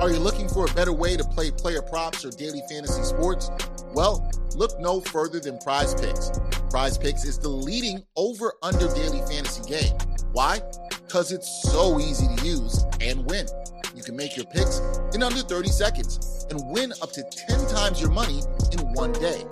Are 0.00 0.10
you 0.10 0.20
looking 0.20 0.48
for 0.48 0.64
a 0.64 0.72
better 0.74 0.92
way 0.92 1.16
to 1.16 1.24
play 1.24 1.50
player 1.50 1.82
props 1.82 2.24
or 2.24 2.30
daily 2.30 2.62
fantasy 2.70 3.02
sports? 3.02 3.50
Well, 3.94 4.30
look 4.54 4.78
no 4.78 5.00
further 5.00 5.40
than 5.40 5.58
Prize 5.58 5.92
Picks. 5.92 6.30
Prize 6.70 6.96
Picks 6.96 7.24
is 7.24 7.36
the 7.36 7.48
leading 7.48 8.04
over 8.14 8.52
under 8.62 8.86
daily 8.94 9.20
fantasy 9.22 9.68
game. 9.68 9.98
Why? 10.30 10.60
Because 10.88 11.32
it's 11.32 11.64
so 11.64 11.98
easy 11.98 12.28
to 12.36 12.46
use 12.46 12.84
and 13.00 13.28
win. 13.28 13.48
You 13.96 14.04
can 14.04 14.14
make 14.14 14.36
your 14.36 14.46
picks 14.46 14.80
in 15.14 15.22
under 15.24 15.40
30 15.40 15.68
seconds 15.68 16.46
and 16.48 16.60
win 16.70 16.92
up 17.02 17.10
to 17.12 17.24
10 17.48 17.66
times 17.66 18.00
your 18.00 18.10
money 18.10 18.42
in 18.70 18.92
one 18.92 19.12
day. 19.14 19.42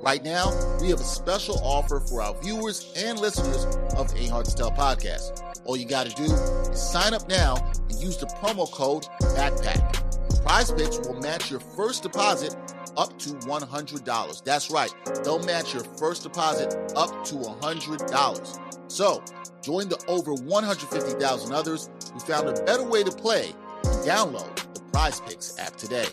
Right 0.00 0.22
now, 0.22 0.52
we 0.80 0.90
have 0.90 1.00
a 1.00 1.04
special 1.04 1.58
offer 1.62 2.00
for 2.00 2.22
our 2.22 2.34
viewers 2.40 2.92
and 2.96 3.18
listeners 3.18 3.64
of 3.96 4.14
Ain't 4.16 4.30
Hard 4.30 4.46
to 4.46 4.54
Tell 4.54 4.70
podcast. 4.70 5.42
All 5.64 5.76
you 5.76 5.86
got 5.86 6.06
to 6.06 6.14
do 6.14 6.24
is 6.24 6.80
sign 6.80 7.14
up 7.14 7.28
now 7.28 7.56
and 7.90 8.00
use 8.00 8.16
the 8.16 8.26
promo 8.26 8.70
code 8.70 9.06
BACKPACK. 9.20 10.42
Prize 10.44 10.70
Picks 10.70 10.98
will 11.00 11.20
match 11.20 11.50
your 11.50 11.60
first 11.60 12.04
deposit 12.04 12.54
up 12.96 13.18
to 13.18 13.30
$100. 13.30 14.44
That's 14.44 14.70
right, 14.70 14.90
they'll 15.24 15.42
match 15.42 15.74
your 15.74 15.84
first 15.84 16.22
deposit 16.22 16.74
up 16.96 17.24
to 17.24 17.34
$100. 17.34 18.90
So, 18.90 19.22
join 19.62 19.88
the 19.88 20.02
over 20.06 20.32
150,000 20.32 21.52
others 21.52 21.90
who 22.12 22.20
found 22.20 22.48
a 22.48 22.62
better 22.62 22.84
way 22.84 23.02
to 23.02 23.10
play 23.10 23.52
and 23.84 24.06
download 24.06 24.54
the 24.74 24.80
Prize 24.92 25.20
Picks 25.20 25.58
app 25.58 25.76
today. 25.76 26.06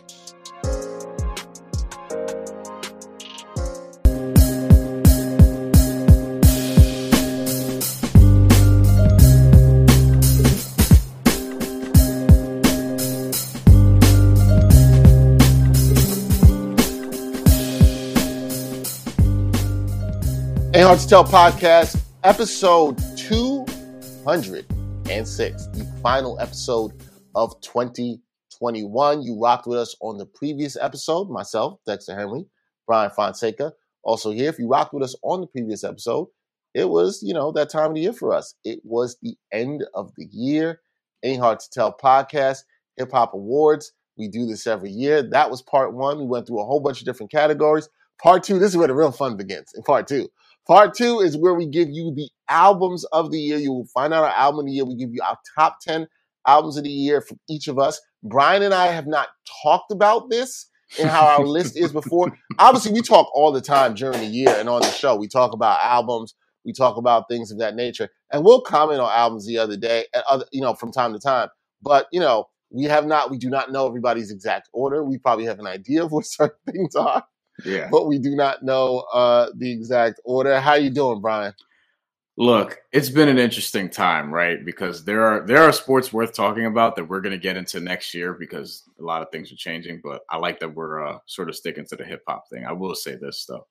Ain't 20.76 20.84
Hard 20.84 21.00
to 21.00 21.08
Tell 21.08 21.24
podcast, 21.24 21.98
episode 22.26 22.98
206, 23.16 25.68
the 25.68 26.00
final 26.04 26.38
episode 26.38 26.92
of 27.34 27.62
2021. 27.62 29.22
You 29.22 29.40
rocked 29.42 29.68
with 29.68 29.80
us 29.80 29.96
on 30.02 30.18
the 30.18 30.26
previous 30.26 30.76
episode, 30.76 31.30
myself, 31.30 31.80
Dexter 31.88 32.14
Henry, 32.14 32.46
Brian 32.86 33.10
Fonseca, 33.10 33.72
also 34.04 34.32
here. 34.32 34.50
If 34.50 34.60
you 34.60 34.68
rocked 34.68 34.94
with 34.94 35.04
us 35.04 35.16
on 35.24 35.40
the 35.40 35.48
previous 35.48 35.86
episode, 35.86 36.28
it 36.74 36.90
was, 36.90 37.24
you 37.24 37.34
know, 37.34 37.54
that 37.54 37.70
time 37.70 37.92
of 37.92 37.96
the 37.96 38.02
year 38.02 38.12
for 38.12 38.34
us. 38.34 38.54
It 38.66 38.82
was 38.84 39.16
the 39.22 39.38
end 39.54 39.86
of 39.94 40.12
the 40.18 40.28
year. 40.30 40.82
Ain't 41.24 41.40
Hard 41.40 41.62
to 41.62 41.70
Tell 41.70 41.96
podcast, 41.96 42.66
Hip 42.98 43.14
Hop 43.14 43.34
Awards. 43.34 43.94
We 44.18 44.28
do 44.28 44.46
this 44.46 44.68
every 44.68 44.92
year. 44.92 45.24
That 45.24 45.50
was 45.50 45.62
part 45.62 45.94
one. 45.94 46.20
We 46.20 46.26
went 46.26 46.48
through 46.48 46.60
a 46.60 46.66
whole 46.66 46.82
bunch 46.82 47.00
of 47.00 47.06
different 47.06 47.32
categories. 47.32 47.88
Part 48.22 48.44
two, 48.44 48.60
this 48.60 48.72
is 48.72 48.78
where 48.78 48.90
the 48.90 48.94
real 48.94 49.14
fun 49.14 49.38
begins 49.38 49.72
in 49.74 49.84
part 49.84 50.08
two. 50.08 50.28
Part 50.68 50.96
two 50.96 51.20
is 51.20 51.38
where 51.38 51.54
we 51.54 51.68
give 51.68 51.90
you 51.90 52.12
the 52.16 52.30
albums 52.50 53.04
of 53.06 53.32
the 53.32 53.38
year. 53.38 53.58
You 53.58 53.72
will 53.72 53.88
find 53.94 54.14
out 54.14 54.24
our 54.24 54.32
album 54.32 54.62
of 54.62 54.66
the 54.66 54.72
year. 54.72 54.86
We 54.86 54.96
give 54.96 55.12
you 55.14 55.22
our 55.28 55.38
top 55.58 55.78
10 55.82 56.08
albums 56.48 56.78
of 56.78 56.84
the 56.84 56.90
year 56.90 57.22
from 57.22 57.40
each 57.50 57.68
of 57.68 57.78
us. 57.78 58.02
Brian 58.24 58.64
and 58.64 58.74
I 58.74 58.88
have 58.88 59.06
not 59.06 59.28
talked 59.64 59.92
about 59.92 60.30
this 60.30 60.68
and 61.00 61.10
how 61.10 61.26
our 61.26 61.46
list 61.46 61.78
is 61.78 61.92
before. 61.92 62.36
Obviously, 62.60 62.94
we 62.94 63.02
talk 63.02 63.30
all 63.36 63.52
the 63.52 63.62
time 63.62 63.94
during 63.94 64.20
the 64.20 64.26
year 64.26 64.50
and 64.50 64.68
on 64.70 64.82
the 64.82 64.92
show. 64.92 65.16
We 65.16 65.28
talk 65.28 65.54
about 65.54 65.80
albums, 65.82 66.34
we 66.64 66.74
talk 66.74 66.98
about 66.98 67.26
things 67.30 67.52
of 67.52 67.60
that 67.60 67.76
nature, 67.76 68.10
and 68.32 68.44
we'll 68.44 68.62
comment 68.62 69.00
on 69.00 69.12
albums 69.12 69.46
the 69.46 69.58
other 69.58 69.78
day, 69.78 70.06
and 70.14 70.24
other, 70.30 70.46
you 70.52 70.62
know, 70.62 70.74
from 70.74 70.92
time 70.92 71.14
to 71.14 71.20
time. 71.20 71.50
But 71.82 72.08
you 72.12 72.20
know, 72.20 72.46
we 72.72 72.86
have 72.86 73.06
not, 73.06 73.30
we 73.30 73.38
do 73.38 73.50
not 73.50 73.72
know 73.72 73.88
everybody's 73.88 74.32
exact 74.32 74.70
order. 74.74 75.04
We 75.04 75.18
probably 75.18 75.46
have 75.46 75.60
an 75.60 75.68
idea 75.68 76.04
of 76.04 76.12
what 76.12 76.26
certain 76.26 76.58
things 76.72 76.96
are. 76.96 77.24
Yeah. 77.64 77.88
But 77.90 78.08
we 78.08 78.20
do 78.20 78.36
not 78.36 78.64
know 78.64 79.00
uh, 79.14 79.50
the 79.56 79.72
exact 79.72 80.20
order. 80.26 80.60
How 80.60 80.74
you 80.74 80.90
doing, 80.90 81.22
Brian? 81.22 81.54
Look, 82.38 82.82
it's 82.92 83.10
been 83.10 83.30
an 83.30 83.38
interesting 83.38 83.90
time, 83.90 84.34
right? 84.34 84.66
Because 84.66 85.06
there 85.06 85.24
are 85.24 85.46
there 85.46 85.64
are 85.64 85.72
sports 85.72 86.12
worth 86.12 86.34
talking 86.34 86.66
about 86.66 86.98
that 86.98 87.06
we're 87.06 87.22
going 87.22 87.32
to 87.32 87.40
get 87.40 87.56
into 87.56 87.80
next 87.80 88.14
year 88.14 88.34
because 88.34 88.84
a 89.00 89.04
lot 89.04 89.22
of 89.22 89.30
things 89.32 89.54
are 89.54 89.56
changing. 89.56 90.02
But 90.04 90.24
I 90.30 90.38
like 90.38 90.60
that 90.60 90.76
we're 90.76 91.08
uh, 91.08 91.20
sort 91.28 91.48
of 91.48 91.56
sticking 91.56 91.86
to 91.86 91.96
the 91.96 92.04
hip 92.04 92.24
hop 92.28 92.50
thing. 92.50 92.66
I 92.66 92.74
will 92.74 92.94
say 92.94 93.16
this 93.16 93.46
though, 93.46 93.66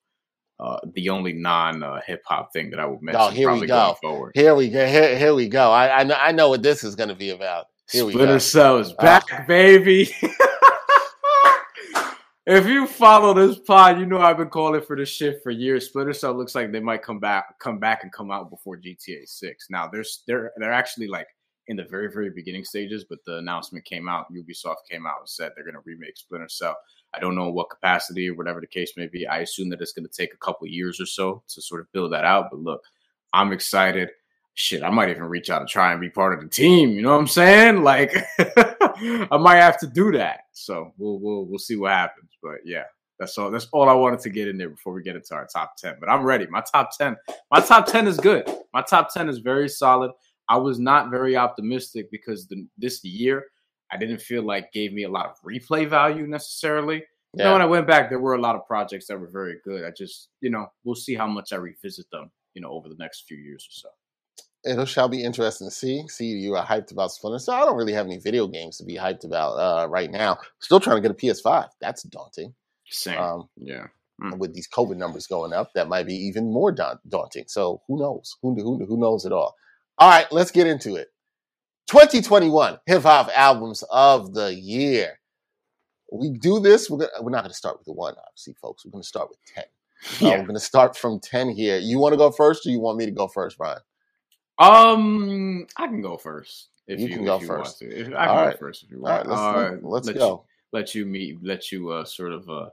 uh, 0.59 0.79
the 0.95 1.09
only 1.09 1.33
non 1.33 1.83
uh, 1.83 2.01
hip 2.07 2.23
hop 2.25 2.53
thing 2.53 2.71
that 2.71 2.79
I 2.79 2.87
would 2.87 3.03
mention. 3.03 3.21
Oh, 3.21 3.29
here 3.29 3.53
we 3.53 3.67
go. 3.67 3.95
Forward. 4.01 4.31
Here 4.33 4.55
we 4.55 4.69
go. 4.69 4.87
Here, 4.87 5.15
here 5.15 5.35
we 5.35 5.47
go. 5.47 5.71
I 5.71 5.99
I 5.99 6.03
know, 6.03 6.17
I 6.19 6.31
know 6.31 6.49
what 6.49 6.63
this 6.63 6.83
is 6.83 6.95
going 6.95 7.09
to 7.09 7.15
be 7.15 7.29
about. 7.29 7.67
Here 7.91 8.01
Splinter 8.01 8.19
we 8.19 8.25
go. 8.25 8.37
Cell 8.39 8.79
is 8.79 8.93
back, 8.93 9.47
baby. 9.47 10.09
if 12.45 12.67
you 12.67 12.85
follow 12.85 13.33
this 13.33 13.57
pod, 13.59 13.99
you 13.99 14.05
know 14.05 14.19
I've 14.19 14.37
been 14.37 14.49
calling 14.49 14.81
for 14.81 14.95
this 14.95 15.09
shit 15.09 15.41
for 15.41 15.51
years. 15.51 15.87
Splinter 15.87 16.13
Cell 16.13 16.33
looks 16.33 16.53
like 16.53 16.71
they 16.71 16.79
might 16.79 17.01
come 17.01 17.19
back, 17.19 17.57
come 17.59 17.79
back 17.79 18.03
and 18.03 18.11
come 18.11 18.29
out 18.31 18.49
before 18.49 18.77
GTA 18.77 19.27
Six. 19.27 19.67
Now, 19.69 19.87
there's 19.87 20.23
they're 20.27 20.51
they're 20.57 20.73
actually 20.73 21.07
like 21.07 21.27
in 21.67 21.75
the 21.75 21.85
very 21.85 22.11
very 22.11 22.29
beginning 22.29 22.63
stages, 22.63 23.05
but 23.09 23.19
the 23.25 23.37
announcement 23.37 23.85
came 23.85 24.07
out. 24.07 24.31
Ubisoft 24.31 24.87
came 24.89 25.07
out 25.07 25.19
and 25.21 25.29
said 25.29 25.51
they're 25.55 25.63
going 25.63 25.75
to 25.75 25.81
remake 25.85 26.17
Splinter 26.17 26.49
Cell. 26.49 26.77
I 27.15 27.19
don't 27.19 27.35
know 27.35 27.49
what 27.49 27.69
capacity 27.69 28.29
or 28.29 28.35
whatever 28.35 28.61
the 28.61 28.67
case 28.67 28.93
may 28.97 29.07
be. 29.07 29.25
I 29.25 29.39
assume 29.39 29.69
that 29.69 29.81
it's 29.81 29.93
going 29.93 30.07
to 30.07 30.15
take 30.15 30.33
a 30.33 30.37
couple 30.37 30.67
years 30.67 30.99
or 30.99 31.05
so 31.05 31.43
to 31.47 31.61
sort 31.61 31.81
of 31.81 31.91
build 31.93 32.11
that 32.11 32.25
out. 32.25 32.49
But 32.51 32.59
look, 32.59 32.81
I'm 33.33 33.53
excited. 33.53 34.09
Shit, 34.53 34.83
I 34.83 34.89
might 34.89 35.09
even 35.09 35.23
reach 35.23 35.49
out 35.49 35.61
and 35.61 35.69
try 35.69 35.91
and 35.91 35.99
be 35.99 36.09
part 36.09 36.33
of 36.33 36.41
the 36.41 36.49
team. 36.49 36.91
You 36.91 37.01
know 37.01 37.11
what 37.11 37.19
I'm 37.19 37.27
saying? 37.27 37.83
Like, 37.83 38.13
I 39.31 39.37
might 39.37 39.57
have 39.57 39.79
to 39.79 39.87
do 39.87 40.11
that. 40.13 40.41
So 40.51 40.93
we'll 40.97 41.19
we'll 41.19 41.45
we'll 41.45 41.59
see 41.59 41.75
what 41.75 41.91
happens. 41.91 42.31
But 42.41 42.59
yeah, 42.63 42.83
that's 43.19 43.37
all. 43.37 43.51
That's 43.51 43.67
all 43.71 43.89
I 43.89 43.93
wanted 43.93 44.19
to 44.21 44.29
get 44.29 44.47
in 44.47 44.57
there 44.57 44.69
before 44.69 44.93
we 44.93 45.03
get 45.03 45.15
into 45.15 45.33
our 45.33 45.47
top 45.47 45.77
ten. 45.77 45.95
But 45.99 46.09
I'm 46.09 46.23
ready. 46.23 46.47
My 46.47 46.61
top 46.71 46.91
ten. 46.97 47.15
My 47.51 47.59
top 47.59 47.85
ten 47.85 48.07
is 48.07 48.17
good. 48.17 48.47
My 48.73 48.81
top 48.81 49.13
ten 49.13 49.29
is 49.29 49.39
very 49.39 49.69
solid. 49.69 50.11
I 50.47 50.57
was 50.57 50.79
not 50.79 51.09
very 51.09 51.35
optimistic 51.35 52.11
because 52.11 52.47
the, 52.47 52.67
this 52.77 53.03
year 53.03 53.45
I 53.91 53.97
didn't 53.97 54.21
feel 54.21 54.43
like 54.43 54.71
gave 54.71 54.93
me 54.93 55.03
a 55.03 55.09
lot 55.09 55.27
of 55.27 55.41
replay 55.41 55.87
value 55.87 56.27
necessarily. 56.27 57.03
You 57.37 57.43
know, 57.43 57.53
when 57.53 57.61
I 57.61 57.65
went 57.65 57.85
back, 57.85 58.09
there 58.09 58.19
were 58.19 58.35
a 58.35 58.41
lot 58.41 58.55
of 58.55 58.65
projects 58.65 59.07
that 59.07 59.19
were 59.19 59.27
very 59.27 59.57
good. 59.65 59.83
I 59.83 59.91
just, 59.91 60.29
you 60.39 60.49
know, 60.49 60.67
we'll 60.85 60.95
see 60.95 61.15
how 61.15 61.27
much 61.27 61.51
I 61.51 61.57
revisit 61.57 62.09
them, 62.09 62.31
you 62.53 62.61
know, 62.61 62.69
over 62.69 62.87
the 62.87 62.95
next 62.95 63.25
few 63.27 63.35
years 63.35 63.67
or 63.69 63.73
so. 63.73 63.89
It 64.65 64.87
shall 64.87 65.07
be 65.07 65.23
interesting 65.23 65.67
to 65.67 65.71
see. 65.71 66.07
See, 66.07 66.25
you 66.25 66.55
are 66.55 66.65
hyped 66.65 66.91
about 66.91 67.11
Splinter 67.11 67.39
Cell. 67.39 67.55
I 67.55 67.65
don't 67.65 67.77
really 67.77 67.93
have 67.93 68.07
any 68.07 68.17
video 68.17 68.47
games 68.47 68.77
to 68.77 68.83
be 68.83 68.95
hyped 68.95 69.23
about 69.23 69.51
uh, 69.53 69.87
right 69.87 70.09
now. 70.09 70.39
Still 70.59 70.79
trying 70.79 70.97
to 70.97 71.01
get 71.01 71.11
a 71.11 71.13
PS5. 71.13 71.69
That's 71.79 72.03
daunting. 72.03 72.53
Same. 72.89 73.19
Um, 73.19 73.49
yeah. 73.57 73.87
and 74.19 74.39
with 74.39 74.53
these 74.55 74.67
COVID 74.67 74.97
numbers 74.97 75.27
going 75.27 75.53
up, 75.53 75.71
that 75.75 75.87
might 75.87 76.07
be 76.07 76.15
even 76.15 76.51
more 76.51 76.71
da- 76.71 76.95
daunting. 77.07 77.45
So 77.47 77.81
who 77.87 77.99
knows? 77.99 78.37
Who, 78.41 78.55
who, 78.55 78.83
who 78.85 78.97
knows 78.97 79.25
it 79.25 79.31
all? 79.31 79.55
All 79.97 80.09
right, 80.09 80.29
let's 80.31 80.51
get 80.51 80.67
into 80.67 80.95
it. 80.95 81.09
2021 81.87 82.79
hip 82.87 83.03
hop 83.03 83.29
albums 83.35 83.83
of 83.91 84.33
the 84.33 84.53
year. 84.53 85.19
We 86.11 86.31
do 86.31 86.59
this. 86.59 86.89
We're, 86.89 86.99
gonna, 86.99 87.11
we're 87.21 87.31
not 87.31 87.41
going 87.41 87.51
to 87.51 87.55
start 87.55 87.77
with 87.77 87.85
the 87.85 87.93
one, 87.93 88.15
obviously, 88.27 88.55
folks. 88.61 88.83
We're 88.83 88.91
going 88.91 89.03
to 89.03 89.07
start 89.07 89.29
with 89.29 89.39
10. 89.53 89.63
Uh, 89.63 90.37
we're 90.39 90.43
going 90.43 90.53
to 90.55 90.59
start 90.59 90.97
from 90.97 91.19
10 91.19 91.49
here. 91.51 91.77
You 91.77 91.99
want 91.99 92.13
to 92.13 92.17
go 92.17 92.31
first 92.31 92.65
or 92.65 92.69
you 92.69 92.79
want 92.79 92.97
me 92.97 93.05
to 93.05 93.11
go 93.11 93.27
first, 93.27 93.57
Brian? 93.57 93.79
Um, 94.57 95.67
I 95.77 95.87
can 95.87 96.01
go 96.01 96.17
first. 96.17 96.69
If 96.87 96.99
You 96.99 97.07
you, 97.07 97.13
can 97.13 97.21
if 97.21 97.25
go 97.27 97.39
you 97.41 97.47
first. 97.47 97.81
Want 97.81 97.93
to. 97.93 97.99
I 97.99 98.03
can 98.03 98.13
All 98.15 98.35
go 98.35 98.45
right. 98.45 98.59
first 98.59 98.83
if 98.83 98.91
you 98.91 98.97
All 98.97 99.09
right, 99.11 99.27
want. 99.27 99.29
let's, 99.29 99.41
Uh, 99.41 99.87
let's 99.87 100.07
let 100.07 100.15
go. 100.17 100.29
You, 100.29 100.41
let 100.79 100.95
you 100.95 101.05
meet. 101.05 101.43
Let 101.43 101.71
you 101.71 101.89
uh, 101.89 102.05
sort 102.05 102.31
of 102.31 102.49
uh, 102.49 102.69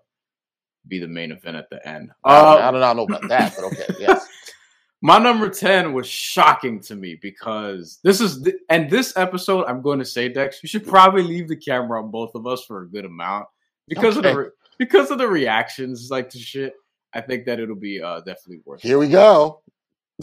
be 0.86 0.98
the 0.98 1.08
main 1.08 1.32
event 1.32 1.56
at 1.56 1.70
the 1.70 1.86
end. 1.88 2.10
I, 2.24 2.40
don't, 2.42 2.62
Uh, 2.62 2.68
I 2.68 2.70
don't 2.70 2.96
know 2.96 3.04
about 3.04 3.28
that, 3.28 3.54
but 3.56 3.64
okay, 3.66 3.86
yes. 3.98 4.26
My 5.04 5.18
number 5.18 5.48
10 5.48 5.94
was 5.94 6.06
shocking 6.06 6.80
to 6.82 6.94
me 6.94 7.18
because 7.20 7.98
this 8.04 8.20
is, 8.20 8.40
th- 8.42 8.54
and 8.68 8.88
this 8.88 9.12
episode, 9.16 9.64
I'm 9.64 9.82
going 9.82 9.98
to 9.98 10.04
say, 10.04 10.28
Dex, 10.28 10.62
you 10.62 10.68
should 10.68 10.86
probably 10.86 11.24
leave 11.24 11.48
the 11.48 11.56
camera 11.56 12.00
on 12.00 12.12
both 12.12 12.36
of 12.36 12.46
us 12.46 12.64
for 12.64 12.82
a 12.82 12.88
good 12.88 13.04
amount 13.04 13.46
because 13.88 14.16
of 14.16 14.22
the, 14.22 14.36
re- 14.36 14.48
because 14.78 15.10
of 15.10 15.18
the 15.18 15.26
reactions 15.26 16.08
like 16.12 16.30
to 16.30 16.38
shit. 16.38 16.74
I 17.12 17.20
think 17.20 17.46
that 17.46 17.58
it'll 17.58 17.74
be 17.74 18.00
uh, 18.00 18.18
definitely 18.20 18.60
worth 18.64 18.84
it. 18.84 18.86
Here 18.86 18.98
we 18.98 19.08
go. 19.08 19.61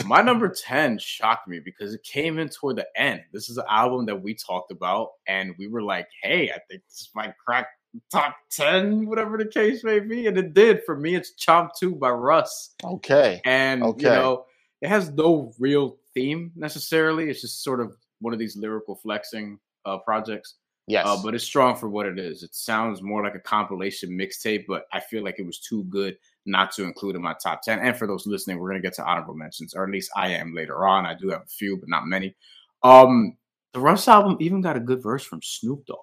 My 0.06 0.22
number 0.22 0.50
10 0.50 0.98
shocked 1.00 1.48
me 1.48 1.60
because 1.60 1.94
it 1.94 2.04
came 2.04 2.40
in 2.40 2.50
toward 2.50 2.78
the 2.78 2.88
end. 2.96 3.22
This 3.34 3.50
is 3.50 3.58
an 3.58 3.66
album 3.70 4.06
that 4.08 4.22
we 4.22 4.34
talked 4.34 4.72
about, 4.72 5.10
and 5.28 5.54
we 5.58 5.68
were 5.68 5.82
like, 5.84 6.08
hey, 6.24 6.50
I 6.50 6.60
think 6.70 6.84
this 6.88 7.10
might 7.16 7.34
crack 7.38 7.68
top 8.12 8.36
10, 8.52 9.08
whatever 9.08 9.38
the 9.38 9.46
case 9.46 9.84
may 9.84 10.00
be. 10.00 10.28
And 10.28 10.38
it 10.38 10.54
did. 10.54 10.82
For 10.86 10.96
me, 10.96 11.16
it's 11.16 11.34
Chomp 11.44 11.72
2 11.80 11.96
by 11.96 12.10
Russ. 12.12 12.76
Okay. 12.84 13.42
And 13.46 13.84
Okay. 13.84 14.04
you 14.04 14.10
know, 14.10 14.46
it 14.82 14.90
has 14.90 15.10
no 15.12 15.52
real 15.60 15.98
theme 16.14 16.52
necessarily. 16.56 17.30
It's 17.30 17.42
just 17.42 17.64
sort 17.64 17.80
of 17.82 17.96
one 18.22 18.34
of 18.34 18.40
these 18.40 18.56
lyrical 18.56 18.96
flexing 18.96 19.60
uh, 19.86 19.98
projects. 20.00 20.56
Yes. 20.88 21.06
Uh, 21.06 21.22
but 21.22 21.36
it's 21.36 21.44
strong 21.44 21.76
for 21.76 21.88
what 21.90 22.08
it 22.08 22.18
is. 22.18 22.42
It 22.42 22.56
sounds 22.56 23.02
more 23.02 23.24
like 23.24 23.36
a 23.36 23.40
compilation 23.40 24.10
mixtape, 24.12 24.66
but 24.68 24.86
I 24.92 25.00
feel 25.00 25.24
like 25.24 25.36
it 25.38 25.46
was 25.46 25.60
too 25.60 25.84
good 25.86 26.18
not 26.50 26.72
to 26.74 26.84
include 26.84 27.16
in 27.16 27.22
my 27.22 27.36
top 27.42 27.62
10. 27.62 27.80
And 27.80 27.96
for 27.96 28.08
those 28.08 28.28
listening, 28.28 28.60
we're 28.60 28.70
going 28.70 28.82
to 28.82 28.86
get 28.86 28.96
to 28.96 29.06
honorable 29.06 29.36
mentions, 29.36 29.74
or 29.74 29.84
at 29.84 29.92
least 29.92 30.12
I 30.16 30.30
am 30.30 30.54
later 30.54 30.88
on. 30.88 31.06
I 31.06 31.14
do 31.14 31.30
have 31.30 31.42
a 31.42 31.48
few, 31.48 31.78
but 31.78 31.90
not 31.90 32.06
many. 32.06 32.36
Um, 32.84 33.38
the 33.74 33.80
Russ 33.80 34.08
album 34.08 34.38
even 34.40 34.62
got 34.62 34.78
a 34.78 34.82
good 34.82 35.02
verse 35.02 35.24
from 35.24 35.42
Snoop 35.42 35.86
Dogg. 35.86 35.98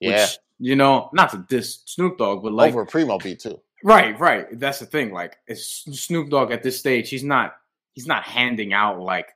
Yeah. 0.00 0.22
Which, 0.22 0.38
you 0.58 0.76
know, 0.76 1.10
not 1.12 1.30
to 1.30 1.44
diss 1.48 1.82
Snoop 1.84 2.18
Dogg, 2.18 2.42
but 2.42 2.52
like 2.52 2.72
Over 2.72 2.82
a 2.82 2.86
primo 2.86 3.18
beat 3.18 3.40
too. 3.40 3.60
Right, 3.84 4.18
right. 4.18 4.46
That's 4.58 4.78
the 4.78 4.86
thing. 4.86 5.12
Like, 5.12 5.36
it's 5.46 5.84
Snoop 5.92 6.30
Dogg 6.30 6.50
at 6.50 6.62
this 6.62 6.78
stage, 6.78 7.10
he's 7.10 7.24
not 7.24 7.54
he's 7.94 8.06
not 8.06 8.24
handing 8.24 8.72
out 8.72 9.00
like, 9.00 9.34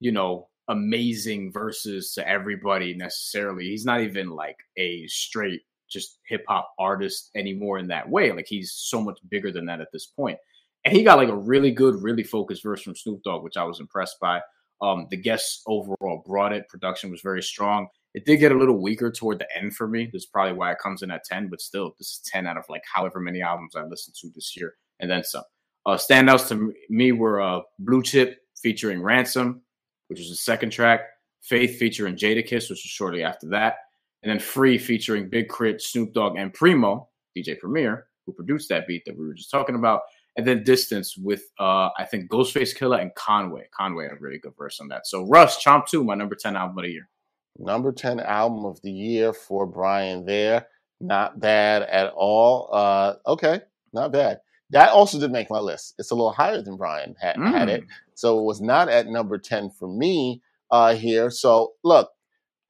you 0.00 0.12
know, 0.12 0.48
amazing 0.68 1.52
verses 1.52 2.12
to 2.14 2.26
everybody 2.26 2.94
necessarily. 2.94 3.64
He's 3.64 3.84
not 3.84 4.00
even 4.00 4.30
like 4.30 4.56
a 4.76 5.06
straight 5.06 5.62
just 5.88 6.18
hip 6.26 6.44
hop 6.48 6.72
artist 6.78 7.30
anymore 7.34 7.78
in 7.78 7.86
that 7.88 8.08
way. 8.08 8.32
Like 8.32 8.46
he's 8.48 8.72
so 8.72 9.00
much 9.00 9.18
bigger 9.30 9.52
than 9.52 9.66
that 9.66 9.80
at 9.80 9.92
this 9.92 10.06
point. 10.06 10.38
And 10.84 10.96
he 10.96 11.02
got 11.02 11.18
like 11.18 11.28
a 11.28 11.36
really 11.36 11.70
good, 11.70 12.02
really 12.02 12.22
focused 12.22 12.62
verse 12.62 12.82
from 12.82 12.94
Snoop 12.94 13.22
Dogg, 13.22 13.42
which 13.42 13.56
I 13.56 13.64
was 13.64 13.80
impressed 13.80 14.20
by. 14.20 14.40
Um, 14.80 15.06
the 15.10 15.16
guests 15.16 15.62
overall 15.66 16.22
brought 16.26 16.52
it. 16.52 16.68
Production 16.68 17.10
was 17.10 17.22
very 17.22 17.42
strong. 17.42 17.88
It 18.14 18.24
did 18.24 18.38
get 18.38 18.52
a 18.52 18.58
little 18.58 18.80
weaker 18.80 19.10
toward 19.10 19.38
the 19.38 19.48
end 19.56 19.74
for 19.74 19.88
me. 19.88 20.08
That's 20.12 20.26
probably 20.26 20.54
why 20.54 20.72
it 20.72 20.78
comes 20.82 21.02
in 21.02 21.10
at 21.10 21.24
10, 21.24 21.48
but 21.48 21.60
still, 21.60 21.94
this 21.98 22.08
is 22.08 22.20
10 22.32 22.46
out 22.46 22.56
of 22.56 22.64
like 22.68 22.82
however 22.92 23.20
many 23.20 23.42
albums 23.42 23.74
I 23.76 23.84
listened 23.84 24.16
to 24.20 24.30
this 24.34 24.56
year 24.56 24.74
and 25.00 25.10
then 25.10 25.24
some. 25.24 25.42
Uh, 25.84 25.96
standouts 25.96 26.48
to 26.48 26.72
me 26.88 27.12
were 27.12 27.40
uh, 27.40 27.60
Blue 27.78 28.02
Chip 28.02 28.38
featuring 28.60 29.02
Ransom, 29.02 29.62
which 30.08 30.18
was 30.18 30.30
the 30.30 30.36
second 30.36 30.70
track, 30.70 31.00
Faith 31.42 31.78
featuring 31.78 32.16
Jadakiss, 32.16 32.70
which 32.70 32.70
was 32.70 32.80
shortly 32.80 33.22
after 33.22 33.48
that, 33.50 33.76
and 34.26 34.32
then 34.32 34.44
Free 34.44 34.76
featuring 34.76 35.28
Big 35.28 35.48
K.R.I.T., 35.48 35.78
Snoop 35.78 36.12
Dogg, 36.12 36.36
and 36.36 36.52
Primo, 36.52 37.08
DJ 37.36 37.56
Premier, 37.56 38.06
who 38.26 38.32
produced 38.32 38.68
that 38.70 38.88
beat 38.88 39.04
that 39.06 39.16
we 39.16 39.24
were 39.24 39.34
just 39.34 39.52
talking 39.52 39.76
about, 39.76 40.00
and 40.36 40.44
then 40.44 40.64
Distance 40.64 41.16
with 41.16 41.44
uh, 41.60 41.90
I 41.96 42.04
think 42.10 42.28
Ghostface 42.28 42.76
Killah 42.76 43.00
and 43.00 43.14
Conway. 43.14 43.68
Conway 43.70 44.08
had 44.08 44.14
a 44.14 44.20
really 44.20 44.38
good 44.38 44.54
verse 44.58 44.80
on 44.80 44.88
that. 44.88 45.06
So 45.06 45.28
Russ, 45.28 45.62
Chomp 45.64 45.86
2, 45.86 46.02
my 46.02 46.16
number 46.16 46.34
10 46.34 46.56
album 46.56 46.76
of 46.76 46.82
the 46.82 46.90
year. 46.90 47.08
Number 47.56 47.92
10 47.92 48.18
album 48.18 48.64
of 48.64 48.82
the 48.82 48.90
year 48.90 49.32
for 49.32 49.64
Brian 49.64 50.26
there. 50.26 50.66
Not 51.00 51.38
bad 51.38 51.82
at 51.82 52.12
all. 52.16 52.68
Uh, 52.72 53.14
okay, 53.28 53.60
not 53.92 54.10
bad. 54.10 54.40
That 54.70 54.88
also 54.88 55.20
did 55.20 55.30
make 55.30 55.50
my 55.50 55.60
list. 55.60 55.94
It's 56.00 56.10
a 56.10 56.16
little 56.16 56.32
higher 56.32 56.62
than 56.62 56.76
Brian 56.76 57.14
had, 57.20 57.36
mm. 57.36 57.48
had 57.52 57.68
it. 57.68 57.82
Mm. 57.82 57.88
So 58.14 58.40
it 58.40 58.42
was 58.42 58.60
not 58.60 58.88
at 58.88 59.06
number 59.06 59.38
10 59.38 59.70
for 59.70 59.86
me 59.86 60.42
uh, 60.72 60.96
here. 60.96 61.30
So 61.30 61.74
look, 61.84 62.10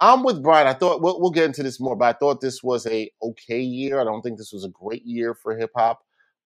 I'm 0.01 0.23
with 0.23 0.43
Brian. 0.43 0.67
I 0.67 0.75
thought 0.75 1.01
we'll, 1.01 1.21
we'll, 1.21 1.31
get 1.31 1.45
into 1.45 1.63
this 1.63 1.81
more, 1.81 1.97
but 1.97 2.05
I 2.15 2.19
thought 2.19 2.41
this 2.41 2.63
was 2.63 2.87
a 2.87 3.11
okay 3.23 3.61
year. 3.61 3.99
I 3.99 4.05
don't 4.05 4.21
think 4.21 4.37
this 4.37 4.53
was 4.53 4.65
a 4.65 4.69
great 4.69 5.05
year 5.07 5.35
for 5.35 5.57
hip 5.57 5.71
hop 5.75 6.03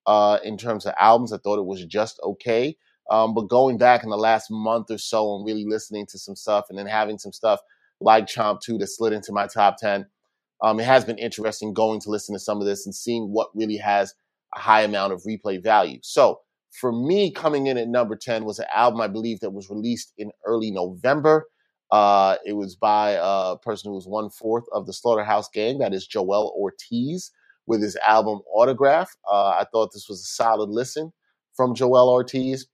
uh, 0.07 0.39
in 0.45 0.57
terms 0.57 0.87
of 0.87 0.95
albums. 0.99 1.33
I 1.33 1.39
thought 1.39 1.59
it 1.59 1.67
was 1.67 1.85
just 1.87 2.21
okay. 2.23 2.77
Um, 3.11 3.35
but 3.35 3.49
going 3.49 3.77
back 3.77 4.05
in 4.05 4.11
the 4.11 4.17
last 4.17 4.51
month 4.51 4.91
or 4.91 4.99
so 4.99 5.35
and 5.35 5.45
really 5.45 5.65
listening 5.65 6.07
to 6.07 6.19
some 6.19 6.37
stuff 6.37 6.67
and 6.71 6.79
then 6.79 6.87
having 6.87 7.19
some 7.19 7.33
stuff 7.33 7.61
like 8.01 8.27
Chomp 8.27 8.61
2 8.61 8.79
that 8.79 8.87
slid 8.87 9.13
into 9.13 9.33
my 9.33 9.49
top 9.49 9.79
10, 9.79 10.07
um, 10.63 10.79
it 10.79 10.85
has 10.85 11.05
been 11.05 11.19
interesting 11.19 11.75
going 11.75 12.01
to 12.01 12.11
listen 12.11 12.35
to 12.35 12.39
some 12.39 12.61
of 12.61 12.67
this 12.67 12.87
and 12.87 12.95
seeing 12.95 13.33
what 13.33 13.51
really 13.55 13.77
has 13.79 14.15
a 14.55 14.61
high 14.61 14.83
amount 14.83 15.13
of 15.13 15.23
replay 15.25 15.61
value. 15.61 15.99
So 16.03 16.41
for 16.71 16.93
me, 16.93 17.33
coming 17.33 17.67
in 17.67 17.77
at 17.79 17.89
number 17.89 18.15
10 18.15 18.45
was 18.45 18.61
an 18.61 18.67
album 18.73 19.01
I 19.01 19.09
believe 19.09 19.41
that 19.41 19.51
was 19.51 19.71
released 19.71 20.13
in 20.17 20.31
early 20.47 20.71
November. 20.71 21.47
Uh, 21.91 22.37
it 22.47 22.53
was 22.53 22.77
by 22.77 23.19
a 23.21 23.57
person 23.57 23.91
who 23.91 23.95
was 23.95 24.07
one 24.07 24.31
fourth 24.31 24.65
of 24.73 24.87
the 24.87 24.93
Slaughterhouse 24.93 25.49
Gang, 25.49 25.79
that 25.79 25.93
is 25.93 26.09
Joell 26.09 26.53
Ortiz, 26.53 27.31
with 27.67 27.83
his 27.83 27.97
album 27.97 28.41
Autograph. 28.53 29.17
Uh, 29.31 29.51
I 29.51 29.67
thought 29.71 29.93
this 29.93 30.09
was 30.09 30.21
a 30.21 30.25
solid 30.25 30.71
listen 30.71 31.13
from 31.55 31.75
Joell 31.75 32.09
Ortiz. 32.09 32.67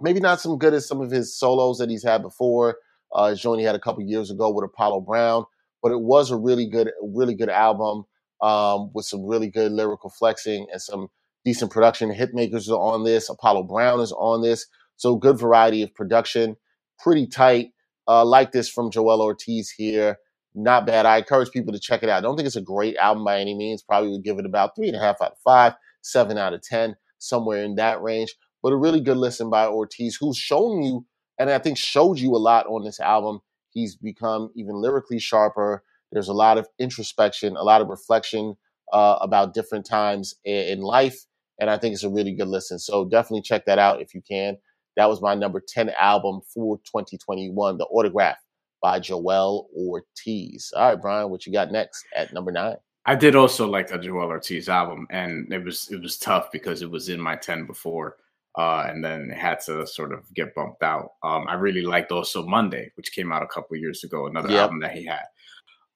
Maybe 0.00 0.20
not 0.20 0.40
some 0.40 0.58
good 0.58 0.74
as 0.74 0.86
some 0.86 1.00
of 1.00 1.10
his 1.10 1.36
solos 1.36 1.78
that 1.78 1.90
he's 1.90 2.04
had 2.04 2.22
before. 2.22 2.76
Uh, 3.12 3.30
his 3.30 3.40
joint 3.40 3.60
he 3.60 3.66
had 3.66 3.74
a 3.74 3.80
couple 3.80 4.02
years 4.02 4.30
ago 4.30 4.50
with 4.50 4.64
Apollo 4.64 5.00
Brown, 5.00 5.44
but 5.82 5.92
it 5.92 6.00
was 6.00 6.30
a 6.30 6.36
really 6.36 6.66
good, 6.66 6.90
really 7.02 7.34
good 7.34 7.48
album 7.48 8.04
um, 8.42 8.90
with 8.94 9.06
some 9.06 9.24
really 9.24 9.48
good 9.48 9.72
lyrical 9.72 10.10
flexing 10.10 10.66
and 10.70 10.80
some 10.80 11.08
decent 11.44 11.70
production. 11.70 12.12
Hitmakers 12.12 12.68
are 12.68 12.78
on 12.78 13.04
this. 13.04 13.28
Apollo 13.28 13.64
Brown 13.64 14.00
is 14.00 14.12
on 14.12 14.42
this. 14.42 14.66
So 14.96 15.16
good 15.16 15.38
variety 15.38 15.82
of 15.82 15.94
production. 15.94 16.56
Pretty 16.98 17.26
tight. 17.26 17.70
Uh, 18.08 18.24
like 18.24 18.52
this 18.52 18.68
from 18.70 18.90
Joell 18.90 19.20
Ortiz 19.20 19.70
here. 19.70 20.18
Not 20.54 20.86
bad. 20.86 21.06
I 21.06 21.18
encourage 21.18 21.50
people 21.50 21.72
to 21.74 21.78
check 21.78 22.02
it 22.02 22.08
out. 22.08 22.18
I 22.18 22.20
don't 22.22 22.36
think 22.36 22.46
it's 22.46 22.56
a 22.56 22.62
great 22.62 22.96
album 22.96 23.24
by 23.24 23.38
any 23.38 23.54
means. 23.54 23.82
Probably 23.82 24.10
would 24.10 24.24
give 24.24 24.38
it 24.38 24.46
about 24.46 24.74
three 24.74 24.88
and 24.88 24.96
a 24.96 25.00
half 25.00 25.20
out 25.22 25.32
of 25.32 25.38
five, 25.44 25.74
seven 26.02 26.38
out 26.38 26.54
of 26.54 26.62
ten, 26.62 26.96
somewhere 27.18 27.62
in 27.62 27.74
that 27.76 28.02
range. 28.02 28.34
But 28.62 28.72
a 28.72 28.76
really 28.76 29.00
good 29.00 29.18
listen 29.18 29.50
by 29.50 29.66
Ortiz, 29.66 30.16
who's 30.18 30.36
shown 30.36 30.82
you, 30.82 31.06
and 31.38 31.50
I 31.50 31.58
think 31.58 31.78
showed 31.78 32.18
you 32.18 32.34
a 32.34 32.38
lot 32.38 32.66
on 32.66 32.82
this 32.84 32.98
album. 32.98 33.40
He's 33.70 33.94
become 33.94 34.50
even 34.56 34.80
lyrically 34.80 35.20
sharper. 35.20 35.84
There's 36.10 36.28
a 36.28 36.32
lot 36.32 36.58
of 36.58 36.66
introspection, 36.78 37.56
a 37.56 37.62
lot 37.62 37.82
of 37.82 37.88
reflection 37.88 38.56
uh, 38.92 39.18
about 39.20 39.54
different 39.54 39.86
times 39.86 40.34
in 40.44 40.80
life. 40.80 41.26
And 41.60 41.70
I 41.70 41.76
think 41.76 41.92
it's 41.92 42.04
a 42.04 42.10
really 42.10 42.34
good 42.34 42.48
listen. 42.48 42.78
So 42.78 43.04
definitely 43.04 43.42
check 43.42 43.66
that 43.66 43.78
out 43.78 44.00
if 44.00 44.14
you 44.14 44.22
can. 44.22 44.56
That 44.98 45.08
was 45.08 45.22
my 45.22 45.36
number 45.36 45.60
10 45.60 45.90
album 45.90 46.40
for 46.52 46.76
2021, 46.78 47.78
The 47.78 47.84
Autograph 47.84 48.38
by 48.82 48.98
Joell 48.98 49.66
Ortiz. 49.76 50.72
All 50.74 50.88
right, 50.88 51.00
Brian, 51.00 51.30
what 51.30 51.46
you 51.46 51.52
got 51.52 51.70
next 51.70 52.04
at 52.16 52.32
number 52.32 52.50
nine? 52.50 52.74
I 53.06 53.14
did 53.14 53.36
also 53.36 53.68
like 53.68 53.86
the 53.86 53.96
Joell 53.96 54.26
Ortiz 54.26 54.68
album, 54.68 55.06
and 55.10 55.52
it 55.52 55.64
was 55.64 55.88
it 55.92 56.02
was 56.02 56.18
tough 56.18 56.50
because 56.50 56.82
it 56.82 56.90
was 56.90 57.10
in 57.10 57.20
my 57.20 57.36
10 57.36 57.64
before. 57.64 58.16
Uh, 58.56 58.86
and 58.88 59.04
then 59.04 59.30
it 59.30 59.38
had 59.38 59.60
to 59.60 59.86
sort 59.86 60.12
of 60.12 60.34
get 60.34 60.52
bumped 60.52 60.82
out. 60.82 61.12
Um, 61.22 61.46
I 61.46 61.54
really 61.54 61.82
liked 61.82 62.10
also 62.10 62.44
Monday, 62.44 62.90
which 62.96 63.12
came 63.12 63.30
out 63.30 63.44
a 63.44 63.46
couple 63.46 63.76
years 63.76 64.02
ago, 64.02 64.26
another 64.26 64.50
yep. 64.50 64.62
album 64.62 64.80
that 64.80 64.96
he 64.96 65.04
had. 65.04 65.22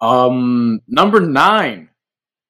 Um, 0.00 0.80
number 0.86 1.18
nine, 1.18 1.88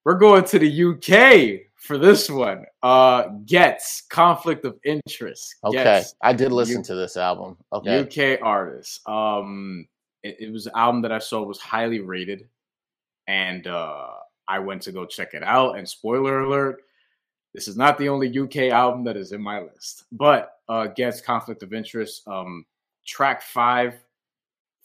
we're 0.05 0.19
going 0.19 0.45
to 0.45 0.59
the 0.59 0.85
UK 0.85 1.72
for 1.83 1.99
this 1.99 2.31
one. 2.31 2.65
Uh, 2.83 3.29
Ghetts 3.45 4.03
conflict 4.09 4.65
of 4.65 4.79
interest. 4.85 5.57
Okay, 5.65 5.83
Ghetts, 5.83 6.15
I 6.23 6.33
did 6.33 6.53
listen 6.53 6.79
U- 6.79 6.85
to 6.85 6.95
this 6.95 7.17
album. 7.17 7.57
Okay, 7.73 8.35
UK 8.35 8.41
artist. 8.43 9.07
Um, 9.09 9.87
it, 10.23 10.37
it, 10.39 10.53
was 10.53 10.67
an 10.67 10.73
album 10.77 11.03
that 11.03 11.13
I 11.13 11.19
saw 11.19 11.43
was 11.43 11.59
highly 11.59 12.01
rated, 12.01 12.49
and 13.27 13.67
uh, 13.67 14.11
I 14.47 14.61
went 14.61 14.83
to 14.83 14.93
go 14.93 15.05
check 15.05 15.35
it 15.35 15.43
out. 15.43 15.77
And 15.77 15.89
spoiler 15.89 16.41
alert. 16.41 16.83
This 17.55 17.69
is 17.69 17.77
not 17.77 17.99
the 17.99 18.09
only 18.09 18.39
UK 18.39 18.73
album 18.73 19.05
that 19.05 19.17
is 19.17 19.33
in 19.33 19.43
my 19.43 19.61
list, 19.61 20.05
but 20.13 20.53
uh, 20.71 20.87
Ghetts 20.87 21.21
conflict 21.21 21.63
of 21.63 21.75
interest. 21.75 22.27
Um, 22.27 22.65
track 23.05 23.43
five 23.43 24.01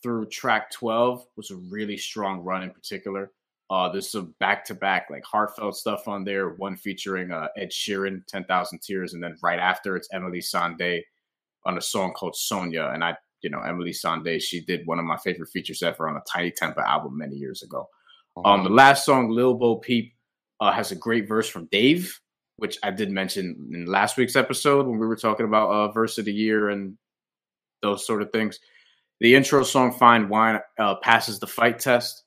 through 0.03 0.25
track 0.25 0.69
12 0.71 1.25
was 1.37 1.51
a 1.51 1.55
really 1.55 1.97
strong 1.97 2.43
run 2.43 2.63
in 2.63 2.71
particular. 2.71 3.31
Uh, 3.69 3.89
there's 3.89 4.11
some 4.11 4.33
back 4.39 4.63
to 4.65 4.73
back, 4.73 5.07
like 5.09 5.23
heartfelt 5.25 5.75
stuff 5.75 6.07
on 6.07 6.23
there. 6.23 6.49
One 6.51 6.77
featuring 6.77 7.31
uh, 7.31 7.47
Ed 7.57 7.71
Sheeran, 7.71 8.25
10,000 8.27 8.79
Tears. 8.81 9.13
And 9.13 9.21
then 9.21 9.35
right 9.43 9.59
after, 9.59 9.97
it's 9.97 10.07
Emily 10.13 10.39
Sandé 10.39 11.01
on 11.65 11.77
a 11.77 11.81
song 11.81 12.13
called 12.13 12.35
Sonia. 12.35 12.91
And 12.93 13.03
I, 13.03 13.15
you 13.41 13.49
know, 13.49 13.59
Emily 13.59 13.91
Sandé, 13.91 14.41
she 14.41 14.61
did 14.61 14.87
one 14.87 14.99
of 14.99 15.05
my 15.05 15.17
favorite 15.17 15.49
features 15.49 15.83
ever 15.83 16.07
on 16.07 16.15
a 16.15 16.21
Tinie 16.31 16.51
Tempah 16.51 16.85
album 16.85 17.17
many 17.17 17.35
years 17.35 17.61
ago. 17.61 17.89
Uh-huh. 18.37 18.49
Um, 18.49 18.63
the 18.63 18.69
last 18.69 19.05
song, 19.05 19.29
Lil 19.29 19.55
Bo 19.55 19.75
Peep, 19.75 20.13
uh, 20.61 20.71
has 20.71 20.91
a 20.91 20.95
great 20.95 21.27
verse 21.27 21.49
from 21.49 21.65
Dave, 21.65 22.19
which 22.55 22.77
I 22.83 22.91
did 22.91 23.11
mention 23.11 23.69
in 23.73 23.85
last 23.85 24.17
week's 24.17 24.35
episode 24.37 24.87
when 24.87 24.97
we 24.97 25.05
were 25.05 25.17
talking 25.17 25.45
about 25.45 25.69
uh, 25.69 25.91
verse 25.91 26.17
of 26.17 26.25
the 26.25 26.33
year 26.33 26.69
and 26.69 26.97
those 27.81 28.07
sort 28.07 28.23
of 28.23 28.31
things 28.31 28.59
the 29.19 29.35
intro 29.35 29.63
song 29.63 29.93
"Fine 29.93 30.29
Wine" 30.29 30.59
uh, 30.77 30.95
passes 30.95 31.39
the 31.39 31.47
fight 31.47 31.79
test, 31.79 32.23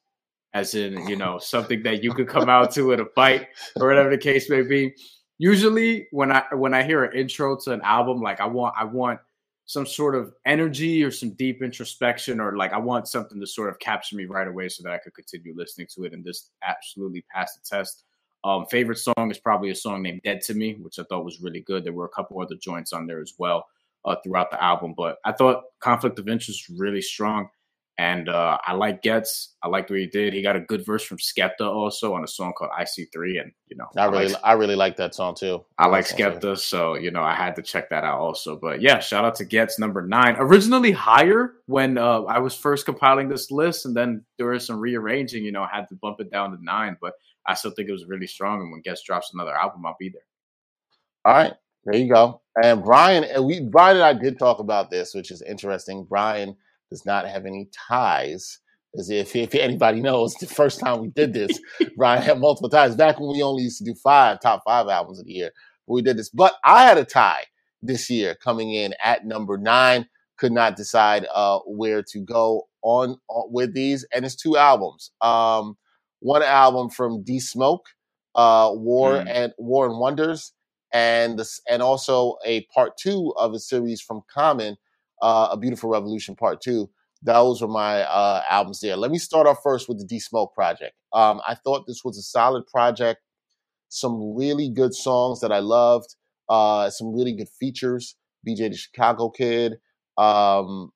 as 0.54 0.74
in 0.74 1.06
you 1.08 1.16
know 1.16 1.38
something 1.42 1.82
that 1.82 2.02
you 2.02 2.12
could 2.12 2.28
come 2.28 2.48
out 2.48 2.72
to 2.72 2.92
in 2.92 3.00
a 3.00 3.06
fight 3.06 3.48
or 3.76 3.88
whatever 3.88 4.10
the 4.10 4.18
case 4.18 4.50
may 4.50 4.62
be. 4.62 4.94
Usually, 5.38 6.06
when 6.10 6.30
I 6.32 6.44
when 6.52 6.74
I 6.74 6.82
hear 6.82 7.04
an 7.04 7.16
intro 7.16 7.56
to 7.56 7.72
an 7.72 7.80
album, 7.82 8.20
like 8.20 8.40
I 8.40 8.46
want 8.46 8.74
I 8.78 8.84
want 8.84 9.20
some 9.66 9.86
sort 9.86 10.16
of 10.16 10.32
energy 10.44 11.04
or 11.04 11.10
some 11.10 11.30
deep 11.30 11.62
introspection, 11.62 12.40
or 12.40 12.56
like 12.56 12.72
I 12.72 12.78
want 12.78 13.08
something 13.08 13.40
to 13.40 13.46
sort 13.46 13.70
of 13.70 13.78
capture 13.78 14.16
me 14.16 14.26
right 14.26 14.48
away 14.48 14.68
so 14.68 14.82
that 14.82 14.92
I 14.92 14.98
could 14.98 15.14
continue 15.14 15.54
listening 15.56 15.86
to 15.94 16.04
it 16.04 16.12
and 16.12 16.24
just 16.24 16.50
absolutely 16.62 17.24
pass 17.32 17.54
the 17.54 17.62
test. 17.64 18.04
Um, 18.42 18.66
favorite 18.66 18.98
song 18.98 19.30
is 19.30 19.38
probably 19.38 19.70
a 19.70 19.74
song 19.74 20.02
named 20.02 20.22
"Dead 20.24 20.40
to 20.42 20.54
Me," 20.54 20.74
which 20.74 20.98
I 20.98 21.04
thought 21.04 21.24
was 21.24 21.40
really 21.40 21.60
good. 21.60 21.84
There 21.84 21.92
were 21.92 22.06
a 22.06 22.10
couple 22.10 22.40
other 22.40 22.56
joints 22.56 22.92
on 22.92 23.06
there 23.06 23.20
as 23.20 23.34
well 23.38 23.66
uh, 24.04 24.16
throughout 24.22 24.50
the 24.50 24.62
album. 24.62 24.94
But 24.96 25.18
I 25.24 25.32
thought 25.32 25.64
conflict 25.80 26.18
of 26.18 26.28
interest 26.28 26.68
really 26.76 27.02
strong. 27.02 27.48
And 28.00 28.30
uh, 28.30 28.56
I 28.66 28.72
like 28.72 29.02
Ghetts. 29.02 29.56
I 29.62 29.68
liked 29.68 29.90
what 29.90 29.98
he 29.98 30.06
did. 30.06 30.32
He 30.32 30.40
got 30.40 30.56
a 30.56 30.60
good 30.60 30.86
verse 30.86 31.04
from 31.04 31.18
Skepta 31.18 31.68
also 31.68 32.14
on 32.14 32.24
a 32.24 32.26
song 32.26 32.54
called 32.56 32.70
IC3. 32.70 33.42
And 33.42 33.52
you 33.66 33.76
know, 33.76 33.84
I, 33.94 34.04
I 34.04 34.06
really, 34.06 34.28
like, 34.28 34.42
I 34.42 34.52
really 34.54 34.74
like 34.74 34.96
that 34.96 35.14
song 35.14 35.34
too. 35.34 35.66
I 35.76 35.86
like 35.86 36.06
Skepta, 36.06 36.56
so 36.56 36.94
you 36.94 37.10
know, 37.10 37.22
I 37.22 37.34
had 37.34 37.56
to 37.56 37.62
check 37.62 37.90
that 37.90 38.02
out 38.02 38.18
also. 38.18 38.56
But 38.56 38.80
yeah, 38.80 39.00
shout 39.00 39.26
out 39.26 39.34
to 39.34 39.44
Ghetts 39.44 39.78
number 39.78 40.00
nine. 40.00 40.36
Originally 40.38 40.92
higher 40.92 41.56
when 41.66 41.98
uh, 41.98 42.22
I 42.22 42.38
was 42.38 42.54
first 42.54 42.86
compiling 42.86 43.28
this 43.28 43.50
list, 43.50 43.84
and 43.84 43.94
then 43.94 44.24
there 44.38 44.46
was 44.46 44.64
some 44.64 44.80
rearranging. 44.80 45.44
You 45.44 45.52
know, 45.52 45.62
I 45.62 45.68
had 45.70 45.86
to 45.90 45.94
bump 45.94 46.20
it 46.20 46.32
down 46.32 46.52
to 46.52 46.64
nine, 46.64 46.96
but 47.02 47.12
I 47.46 47.52
still 47.52 47.72
think 47.72 47.90
it 47.90 47.92
was 47.92 48.06
really 48.06 48.26
strong. 48.26 48.62
And 48.62 48.72
when 48.72 48.80
Ghetts 48.80 49.02
drops 49.02 49.30
another 49.34 49.54
album, 49.54 49.84
I'll 49.84 49.96
be 50.00 50.08
there. 50.08 50.22
All 51.26 51.34
right, 51.34 51.52
there 51.84 52.00
you 52.00 52.10
go. 52.10 52.40
And 52.64 52.82
Brian, 52.82 53.24
and 53.24 53.44
we 53.44 53.60
Brian 53.60 53.98
and 53.98 54.04
I 54.06 54.14
did 54.14 54.38
talk 54.38 54.58
about 54.58 54.88
this, 54.88 55.12
which 55.12 55.30
is 55.30 55.42
interesting. 55.42 56.06
Brian 56.08 56.56
does 56.90 57.06
not 57.06 57.26
have 57.26 57.46
any 57.46 57.68
ties 57.88 58.58
As 58.98 59.10
if, 59.10 59.36
if 59.36 59.54
anybody 59.54 60.00
knows, 60.00 60.34
the 60.40 60.46
first 60.46 60.80
time 60.80 61.00
we 61.00 61.08
did 61.08 61.32
this, 61.32 61.58
Brian 61.96 62.22
had 62.22 62.40
multiple 62.40 62.68
times 62.68 62.96
back 62.96 63.20
when 63.20 63.32
we 63.32 63.42
only 63.42 63.62
used 63.62 63.78
to 63.78 63.84
do 63.84 63.94
five 63.94 64.40
top 64.40 64.62
five 64.66 64.88
albums 64.88 65.20
of 65.20 65.26
the 65.26 65.32
year. 65.32 65.50
We 65.86 66.02
did 66.02 66.18
this, 66.18 66.30
but 66.30 66.54
I 66.64 66.84
had 66.84 66.98
a 66.98 67.04
tie 67.04 67.44
this 67.82 68.10
year 68.10 68.34
coming 68.34 68.72
in 68.72 68.94
at 69.02 69.24
number 69.24 69.58
nine. 69.58 70.08
Could 70.38 70.52
not 70.52 70.76
decide 70.76 71.26
uh, 71.34 71.58
where 71.66 72.02
to 72.12 72.20
go 72.20 72.68
on, 72.82 73.16
on, 73.28 73.52
with 73.52 73.74
these, 73.74 74.06
and 74.14 74.24
it's 74.24 74.36
two 74.36 74.56
albums. 74.56 75.10
Um, 75.20 75.76
one 76.20 76.42
album 76.42 76.88
from 76.88 77.22
D 77.22 77.40
Smoke, 77.40 77.86
uh, 78.34 78.70
War 78.72 79.12
mm. 79.12 79.26
and 79.28 79.52
War 79.58 79.86
and 79.86 79.98
Wonders, 79.98 80.52
and 80.92 81.38
this, 81.38 81.60
and 81.68 81.82
also 81.82 82.36
a 82.44 82.64
part 82.74 82.96
two 82.96 83.34
of 83.36 83.52
a 83.52 83.58
series 83.58 84.00
from 84.00 84.22
Common, 84.32 84.76
uh, 85.22 85.48
A 85.50 85.56
Beautiful 85.56 85.90
Revolution 85.90 86.36
Part 86.36 86.60
Two. 86.60 86.90
Those 87.22 87.60
were 87.60 87.68
my 87.68 88.02
uh, 88.02 88.42
albums 88.48 88.80
there. 88.80 88.96
Let 88.96 89.10
me 89.10 89.18
start 89.18 89.46
off 89.46 89.58
first 89.62 89.88
with 89.88 89.98
the 89.98 90.06
D 90.06 90.18
Smoke 90.18 90.54
project. 90.54 90.94
Um, 91.12 91.40
I 91.46 91.54
thought 91.54 91.86
this 91.86 92.02
was 92.04 92.16
a 92.18 92.22
solid 92.22 92.66
project. 92.66 93.20
Some 93.88 94.34
really 94.34 94.70
good 94.70 94.94
songs 94.94 95.40
that 95.40 95.52
I 95.52 95.58
loved. 95.58 96.14
Uh, 96.48 96.90
some 96.90 97.14
really 97.14 97.32
good 97.32 97.48
features. 97.48 98.16
BJ 98.46 98.70
the 98.70 98.76
Chicago 98.76 99.28
Kid. 99.28 99.78
Um, 100.16 100.92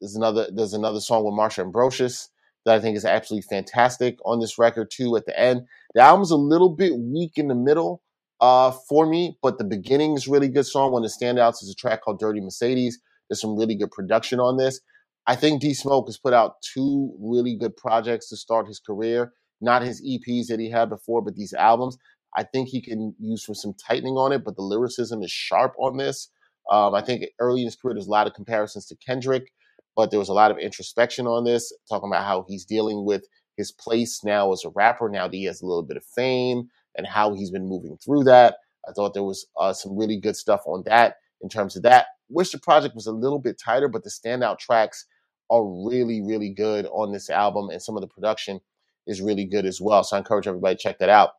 there's 0.00 0.16
another. 0.16 0.48
There's 0.52 0.74
another 0.74 1.00
song 1.00 1.24
with 1.24 1.34
Marsha 1.34 1.60
Ambrosius 1.60 2.30
that 2.64 2.74
I 2.74 2.80
think 2.80 2.96
is 2.96 3.04
absolutely 3.04 3.46
fantastic 3.48 4.18
on 4.24 4.40
this 4.40 4.58
record 4.58 4.90
too. 4.90 5.16
At 5.16 5.26
the 5.26 5.38
end, 5.38 5.66
the 5.94 6.00
album's 6.00 6.30
a 6.30 6.36
little 6.36 6.70
bit 6.70 6.98
weak 6.98 7.32
in 7.36 7.48
the 7.48 7.54
middle 7.54 8.02
uh, 8.40 8.72
for 8.88 9.06
me, 9.06 9.38
but 9.42 9.58
the 9.58 9.64
beginning 9.64 10.14
is 10.14 10.28
really 10.28 10.48
good 10.48 10.66
song. 10.66 10.92
One 10.92 11.04
of 11.04 11.10
the 11.10 11.24
standouts 11.24 11.62
is 11.62 11.70
a 11.70 11.74
track 11.74 12.02
called 12.02 12.18
"Dirty 12.18 12.40
Mercedes." 12.40 12.98
There's 13.28 13.40
some 13.40 13.56
really 13.56 13.74
good 13.74 13.90
production 13.90 14.40
on 14.40 14.56
this. 14.56 14.80
I 15.26 15.36
think 15.36 15.60
D 15.60 15.74
Smoke 15.74 16.06
has 16.08 16.18
put 16.18 16.34
out 16.34 16.56
two 16.62 17.14
really 17.20 17.56
good 17.56 17.76
projects 17.76 18.28
to 18.28 18.36
start 18.36 18.68
his 18.68 18.80
career. 18.80 19.32
Not 19.60 19.82
his 19.82 20.02
EPs 20.06 20.46
that 20.48 20.60
he 20.60 20.70
had 20.70 20.88
before, 20.88 21.22
but 21.22 21.34
these 21.34 21.54
albums. 21.54 21.98
I 22.36 22.42
think 22.44 22.68
he 22.68 22.82
can 22.82 23.14
use 23.18 23.44
for 23.44 23.54
some 23.54 23.74
tightening 23.74 24.14
on 24.16 24.32
it, 24.32 24.44
but 24.44 24.56
the 24.56 24.62
lyricism 24.62 25.22
is 25.22 25.30
sharp 25.30 25.74
on 25.78 25.96
this. 25.96 26.28
Um, 26.70 26.94
I 26.94 27.00
think 27.00 27.24
early 27.40 27.62
in 27.62 27.66
his 27.66 27.76
career, 27.76 27.94
there's 27.94 28.06
a 28.08 28.10
lot 28.10 28.26
of 28.26 28.34
comparisons 28.34 28.86
to 28.86 28.96
Kendrick, 28.96 29.52
but 29.96 30.10
there 30.10 30.18
was 30.18 30.28
a 30.28 30.34
lot 30.34 30.50
of 30.50 30.58
introspection 30.58 31.26
on 31.26 31.44
this, 31.44 31.72
talking 31.88 32.10
about 32.10 32.24
how 32.24 32.44
he's 32.48 32.64
dealing 32.66 33.04
with 33.04 33.26
his 33.56 33.72
place 33.72 34.22
now 34.22 34.52
as 34.52 34.64
a 34.64 34.70
rapper, 34.70 35.08
now 35.08 35.26
that 35.26 35.36
he 35.36 35.44
has 35.44 35.62
a 35.62 35.66
little 35.66 35.82
bit 35.82 35.96
of 35.96 36.04
fame, 36.04 36.68
and 36.96 37.06
how 37.06 37.34
he's 37.34 37.50
been 37.50 37.68
moving 37.68 37.96
through 38.04 38.24
that. 38.24 38.56
I 38.88 38.92
thought 38.92 39.14
there 39.14 39.22
was 39.22 39.46
uh, 39.58 39.72
some 39.72 39.96
really 39.96 40.18
good 40.18 40.36
stuff 40.36 40.62
on 40.66 40.82
that 40.86 41.16
in 41.40 41.48
terms 41.48 41.76
of 41.76 41.82
that. 41.84 42.06
Wish 42.28 42.50
the 42.50 42.58
project 42.58 42.94
was 42.94 43.06
a 43.06 43.12
little 43.12 43.38
bit 43.38 43.60
tighter, 43.62 43.88
but 43.88 44.04
the 44.04 44.10
standout 44.10 44.58
tracks 44.58 45.06
are 45.50 45.64
really, 45.64 46.22
really 46.22 46.50
good 46.50 46.86
on 46.86 47.12
this 47.12 47.30
album, 47.30 47.70
and 47.70 47.80
some 47.80 47.96
of 47.96 48.00
the 48.00 48.08
production 48.08 48.60
is 49.06 49.20
really 49.20 49.44
good 49.44 49.64
as 49.64 49.80
well. 49.80 50.02
So 50.02 50.16
I 50.16 50.18
encourage 50.18 50.46
everybody 50.46 50.74
to 50.74 50.82
check 50.82 50.98
that 50.98 51.08
out. 51.08 51.30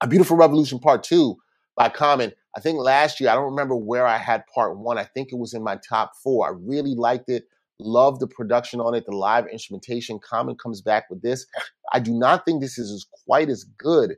A 0.00 0.06
Beautiful 0.06 0.36
Revolution 0.36 0.78
Part 0.78 1.02
2 1.02 1.36
by 1.76 1.88
Common. 1.88 2.32
I 2.56 2.60
think 2.60 2.78
last 2.78 3.20
year, 3.20 3.30
I 3.30 3.34
don't 3.34 3.44
remember 3.44 3.76
where 3.76 4.06
I 4.06 4.18
had 4.18 4.44
part 4.52 4.78
one. 4.78 4.98
I 4.98 5.04
think 5.04 5.28
it 5.32 5.38
was 5.38 5.54
in 5.54 5.62
my 5.62 5.76
top 5.76 6.12
four. 6.22 6.46
I 6.46 6.50
really 6.50 6.94
liked 6.94 7.28
it. 7.28 7.44
Love 7.78 8.18
the 8.18 8.26
production 8.26 8.80
on 8.80 8.94
it, 8.94 9.06
the 9.06 9.16
live 9.16 9.46
instrumentation. 9.46 10.18
Common 10.18 10.56
comes 10.56 10.82
back 10.82 11.08
with 11.08 11.22
this. 11.22 11.46
I 11.92 12.00
do 12.00 12.12
not 12.12 12.44
think 12.44 12.60
this 12.60 12.76
is 12.76 13.06
quite 13.24 13.48
as 13.48 13.64
good 13.78 14.16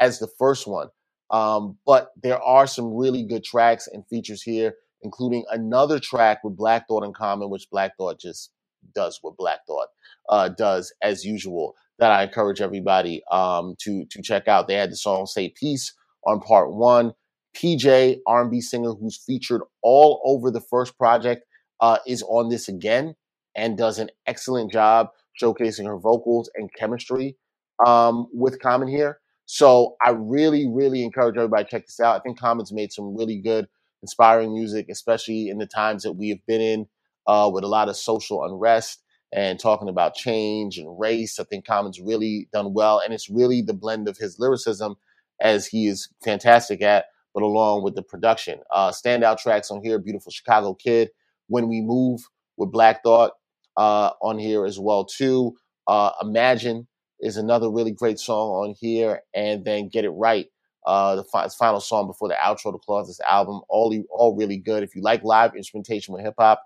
as 0.00 0.18
the 0.18 0.28
first 0.38 0.66
one, 0.66 0.88
um, 1.30 1.78
but 1.86 2.10
there 2.20 2.42
are 2.42 2.66
some 2.66 2.92
really 2.92 3.22
good 3.22 3.44
tracks 3.44 3.86
and 3.92 4.04
features 4.08 4.42
here, 4.42 4.74
including 5.04 5.44
another 5.50 6.00
track 6.00 6.42
with 6.42 6.56
Black 6.56 6.88
Thought 6.88 7.04
in 7.04 7.12
Common, 7.12 7.50
which 7.50 7.70
Black 7.70 7.96
Thought 7.96 8.18
just 8.18 8.50
does 8.94 9.18
what 9.22 9.36
Black 9.36 9.60
Thought 9.66 9.88
uh, 10.28 10.48
does 10.48 10.92
as 11.02 11.24
usual. 11.24 11.74
That 12.00 12.10
I 12.10 12.24
encourage 12.24 12.60
everybody 12.60 13.22
um, 13.30 13.76
to 13.82 14.04
to 14.06 14.22
check 14.22 14.48
out. 14.48 14.66
They 14.66 14.74
had 14.74 14.90
the 14.90 14.96
song 14.96 15.26
"Say 15.26 15.50
Peace" 15.50 15.94
on 16.26 16.40
part 16.40 16.72
one. 16.72 17.12
PJ, 17.54 18.18
R&B 18.26 18.60
singer 18.60 18.94
who's 18.94 19.16
featured 19.16 19.62
all 19.80 20.20
over 20.24 20.50
the 20.50 20.60
first 20.60 20.98
project, 20.98 21.44
uh, 21.80 21.98
is 22.04 22.24
on 22.24 22.48
this 22.48 22.68
again 22.68 23.14
and 23.54 23.78
does 23.78 24.00
an 24.00 24.10
excellent 24.26 24.72
job 24.72 25.08
showcasing 25.40 25.86
her 25.86 25.98
vocals 25.98 26.50
and 26.56 26.72
chemistry 26.74 27.36
um, 27.86 28.26
with 28.32 28.60
Common 28.60 28.88
here. 28.88 29.20
So 29.46 29.96
I 30.04 30.10
really, 30.10 30.66
really 30.68 31.02
encourage 31.02 31.36
everybody 31.36 31.64
to 31.64 31.70
check 31.70 31.86
this 31.86 32.00
out. 32.00 32.16
I 32.16 32.20
think 32.20 32.38
Common's 32.38 32.72
made 32.72 32.92
some 32.92 33.16
really 33.16 33.38
good, 33.38 33.68
inspiring 34.04 34.52
music, 34.54 34.88
especially 34.90 35.48
in 35.48 35.58
the 35.58 35.66
times 35.66 36.04
that 36.04 36.12
we 36.12 36.28
have 36.28 36.44
been 36.46 36.60
in 36.60 36.86
uh, 37.26 37.50
with 37.52 37.64
a 37.64 37.68
lot 37.68 37.88
of 37.88 37.96
social 37.96 38.44
unrest 38.44 39.02
and 39.32 39.58
talking 39.58 39.88
about 39.88 40.14
change 40.14 40.78
and 40.78 41.00
race. 41.00 41.40
I 41.40 41.44
think 41.44 41.66
Common's 41.66 42.00
really 42.00 42.48
done 42.52 42.74
well, 42.74 43.00
and 43.02 43.14
it's 43.14 43.30
really 43.30 43.62
the 43.62 43.74
blend 43.74 44.08
of 44.08 44.18
his 44.18 44.38
lyricism, 44.38 44.96
as 45.40 45.66
he 45.66 45.88
is 45.88 46.10
fantastic 46.22 46.82
at, 46.82 47.06
but 47.32 47.42
along 47.42 47.82
with 47.82 47.96
the 47.96 48.02
production. 48.02 48.60
Uh, 48.70 48.90
standout 48.90 49.38
tracks 49.38 49.70
on 49.70 49.82
here: 49.82 49.98
"Beautiful 49.98 50.30
Chicago 50.30 50.74
Kid," 50.74 51.10
"When 51.48 51.68
We 51.70 51.80
Move" 51.80 52.20
with 52.58 52.72
Black 52.72 53.02
Thought 53.02 53.32
uh, 53.78 54.10
on 54.22 54.38
here 54.38 54.66
as 54.66 54.78
well 54.78 55.06
too. 55.06 55.56
Uh, 55.88 56.12
"Imagine" 56.22 56.88
is 57.20 57.38
another 57.38 57.70
really 57.70 57.92
great 57.92 58.20
song 58.20 58.50
on 58.50 58.76
here, 58.78 59.22
and 59.34 59.64
then 59.64 59.88
"Get 59.88 60.04
It 60.04 60.10
Right." 60.10 60.48
Uh, 60.86 61.16
the 61.16 61.24
fi- 61.24 61.48
final 61.58 61.80
song 61.80 62.06
before 62.06 62.28
the 62.28 62.34
outro 62.34 62.72
to 62.72 62.78
close 62.78 63.06
this 63.06 63.20
album, 63.20 63.62
all 63.68 63.94
all 64.10 64.36
really 64.36 64.58
good. 64.58 64.82
If 64.82 64.94
you 64.94 65.02
like 65.02 65.24
live 65.24 65.56
instrumentation 65.56 66.12
with 66.12 66.22
hip 66.22 66.34
hop, 66.38 66.60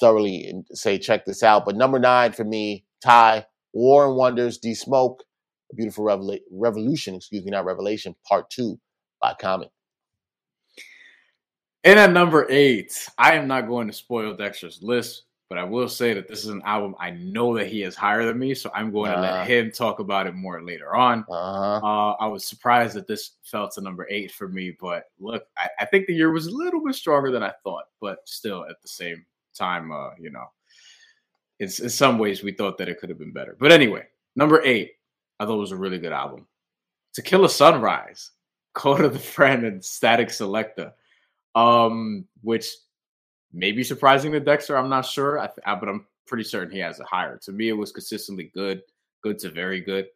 thoroughly 0.00 0.52
say, 0.72 0.98
check 0.98 1.24
this 1.24 1.42
out. 1.42 1.64
But 1.64 1.76
number 1.76 1.98
nine 1.98 2.32
for 2.32 2.44
me, 2.44 2.84
Ty, 3.02 3.46
War 3.72 4.06
and 4.06 4.16
Wonders, 4.16 4.58
D 4.58 4.74
Smoke, 4.74 5.22
A 5.72 5.76
Beautiful 5.76 6.04
Revela- 6.04 6.40
Revolution, 6.50 7.14
excuse 7.14 7.44
me, 7.44 7.52
not 7.52 7.64
Revelation, 7.64 8.16
Part 8.28 8.50
Two 8.50 8.80
by 9.20 9.34
Common. 9.40 9.68
And 11.84 11.98
at 11.98 12.12
number 12.12 12.46
eight, 12.50 13.08
I 13.16 13.34
am 13.34 13.46
not 13.46 13.68
going 13.68 13.86
to 13.86 13.92
spoil 13.92 14.36
Dexter's 14.36 14.80
list, 14.82 15.24
but 15.48 15.56
I 15.56 15.64
will 15.64 15.88
say 15.88 16.12
that 16.12 16.28
this 16.28 16.40
is 16.40 16.50
an 16.50 16.62
album 16.64 16.94
I 16.98 17.10
know 17.10 17.56
that 17.56 17.68
he 17.68 17.82
is 17.82 17.94
higher 17.94 18.24
than 18.24 18.38
me, 18.38 18.54
so 18.54 18.70
I'm 18.74 18.92
going 18.92 19.10
to 19.10 19.18
uh, 19.18 19.22
let 19.22 19.32
uh-huh. 19.32 19.44
him 19.44 19.72
talk 19.72 19.98
about 19.98 20.26
it 20.26 20.34
more 20.34 20.62
later 20.62 20.94
on. 20.94 21.24
Uh-huh. 21.28 21.86
Uh, 21.86 22.12
I 22.20 22.26
was 22.26 22.44
surprised 22.44 22.94
that 22.96 23.06
this 23.06 23.32
fell 23.42 23.68
to 23.70 23.80
number 23.80 24.06
eight 24.10 24.30
for 24.30 24.48
me, 24.48 24.76
but 24.78 25.04
look, 25.18 25.46
I, 25.56 25.68
I, 25.80 25.84
think 25.86 26.06
the 26.06 26.14
year 26.14 26.30
was 26.32 26.48
a 26.48 26.54
little 26.54 26.84
bit 26.84 26.94
stronger 26.94 27.30
than 27.30 27.42
I 27.42 27.52
thought, 27.64 27.84
but 27.98 28.18
still 28.26 28.66
at 28.68 28.82
the 28.82 28.88
same 28.88 29.24
time, 29.54 29.90
uh, 29.90 30.10
you 30.20 30.30
know, 30.30 30.44
it's 31.58 31.80
in 31.80 31.88
some 31.88 32.18
ways 32.18 32.42
we 32.42 32.52
thought 32.52 32.76
that 32.78 32.88
it 32.88 33.00
could 33.00 33.08
have 33.08 33.18
been 33.18 33.32
better. 33.32 33.56
But 33.58 33.72
anyway, 33.72 34.06
number 34.36 34.62
eight, 34.64 34.92
I 35.40 35.46
thought 35.46 35.56
was 35.56 35.72
a 35.72 35.76
really 35.76 35.98
good 35.98 36.12
album. 36.12 36.46
To 37.14 37.22
Kill 37.22 37.46
a 37.46 37.48
Sunrise, 37.48 38.32
Kota 38.74 39.08
the 39.08 39.18
Friend 39.18 39.64
and 39.64 39.80
Statik 39.80 40.28
Selektah, 40.28 40.92
um, 41.58 42.26
which 42.42 42.74
may 43.52 43.72
be 43.72 43.84
surprising 43.84 44.32
to 44.32 44.40
Dexter. 44.40 44.76
I'm 44.76 44.88
not 44.88 45.06
sure, 45.06 45.38
I 45.38 45.46
th- 45.46 45.80
but 45.80 45.88
I'm 45.88 46.06
pretty 46.26 46.44
certain 46.44 46.72
he 46.72 46.78
has 46.80 47.00
a 47.00 47.04
higher. 47.04 47.38
To 47.38 47.52
me, 47.52 47.68
it 47.68 47.72
was 47.72 47.92
consistently 47.92 48.50
good, 48.54 48.82
good 49.22 49.38
to 49.40 49.50
very 49.50 49.80
good. 49.80 50.08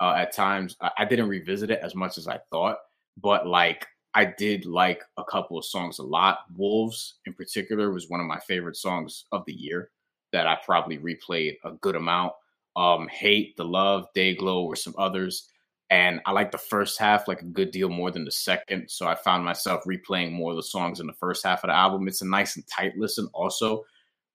Uh, 0.00 0.14
at 0.16 0.32
times, 0.32 0.76
I-, 0.80 0.90
I 0.98 1.04
didn't 1.04 1.28
revisit 1.28 1.70
it 1.70 1.80
as 1.82 1.94
much 1.94 2.18
as 2.18 2.28
I 2.28 2.38
thought, 2.50 2.78
but 3.20 3.46
like 3.46 3.86
I 4.14 4.24
did 4.24 4.64
like 4.64 5.02
a 5.18 5.24
couple 5.24 5.58
of 5.58 5.64
songs 5.64 5.98
a 5.98 6.02
lot. 6.02 6.40
Wolves, 6.56 7.16
in 7.26 7.34
particular, 7.34 7.90
was 7.90 8.08
one 8.08 8.20
of 8.20 8.26
my 8.26 8.38
favorite 8.40 8.76
songs 8.76 9.24
of 9.32 9.44
the 9.46 9.52
year 9.52 9.90
that 10.32 10.46
I 10.46 10.58
probably 10.64 10.98
replayed 10.98 11.56
a 11.64 11.72
good 11.72 11.96
amount. 11.96 12.32
Um, 12.76 13.08
Hate, 13.08 13.56
The 13.56 13.64
Love, 13.64 14.06
Day 14.14 14.34
Glow, 14.34 14.64
or 14.64 14.76
some 14.76 14.94
others. 14.98 15.48
And 15.88 16.20
I 16.26 16.32
like 16.32 16.50
the 16.50 16.58
first 16.58 16.98
half 16.98 17.28
like 17.28 17.42
a 17.42 17.46
good 17.46 17.70
deal 17.70 17.88
more 17.88 18.10
than 18.10 18.24
the 18.24 18.30
second. 18.30 18.90
So 18.90 19.06
I 19.06 19.14
found 19.14 19.44
myself 19.44 19.84
replaying 19.84 20.32
more 20.32 20.50
of 20.50 20.56
the 20.56 20.62
songs 20.62 20.98
in 20.98 21.06
the 21.06 21.12
first 21.12 21.44
half 21.44 21.62
of 21.62 21.68
the 21.68 21.74
album. 21.74 22.08
It's 22.08 22.22
a 22.22 22.26
nice 22.26 22.56
and 22.56 22.66
tight 22.66 22.92
listen, 22.96 23.28
also. 23.32 23.84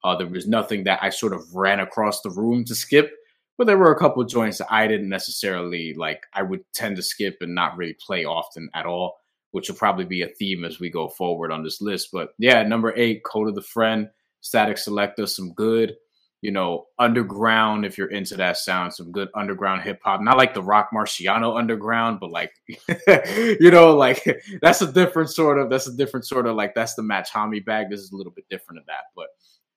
Uh, 0.04 0.16
there 0.16 0.28
was 0.28 0.48
nothing 0.48 0.86
that 0.86 1.00
I 1.04 1.10
sort 1.10 1.34
of 1.34 1.54
ran 1.54 1.80
across 1.80 2.22
the 2.22 2.32
room 2.32 2.66
to 2.66 2.74
skip, 2.74 3.12
but 3.58 3.68
there 3.68 3.78
were 3.78 3.92
a 3.92 4.00
couple 4.00 4.24
of 4.24 4.30
joints 4.30 4.58
that 4.58 4.72
I 4.72 4.88
didn't 4.88 5.10
necessarily 5.10 5.94
like, 5.94 6.24
I 6.34 6.42
would 6.42 6.64
tend 6.74 6.96
to 6.96 7.04
skip 7.04 7.38
and 7.42 7.54
not 7.54 7.78
really 7.78 7.96
play 8.00 8.26
often 8.26 8.70
at 8.74 8.88
all 8.88 9.22
which 9.52 9.70
will 9.70 9.76
probably 9.76 10.06
be 10.06 10.22
a 10.22 10.28
theme 10.28 10.64
as 10.64 10.80
we 10.80 10.90
go 10.90 11.08
forward 11.08 11.52
on 11.52 11.64
this 11.64 11.82
list. 11.82 12.10
But 12.12 12.30
yeah, 12.38 12.64
number 12.64 12.94
eight, 12.98 13.24
Kota 13.24 13.52
the 13.52 13.62
Friend, 13.62 14.10
Statik 14.42 14.80
Selektah, 14.80 15.30
some 15.30 15.54
good, 15.54 15.96
you 16.42 16.52
know, 16.52 16.88
underground, 16.98 17.86
if 17.86 17.98
you're 17.98 18.10
into 18.10 18.36
that 18.36 18.58
sound, 18.58 18.94
some 18.94 19.12
good 19.12 19.30
underground 19.36 19.84
hip 19.84 20.00
hop. 20.04 20.22
Not 20.22 20.38
like 20.38 20.56
the 20.56 20.64
Roc 20.64 20.90
Marciano 20.92 21.58
underground, 21.58 22.20
but 22.20 22.32
like, 22.32 22.52
you 23.08 23.70
know, 23.70 23.96
like 23.96 24.24
that's 24.62 24.82
a 24.82 24.92
different 24.92 25.30
sort 25.30 25.60
of, 25.60 25.70
that's 25.70 25.88
a 25.88 25.96
different 25.96 26.26
sort 26.26 26.48
of 26.48 26.56
like, 26.56 26.74
that's 26.74 26.96
the 26.96 27.04
Mach-Hommy 27.04 27.60
bag. 27.60 27.88
This 27.90 28.00
is 28.00 28.12
a 28.12 28.16
little 28.16 28.34
bit 28.34 28.46
different 28.50 28.80
of 28.80 28.88
that. 28.88 29.06
But 29.16 29.28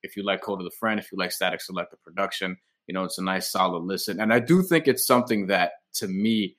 if 0.01 0.17
you 0.17 0.23
like 0.23 0.41
Kota 0.41 0.63
the 0.63 0.71
Friend, 0.71 0.99
if 0.99 1.11
you 1.11 1.19
like 1.19 1.29
Statik 1.29 1.59
Selektah 1.61 2.01
production, 2.03 2.57
you 2.87 2.93
know, 2.93 3.03
it's 3.03 3.19
a 3.19 3.23
nice 3.23 3.51
solid 3.51 3.83
listen. 3.83 4.19
And 4.19 4.33
I 4.33 4.39
do 4.39 4.63
think 4.63 4.87
it's 4.87 5.05
something 5.05 5.47
that 5.47 5.73
to 5.95 6.07
me, 6.07 6.57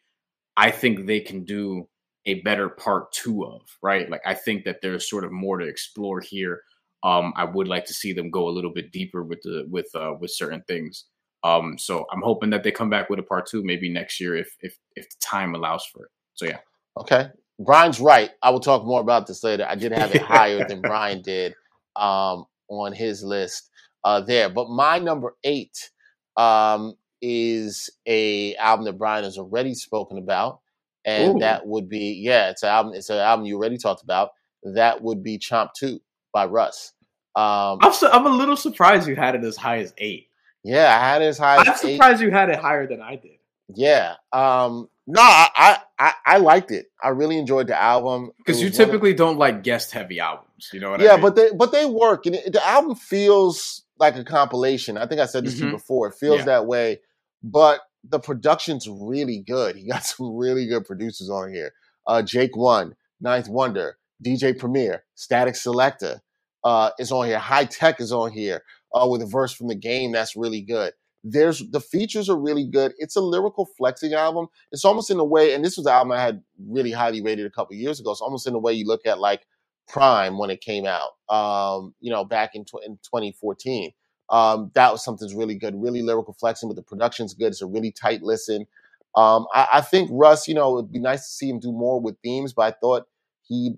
I 0.57 0.71
think 0.71 1.07
they 1.07 1.21
can 1.21 1.45
do 1.45 1.89
a 2.27 2.41
better 2.43 2.69
part 2.69 3.13
two 3.13 3.45
of, 3.45 3.63
right? 3.83 4.11
Like 4.11 4.23
I 4.25 4.35
think 4.35 4.65
that 4.65 4.81
there's 4.83 5.09
sort 5.09 5.25
of 5.25 5.33
more 5.33 5.59
to 5.59 5.67
explore 5.67 6.21
here. 6.21 6.63
Um, 7.03 7.33
I 7.37 7.45
would 7.45 7.69
like 7.69 7.85
to 7.87 7.95
see 7.95 8.13
them 8.13 8.31
go 8.31 8.49
a 8.49 8.51
little 8.51 8.73
bit 8.73 8.91
deeper 8.93 9.23
with 9.23 9.41
the 9.43 9.65
with 9.71 9.87
uh, 9.95 10.15
with 10.21 10.33
certain 10.33 10.63
things 10.67 11.05
Um, 11.45 11.79
so 11.79 12.07
I'm 12.13 12.23
hoping 12.23 12.51
that 12.51 12.65
they 12.65 12.73
come 12.73 12.91
back 12.91 13.09
with 13.09 13.19
a 13.19 13.23
part 13.23 13.47
two, 13.47 13.63
maybe 13.63 13.89
next 13.89 14.21
year 14.21 14.37
if 14.37 14.55
if 14.61 14.77
if 14.97 15.09
the 15.09 15.17
time 15.21 15.55
allows 15.55 15.85
for 15.87 16.05
it. 16.05 16.11
So 16.35 16.47
yeah. 16.47 16.59
Okay. 16.99 17.29
Brian's 17.61 18.01
right. 18.01 18.31
I 18.43 18.51
will 18.51 18.61
talk 18.61 18.85
more 18.85 19.01
about 19.01 19.27
this 19.27 19.45
later. 19.45 19.67
I 19.69 19.77
did 19.77 19.93
have 19.93 20.15
it 20.15 20.23
higher 20.37 20.67
than 20.67 20.81
Brian 20.81 21.23
did 21.23 21.55
um, 21.95 22.47
on 22.69 22.93
his 22.93 23.23
list 23.23 23.71
uh, 24.05 24.21
there. 24.21 24.49
But 24.49 24.69
my 24.69 24.99
number 24.99 25.37
eight 25.45 25.91
um, 26.37 26.95
is 27.23 27.91
a 28.07 28.55
album 28.57 28.85
that 28.87 28.99
Brian 28.99 29.25
has 29.25 29.39
already 29.39 29.75
spoken 29.75 30.19
about, 30.19 30.61
and 31.05 31.37
Ooh. 31.37 31.39
that 31.41 31.67
would 31.67 31.89
be 31.89 32.21
yeah, 32.23 32.51
it's 32.51 32.63
an 32.63 32.71
album. 32.71 32.95
It's 32.95 33.11
an 33.11 33.19
album 33.19 33.47
you 33.47 33.57
already 33.57 33.79
talked 33.79 34.03
about. 34.03 34.31
That 34.65 35.03
would 35.03 35.23
be 35.23 35.39
Chomp 35.39 35.71
Two 35.79 36.01
by 36.37 36.45
Russ. 36.45 36.93
Um, 37.35 37.79
I'm 37.81 37.93
so, 37.95 38.11
I'm 38.11 38.27
a 38.27 38.31
little 38.31 38.57
surprised 38.57 39.09
you 39.09 39.17
had 39.17 39.35
it 39.35 39.43
as 39.45 39.57
high 39.57 39.79
as 39.79 39.95
eight. 39.97 40.29
yeah, 40.63 40.95
I 41.01 41.09
had 41.09 41.23
it 41.23 41.27
as 41.27 41.39
high 41.39 41.57
I'm 41.57 41.67
as 41.69 41.83
eight. 41.85 41.93
surprised 41.97 42.21
you 42.21 42.31
had 42.31 42.51
it 42.51 42.59
higher 42.59 42.87
than 42.87 43.01
I 43.01 43.17
did. 43.17 43.39
Yeah. 43.75 44.15
Um, 44.33 44.89
no, 45.07 45.23
I, 45.23 45.79
I 45.99 46.13
I 46.27 46.37
liked 46.39 46.71
it. 46.73 46.87
I 47.03 47.09
really 47.11 47.39
enjoyed 47.39 47.69
the 47.69 47.81
album 47.81 48.33
Because 48.39 48.61
you 48.61 48.67
one 48.67 48.73
of- 48.73 48.77
typically 48.77 49.15
don't 49.15 49.39
like 49.39 49.63
guest 49.63 49.93
heavy 49.93 50.21
albums. 50.21 50.69
You 50.75 50.81
know 50.81 50.91
what 50.91 51.01
yeah, 51.01 51.13
I 51.13 51.17
mean? 51.17 51.23
but 51.23 51.37
they 51.37 51.51
but 51.53 51.73
they 51.73 51.87
work, 51.87 52.27
and 52.27 52.35
it, 52.35 52.53
the 52.53 52.67
album 52.67 52.95
feels 52.97 53.83
like 53.99 54.17
a 54.17 54.25
compilation. 54.25 54.99
I 54.99 55.07
think 55.07 55.21
I 55.21 55.27
said 55.27 55.45
this 55.47 55.55
to 55.55 55.61
you 55.61 55.67
Mhm. 55.69 55.79
before. 55.79 56.09
It 56.09 56.15
feels 56.21 56.41
Yeah. 56.41 56.45
that 56.53 56.67
way, 56.67 57.01
but 57.43 57.81
the 58.05 58.19
production's 58.21 58.89
really 58.89 59.39
good. 59.41 59.77
He 59.77 59.87
got 59.89 60.05
some 60.13 60.37
really 60.37 60.67
good 60.67 60.85
producers 60.87 61.31
on 61.31 61.53
here. 61.53 61.73
Uh, 62.07 62.23
Jake 62.23 62.57
One, 62.57 62.95
Ninth 63.21 63.49
Wonder, 63.49 63.99
DJ 64.25 64.59
Premier, 64.59 65.05
Statik 65.17 65.55
Selektah 65.57 66.21
uh, 66.67 66.91
is 66.99 67.13
on 67.13 67.27
here. 67.27 67.39
Hi-Tek 67.39 68.01
is 68.01 68.13
on 68.13 68.33
here 68.33 68.65
uh, 68.93 69.07
with 69.09 69.23
a 69.23 69.27
verse 69.27 69.53
from 69.55 69.69
the 69.69 69.77
game 69.77 70.11
that's 70.11 70.35
really 70.35 70.61
good. 70.61 70.93
There's 71.23 71.61
the 71.71 71.81
features 71.81 72.29
are 72.29 72.37
really 72.37 72.67
good. 72.67 72.93
It's 72.99 73.15
a 73.15 73.21
lyrical 73.21 73.69
flexing 73.79 74.15
album. 74.15 74.49
It's 74.73 74.85
almost 74.85 75.09
in 75.09 75.21
a 75.21 75.25
way, 75.25 75.55
and 75.55 75.65
this 75.65 75.77
was 75.77 75.85
the 75.85 75.93
album 75.93 76.11
I 76.11 76.21
had 76.21 76.43
really 76.69 76.91
highly 76.91 77.23
rated 77.23 77.47
a 77.47 77.51
couple 77.51 77.77
years 77.77 78.01
ago. 78.01 78.11
It's 78.11 78.21
almost 78.21 78.49
in 78.49 78.55
a 78.55 78.59
way 78.59 78.73
you 78.73 78.85
look 78.85 79.07
at 79.07 79.21
like 79.21 79.47
PRhyme 79.89 80.41
when 80.41 80.51
it 80.51 80.61
came 80.61 80.87
out, 80.87 81.11
um, 81.33 81.95
you 82.01 82.11
know, 82.11 82.25
back 82.25 82.57
in, 82.57 82.65
tw- 82.65 82.85
in 82.85 82.97
2014. 83.05 83.93
Um, 84.29 84.73
that 84.75 84.91
was 84.91 85.05
something's 85.05 85.37
really 85.37 85.55
good, 85.55 85.81
really 85.81 86.03
lyrical 86.03 86.35
flexing, 86.35 86.69
but 86.69 86.75
the 86.75 86.83
production's 86.83 87.33
good. 87.33 87.49
It's 87.49 87.63
a 87.63 87.67
really 87.67 87.93
tight 87.93 88.23
listen. 88.23 88.67
Um, 89.15 89.47
I, 89.55 89.69
I 89.75 89.81
think 89.83 90.11
Russ, 90.13 90.49
you 90.49 90.55
know, 90.55 90.79
it'd 90.79 90.93
be 90.93 90.99
nice 90.99 91.27
to 91.27 91.33
see 91.33 91.49
him 91.49 91.61
do 91.61 91.71
more 91.71 92.01
with 92.01 92.17
themes, 92.25 92.53
but 92.53 92.63
I 92.63 92.77
thought 92.81 93.05
he 93.47 93.75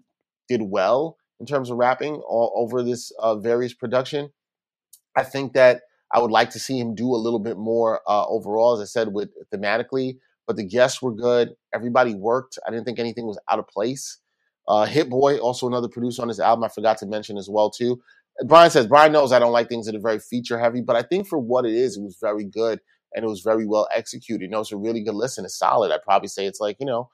did 0.49 0.63
well 0.63 1.18
in 1.41 1.47
terms 1.47 1.71
of 1.71 1.77
rapping 1.77 2.17
all 2.17 2.53
over 2.57 2.83
this 2.83 3.13
uh, 3.19 3.37
various 3.37 3.75
production. 3.75 4.31
I 5.17 5.25
think 5.25 5.53
that 5.55 5.83
I 6.13 6.21
would 6.21 6.31
like 6.31 6.51
to 6.51 6.59
see 6.59 6.79
him 6.79 6.95
do 6.95 7.15
a 7.15 7.17
little 7.17 7.39
bit 7.39 7.57
more 7.57 8.01
uh, 8.07 8.27
overall, 8.27 8.75
as 8.75 8.81
I 8.81 8.85
said, 8.85 9.13
with 9.13 9.31
thematically. 9.53 10.19
But 10.47 10.57
the 10.57 10.65
guests 10.65 11.03
were 11.03 11.15
good. 11.15 11.55
Everybody 11.75 12.15
worked. 12.15 12.59
I 12.67 12.71
didn't 12.71 12.87
think 12.87 12.99
anything 12.99 13.27
was 13.27 13.39
out 13.51 13.59
of 13.59 13.69
place. 13.69 14.19
Uh, 14.67 14.87
Hit 14.87 15.11
Boy, 15.11 15.39
also 15.39 15.67
another 15.67 15.89
producer 15.89 16.23
on 16.23 16.29
this 16.29 16.41
album, 16.41 16.65
I 16.65 16.69
forgot 16.69 16.99
to 16.99 17.07
mention 17.07 17.39
as 17.39 17.49
well 17.49 17.71
too. 17.71 18.01
Brian 18.47 18.71
says 18.71 18.87
Brian 18.87 19.13
knows 19.13 19.33
I 19.33 19.39
don't 19.39 19.53
like 19.53 19.69
things 19.69 19.87
that 19.87 19.95
are 19.95 20.01
very 20.01 20.19
feature 20.19 20.59
heavy, 20.59 20.81
but 20.81 20.95
I 20.95 21.03
think 21.03 21.27
for 21.27 21.39
what 21.39 21.65
it 21.65 21.73
is, 21.73 21.97
it 21.97 22.03
was 22.03 22.19
very 22.21 22.45
good 22.45 22.81
and 23.15 23.25
it 23.25 23.29
was 23.29 23.41
very 23.41 23.67
well 23.67 23.89
executed. 23.95 24.45
You 24.45 24.51
know, 24.51 24.61
it's 24.61 24.73
a 24.73 24.77
really 24.77 25.03
good 25.03 25.15
listen. 25.15 25.45
It's 25.45 25.59
solid. 25.59 25.91
I'd 25.91 26.03
probably 26.03 26.29
say 26.29 26.47
it's 26.47 26.61
like 26.61 26.77
you 26.79 26.87
know 26.87 27.09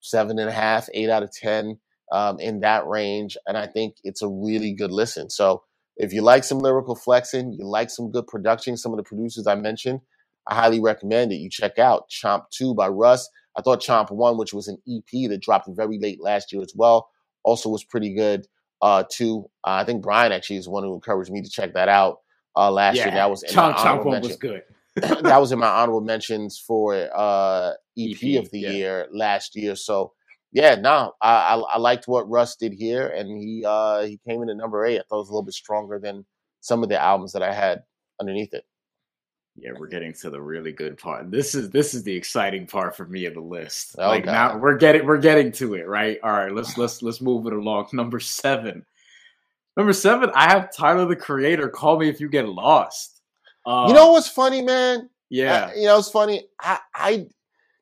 seven 0.00 0.38
and 0.38 0.48
a 0.48 0.52
half, 0.52 0.88
eight 0.94 1.10
out 1.10 1.22
of 1.22 1.32
ten 1.32 1.78
um, 2.12 2.40
in 2.40 2.60
that 2.60 2.86
range, 2.86 3.36
and 3.46 3.56
I 3.56 3.66
think 3.66 3.96
it's 4.04 4.22
a 4.22 4.28
really 4.28 4.72
good 4.72 4.90
listen. 4.90 5.30
So 5.30 5.62
if 5.96 6.12
you 6.12 6.22
like 6.22 6.44
some 6.44 6.58
lyrical 6.58 6.94
flexing, 6.94 7.52
you 7.52 7.66
like 7.66 7.90
some 7.90 8.10
good 8.10 8.26
production, 8.26 8.76
some 8.76 8.92
of 8.92 8.98
the 8.98 9.02
producers 9.02 9.46
I 9.46 9.56
mentioned, 9.56 10.00
I 10.48 10.54
highly 10.54 10.80
recommend 10.80 11.32
it. 11.32 11.36
You 11.36 11.50
check 11.50 11.78
out 11.78 12.08
Chomp 12.08 12.44
2 12.50 12.74
by 12.74 12.88
Russ. 12.88 13.28
I 13.56 13.62
thought 13.62 13.82
Chomp 13.82 14.10
1, 14.10 14.38
which 14.38 14.54
was 14.54 14.68
an 14.68 14.78
EP 14.88 15.28
that 15.28 15.42
dropped 15.42 15.68
very 15.68 15.98
late 15.98 16.20
last 16.22 16.52
year 16.52 16.62
as 16.62 16.72
well, 16.74 17.10
also 17.44 17.68
was 17.68 17.84
pretty 17.84 18.14
good 18.14 18.46
uh, 18.80 19.04
too. 19.10 19.50
Uh, 19.66 19.72
I 19.72 19.84
think 19.84 20.02
Brian 20.02 20.32
actually 20.32 20.56
is 20.56 20.64
the 20.64 20.70
one 20.70 20.84
who 20.84 20.94
encouraged 20.94 21.30
me 21.30 21.42
to 21.42 21.50
check 21.50 21.74
that 21.74 21.88
out 21.88 22.18
uh, 22.56 22.70
last 22.70 22.96
year. 22.96 23.10
That 23.10 23.30
was 23.30 23.42
in 23.42 23.54
my 23.54 23.72
Chomp 23.72 23.76
Chomp 23.76 24.04
one 24.04 24.12
mention. 24.14 24.28
was 24.28 24.36
good. 24.36 24.62
that 25.22 25.38
was 25.38 25.52
in 25.52 25.58
my 25.58 25.68
honorable 25.82 26.00
mentions 26.00 26.58
for 26.58 26.94
uh, 27.14 27.72
EP, 27.98 28.16
EP, 28.22 28.38
of 28.42 28.50
the 28.50 28.60
yeah. 28.60 28.70
year 28.70 29.08
last 29.12 29.54
year. 29.56 29.76
So 29.76 30.12
yeah, 30.52 30.74
no, 30.76 31.12
I, 31.20 31.54
I 31.54 31.56
I 31.56 31.78
liked 31.78 32.08
what 32.08 32.28
Russ 32.28 32.56
did 32.56 32.72
here, 32.72 33.08
and 33.08 33.28
he 33.28 33.64
uh, 33.66 34.02
he 34.02 34.18
came 34.28 34.42
in 34.42 34.50
at 34.50 34.56
number 34.56 34.84
eight. 34.86 34.98
I 34.98 35.02
thought 35.08 35.16
it 35.16 35.20
was 35.20 35.28
a 35.28 35.32
little 35.32 35.44
bit 35.44 35.54
stronger 35.54 35.98
than 35.98 36.24
some 36.60 36.82
of 36.82 36.88
the 36.88 37.00
albums 37.00 37.32
that 37.32 37.42
I 37.42 37.52
had 37.52 37.82
underneath 38.20 38.54
it. 38.54 38.64
Yeah, 39.60 39.72
we're 39.78 39.88
getting 39.88 40.12
to 40.14 40.30
the 40.30 40.40
really 40.40 40.70
good 40.72 40.96
part. 40.98 41.30
This 41.30 41.54
is 41.54 41.68
this 41.70 41.92
is 41.92 42.04
the 42.04 42.14
exciting 42.14 42.66
part 42.66 42.96
for 42.96 43.06
me 43.06 43.26
of 43.26 43.34
the 43.34 43.40
list. 43.40 43.96
Oh, 43.98 44.06
like 44.08 44.24
now 44.24 44.52
God. 44.52 44.60
we're 44.62 44.76
getting 44.76 45.04
we're 45.04 45.18
getting 45.18 45.50
to 45.52 45.74
it, 45.74 45.88
right? 45.88 46.18
All 46.22 46.30
right, 46.30 46.52
let's 46.52 46.78
let's 46.78 47.02
let's 47.02 47.20
move 47.20 47.46
it 47.46 47.52
along. 47.52 47.88
Number 47.92 48.20
seven. 48.20 48.84
Number 49.76 49.92
seven, 49.92 50.30
I 50.34 50.50
have 50.50 50.72
Tyler 50.74 51.06
the 51.06 51.14
Creator. 51.16 51.68
Call 51.68 51.98
me 51.98 52.08
if 52.08 52.20
you 52.20 52.28
get 52.28 52.48
lost. 52.48 53.20
Uh, 53.66 53.86
you 53.88 53.94
know 53.94 54.12
what's 54.12 54.28
funny, 54.28 54.62
man? 54.62 55.10
yeah, 55.28 55.70
I- 55.72 55.74
you 55.74 55.84
know 55.86 55.98
it's 55.98 56.10
funny. 56.10 56.46
I 56.60 56.78
I 56.94 57.26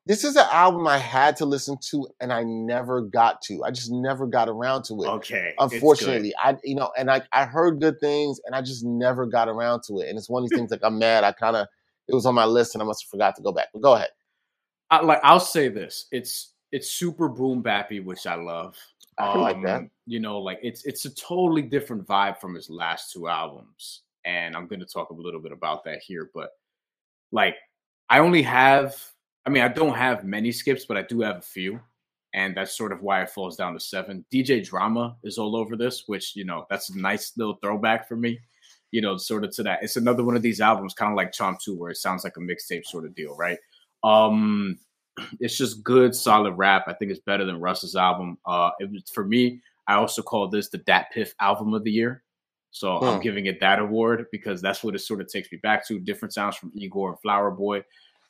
this 0.06 0.22
is 0.22 0.36
an 0.36 0.46
album 0.52 0.86
I 0.86 0.98
had 0.98 1.36
to 1.38 1.44
listen 1.44 1.76
to, 1.90 2.06
and 2.20 2.32
I 2.32 2.44
never 2.44 3.02
got 3.02 3.42
to. 3.42 3.64
I 3.64 3.70
just 3.72 3.90
never 3.90 4.26
got 4.26 4.48
around 4.48 4.84
to 4.84 5.02
it. 5.02 5.08
okay. 5.08 5.54
Unfortunately, 5.58 6.32
I 6.38 6.56
you 6.64 6.76
know, 6.76 6.90
and 6.96 7.10
I 7.10 7.22
I 7.32 7.44
heard 7.44 7.80
good 7.80 7.98
things, 8.00 8.40
and 8.46 8.54
I 8.54 8.62
just 8.62 8.84
never 8.84 9.26
got 9.26 9.48
around 9.48 9.82
to 9.88 9.98
it. 9.98 10.08
And 10.08 10.16
it's 10.16 10.30
one 10.30 10.42
of 10.42 10.48
these 10.48 10.56
things 10.56 10.70
like 10.70 10.80
I'm 10.84 10.98
mad. 10.98 11.24
I 11.24 11.32
kind 11.32 11.56
of 11.56 11.66
it 12.08 12.14
was 12.14 12.24
on 12.24 12.34
my 12.34 12.44
list, 12.44 12.74
and 12.74 12.82
I 12.82 12.86
must 12.86 13.04
have 13.04 13.10
forgot 13.10 13.34
to 13.36 13.42
go 13.42 13.52
back. 13.52 13.66
But 13.72 13.82
go 13.82 13.94
ahead. 13.94 14.10
I, 14.90 15.00
like 15.02 15.20
I'll 15.24 15.40
say 15.40 15.68
this: 15.68 16.06
it's 16.12 16.52
it's 16.70 16.90
super 16.92 17.28
boom 17.28 17.62
bappy, 17.62 18.04
which 18.04 18.26
I 18.26 18.36
love. 18.36 18.76
I 19.18 19.32
can 19.32 19.40
like 19.40 19.62
that. 19.64 19.76
Um, 19.80 19.90
You 20.06 20.20
know, 20.20 20.38
like 20.38 20.60
it's 20.62 20.84
it's 20.84 21.04
a 21.04 21.14
totally 21.14 21.62
different 21.62 22.06
vibe 22.06 22.38
from 22.38 22.54
his 22.54 22.70
last 22.70 23.12
two 23.12 23.26
albums, 23.28 24.02
and 24.24 24.54
I'm 24.54 24.68
going 24.68 24.80
to 24.80 24.86
talk 24.86 25.10
a 25.10 25.14
little 25.14 25.40
bit 25.40 25.52
about 25.52 25.84
that 25.84 26.00
here. 26.06 26.30
But 26.32 26.50
like, 27.32 27.56
I 28.08 28.20
only 28.20 28.42
have, 28.42 29.02
I 29.46 29.50
mean, 29.50 29.62
I 29.62 29.68
don't 29.68 29.94
have 29.94 30.24
many 30.24 30.50
skips, 30.52 30.84
but 30.86 30.96
I 30.96 31.02
do 31.02 31.20
have 31.20 31.36
a 31.36 31.42
few, 31.42 31.80
and 32.34 32.56
that's 32.56 32.76
sort 32.76 32.92
of 32.92 33.02
why 33.02 33.22
it 33.22 33.30
falls 33.30 33.56
down 33.56 33.74
to 33.74 33.80
seven. 33.80 34.24
DJ 34.32 34.64
Drama 34.66 35.16
is 35.22 35.38
all 35.38 35.54
over 35.56 35.76
this, 35.76 36.04
which 36.06 36.34
you 36.34 36.44
know 36.44 36.66
that's 36.68 36.90
a 36.90 36.98
nice 36.98 37.32
little 37.36 37.58
throwback 37.62 38.08
for 38.08 38.16
me. 38.16 38.40
You 38.90 39.02
know, 39.02 39.16
sort 39.16 39.44
of 39.44 39.54
to 39.56 39.62
that. 39.64 39.82
It's 39.82 39.96
another 39.96 40.24
one 40.24 40.36
of 40.36 40.42
these 40.42 40.60
albums, 40.60 40.94
kind 40.94 41.12
of 41.12 41.16
like 41.16 41.32
Chomp 41.32 41.60
Two, 41.60 41.76
where 41.76 41.90
it 41.90 41.96
sounds 41.96 42.24
like 42.24 42.36
a 42.36 42.40
mixtape 42.40 42.84
sort 42.84 43.04
of 43.04 43.14
deal, 43.14 43.36
right? 43.36 43.58
Um, 44.02 44.78
it's 45.40 45.56
just 45.56 45.84
good, 45.84 46.14
solid 46.14 46.52
rap. 46.54 46.84
I 46.88 46.92
think 46.94 47.10
it's 47.10 47.20
better 47.20 47.44
than 47.44 47.60
Russ's 47.60 47.94
album. 47.96 48.38
Uh, 48.44 48.70
it 48.80 48.90
was 48.90 49.04
for 49.12 49.24
me. 49.24 49.60
I 49.88 49.94
also 49.94 50.22
call 50.22 50.48
this 50.48 50.68
the 50.68 50.78
Dat 50.78 51.06
Piff 51.12 51.34
album 51.40 51.72
of 51.72 51.84
the 51.84 51.92
year. 51.92 52.24
So 52.72 52.98
I'm 52.98 53.16
Hmm. 53.16 53.22
giving 53.22 53.46
it 53.46 53.60
that 53.60 53.78
award 53.78 54.26
because 54.32 54.60
that's 54.60 54.82
what 54.84 54.94
it 54.96 54.98
sort 54.98 55.20
of 55.20 55.28
takes 55.28 55.50
me 55.50 55.58
back 55.62 55.86
to. 55.86 55.98
Different 56.00 56.34
sounds 56.34 56.56
from 56.56 56.72
Igor 56.74 57.10
and 57.10 57.20
Flower 57.20 57.50
Boy. 57.50 57.82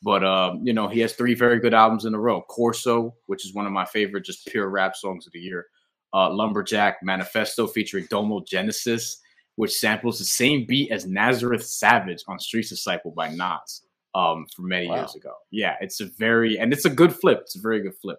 But 0.03 0.25
um, 0.25 0.61
you 0.63 0.73
know, 0.73 0.89
he 0.89 1.01
has 1.01 1.15
three 1.15 1.35
very 1.35 1.59
good 1.59 1.75
albums 1.75 2.05
in 2.05 2.15
a 2.15 2.19
row. 2.21 2.43
Corso, 2.43 3.15
which 3.27 3.45
is 3.47 3.55
one 3.55 3.67
of 3.67 3.73
my 3.73 3.85
favorite, 3.87 4.25
just 4.25 4.47
pure 4.47 4.69
rap 4.69 4.95
songs 4.97 5.27
of 5.27 5.33
the 5.33 5.39
year. 5.41 5.67
Uh, 6.15 6.31
Lumberjack, 6.31 6.99
Manifesto 7.03 7.67
featuring 7.67 8.07
Domo 8.09 8.43
Genesis, 8.47 9.21
which 9.57 9.75
samples 9.75 10.19
the 10.19 10.25
same 10.25 10.65
beat 10.67 10.91
as 10.93 11.07
Nazareth 11.07 11.65
Savage 11.65 12.23
on 12.29 12.39
Street 12.39 12.69
Disciple 12.69 13.11
by 13.11 13.29
Nas 13.29 13.83
um, 14.15 14.47
from 14.55 14.69
many 14.69 14.87
Wow. 14.89 14.97
years 14.97 15.15
ago. 15.15 15.33
Yeah, 15.51 15.77
it's 15.81 16.01
a 16.01 16.07
very 16.19 16.59
and 16.59 16.73
it's 16.73 16.85
a 16.85 16.91
good 16.91 17.15
flip. 17.15 17.41
It's 17.43 17.57
a 17.57 17.61
very 17.61 17.81
good 17.83 17.95
flip. 18.01 18.19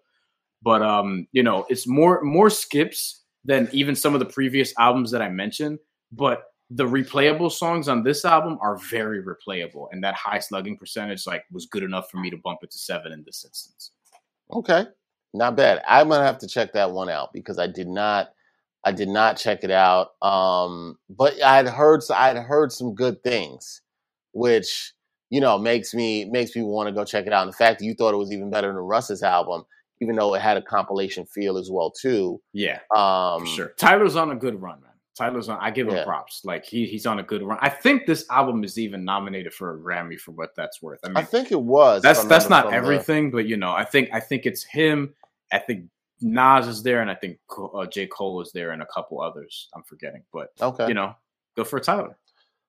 But 0.63 0.81
um, 0.81 1.27
you 1.31 1.43
know, 1.43 1.65
it's 1.69 1.87
more 1.87 2.21
more 2.23 2.49
skips 2.49 3.23
than 3.45 3.69
even 3.71 3.95
some 3.95 4.13
of 4.13 4.19
the 4.19 4.25
previous 4.25 4.73
albums 4.79 5.11
that 5.11 5.21
I 5.21 5.29
mentioned. 5.29 5.79
But 6.11 6.43
the 6.69 6.85
replayable 6.85 7.51
songs 7.51 7.87
on 7.87 8.03
this 8.03 8.25
album 8.25 8.57
are 8.61 8.77
very 8.89 9.23
replayable, 9.23 9.87
and 9.91 10.03
that 10.03 10.15
high 10.15 10.39
slugging 10.39 10.77
percentage 10.77 11.25
like 11.25 11.45
was 11.51 11.65
good 11.65 11.83
enough 11.83 12.09
for 12.09 12.17
me 12.17 12.29
to 12.29 12.37
bump 12.37 12.59
it 12.63 12.71
to 12.71 12.77
seven 12.77 13.11
in 13.11 13.23
this 13.25 13.45
instance. 13.45 13.91
Okay, 14.51 14.85
not 15.33 15.55
bad. 15.55 15.81
I'm 15.87 16.09
gonna 16.09 16.25
have 16.25 16.39
to 16.39 16.47
check 16.47 16.73
that 16.73 16.91
one 16.91 17.09
out 17.09 17.31
because 17.33 17.57
I 17.57 17.67
did 17.67 17.87
not, 17.87 18.33
I 18.83 18.91
did 18.91 19.07
not 19.07 19.37
check 19.37 19.63
it 19.63 19.71
out. 19.71 20.09
Um, 20.21 20.97
but 21.09 21.41
I'd 21.43 21.67
heard, 21.67 22.01
I'd 22.13 22.37
heard 22.37 22.71
some 22.71 22.93
good 22.95 23.23
things, 23.23 23.81
which 24.33 24.93
you 25.29 25.39
know 25.39 25.57
makes 25.57 25.93
me 25.93 26.25
makes 26.25 26.55
me 26.55 26.63
want 26.63 26.87
to 26.87 26.93
go 26.93 27.05
check 27.05 27.27
it 27.27 27.33
out. 27.33 27.43
And 27.43 27.53
the 27.53 27.57
fact 27.57 27.79
that 27.79 27.85
you 27.85 27.93
thought 27.93 28.13
it 28.13 28.17
was 28.17 28.31
even 28.33 28.49
better 28.49 28.67
than 28.67 28.77
Russ's 28.77 29.23
album, 29.23 29.63
even 30.01 30.15
though 30.17 30.33
it 30.35 30.41
had 30.41 30.57
a 30.57 30.61
compilation 30.61 31.25
feel 31.25 31.57
as 31.57 31.69
well 31.71 31.91
too. 31.91 32.41
Yeah, 32.51 32.79
Um, 32.95 33.45
sure. 33.45 33.73
Tyler's 33.77 34.17
on 34.17 34.31
a 34.31 34.35
good 34.35 34.61
run, 34.61 34.81
man. 34.81 34.91
Tyler's 35.17 35.49
on. 35.49 35.57
I 35.59 35.71
give 35.71 35.87
him 35.87 35.95
Yeah. 35.95 36.03
props. 36.03 36.41
Like 36.45 36.65
he 36.65 36.85
he's 36.85 37.05
on 37.05 37.19
a 37.19 37.23
good 37.23 37.41
run. 37.43 37.57
I 37.61 37.69
think 37.69 38.05
this 38.05 38.25
album 38.29 38.63
is 38.63 38.77
even 38.77 39.03
nominated 39.03 39.53
for 39.53 39.73
a 39.73 39.77
Grammy 39.77 40.19
for 40.19 40.31
what 40.31 40.55
that's 40.55 40.81
worth. 40.81 40.99
I 41.03 41.07
mean, 41.07 41.17
I 41.17 41.23
think 41.23 41.51
it 41.51 41.61
was. 41.61 42.01
that's 42.01 42.23
that's 42.25 42.49
not 42.49 42.63
from 42.63 42.71
the- 42.71 42.77
everything, 42.77 43.31
but 43.31 43.45
you 43.47 43.57
know, 43.57 43.71
I 43.71 43.83
think 43.83 44.09
I 44.13 44.19
think 44.19 44.45
it's 44.45 44.63
him. 44.63 45.13
I 45.51 45.59
think 45.59 45.85
Nas 46.21 46.67
is 46.67 46.83
there, 46.83 47.01
and 47.01 47.09
I 47.09 47.15
think 47.15 47.39
uh, 47.57 47.85
J 47.85 48.07
Cole 48.07 48.41
is 48.41 48.51
there, 48.51 48.71
and 48.71 48.81
a 48.81 48.85
couple 48.87 49.21
others 49.21 49.69
I'm 49.75 49.83
forgetting. 49.83 50.23
But 50.31 50.51
okay. 50.61 50.87
you 50.87 50.93
know, 50.93 51.15
go 51.55 51.63
for 51.63 51.79
Tyler. 51.79 52.17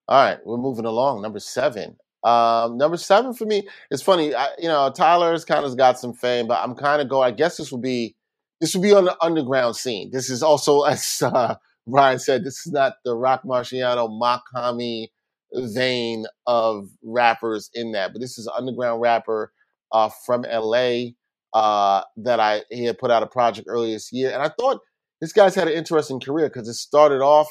All 0.08 0.24
right, 0.24 0.38
we're 0.44 0.56
moving 0.56 0.86
along. 0.86 1.22
Number 1.22 1.40
seven. 1.40 1.96
Um, 2.24 2.78
number 2.78 2.96
seven 2.96 3.32
for 3.32 3.44
me, 3.44 3.68
it's 3.90 4.02
funny. 4.02 4.34
I, 4.34 4.48
you 4.58 4.68
know, 4.68 4.90
Tyler's 4.90 5.44
kind 5.44 5.64
of 5.64 5.76
got 5.76 5.98
some 6.00 6.12
fame, 6.14 6.48
but 6.48 6.60
I'm 6.62 6.74
kind 6.74 7.00
of 7.00 7.08
going. 7.08 7.28
I 7.28 7.36
guess 7.36 7.56
this 7.58 7.70
will 7.70 7.78
be 7.78 8.16
this 8.60 8.74
will 8.74 8.82
be 8.82 8.92
on 8.92 9.04
the 9.04 9.16
underground 9.22 9.76
scene. 9.76 10.10
This 10.10 10.30
is 10.30 10.42
also, 10.42 10.82
as 10.84 11.22
uh, 11.22 11.54
Brian 11.88 12.18
said, 12.18 12.44
this 12.44 12.66
is 12.66 12.72
not 12.72 12.94
the 13.04 13.14
Roc 13.14 13.42
Marciano 13.44 14.08
Mach-Hommy 14.10 15.10
vein 15.52 16.26
of 16.46 16.88
rappers 17.02 17.70
in 17.74 17.92
that, 17.92 18.12
but 18.12 18.20
this 18.20 18.38
is 18.38 18.46
an 18.46 18.52
underground 18.56 19.00
rapper 19.00 19.52
uh, 19.92 20.10
from 20.26 20.42
LA 20.42 21.10
uh, 21.54 22.02
that 22.18 22.40
I 22.40 22.62
he 22.70 22.84
had 22.84 22.98
put 22.98 23.10
out 23.10 23.22
a 23.22 23.26
project 23.26 23.68
earlier 23.70 23.94
this 23.94 24.12
year, 24.12 24.30
and 24.30 24.42
I 24.42 24.50
thought 24.60 24.80
this 25.20 25.32
guy's 25.32 25.54
had 25.54 25.68
an 25.68 25.74
interesting 25.74 26.20
career 26.20 26.48
because 26.48 26.68
it 26.68 26.74
started 26.74 27.22
off 27.22 27.48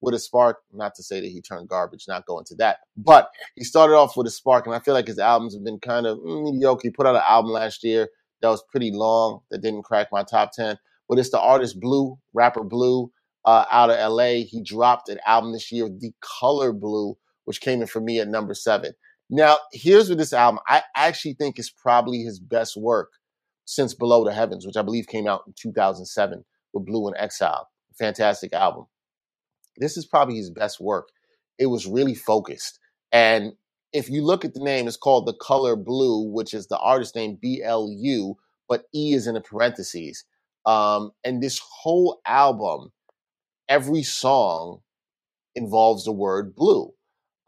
with 0.00 0.14
a 0.14 0.18
spark. 0.18 0.58
Not 0.72 0.94
to 0.96 1.02
say 1.02 1.20
that 1.20 1.28
he 1.28 1.40
turned 1.40 1.68
garbage, 1.68 2.06
not 2.08 2.26
going 2.26 2.44
to 2.46 2.56
that, 2.56 2.78
but 2.96 3.30
he 3.54 3.64
started 3.64 3.94
off 3.94 4.16
with 4.16 4.26
a 4.26 4.30
spark, 4.30 4.66
and 4.66 4.74
I 4.74 4.80
feel 4.80 4.94
like 4.94 5.06
his 5.06 5.18
albums 5.18 5.54
have 5.54 5.64
been 5.64 5.78
kind 5.78 6.06
of 6.06 6.18
mm, 6.18 6.44
mediocre. 6.44 6.80
He 6.82 6.90
put 6.90 7.06
out 7.06 7.14
an 7.14 7.22
album 7.28 7.52
last 7.52 7.84
year 7.84 8.08
that 8.42 8.48
was 8.48 8.64
pretty 8.70 8.90
long 8.92 9.40
that 9.50 9.62
didn't 9.62 9.84
crack 9.84 10.08
my 10.10 10.24
top 10.24 10.50
ten, 10.52 10.76
but 11.08 11.18
it's 11.18 11.30
the 11.30 11.40
artist 11.40 11.78
Blu, 11.78 12.18
rapper 12.34 12.64
Blu, 12.64 13.12
uh, 13.46 13.64
out 13.70 13.90
of 13.90 14.12
LA. 14.12 14.44
He 14.46 14.60
dropped 14.62 15.08
an 15.08 15.18
album 15.26 15.52
this 15.52 15.72
year, 15.72 15.88
The 15.88 16.12
Color 16.20 16.72
Blue, 16.72 17.16
which 17.44 17.60
came 17.60 17.80
in 17.80 17.86
for 17.86 18.00
me 18.00 18.20
at 18.20 18.28
number 18.28 18.54
seven. 18.54 18.92
Now, 19.30 19.58
here's 19.72 20.08
with 20.08 20.18
this 20.18 20.32
album. 20.32 20.60
I 20.68 20.82
actually 20.96 21.34
think 21.34 21.58
is 21.58 21.70
probably 21.70 22.22
his 22.22 22.38
best 22.38 22.76
work 22.76 23.12
since 23.64 23.94
Below 23.94 24.24
the 24.24 24.32
Heavens, 24.32 24.66
which 24.66 24.76
I 24.76 24.82
believe 24.82 25.06
came 25.08 25.26
out 25.26 25.42
in 25.46 25.54
2007 25.56 26.44
with 26.72 26.86
Blu 26.86 27.08
and 27.08 27.16
Exile. 27.18 27.68
Fantastic 27.98 28.52
album. 28.52 28.86
This 29.78 29.96
is 29.96 30.06
probably 30.06 30.36
his 30.36 30.50
best 30.50 30.80
work. 30.80 31.08
It 31.58 31.66
was 31.66 31.86
really 31.86 32.14
focused. 32.14 32.78
And 33.12 33.54
if 33.92 34.08
you 34.08 34.22
look 34.22 34.44
at 34.44 34.54
the 34.54 34.62
name, 34.62 34.86
it's 34.86 34.96
called 34.96 35.26
The 35.26 35.34
Color 35.40 35.76
Blue, 35.76 36.30
which 36.30 36.54
is 36.54 36.66
the 36.66 36.78
artist 36.78 37.16
name 37.16 37.38
B 37.40 37.62
L 37.62 37.88
U, 37.90 38.36
but 38.68 38.84
E 38.94 39.14
is 39.14 39.26
in 39.26 39.34
the 39.34 39.40
parentheses. 39.40 40.24
Um, 40.64 41.12
and 41.24 41.42
this 41.42 41.58
whole 41.58 42.20
album, 42.26 42.92
every 43.68 44.04
song 44.04 44.80
involves 45.56 46.04
the 46.06 46.12
word 46.12 46.56
blue. 46.56 46.94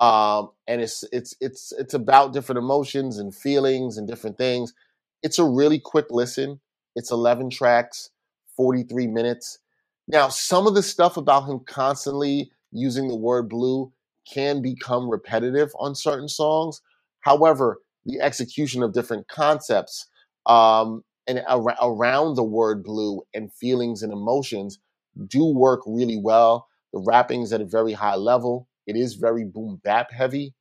Um, 0.00 0.50
and 0.68 0.83
it's 0.83 1.04
it's 1.12 1.37
it's 1.40 1.72
it's 1.78 1.94
about 1.94 2.35
different 2.35 2.59
emotions 2.59 3.18
and 3.18 3.35
feelings 3.35 3.98
and 3.98 4.09
different 4.09 4.38
things. 4.38 4.74
It's 5.22 5.40
a 5.40 5.44
really 5.44 5.81
quick 5.81 6.09
listen. 6.11 6.61
It's 6.96 7.12
11 7.12 7.50
tracks, 7.50 8.11
43 8.59 9.09
minutes. 9.09 9.61
Now, 10.09 10.28
some 10.28 10.68
of 10.68 10.76
the 10.76 10.85
stuff 10.85 11.16
about 11.16 11.46
him 11.48 11.61
constantly 11.66 12.52
using 12.72 13.09
the 13.09 13.16
word 13.16 13.48
blue 13.48 13.92
can 14.31 14.62
become 14.62 15.11
repetitive 15.11 15.70
on 15.81 15.96
certain 15.96 16.28
songs. 16.28 16.83
However, 17.22 17.81
the 18.07 18.20
execution 18.20 18.85
of 18.85 18.94
different 18.94 19.28
concepts 19.28 20.09
um, 20.46 21.04
and 21.26 21.42
ar- 21.48 21.76
around 21.83 22.37
the 22.37 22.44
word 22.44 22.85
blue 22.85 23.22
and 23.35 23.52
feelings 23.54 24.04
and 24.04 24.12
emotions 24.12 24.78
do 25.26 25.46
work 25.46 25.81
really 25.87 26.18
well. 26.22 26.68
The 26.92 27.00
rapping 27.07 27.42
is 27.42 27.52
at 27.52 27.61
a 27.61 27.66
very 27.66 27.92
high 27.92 28.16
level. 28.16 28.68
It 28.87 28.96
is 28.96 29.14
very 29.14 29.44
boom 29.44 29.81
bap 29.85 30.12
heavy. 30.12 30.54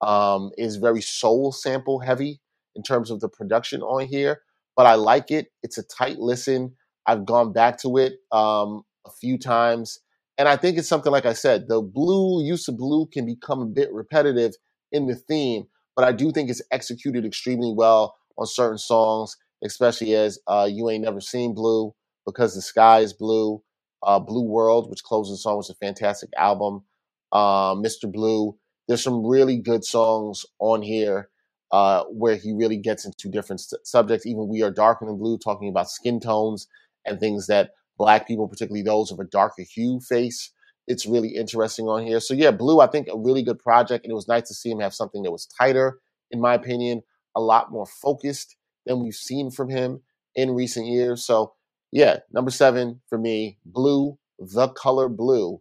Um, 0.00 0.50
is 0.58 0.76
very 0.76 1.00
soul 1.00 1.52
sample 1.52 2.00
heavy 2.00 2.40
in 2.76 2.82
terms 2.82 3.10
of 3.10 3.20
the 3.20 3.28
production 3.28 3.82
on 3.82 4.06
here, 4.06 4.42
but 4.76 4.86
I 4.86 4.94
like 4.94 5.30
it. 5.30 5.48
It's 5.62 5.78
a 5.78 5.82
tight 5.84 6.18
listen. 6.18 6.74
I've 7.06 7.26
gone 7.26 7.52
back 7.52 7.78
to 7.78 7.96
it 7.98 8.14
um, 8.32 8.82
a 9.06 9.10
few 9.20 9.38
times, 9.38 9.98
and 10.38 10.48
I 10.48 10.56
think 10.56 10.78
it's 10.78 10.88
something 10.88 11.12
like 11.12 11.26
I 11.26 11.32
said. 11.32 11.68
The 11.68 11.82
blue 11.82 12.44
use 12.44 12.68
of 12.68 12.76
blue 12.76 13.06
can 13.12 13.26
become 13.26 13.60
a 13.60 13.66
bit 13.66 13.92
repetitive 13.92 14.52
in 14.92 15.06
the 15.06 15.16
theme, 15.16 15.64
but 15.96 16.04
I 16.04 16.12
do 16.12 16.30
think 16.32 16.50
it's 16.50 16.62
executed 16.72 17.24
extremely 17.24 17.72
well 17.76 18.14
on 18.38 18.46
certain 18.46 18.78
songs, 18.78 19.36
especially 19.64 20.14
as 20.14 20.38
uh, 20.46 20.68
"You 20.70 20.90
Ain't 20.90 21.04
Never 21.04 21.20
Seen 21.20 21.54
Blue," 21.54 21.92
because 22.26 22.54
the 22.54 22.62
sky 22.62 23.00
is 23.00 23.12
blue. 23.14 23.62
Uh, 24.02 24.18
Blue 24.18 24.44
World, 24.44 24.90
which 24.90 25.02
closes 25.02 25.38
the 25.38 25.38
song, 25.38 25.56
was 25.56 25.70
a 25.70 25.74
fantastic 25.74 26.30
album. 26.36 26.84
Uh, 27.32 27.74
Mr. 27.74 28.10
Blue. 28.10 28.56
There's 28.88 29.02
some 29.02 29.24
really 29.24 29.58
good 29.58 29.84
songs 29.84 30.44
on 30.58 30.82
here 30.82 31.30
uh, 31.70 32.04
where 32.04 32.36
he 32.36 32.52
really 32.52 32.76
gets 32.76 33.04
into 33.04 33.28
different 33.28 33.60
st- 33.60 33.86
subjects. 33.86 34.26
Even 34.26 34.48
We 34.48 34.62
Are 34.62 34.70
Darker 34.70 35.06
Than 35.06 35.16
Blue, 35.18 35.38
talking 35.38 35.68
about 35.68 35.90
skin 35.90 36.20
tones 36.20 36.66
and 37.06 37.18
things 37.18 37.46
that 37.46 37.70
black 37.96 38.26
people, 38.26 38.48
particularly 38.48 38.82
those 38.82 39.10
of 39.10 39.18
a 39.18 39.24
darker 39.24 39.62
hue, 39.62 40.00
face. 40.00 40.50
It's 40.88 41.06
really 41.06 41.28
interesting 41.36 41.86
on 41.86 42.04
here. 42.04 42.20
So, 42.20 42.34
yeah, 42.34 42.50
Blu, 42.50 42.80
I 42.80 42.88
think 42.88 43.08
a 43.08 43.16
really 43.16 43.42
good 43.42 43.58
project. 43.58 44.04
And 44.04 44.10
it 44.10 44.16
was 44.16 44.28
nice 44.28 44.48
to 44.48 44.54
see 44.54 44.70
him 44.70 44.80
have 44.80 44.94
something 44.94 45.22
that 45.22 45.30
was 45.30 45.46
tighter, 45.46 46.00
in 46.30 46.40
my 46.40 46.54
opinion, 46.54 47.02
a 47.36 47.40
lot 47.40 47.70
more 47.70 47.86
focused 47.86 48.56
than 48.84 49.00
we've 49.00 49.14
seen 49.14 49.50
from 49.50 49.70
him 49.70 50.02
in 50.34 50.50
recent 50.50 50.86
years. 50.86 51.24
So, 51.24 51.54
yeah, 51.92 52.18
number 52.32 52.50
seven 52.50 53.00
for 53.08 53.18
me, 53.18 53.58
Blu, 53.64 54.18
The 54.38 54.68
Color 54.68 55.08
Blue, 55.08 55.60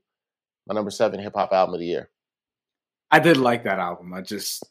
my 0.67 0.74
number 0.74 0.91
seven 0.91 1.20
hip 1.20 1.34
hop 1.36 1.52
album 1.52 1.76
of 1.76 1.80
the 1.82 1.86
year. 1.86 2.10
I 3.12 3.20
did 3.20 3.38
like 3.38 3.65
that 3.65 3.78
album. 3.78 4.13
I 4.13 4.22
just 4.22 4.63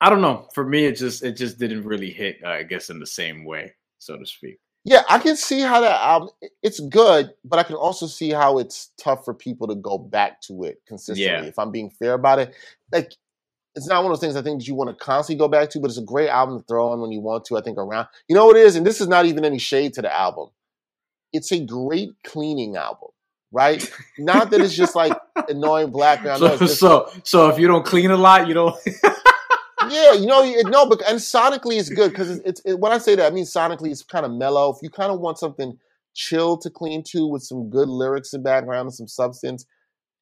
I 0.00 0.10
don't 0.10 0.20
know. 0.20 0.46
For 0.54 0.64
me, 0.64 0.84
it 0.84 0.96
just 0.96 1.24
it 1.24 1.36
just 1.36 1.58
didn't 1.58 1.84
really 1.84 2.10
hit. 2.10 2.36
Uh, 2.44 2.50
I 2.50 2.62
guess 2.62 2.90
in 2.90 3.00
the 3.00 3.06
same 3.06 3.44
way, 3.44 3.72
so 3.98 4.16
to 4.16 4.26
speak. 4.26 4.58
Yeah, 4.84 5.02
I 5.08 5.18
can 5.18 5.36
see 5.36 5.60
how 5.60 5.80
that 5.80 6.00
album. 6.00 6.28
It's 6.62 6.78
good, 6.78 7.32
but 7.44 7.58
I 7.58 7.62
can 7.62 7.74
also 7.76 8.06
see 8.06 8.30
how 8.30 8.58
it's 8.58 8.92
tough 8.98 9.24
for 9.24 9.34
people 9.34 9.66
to 9.68 9.74
go 9.74 9.98
back 9.98 10.40
to 10.42 10.64
it 10.64 10.80
consistently. 10.86 11.24
Yeah. 11.24 11.42
If 11.42 11.58
I'm 11.58 11.72
being 11.72 11.90
fair 11.90 12.12
about 12.12 12.38
it, 12.38 12.54
like 12.92 13.12
it's 13.74 13.88
not 13.88 14.02
one 14.02 14.12
of 14.12 14.16
those 14.16 14.20
things 14.20 14.36
I 14.36 14.42
think 14.42 14.60
that 14.60 14.68
you 14.68 14.74
want 14.74 14.90
to 14.90 15.04
constantly 15.04 15.38
go 15.38 15.48
back 15.48 15.70
to, 15.70 15.80
but 15.80 15.88
it's 15.88 15.98
a 15.98 16.04
great 16.04 16.28
album 16.28 16.58
to 16.58 16.64
throw 16.66 16.90
on 16.90 17.00
when 17.00 17.10
you 17.10 17.20
want 17.20 17.46
to. 17.46 17.56
I 17.56 17.62
think 17.62 17.78
around, 17.78 18.06
you 18.28 18.36
know 18.36 18.46
what 18.46 18.56
it 18.56 18.66
is, 18.66 18.76
and 18.76 18.86
this 18.86 19.00
is 19.00 19.08
not 19.08 19.26
even 19.26 19.44
any 19.44 19.58
shade 19.58 19.94
to 19.94 20.02
the 20.02 20.14
album. 20.14 20.50
It's 21.32 21.52
a 21.52 21.60
great 21.64 22.10
cleaning 22.24 22.76
album, 22.76 23.08
right? 23.52 23.88
not 24.18 24.50
that 24.50 24.60
it's 24.60 24.74
just 24.74 24.94
like 24.94 25.12
annoying 25.48 25.90
black 25.90 26.24
background. 26.24 26.58
So, 26.58 26.64
noise. 26.66 26.78
So 26.78 27.10
so 27.24 27.48
if 27.48 27.58
you 27.58 27.66
don't 27.66 27.84
clean 27.84 28.10
a 28.10 28.16
lot, 28.16 28.46
you 28.48 28.54
don't. 28.54 28.76
yeah, 29.88 30.12
you 30.12 30.26
know, 30.26 30.42
it, 30.44 30.66
no, 30.68 30.86
but 30.88 31.02
and 31.08 31.18
sonically 31.18 31.78
it's 31.78 31.88
good 31.88 32.10
because 32.10 32.30
it's, 32.30 32.40
it's 32.44 32.60
it, 32.64 32.78
when 32.80 32.92
I 32.92 32.98
say 32.98 33.14
that, 33.16 33.30
I 33.30 33.34
mean 33.34 33.44
sonically 33.44 33.90
it's 33.90 34.02
kind 34.02 34.24
of 34.24 34.32
mellow. 34.32 34.72
If 34.74 34.82
you 34.82 34.90
kind 34.90 35.12
of 35.12 35.20
want 35.20 35.38
something 35.38 35.78
chill 36.14 36.56
to 36.56 36.70
clean 36.70 37.02
to 37.08 37.26
with 37.26 37.42
some 37.42 37.68
good 37.68 37.88
lyrics 37.88 38.32
and 38.32 38.42
background 38.42 38.86
and 38.86 38.94
some 38.94 39.06
substance, 39.08 39.66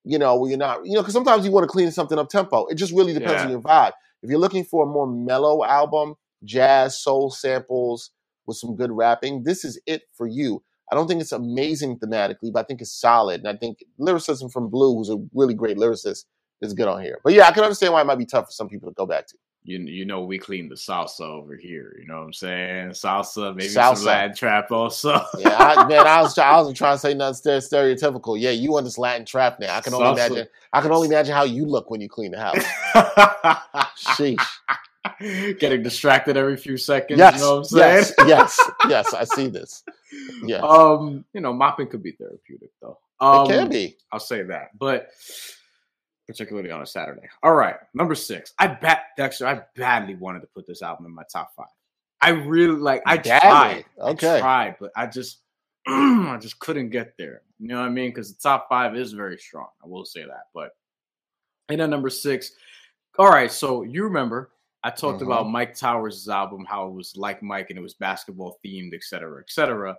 you 0.04 0.18
know, 0.18 0.36
where 0.36 0.50
you're 0.50 0.58
not, 0.58 0.84
you 0.84 0.94
know, 0.94 1.00
because 1.00 1.14
sometimes 1.14 1.44
you 1.44 1.52
want 1.52 1.64
to 1.64 1.68
clean 1.68 1.90
something 1.92 2.18
up 2.18 2.28
tempo. 2.28 2.66
It 2.66 2.74
just 2.74 2.92
really 2.92 3.12
depends 3.12 3.34
Yeah. 3.34 3.44
on 3.44 3.50
your 3.50 3.60
vibe. 3.60 3.92
If 4.22 4.30
you're 4.30 4.40
looking 4.40 4.64
for 4.64 4.84
a 4.84 4.86
more 4.86 5.06
mellow 5.06 5.64
album, 5.64 6.14
jazz, 6.44 6.98
soul 6.98 7.30
samples 7.30 8.10
with 8.46 8.56
some 8.56 8.74
good 8.74 8.90
rapping, 8.90 9.44
this 9.44 9.64
is 9.64 9.80
it 9.86 10.02
for 10.16 10.26
you. 10.26 10.62
I 10.92 10.94
don't 10.94 11.08
think 11.08 11.20
it's 11.20 11.32
amazing 11.32 11.98
thematically, 11.98 12.52
but 12.52 12.60
I 12.60 12.62
think 12.64 12.80
it's 12.80 12.92
solid. 12.92 13.40
And 13.40 13.48
I 13.48 13.56
think 13.56 13.84
lyricism 13.98 14.50
from 14.50 14.68
Blu, 14.68 14.96
who's 14.96 15.10
a 15.10 15.16
really 15.32 15.54
great 15.54 15.76
lyricist, 15.76 16.24
is 16.60 16.74
good 16.74 16.88
on 16.88 17.02
here. 17.02 17.18
But 17.24 17.32
yeah, 17.32 17.46
I 17.48 17.52
can 17.52 17.64
understand 17.64 17.92
why 17.92 18.00
it 18.02 18.06
might 18.06 18.18
be 18.18 18.26
tough 18.26 18.46
for 18.46 18.52
some 18.52 18.68
people 18.68 18.88
to 18.88 18.94
go 18.94 19.06
back 19.06 19.26
to. 19.28 19.36
you 19.64 19.78
you 19.80 20.04
know 20.04 20.22
we 20.24 20.38
clean 20.38 20.68
the 20.68 20.74
salsa 20.74 21.22
over 21.22 21.56
here. 21.56 21.96
You 21.98 22.06
know 22.06 22.18
what 22.18 22.24
I'm 22.26 22.32
saying? 22.34 22.90
Salsa, 22.90 23.54
maybe 23.56 23.68
Salsa. 23.70 23.96
some 23.96 24.06
Latin 24.06 24.36
trap 24.36 24.70
also. 24.70 25.14
Yeah, 25.38 25.56
I, 25.58 25.84
man, 25.88 26.06
I 26.06 26.20
was 26.20 26.36
I 26.38 26.56
wasn't 26.56 26.76
trying 26.76 26.96
to 26.96 26.98
say 26.98 27.14
nothing 27.14 27.52
stereotypical. 27.60 28.38
Yeah, 28.38 28.50
you 28.50 28.76
on 28.76 28.84
this 28.84 28.98
Latin 28.98 29.24
trap 29.26 29.58
now. 29.60 29.74
I 29.76 29.80
can 29.80 29.94
only 29.94 30.06
Salsa. 30.06 30.26
imagine. 30.26 30.48
I 30.72 30.80
can 30.82 30.92
only 30.92 31.08
imagine 31.08 31.34
how 31.34 31.44
you 31.44 31.64
look 31.66 31.90
when 31.90 32.00
you 32.02 32.08
clean 32.10 32.32
the 32.32 32.40
house. 32.40 32.64
Sheesh. 33.96 34.46
Getting 35.20 35.82
distracted 35.82 36.36
every 36.36 36.56
few 36.56 36.76
seconds. 36.76 37.18
Yes, 37.18 37.34
You 37.36 37.40
know 37.42 37.50
what 37.52 37.58
I'm 37.58 37.64
saying? 37.64 37.96
yes, 37.96 38.12
yes, 38.26 38.70
yes. 38.88 39.14
I 39.14 39.24
see 39.24 39.48
this. 39.48 39.82
Yeah, 40.44 40.58
Um, 40.60 41.24
you 41.32 41.40
know, 41.40 41.52
mopping 41.52 41.88
could 41.88 42.02
be 42.02 42.12
therapeutic 42.12 42.70
though. 42.80 42.98
Um, 43.18 43.46
it 43.46 43.48
can 43.48 43.68
be. 43.68 43.96
I'll 44.12 44.20
say 44.20 44.42
that, 44.44 44.78
but 44.78 45.10
particularly 46.28 46.70
on 46.70 46.82
a 46.82 46.86
Saturday. 46.86 47.26
All 47.42 47.54
right, 47.54 47.76
number 47.94 48.14
six. 48.14 48.52
I 48.60 48.68
bet 48.68 49.06
Dexter. 49.16 49.46
I 49.46 49.62
badly 49.74 50.14
wanted 50.14 50.40
to 50.40 50.46
put 50.54 50.66
this 50.68 50.82
album 50.82 51.06
in 51.06 51.12
my 51.14 51.24
top 51.32 51.52
five. 51.56 51.66
I 52.20 52.30
really 52.30 52.76
like. 52.78 53.02
I 53.06 53.16
Badly? 53.16 53.84
tried. 53.98 54.10
Okay. 54.12 54.36
I 54.36 54.40
tried, 54.40 54.76
but 54.78 54.92
I 54.94 55.06
just, 55.06 55.38
I 55.88 56.38
just 56.40 56.60
couldn't 56.60 56.90
get 56.90 57.14
there. 57.18 57.42
You 57.58 57.68
know 57.68 57.80
what 57.80 57.86
I 57.86 57.90
mean? 57.90 58.10
Because 58.10 58.32
the 58.32 58.40
top 58.40 58.68
five 58.68 58.96
is 58.96 59.12
very 59.12 59.36
strong. 59.38 59.66
I 59.82 59.88
will 59.88 60.04
say 60.04 60.22
that. 60.22 60.44
But 60.54 60.70
and 61.68 61.80
then 61.80 61.90
number 61.90 62.10
six. 62.10 62.52
All 63.18 63.28
right, 63.30 63.50
so 63.50 63.82
you 63.82 64.04
remember 64.04 64.50
I 64.84 64.90
talked 64.90 65.22
about 65.22 65.46
Myke 65.46 65.78
Towers' 65.78 66.28
album, 66.28 66.66
how 66.68 66.86
it 66.86 66.92
was 66.92 67.16
like 67.16 67.42
Mike 67.42 67.70
and 67.70 67.78
it 67.78 67.82
was 67.82 67.94
basketball 67.94 68.58
themed, 68.64 68.92
et 68.94 69.02
cetera, 69.02 69.40
et 69.40 69.50
cetera. 69.50 69.96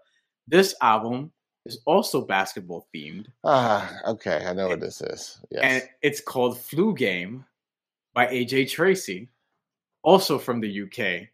This 0.48 0.76
album 0.82 1.32
is 1.66 1.80
also 1.88 2.22
basketball 2.26 2.88
themed, 2.96 3.26
Ah, 3.44 3.92
okay. 4.08 4.46
I 4.46 4.54
know 4.54 4.68
what 4.68 4.80
this 4.80 5.02
is. 5.02 5.40
Yes. 5.50 5.62
and 5.64 5.84
it's 6.04 6.22
called 6.22 6.60
Flu 6.60 6.94
Game 6.94 7.44
by 8.14 8.28
AJ 8.28 8.70
Tracey, 8.70 9.30
also 10.04 10.38
from 10.38 10.62
the 10.62 10.84
UK. 10.84 11.30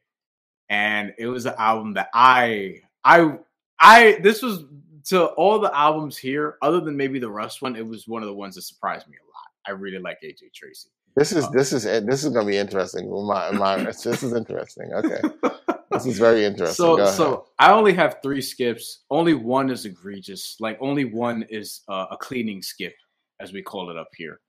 And 0.69 1.13
it 1.17 1.27
was 1.27 1.45
an 1.45 1.55
album 1.57 1.93
that 1.95 2.07
I 2.13 2.79
I 3.03 3.37
I 3.77 4.19
this 4.23 4.41
was 4.41 4.63
to 5.09 5.25
all 5.25 5.59
the 5.59 5.75
albums 5.77 6.17
here, 6.17 6.57
other 6.61 6.79
than 6.79 6.95
maybe 6.95 7.19
the 7.19 7.29
Russ 7.29 7.61
one, 7.61 7.75
it 7.75 7.85
was 7.85 8.07
one 8.07 8.21
of 8.21 8.27
the 8.27 8.33
ones 8.33 8.55
that 8.55 8.61
surprised 8.61 9.09
me 9.09 9.17
a 9.21 9.27
lot. 9.27 9.47
I 9.67 9.71
really 9.77 9.99
like 9.99 10.19
AJ 10.23 10.53
Tracey. 10.53 10.89
This 11.15 11.33
is 11.33 11.49
this 11.51 11.73
is 11.73 11.83
this 11.83 12.23
is 12.23 12.33
gonna 12.33 12.47
be 12.47 12.57
interesting. 12.57 13.09
My, 13.27 13.51
my 13.51 13.77
this 13.83 14.05
is 14.05 14.33
interesting. 14.33 14.93
Okay, 14.93 15.21
this 15.91 16.05
is 16.05 16.17
very 16.17 16.45
interesting. 16.45 16.75
So 16.75 17.05
so 17.05 17.47
I 17.59 17.71
only 17.71 17.93
have 17.93 18.17
three 18.23 18.41
skips. 18.41 19.03
Only 19.09 19.33
one 19.33 19.69
is 19.69 19.85
egregious. 19.85 20.55
Like 20.59 20.77
only 20.79 21.05
one 21.05 21.45
is 21.49 21.81
uh, 21.89 22.05
a 22.11 22.17
cleaning 22.17 22.61
skip, 22.61 22.93
as 23.39 23.51
we 23.51 23.61
call 23.61 23.89
it 23.89 23.97
up 23.97 24.09
here. 24.15 24.39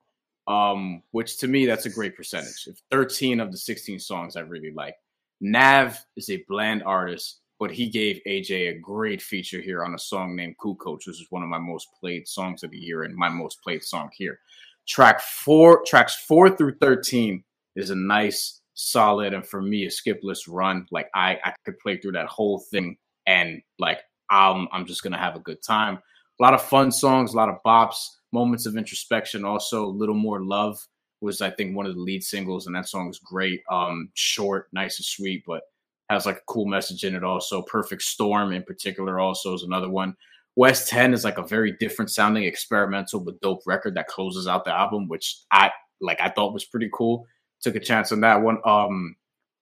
Um, 0.47 1.03
which 1.13 1.39
to 1.39 1.49
me 1.49 1.67
that's 1.67 1.87
a 1.87 1.91
great 1.91 2.17
percentage. 2.17 2.67
If 2.67 2.81
13 2.91 3.41
of 3.41 3.51
the 3.51 3.59
16 3.59 3.99
songs 3.99 4.37
I 4.37 4.41
really 4.41 4.73
like. 4.73 4.95
Nav 5.41 5.99
is 6.17 6.31
a 6.31 6.45
bland 6.49 6.85
artist, 6.85 7.41
but 7.59 7.73
he 7.73 7.91
gave 7.91 8.21
AJ 8.29 8.71
a 8.71 8.79
great 8.79 9.21
feature 9.21 9.61
here 9.61 9.85
on 9.85 9.95
a 9.95 9.99
song 9.99 10.37
named 10.37 10.55
Cool 10.61 10.77
Coach, 10.77 11.07
which 11.07 11.21
is 11.21 11.27
one 11.31 11.43
of 11.43 11.49
my 11.49 11.59
most 11.59 11.89
played 11.99 12.29
songs 12.29 12.63
of 12.63 12.71
the 12.71 12.79
year 12.79 13.03
and 13.03 13.15
my 13.17 13.29
most 13.29 13.61
played 13.63 13.83
song 13.83 14.09
here. 14.17 14.39
Track 14.87 15.21
four, 15.21 15.83
tracks 15.87 16.17
four 16.17 16.55
through 16.55 16.77
13 16.81 17.43
is 17.77 17.91
a 17.91 17.95
nice, 17.95 18.61
solid, 18.75 19.33
and 19.33 19.47
for 19.47 19.63
me, 19.63 19.85
a 19.85 19.89
skipless 19.89 20.41
run. 20.49 20.87
Like 20.91 21.09
I, 21.15 21.39
I 21.45 21.55
could 21.65 21.79
play 21.79 21.99
through 21.99 22.13
that 22.13 22.27
whole 22.27 22.59
thing 22.59 22.97
and 23.27 23.63
like 23.79 24.01
I'm, 24.31 24.69
I'm 24.73 24.87
just 24.87 25.03
gonna 25.03 25.19
have 25.19 25.37
a 25.37 25.41
good 25.41 25.63
time. 25.63 25.99
A 26.41 26.43
lot 26.43 26.55
of 26.55 26.63
fun 26.63 26.91
songs, 26.91 27.35
a 27.35 27.37
lot 27.37 27.49
of 27.49 27.57
bops, 27.65 28.09
moments 28.33 28.67
of 28.67 28.77
introspection. 28.77 29.45
Also, 29.45 29.85
a 29.85 29.87
little 29.87 30.15
more 30.15 30.43
love 30.43 30.79
was 31.21 31.41
I 31.41 31.51
think 31.51 31.77
one 31.77 31.87
of 31.87 31.95
the 31.95 32.01
lead 32.01 32.25
singles, 32.25 32.67
and 32.67 32.75
that 32.75 32.89
song 32.89 33.09
is 33.09 33.19
great. 33.19 33.63
Um, 33.71 34.11
short, 34.15 34.69
nice 34.73 34.99
and 34.99 35.05
sweet, 35.05 35.45
but 35.47 35.63
has 36.11 36.27
like 36.27 36.39
a 36.39 36.47
cool 36.47 36.67
message 36.67 37.05
in 37.05 37.15
it. 37.15 37.25
Also, 37.25 37.63
Perfect 37.63 38.03
Storm 38.03 38.53
in 38.53 38.63
particular 38.65 39.21
also 39.21 39.55
is 39.55 39.63
another 39.63 39.89
one. 39.89 40.17
West 40.57 40.89
10 40.89 41.15
is 41.15 41.25
like 41.25 41.39
a 41.39 41.47
very 41.47 41.73
different 41.81 42.11
sounding 42.11 42.45
experimental 42.45 43.21
but 43.21 43.41
dope 43.41 43.63
record 43.67 43.95
that 43.95 44.07
closes 44.07 44.47
out 44.47 44.65
the 44.65 44.73
album, 44.73 45.09
which 45.09 45.41
I 45.51 45.71
like 46.01 46.21
I 46.21 46.29
thought 46.29 46.53
was 46.53 46.65
pretty 46.65 46.91
cool. 46.93 47.27
Took 47.63 47.77
a 47.77 47.81
chance 47.81 48.13
on 48.13 48.21
that 48.21 48.43
one. 48.43 48.59
Um 48.65 49.17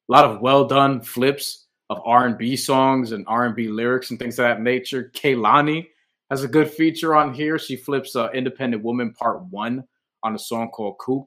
a 0.08 0.12
lot 0.12 0.24
of 0.24 0.40
well 0.40 0.64
done 0.64 1.00
flips 1.00 1.66
of 1.90 2.00
R&B 2.04 2.56
songs 2.56 3.12
and 3.12 3.24
R&B 3.28 3.68
lyrics 3.68 4.10
and 4.10 4.18
things 4.18 4.38
of 4.38 4.44
that 4.44 4.60
nature. 4.60 5.10
Kehlani 5.14 5.88
has 6.30 6.44
a 6.44 6.48
good 6.48 6.70
feature 6.70 7.16
on 7.16 7.34
here. 7.34 7.58
She 7.58 7.76
flips 7.76 8.14
uh, 8.14 8.30
Independent 8.30 8.84
Woman 8.84 9.12
Part 9.12 9.42
1 9.50 9.84
on 10.22 10.34
a 10.34 10.38
song 10.38 10.70
called 10.70 10.98
Coop. 10.98 11.26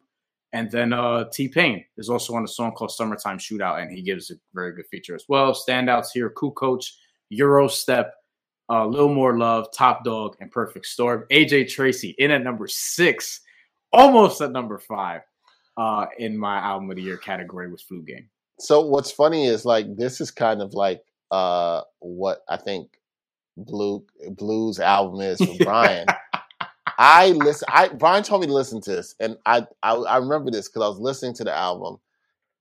And 0.54 0.72
then 0.72 0.94
uh, 0.94 1.26
T 1.34 1.50
Pain 1.50 1.84
is 1.98 2.10
also 2.10 2.36
on 2.36 2.44
a 2.44 2.48
song 2.48 2.74
called 2.74 2.92
Summertime 2.92 3.40
Shootout, 3.40 3.82
and 3.82 3.92
he 3.92 4.04
gives 4.04 4.30
a 4.30 4.36
very 4.54 4.74
good 4.74 4.86
feature 4.90 5.16
as 5.16 5.26
well. 5.28 5.52
Standouts 5.54 6.10
here 6.14 6.30
Cool 6.30 6.52
Coach, 6.52 6.96
Euro 7.30 7.68
Step, 7.68 8.14
uh, 8.70 8.86
little 8.86 9.14
more 9.14 9.38
love, 9.38 9.68
Top 9.76 10.04
Dog, 10.04 10.36
and 10.40 10.52
Perfect 10.52 10.86
Storm. 10.86 11.26
AJ 11.32 11.70
Tracey 11.70 12.16
in 12.18 12.32
at 12.32 12.44
number 12.44 12.68
six, 12.68 13.42
almost 13.92 14.42
at 14.42 14.52
number 14.52 14.78
five 14.78 15.22
uh, 15.78 16.06
in 16.18 16.38
my 16.38 16.58
album 16.60 16.90
of 16.90 16.96
the 16.96 17.02
year 17.02 17.18
category 17.18 17.70
was 17.70 17.82
Flu 17.82 18.04
Game. 18.04 18.30
So 18.60 18.82
what's 18.82 19.12
funny 19.12 19.46
is 19.46 19.66
like 19.66 19.96
this 19.96 20.22
is 20.22 20.32
kind 20.32 20.62
of 20.62 20.74
like 20.74 21.04
uh, 21.32 21.82
what 22.00 22.44
I 22.48 22.58
think 22.58 22.90
Blue 23.58 24.06
Blues 24.30 24.80
album 24.80 25.22
is 25.22 25.40
for 25.40 25.56
Brian. 25.64 26.08
I 26.98 27.30
listen. 27.30 27.68
I 27.72 27.90
Brian 27.90 28.24
told 28.24 28.42
me 28.42 28.48
to 28.48 28.54
listen 28.54 28.82
to 28.82 28.92
this, 28.92 29.16
and 29.20 29.38
I 29.46 29.66
I, 29.82 29.94
I 29.94 30.18
remember 30.18 30.52
this 30.52 30.70
because 30.70 30.84
I 30.84 30.88
was 30.88 31.00
listening 31.00 31.34
to 31.36 31.44
the 31.44 31.54
album, 31.54 31.98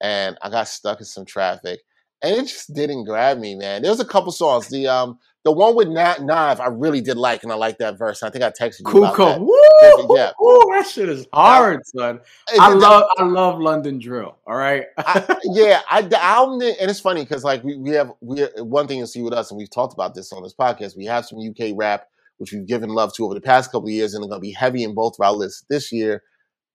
and 0.01 0.39
I 0.43 0.49
got 0.49 0.69
stuck 0.69 1.01
in 1.01 1.05
some 1.05 1.27
traffic, 1.27 1.81
and 2.23 2.35
it 2.37 2.47
just 2.47 2.75
didn't 2.75 3.05
grab 3.05 3.39
me, 3.39 3.55
man. 3.55 3.83
There 3.83 3.91
was 3.91 4.01
a 4.01 4.07
couple 4.07 4.33
songs. 4.33 4.69
The 4.69 4.89
um 4.89 5.19
the 5.45 5.51
one 5.53 5.75
with 5.75 5.89
Nat 5.89 6.23
Nav, 6.23 6.61
I 6.61 6.67
really 6.69 7.01
did 7.01 7.17
like, 7.17 7.43
and 7.43 7.51
I 7.51 7.57
like 7.57 7.79
that 7.79 7.99
verse. 7.99 8.23
I 8.23 8.31
think 8.31 8.45
I 8.45 8.51
texted 8.51 8.81
you 8.81 8.85
cool, 8.87 9.11
cool. 9.13 9.27
that. 9.27 9.41
Woo, 9.41 10.17
Yeah. 10.17 10.31
woo, 10.39 10.63
that 10.73 10.87
shit 10.87 11.09
is 11.09 11.27
hard, 11.33 11.85
son. 11.87 12.21
I 12.61 12.71
the- 12.71 12.77
love, 12.77 13.05
I 13.19 13.25
love 13.25 13.59
London 13.61 13.99
Drill. 13.99 14.37
All 14.47 14.57
right, 14.57 14.87
I, 14.99 15.37
yeah, 15.45 15.81
I 15.91 16.03
the 16.03 16.23
album, 16.23 16.61
and 16.63 16.91
it's 16.91 17.01
funny 17.01 17.23
because 17.23 17.43
like 17.45 17.65
we, 17.65 17.77
we 17.77 17.91
have 17.91 18.13
we 18.21 18.43
one 18.59 18.87
thing 18.87 18.99
you 18.99 19.07
see 19.07 19.23
with 19.23 19.33
us, 19.33 19.51
and 19.51 19.59
we've 19.59 19.71
talked 19.71 19.95
about 19.95 20.15
this 20.15 20.33
on 20.33 20.43
this 20.45 20.55
podcast. 20.55 20.97
We 20.97 21.07
have 21.07 21.27
some 21.27 21.39
UK 21.41 21.73
rap, 21.75 22.07
which 22.39 22.53
we've 22.53 22.67
given 22.67 22.91
love 22.91 23.13
to 23.15 23.25
over 23.25 23.35
the 23.35 23.41
past 23.41 23.73
couple 23.73 23.89
of 23.89 23.93
years, 23.93 24.15
and 24.15 24.23
it's 24.23 24.29
going 24.31 24.41
to 24.41 24.47
be 24.47 24.53
heavy 24.53 24.85
in 24.85 24.95
both 24.95 25.19
of 25.19 25.25
our 25.27 25.33
lists 25.33 25.65
this 25.69 25.91
year. 25.91 26.23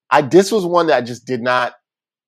I 0.09 0.21
this 0.23 0.51
was 0.51 0.65
one 0.65 0.87
that 0.87 1.01
just 1.01 1.25
did 1.25 1.41
not 1.41 1.75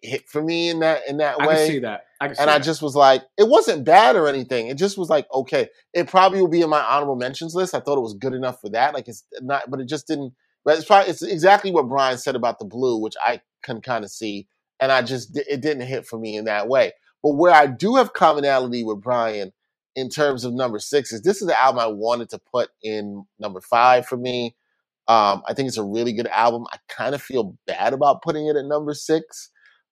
hit 0.02 0.30
for 0.30 0.42
me 0.42 0.70
in 0.70 0.80
that 0.80 1.02
in 1.10 1.18
that 1.18 1.36
I 1.42 1.48
way. 1.48 1.56
can 1.56 1.68
see 1.68 1.80
that. 1.80 2.06
I 2.20 2.28
and 2.28 2.50
I 2.50 2.58
that. 2.58 2.64
just 2.64 2.82
was 2.82 2.96
like, 2.96 3.24
it 3.38 3.48
wasn't 3.48 3.86
bad 3.86 4.16
or 4.16 4.28
anything. 4.28 4.68
It 4.68 4.78
just 4.78 4.98
was 4.98 5.10
like, 5.10 5.26
okay, 5.34 5.70
it 5.94 6.08
probably 6.08 6.42
will 6.42 6.50
be 6.50 6.62
in 6.62 6.70
my 6.70 6.82
honorable 6.82 7.16
mentions 7.16 7.56
list. 7.56 7.74
I 7.74 7.80
thought 7.80 7.98
it 7.98 8.02
was 8.02 8.16
good 8.16 8.34
enough 8.34 8.60
for 8.60 8.70
that. 8.72 8.94
Like 8.94 9.08
it's 9.08 9.24
not, 9.42 9.70
but 9.70 9.80
it 9.80 9.88
just 9.88 10.08
didn't. 10.08 10.34
But 10.66 10.78
it's 10.78 10.86
probably 10.86 11.10
it's 11.10 11.22
exactly 11.22 11.72
what 11.72 11.88
Brian 11.88 12.18
said 12.18 12.36
about 12.36 12.60
the 12.60 12.66
blue, 12.66 12.98
which 12.98 13.16
I 13.24 13.42
can 13.64 13.82
kind 13.82 14.04
of 14.04 14.12
see, 14.12 14.48
and 14.80 14.92
I 14.92 15.02
just 15.02 15.38
it 15.38 15.62
didn't 15.62 15.88
hit 15.88 16.06
for 16.06 16.20
me 16.20 16.36
in 16.36 16.46
that 16.46 16.68
way. 16.68 16.92
But 17.24 17.36
where 17.36 17.54
I 17.54 17.68
do 17.68 17.96
have 17.96 18.14
commonality 18.14 18.84
with 18.84 19.02
Brian 19.02 19.54
in 19.96 20.10
terms 20.10 20.46
of 20.46 20.54
number 20.54 20.80
six 20.80 21.12
is 21.12 21.22
this 21.22 21.42
is 21.42 21.48
the 21.48 21.62
album 21.62 21.80
I 21.80 21.88
wanted 21.88 22.30
to 22.30 22.40
put 22.40 22.70
in 22.84 23.26
number 23.40 23.62
five 23.62 24.06
for 24.06 24.18
me. 24.18 24.56
Um, 25.08 25.42
I 25.48 25.54
think 25.54 25.68
it's 25.68 25.78
a 25.78 25.84
really 25.84 26.14
good 26.14 26.28
album. 26.28 26.66
I 26.72 26.78
kind 26.88 27.16
of 27.16 27.22
feel 27.22 27.58
bad 27.66 27.94
about 27.94 28.22
putting 28.22 28.48
it 28.48 28.56
at 28.56 28.66
number 28.66 28.94
six 28.94 29.50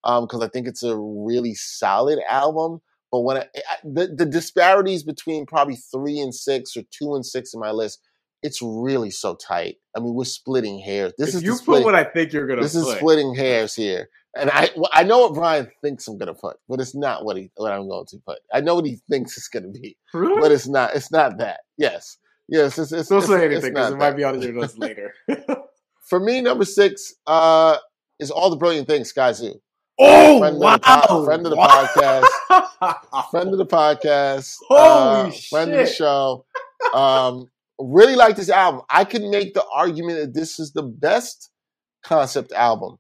because 0.08 0.42
I 0.42 0.48
think 0.48 0.68
it's 0.68 0.84
a 0.84 0.98
really 0.98 1.54
solid 1.54 2.20
album. 2.30 2.82
But 3.12 3.22
when 3.22 3.38
I, 3.38 3.42
I, 3.42 3.76
the 3.84 4.08
the 4.08 4.26
disparities 4.26 5.04
between 5.04 5.46
probably 5.46 5.76
three 5.76 6.20
and 6.20 6.34
six 6.34 6.76
or 6.76 6.84
two 6.92 7.16
and 7.16 7.26
six 7.26 7.54
in 7.54 7.60
my 7.60 7.72
list, 7.72 8.02
it's 8.44 8.62
really 8.62 9.12
so 9.12 9.36
tight. 9.36 9.78
I 9.96 10.00
mean, 10.00 10.14
we're 10.14 10.26
splitting 10.26 10.80
hairs. 10.80 11.14
This 11.18 11.30
if 11.30 11.36
is 11.36 11.44
you 11.44 11.52
put 11.52 11.60
splitting, 11.60 11.86
what 11.86 11.96
I 11.96 12.04
think 12.04 12.34
you're 12.34 12.48
gonna 12.48 12.62
this 12.62 12.74
put, 12.74 12.88
is 12.88 12.96
splitting 12.96 13.34
hairs 13.34 13.76
here, 13.76 14.10
and 14.38 14.50
I 14.52 14.70
well, 14.76 14.90
I 14.94 15.04
know 15.04 15.20
what 15.20 15.34
Brian 15.34 15.72
thinks 15.82 16.08
I'm 16.08 16.18
gonna 16.18 16.34
put, 16.34 16.58
but 16.68 16.80
it's 16.82 16.96
not 16.96 17.24
what 17.24 17.38
he 17.38 17.50
what 17.56 17.72
I'm 17.72 17.88
going 17.88 18.06
to 18.08 18.18
put. 18.26 18.40
I 18.54 18.62
know 18.62 18.76
what 18.76 18.86
he 18.86 19.00
thinks 19.10 19.38
it's 19.38 19.48
gonna 19.48 19.70
be, 19.70 19.98
really? 20.14 20.42
but 20.42 20.52
it's 20.52 20.68
not. 20.68 20.96
It's 20.96 21.12
not 21.12 21.38
that. 21.38 21.62
Yes, 21.78 22.18
yes. 22.48 22.78
It's, 22.78 22.92
it's, 22.92 23.10
Don't 23.10 23.20
it's, 23.20 23.28
say 23.28 23.46
anything 23.46 23.74
because 23.74 23.94
it 23.94 23.98
might 23.98 24.18
be 24.18 24.24
on 24.24 24.42
your 24.42 24.60
list 24.60 24.78
later. 24.80 25.14
For 26.10 26.20
me, 26.20 26.42
number 26.42 26.66
six 26.66 27.14
uh, 27.26 27.78
is 28.20 28.32
all 28.32 28.50
the 28.50 28.56
brilliant 28.56 28.88
things. 28.88 29.10
Sky 29.10 29.32
Zoo. 29.32 29.62
Oh 30.00 30.40
Friend 30.40 30.56
of 30.56 30.60
the 30.60 30.66
wow! 30.66 30.78
po- 31.08 31.26
friend 31.26 31.46
of 31.46 31.50
the 31.52 31.58
podcast. 31.58 33.30
friend 33.32 33.52
of 33.52 33.58
the 33.58 33.66
podcast, 33.66 34.58
Holy 34.68 35.30
uh, 35.30 35.32
friend 35.50 35.72
of 35.74 35.78
the 35.88 35.92
show. 35.92 36.46
Um, 36.94 37.50
really 37.80 38.16
like 38.16 38.36
this 38.36 38.50
album. 38.50 38.82
I 38.90 39.04
can 39.06 39.30
make 39.32 39.54
the 39.54 39.66
argument 39.74 40.20
that 40.20 40.34
this 40.34 40.60
is 40.60 40.72
the 40.72 40.84
best 40.84 41.50
concept 42.04 42.52
album 42.52 42.98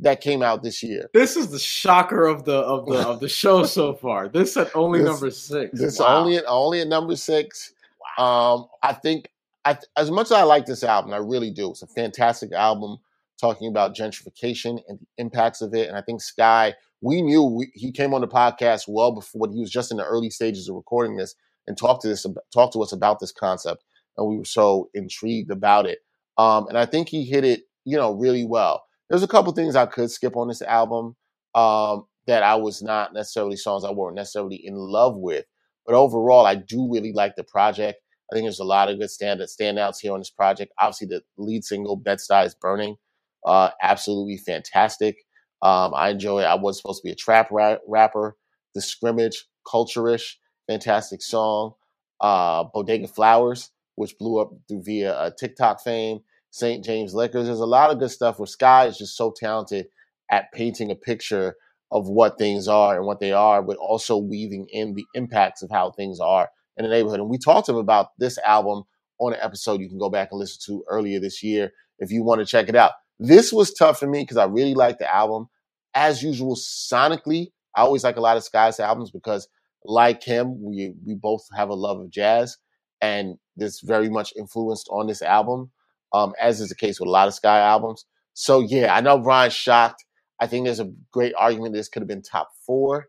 that 0.00 0.20
came 0.20 0.42
out 0.42 0.62
this 0.62 0.82
year. 0.82 1.08
This 1.14 1.36
is 1.36 1.50
the 1.50 1.58
shocker 1.58 2.26
of 2.26 2.44
the 2.44 2.56
of 2.58 2.86
the 2.86 2.98
of 3.08 3.20
the 3.20 3.28
show 3.28 3.64
so 3.78 3.94
far. 3.94 4.28
This 4.28 4.56
at 4.56 4.74
only 4.76 4.98
This- 5.00 5.08
number 5.08 5.30
six. 5.30 5.78
This 5.80 5.98
Wow. 5.98 6.18
only 6.18 6.36
at 6.36 6.44
only 6.46 6.80
at 6.80 6.88
number 6.88 7.16
six. 7.16 7.72
Um, 8.18 8.66
I 8.82 8.92
think 8.92 9.28
I, 9.64 9.78
as 9.96 10.10
much 10.10 10.26
as 10.26 10.32
I 10.32 10.42
like 10.42 10.66
this 10.66 10.84
album, 10.84 11.12
I 11.14 11.16
really 11.16 11.50
do. 11.50 11.70
It's 11.70 11.82
a 11.82 11.86
fantastic 11.86 12.52
album 12.52 12.98
talking 13.44 13.68
about 13.68 13.94
gentrification 13.94 14.80
and 14.88 14.98
the 14.98 15.06
impacts 15.18 15.60
of 15.60 15.74
it. 15.74 15.88
And 15.88 15.98
I 15.98 16.00
think 16.00 16.22
Sky, 16.22 16.74
we 17.02 17.20
knew 17.20 17.42
we, 17.42 17.70
he 17.74 17.92
came 17.92 18.14
on 18.14 18.22
the 18.22 18.28
podcast 18.28 18.84
well 18.88 19.12
before 19.12 19.48
he 19.52 19.60
was 19.60 19.70
just 19.70 19.90
in 19.90 19.98
the 19.98 20.04
early 20.04 20.30
stages 20.30 20.68
of 20.68 20.76
recording 20.76 21.16
this 21.16 21.34
and 21.66 21.76
talked 21.76 22.02
to 22.02 22.08
this 22.08 22.24
talked 22.52 22.72
to 22.72 22.82
us 22.82 22.92
about 22.92 23.20
this 23.20 23.32
concept, 23.32 23.84
and 24.16 24.28
we 24.28 24.38
were 24.38 24.44
so 24.44 24.88
intrigued 24.94 25.50
about 25.50 25.86
it. 25.86 25.98
Um, 26.38 26.66
and 26.68 26.78
I 26.78 26.86
think 26.86 27.08
he 27.08 27.24
hit 27.24 27.44
it, 27.44 27.62
you 27.84 27.96
know, 27.96 28.12
really 28.12 28.44
well. 28.44 28.84
There's 29.08 29.22
a 29.22 29.28
couple 29.28 29.52
things 29.52 29.76
I 29.76 29.86
could 29.86 30.10
skip 30.10 30.36
on 30.36 30.48
this 30.48 30.62
album 30.62 31.16
um, 31.54 32.06
that 32.26 32.42
I 32.42 32.54
was 32.54 32.82
not 32.82 33.12
necessarily 33.12 33.56
songs 33.56 33.84
I 33.84 33.92
weren't 33.92 34.16
necessarily 34.16 34.56
in 34.56 34.74
love 34.74 35.16
with, 35.16 35.44
but 35.86 35.94
overall, 35.94 36.46
I 36.46 36.54
do 36.54 36.88
really 36.90 37.12
like 37.12 37.36
the 37.36 37.44
project. 37.44 38.00
I 38.32 38.34
think 38.34 38.46
there's 38.46 38.58
a 38.58 38.64
lot 38.64 38.90
of 38.90 38.98
good 38.98 39.10
stand 39.10 39.40
standouts 39.40 40.00
here 40.00 40.12
on 40.12 40.20
this 40.20 40.30
project. 40.30 40.72
Obviously, 40.80 41.08
the 41.08 41.22
lead 41.36 41.64
single 41.64 41.96
"Bed-Stuy 41.96 42.46
is 42.46 42.54
Burning," 42.54 42.96
uh, 43.44 43.70
absolutely 43.82 44.36
fantastic. 44.36 45.16
Um, 45.62 45.94
I 45.94 46.10
enjoy 46.10 46.42
it. 46.42 46.46
I 46.46 46.54
was 46.56 46.78
supposed 46.78 47.02
to 47.02 47.06
be 47.06 47.12
a 47.12 47.16
trap 47.16 47.50
ra- 47.50 47.78
rapper. 47.88 48.36
The 48.74 48.82
scrimmage, 48.82 49.46
culture-ish, 49.70 50.38
fantastic 50.66 51.22
song. 51.22 51.74
Uh, 52.20 52.64
Bodega 52.64 53.08
Flowers, 53.08 53.70
which 53.96 54.18
blew 54.18 54.40
up 54.40 54.50
through 54.68 54.82
via 54.82 55.12
uh, 55.12 55.30
TikTok 55.38 55.80
fame. 55.82 56.20
St. 56.54 56.84
James 56.84 57.14
Liquors. 57.14 57.46
There's 57.46 57.58
a 57.58 57.66
lot 57.66 57.90
of 57.90 57.98
good 57.98 58.12
stuff 58.12 58.38
where 58.38 58.46
Sky 58.46 58.86
is 58.86 58.96
just 58.96 59.16
so 59.16 59.32
talented 59.36 59.86
at 60.30 60.52
painting 60.52 60.92
a 60.92 60.94
picture 60.94 61.56
of 61.90 62.08
what 62.08 62.38
things 62.38 62.68
are 62.68 62.96
and 62.96 63.06
what 63.06 63.18
they 63.18 63.32
are, 63.32 63.60
but 63.60 63.76
also 63.78 64.16
weaving 64.16 64.68
in 64.70 64.94
the 64.94 65.04
impacts 65.14 65.62
of 65.62 65.70
how 65.72 65.90
things 65.90 66.20
are 66.20 66.48
in 66.76 66.84
the 66.84 66.90
neighborhood. 66.90 67.18
And 67.18 67.28
we 67.28 67.38
talked 67.38 67.66
to 67.66 67.72
him 67.72 67.78
about 67.78 68.10
this 68.18 68.38
album 68.38 68.84
on 69.18 69.32
an 69.32 69.40
episode 69.42 69.80
you 69.80 69.88
can 69.88 69.98
go 69.98 70.10
back 70.10 70.28
and 70.30 70.38
listen 70.38 70.60
to 70.66 70.84
earlier 70.88 71.18
this 71.18 71.42
year 71.42 71.72
if 71.98 72.12
you 72.12 72.22
want 72.22 72.40
to 72.40 72.46
check 72.46 72.68
it 72.68 72.76
out. 72.76 72.92
This 73.18 73.52
was 73.52 73.72
tough 73.72 73.98
for 73.98 74.06
me 74.06 74.20
because 74.22 74.36
I 74.36 74.44
really 74.44 74.74
like 74.74 74.98
the 74.98 75.12
album. 75.14 75.48
As 75.94 76.22
usual, 76.22 76.56
sonically, 76.56 77.48
I 77.76 77.82
always 77.82 78.04
like 78.04 78.16
a 78.16 78.20
lot 78.20 78.36
of 78.36 78.44
Sky's 78.44 78.80
albums 78.80 79.10
because, 79.10 79.48
like 79.84 80.22
him, 80.22 80.62
we 80.62 80.94
we 81.06 81.14
both 81.14 81.42
have 81.56 81.68
a 81.68 81.74
love 81.74 82.00
of 82.00 82.10
jazz, 82.10 82.56
and 83.00 83.36
this 83.56 83.80
very 83.80 84.08
much 84.08 84.32
influenced 84.36 84.88
on 84.90 85.06
this 85.06 85.22
album, 85.22 85.70
um, 86.12 86.32
as 86.40 86.60
is 86.60 86.68
the 86.70 86.74
case 86.74 86.98
with 86.98 87.08
a 87.08 87.12
lot 87.12 87.28
of 87.28 87.34
Sky 87.34 87.60
albums. 87.60 88.04
So 88.34 88.60
yeah, 88.60 88.94
I 88.94 89.00
know 89.00 89.18
Brian's 89.18 89.54
shocked. 89.54 90.04
I 90.40 90.46
think 90.48 90.64
there's 90.66 90.80
a 90.80 90.92
great 91.12 91.34
argument 91.38 91.74
this 91.74 91.88
could 91.88 92.02
have 92.02 92.08
been 92.08 92.22
top 92.22 92.48
four, 92.66 93.06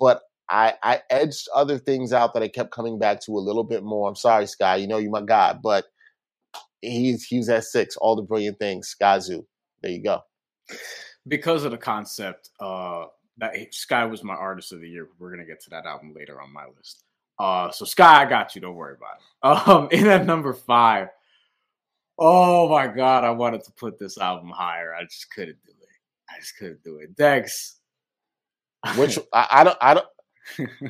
but 0.00 0.22
I 0.50 0.74
I 0.82 1.02
edged 1.10 1.48
other 1.54 1.78
things 1.78 2.12
out 2.12 2.34
that 2.34 2.42
I 2.42 2.48
kept 2.48 2.72
coming 2.72 2.98
back 2.98 3.20
to 3.22 3.32
a 3.32 3.40
little 3.40 3.64
bit 3.64 3.84
more. 3.84 4.08
I'm 4.08 4.16
sorry, 4.16 4.46
Sky. 4.46 4.76
You 4.76 4.88
know 4.88 4.98
you're 4.98 5.10
my 5.10 5.22
guy, 5.22 5.54
but 5.62 5.86
he's 6.86 7.24
he's 7.24 7.48
at 7.48 7.64
six. 7.64 7.96
All 7.96 8.16
the 8.16 8.22
brilliant 8.22 8.58
things, 8.58 8.94
Skyzoo. 9.00 9.44
There 9.82 9.90
you 9.90 10.02
go. 10.02 10.20
Because 11.28 11.64
of 11.64 11.70
the 11.72 11.78
concept, 11.78 12.50
uh, 12.60 13.06
that 13.38 13.74
Sky 13.74 14.04
was 14.04 14.22
my 14.24 14.34
artist 14.34 14.72
of 14.72 14.80
the 14.80 14.88
year. 14.88 15.08
We're 15.18 15.30
gonna 15.30 15.44
get 15.44 15.60
to 15.62 15.70
that 15.70 15.86
album 15.86 16.14
later 16.14 16.40
on 16.40 16.52
my 16.52 16.66
list. 16.76 17.04
Uh, 17.38 17.70
so 17.70 17.84
Sky, 17.84 18.22
I 18.22 18.24
got 18.26 18.54
you. 18.54 18.60
Don't 18.60 18.74
worry 18.74 18.94
about 18.94 19.16
it. 19.16 19.22
Um, 19.68 19.88
in 19.92 20.08
at 20.08 20.26
number 20.26 20.52
five. 20.52 21.08
Oh 22.18 22.68
my 22.68 22.88
god, 22.88 23.24
I 23.24 23.30
wanted 23.30 23.62
to 23.64 23.72
put 23.72 23.98
this 23.98 24.18
album 24.18 24.50
higher. 24.50 24.94
I 24.94 25.04
just 25.04 25.30
couldn't 25.32 25.58
do 25.64 25.72
it. 25.72 25.88
I 26.30 26.40
just 26.40 26.56
couldn't 26.56 26.82
do 26.82 26.98
it. 26.98 27.14
Dex. 27.14 27.76
Which 28.96 29.18
I, 29.32 29.46
I 29.50 29.64
don't 29.64 29.78
I 29.80 29.94
don't 29.94 30.06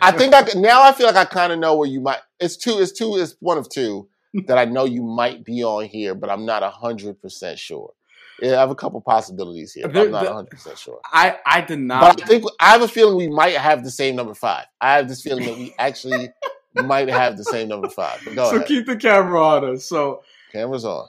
I 0.01 0.13
think 0.13 0.35
I 0.35 0.47
now 0.55 0.83
I 0.83 0.93
feel 0.93 1.07
like 1.07 1.17
I 1.17 1.25
kind 1.25 1.53
of 1.53 1.59
know 1.59 1.77
where 1.77 1.89
you 1.89 2.01
might. 2.01 2.21
It's 2.41 2.57
two. 2.57 2.79
It's 2.79 2.93
two. 2.93 3.17
It's 3.17 3.37
one 3.41 3.59
of 3.59 3.69
two 3.69 4.09
that 4.47 4.59
I 4.59 4.65
know 4.65 4.85
you 4.85 5.03
might 5.03 5.45
be 5.45 5.65
on 5.65 5.85
here, 5.85 6.15
but 6.15 6.31
I'm 6.31 6.45
not 6.45 6.63
hundred 6.63 7.21
percent 7.21 7.59
sure. 7.59 7.93
Yeah, 8.41 8.57
I 8.57 8.61
have 8.61 8.71
a 8.71 8.75
couple 8.75 9.01
possibilities 9.01 9.73
here, 9.73 9.89
but 9.89 9.97
I'm 9.97 10.11
not 10.11 10.25
100 10.27 10.51
percent 10.51 10.79
sure. 10.79 11.01
I 11.07 11.39
I 11.47 11.63
did 11.63 11.79
not. 11.79 12.17
But 12.17 12.23
I 12.23 12.27
think 12.27 12.45
I 12.61 12.71
have 12.71 12.83
a 12.83 12.89
feeling 12.89 13.17
we 13.17 13.29
might 13.29 13.57
have 13.57 13.83
the 13.83 13.91
same 13.91 14.15
number 14.15 14.35
five. 14.35 14.67
I 14.81 14.97
have 14.97 15.09
this 15.09 15.23
feeling 15.23 15.47
that 15.47 15.57
we 15.57 15.75
actually 15.79 16.29
might 16.75 17.09
have 17.09 17.39
the 17.39 17.45
same 17.45 17.69
number 17.69 17.89
five. 17.89 18.21
So 18.35 18.57
ahead. 18.57 18.67
keep 18.67 18.87
the 18.87 18.97
camera 18.97 19.43
on 19.43 19.65
us. 19.65 19.87
So 19.87 20.23
Cameras 20.53 20.85
on. 20.85 21.09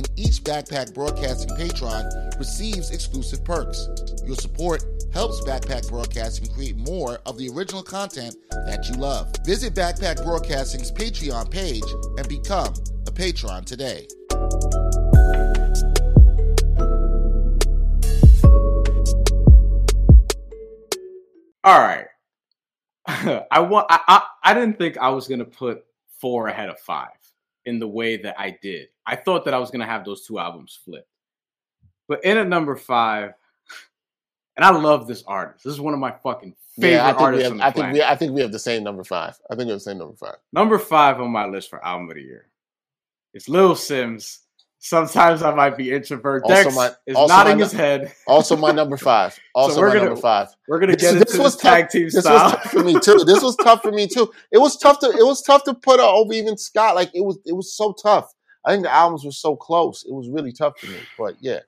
and 0.00 0.08
each 0.18 0.42
Backpack 0.42 0.94
Broadcasting 0.94 1.54
patron 1.56 2.08
receives 2.38 2.90
exclusive 2.90 3.44
perks. 3.44 3.86
Your 4.24 4.34
support 4.34 4.82
helps 5.12 5.42
Backpack 5.42 5.90
Broadcasting 5.90 6.50
create 6.54 6.78
more 6.78 7.18
of 7.26 7.36
the 7.36 7.50
original 7.50 7.82
content 7.82 8.34
that 8.50 8.88
you 8.88 8.94
love. 8.94 9.30
Visit 9.44 9.74
Backpack 9.74 10.24
Broadcasting's 10.24 10.90
Patreon 10.90 11.50
page 11.50 11.84
and 12.16 12.26
become 12.28 12.72
a 13.06 13.12
patron 13.12 13.64
today. 13.64 14.06
all 21.62 21.78
right. 21.78 22.06
I 23.50 23.60
want. 23.60 23.86
I, 23.90 24.00
I 24.08 24.22
I 24.44 24.54
didn't 24.54 24.78
think 24.78 24.96
I 24.96 25.10
was 25.10 25.28
gonna 25.28 25.44
put 25.44 25.84
four 26.20 26.48
ahead 26.48 26.70
of 26.70 26.78
five 26.80 27.19
in 27.66 27.78
the 27.78 27.88
way 27.88 28.16
that 28.16 28.38
I 28.38 28.56
did. 28.62 28.88
I 29.06 29.16
thought 29.16 29.44
that 29.44 29.54
I 29.54 29.58
was 29.58 29.70
gonna 29.70 29.86
have 29.86 30.04
those 30.04 30.26
two 30.26 30.38
albums 30.38 30.78
flipped. 30.84 31.08
But 32.08 32.24
in 32.24 32.38
at 32.38 32.48
number 32.48 32.76
five, 32.76 33.34
and 34.56 34.64
I 34.64 34.70
love 34.70 35.06
this 35.06 35.22
artist. 35.26 35.64
This 35.64 35.72
is 35.74 35.80
one 35.80 35.94
of 35.94 36.00
my 36.00 36.12
fucking 36.22 36.54
favorite 36.76 36.96
Yeah, 36.96 37.04
I 37.04 37.08
think 37.08 37.18
we 37.18 37.24
artists 37.24 37.44
have. 37.44 37.52
on 37.52 37.58
the 37.58 37.64
I 37.64 37.70
think 37.70 37.92
we. 37.92 38.02
I 38.02 38.16
think 38.16 38.32
we 38.32 38.40
have 38.40 38.52
the 38.52 38.58
same 38.58 38.82
number 38.82 39.04
five. 39.04 39.38
I 39.50 39.54
think 39.54 39.66
we 39.66 39.72
have 39.72 39.80
the 39.80 39.84
same 39.84 39.98
number 39.98 40.16
five. 40.16 40.36
Number 40.52 40.78
five 40.78 41.20
on 41.20 41.30
my 41.30 41.46
list 41.46 41.70
for 41.70 41.84
album 41.84 42.08
of 42.08 42.16
the 42.16 42.22
year. 42.22 42.48
It's 43.32 43.48
Lil 43.48 43.74
Simz. 43.74 44.38
Sometimes 44.82 45.42
I 45.42 45.54
might 45.54 45.76
be 45.76 45.92
introvert. 45.92 46.42
Also 46.44 46.54
Dex 46.64 46.74
my- 46.74 46.90
is 47.06 47.14
also 47.14 47.34
nodding 47.34 47.58
my- 47.58 47.64
his 47.64 47.72
head. 47.72 48.12
Also, 48.26 48.56
my 48.56 48.72
number 48.72 48.96
five. 49.10 49.38
Also, 49.54 49.78
we're 49.80 49.88
my 49.88 49.92
gonna- 49.94 50.04
number 50.06 50.20
five. 50.20 50.48
We're 50.66 50.80
gonna 50.80 50.96
This, 50.96 51.12
get 51.12 51.18
this 51.20 51.32
into 51.34 51.42
was 51.42 51.56
tough. 51.56 51.62
tag 51.62 51.88
team 51.90 52.04
This 52.04 52.20
style. 52.20 52.44
was 52.44 52.52
tough 52.52 52.70
for 52.70 52.82
me 52.82 52.98
too. 52.98 53.24
This 53.26 53.42
was 53.42 53.56
tough 53.62 53.82
for 53.82 53.92
me 53.92 54.06
too. 54.06 54.32
It 54.50 54.58
was 54.58 54.78
tough 54.78 54.98
to. 55.00 55.08
It 55.10 55.24
was 55.26 55.42
tough 55.42 55.64
to 55.64 55.74
put 55.74 56.00
over 56.00 56.32
even 56.32 56.56
Scott. 56.56 56.94
Like 56.94 57.10
it 57.14 57.20
was. 57.20 57.38
It 57.44 57.52
was 57.52 57.74
so 57.76 57.92
tough. 57.92 58.32
I 58.64 58.72
think 58.72 58.84
the 58.84 58.92
albums 58.92 59.24
were 59.24 59.32
so 59.32 59.54
close. 59.54 60.02
It 60.04 60.12
was 60.14 60.28
really 60.30 60.52
tough 60.52 60.78
for 60.78 60.86
me. 60.86 60.98
But 61.18 61.36
yeah, 61.40 61.60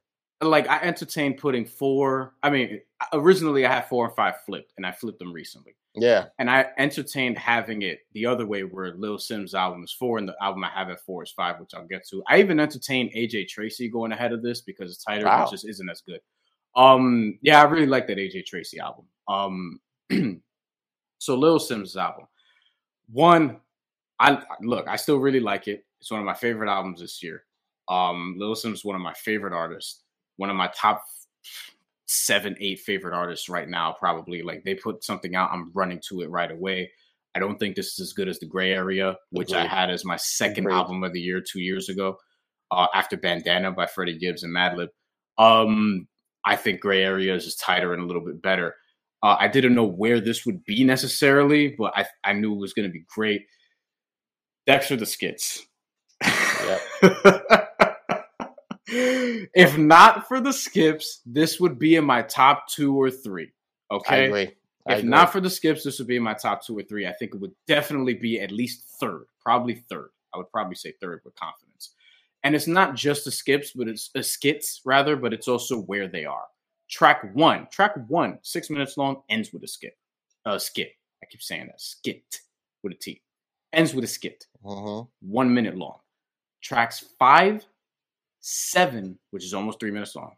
like 0.42 0.68
I 0.68 0.81
entertained 0.81 1.38
putting 1.38 1.64
four. 1.64 2.35
I 2.42 2.50
mean, 2.50 2.81
originally 3.12 3.64
I 3.66 3.72
had 3.74 3.88
four 3.88 4.07
and 4.07 4.14
five 4.16 4.35
flipped, 4.46 4.72
and 4.76 4.87
I 4.87 4.92
flipped 4.92 5.18
them 5.18 5.33
recently. 5.33 5.74
yeah, 5.94 6.26
And 6.38 6.50
I 6.50 6.66
entertained 6.78 7.37
having 7.38 7.83
it 7.83 8.00
the 8.12 8.26
other 8.26 8.46
way, 8.46 8.62
where 8.62 8.94
Lil 8.94 9.18
Simz' 9.18 9.55
album 9.55 9.83
is 9.85 9.92
four, 9.92 10.18
and 10.18 10.28
the 10.28 10.35
album 10.40 10.64
I 10.64 10.70
have 10.70 10.88
at 10.90 11.00
four 11.00 11.22
is 11.22 11.31
five, 11.31 11.61
which 11.61 11.74
I'll 11.74 11.87
get 11.87 12.07
to. 12.09 12.22
I 12.28 12.38
even 12.40 12.59
entertained 12.61 13.11
AJ 13.14 13.48
Tracey 13.48 13.88
going 13.88 14.12
ahead 14.12 14.33
of 14.33 14.42
this 14.42 14.61
because 14.62 14.90
it's 14.92 15.05
tighter, 15.05 15.26
Wow. 15.26 15.44
it 15.46 15.50
just 15.50 15.68
isn't 15.68 15.88
as 15.90 16.00
good. 16.00 16.20
Um, 16.74 17.38
yeah, 17.42 17.61
I 17.61 17.64
really 17.64 17.87
like 17.87 18.07
that 18.07 18.16
AJ 18.18 18.46
Tracey 18.46 18.78
album. 18.81 19.05
Um, 19.28 19.81
so 21.18 21.37
Lil 21.37 21.59
Simz' 21.59 21.96
album, 21.96 22.26
one, 23.12 23.61
I 24.18 24.42
look, 24.61 24.88
I 24.88 24.96
still 24.96 25.18
really 25.18 25.40
like 25.40 25.68
it. 25.68 25.85
It's 26.00 26.11
one 26.11 26.20
of 26.20 26.26
my 26.26 26.35
favorite 26.35 26.70
albums 26.70 27.00
this 27.00 27.22
year. 27.22 27.44
Um, 27.88 28.37
Lil 28.38 28.55
Simz 28.55 28.72
is 28.74 28.85
one 28.85 28.96
of 28.96 29.02
my 29.02 29.12
favorite 29.14 29.52
artists, 29.52 30.02
one 30.42 30.50
of 30.50 30.57
my 30.57 30.68
top 30.74 31.05
seven, 32.07 32.57
eight 32.59 32.81
favorite 32.81 33.14
artists 33.14 33.48
right 33.48 33.68
now, 33.68 33.94
probably. 33.96 34.42
Like 34.42 34.64
they 34.64 34.74
put 34.74 35.05
something 35.05 35.37
out, 35.37 35.52
I'm 35.52 35.70
running 35.72 36.00
to 36.09 36.22
it 36.22 36.31
right 36.31 36.50
away. 36.50 36.90
I 37.37 37.38
don't 37.38 37.61
think 37.61 37.76
this 37.76 37.92
is 37.92 38.00
as 38.00 38.12
good 38.12 38.26
as 38.26 38.40
the 38.40 38.46
Gray 38.46 38.72
Area, 38.72 39.16
which 39.31 39.52
I 39.52 39.64
had 39.64 39.88
as 39.88 40.05
my 40.05 40.16
second 40.16 40.64
Agreed. 40.64 40.74
album 40.74 41.05
of 41.05 41.12
the 41.12 41.20
year 41.20 41.40
two 41.40 41.61
years 41.61 41.88
ago, 41.88 42.16
uh, 42.72 42.88
after 42.92 43.16
Bandana 43.16 43.70
by 43.70 43.87
Freddie 43.87 44.18
Gibbs 44.18 44.42
and 44.42 44.52
Madlib. 44.52 44.88
Um, 45.38 46.09
I 46.44 46.57
think 46.57 46.81
Gray 46.81 47.05
Area 47.05 47.37
is 47.37 47.44
just 47.44 47.61
tighter 47.61 47.94
and 47.94 48.02
a 48.02 48.07
little 48.07 48.24
bit 48.24 48.42
better. 48.42 48.74
Uh, 49.22 49.37
I 49.38 49.46
didn't 49.46 49.76
know 49.76 49.87
where 49.87 50.20
this 50.20 50.44
would 50.44 50.64
be 50.64 50.83
necessarily, 50.83 51.76
but 51.78 51.96
I, 51.96 52.07
I 52.24 52.33
knew 52.33 52.52
it 52.52 52.59
was 52.59 52.72
going 52.72 52.88
to 52.88 52.92
be 52.92 53.05
great. 53.14 53.42
Dexter 54.66 54.96
the 54.96 55.07
Skits. 55.07 55.64
if 58.92 59.78
not 59.78 60.28
for 60.28 60.40
the 60.40 60.52
skips, 60.52 61.20
this 61.26 61.59
would 61.61 61.78
be 61.78 61.96
in 61.96 62.05
my 62.05 62.22
top 62.22 62.68
two 62.68 62.94
or 62.94 63.11
three. 63.11 63.52
Okay. 63.90 64.52
If 64.87 65.05
not 65.05 65.31
for 65.31 65.40
the 65.40 65.50
skips, 65.50 65.85
this 65.85 65.98
would 65.98 66.09
be 66.09 66.16
in 66.16 66.22
my 66.22 66.35
top 66.35 66.64
two 66.64 66.76
or 66.76 66.83
three. 66.83 67.07
I 67.07 67.12
think 67.12 67.35
it 67.35 67.40
would 67.40 67.55
definitely 67.68 68.14
be 68.14 68.40
at 68.40 68.50
least 68.50 68.85
third, 69.00 69.26
probably 69.40 69.74
third. 69.88 70.11
I 70.35 70.38
would 70.38 70.50
probably 70.50 70.74
say 70.74 70.92
third 71.00 71.20
with 71.24 71.35
confidence. 71.37 71.90
And 72.42 72.57
it's 72.57 72.66
not 72.66 72.96
just 72.96 73.24
the 73.24 73.31
skips, 73.31 73.72
but 73.72 73.87
it's 73.87 74.11
uh, 74.16 74.22
skits 74.22 74.81
rather, 74.85 75.14
but 75.14 75.33
it's 75.33 75.46
also 75.46 75.83
where 75.83 76.09
they 76.09 76.24
are. 76.24 76.46
Track 76.90 77.33
one, 77.35 77.68
track 77.70 77.92
one, 78.09 78.38
six 78.42 78.70
minutes 78.70 78.96
long, 78.96 79.22
ends 79.28 79.52
with 79.52 79.62
a 79.62 79.68
skip. 79.68 79.96
Uh, 80.44 80.59
skit. 80.59 80.92
I 81.22 81.26
keep 81.26 81.42
saying 81.42 81.66
that. 81.66 81.81
Skit 81.81 82.40
with 82.83 82.94
a 82.94 82.96
T. 82.96 83.22
Ends 83.72 83.94
with 83.94 84.05
a 84.05 84.09
skit 84.09 84.46
Mhm. 84.64 85.09
one 85.20 85.55
minute 85.55 85.76
long. 85.76 86.00
Tracks 86.61 87.05
five, 87.18 87.64
seven, 88.42 89.18
which 89.31 89.44
is 89.44 89.55
almost 89.55 89.81
three 89.81 89.90
minutes 89.90 90.14
long, 90.14 90.33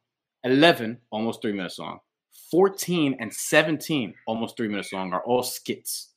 11, 0.45 0.99
almost 1.11 1.43
three 1.43 1.53
minutes 1.53 1.79
long, 1.79 1.99
14, 2.51 3.17
and 3.19 3.33
17, 3.33 4.15
almost 4.27 4.57
three 4.57 4.69
minutes 4.69 4.93
long, 4.93 5.13
are 5.13 5.25
all 5.25 5.43
skits. 5.43 6.11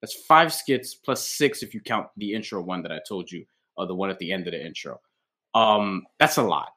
That's 0.00 0.14
five 0.14 0.52
skits 0.52 0.94
plus 0.94 1.26
six 1.26 1.62
if 1.62 1.74
you 1.74 1.80
count 1.80 2.08
the 2.16 2.34
intro 2.34 2.62
one 2.62 2.82
that 2.82 2.92
I 2.92 3.00
told 3.08 3.30
you, 3.30 3.44
or 3.76 3.86
the 3.86 3.94
one 3.94 4.10
at 4.10 4.18
the 4.18 4.32
end 4.32 4.46
of 4.46 4.52
the 4.52 4.64
intro. 4.64 5.00
Um, 5.54 6.04
that's 6.18 6.36
a 6.36 6.42
lot. 6.42 6.68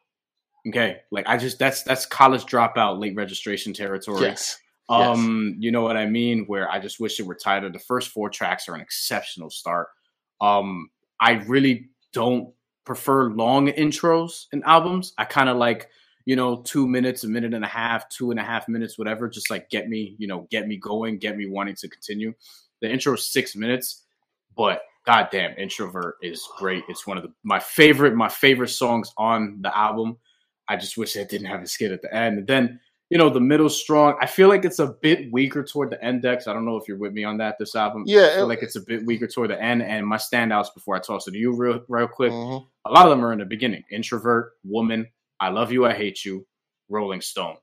Okay, 0.68 1.02
like 1.12 1.28
I 1.28 1.38
just 1.38 1.60
that's 1.60 1.84
that's 1.84 2.06
college 2.06 2.46
dropout, 2.46 3.00
late 3.00 3.16
registration 3.16 3.74
territory. 3.74 4.22
Yes. 4.22 4.60
Yes. 4.90 5.18
Um, 5.18 5.56
you 5.60 5.72
know 5.72 5.82
what 5.82 5.98
I 5.98 6.06
mean? 6.06 6.46
Where 6.46 6.70
I 6.70 6.80
just 6.80 7.00
wish 7.00 7.20
it 7.20 7.26
were 7.26 7.36
tighter. 7.36 7.70
The 7.70 7.80
first 7.80 8.10
four 8.10 8.30
tracks 8.30 8.70
are 8.70 8.76
an 8.76 8.82
exceptional 8.82 9.50
start. 9.50 9.88
Um, 10.42 10.90
I 11.20 11.34
really 11.48 11.90
don't 12.14 12.54
prefer 12.86 13.30
long 13.32 13.68
intros 13.68 14.46
in 14.52 14.64
albums. 14.64 15.14
I 15.18 15.26
kind 15.26 15.50
of 15.50 15.58
like, 15.58 15.90
you 16.26 16.36
know, 16.36 16.62
two 16.62 16.88
minutes, 16.88 17.24
a 17.24 17.28
minute 17.28 17.54
and 17.54 17.66
a 17.66 17.68
half, 17.68 18.08
two 18.10 18.32
and 18.32 18.40
a 18.40 18.44
half 18.44 18.68
minutes, 18.68 18.98
whatever. 18.98 19.28
Just 19.28 19.50
like 19.50 19.70
get 19.70 19.90
me, 19.90 20.16
you 20.18 20.28
know, 20.28 20.48
get 20.52 20.68
me 20.68 20.78
going, 20.78 21.18
get 21.18 21.38
me 21.38 21.48
wanting 21.48 21.76
to 21.76 21.90
continue. 21.90 22.34
The 22.82 22.92
intro 22.92 23.14
is 23.14 23.28
six 23.28 23.56
minutes, 23.56 24.04
but 24.56 24.82
goddamn, 25.06 25.56
introvert 25.58 26.16
is 26.22 26.48
great. 26.58 26.84
It's 26.90 27.06
one 27.06 27.18
of 27.18 27.24
the 27.24 27.32
my 27.44 27.60
favorite, 27.60 28.16
my 28.16 28.30
favorite 28.30 28.70
songs 28.70 29.12
on 29.18 29.58
the 29.62 29.76
album. 29.76 30.18
I 30.68 30.78
just 30.78 30.98
wish 30.98 31.16
it 31.16 31.30
didn't 31.30 31.48
have 31.48 31.62
a 31.62 31.68
skit 31.68 31.92
at 31.92 32.02
the 32.02 32.14
end. 32.14 32.40
And 32.40 32.48
then 32.48 32.80
you 33.10 33.18
know, 33.18 33.30
the 33.30 33.40
middle 33.40 33.70
strong. 33.70 34.16
I 34.20 34.26
feel 34.26 34.50
like 34.50 34.66
it's 34.66 34.80
a 34.80 34.88
bit 35.02 35.32
weaker 35.32 35.64
toward 35.64 35.92
the 35.92 36.08
index. 36.08 36.48
I 36.48 36.54
don't 36.54 36.66
know 36.66 36.76
if 36.78 36.88
you're 36.88 36.98
with 36.98 37.14
me 37.14 37.24
on 37.24 37.38
that. 37.38 37.56
This 37.60 37.76
album, 37.76 38.04
Yeah, 38.08 38.26
I 38.26 38.30
feel 38.36 38.44
it- 38.46 38.48
like 38.48 38.64
it's 38.64 38.76
a 38.76 38.82
bit 38.82 39.06
weaker 39.06 39.28
toward 39.28 39.52
the 39.52 39.62
end. 39.62 39.84
And 39.84 40.06
my 40.08 40.18
standouts 40.18 40.74
before 40.74 40.96
I 40.96 41.00
toss 41.00 41.28
it 41.28 41.32
to 41.32 41.38
you 41.38 41.56
real, 41.56 41.84
real 41.88 42.08
quick. 42.08 42.32
Mhm. 42.32 42.66
A 42.86 42.92
lot 42.92 43.06
of 43.06 43.12
them 43.12 43.24
are 43.24 43.32
in 43.34 43.40
the 43.40 43.46
beginning. 43.46 43.84
Introvert, 43.92 44.54
woman, 44.64 45.08
I 45.40 45.50
love 45.50 45.72
you, 45.72 45.86
I 45.86 45.94
hate 45.94 46.26
you, 46.26 46.48
Rolling 46.90 47.22
Stone, 47.22 47.58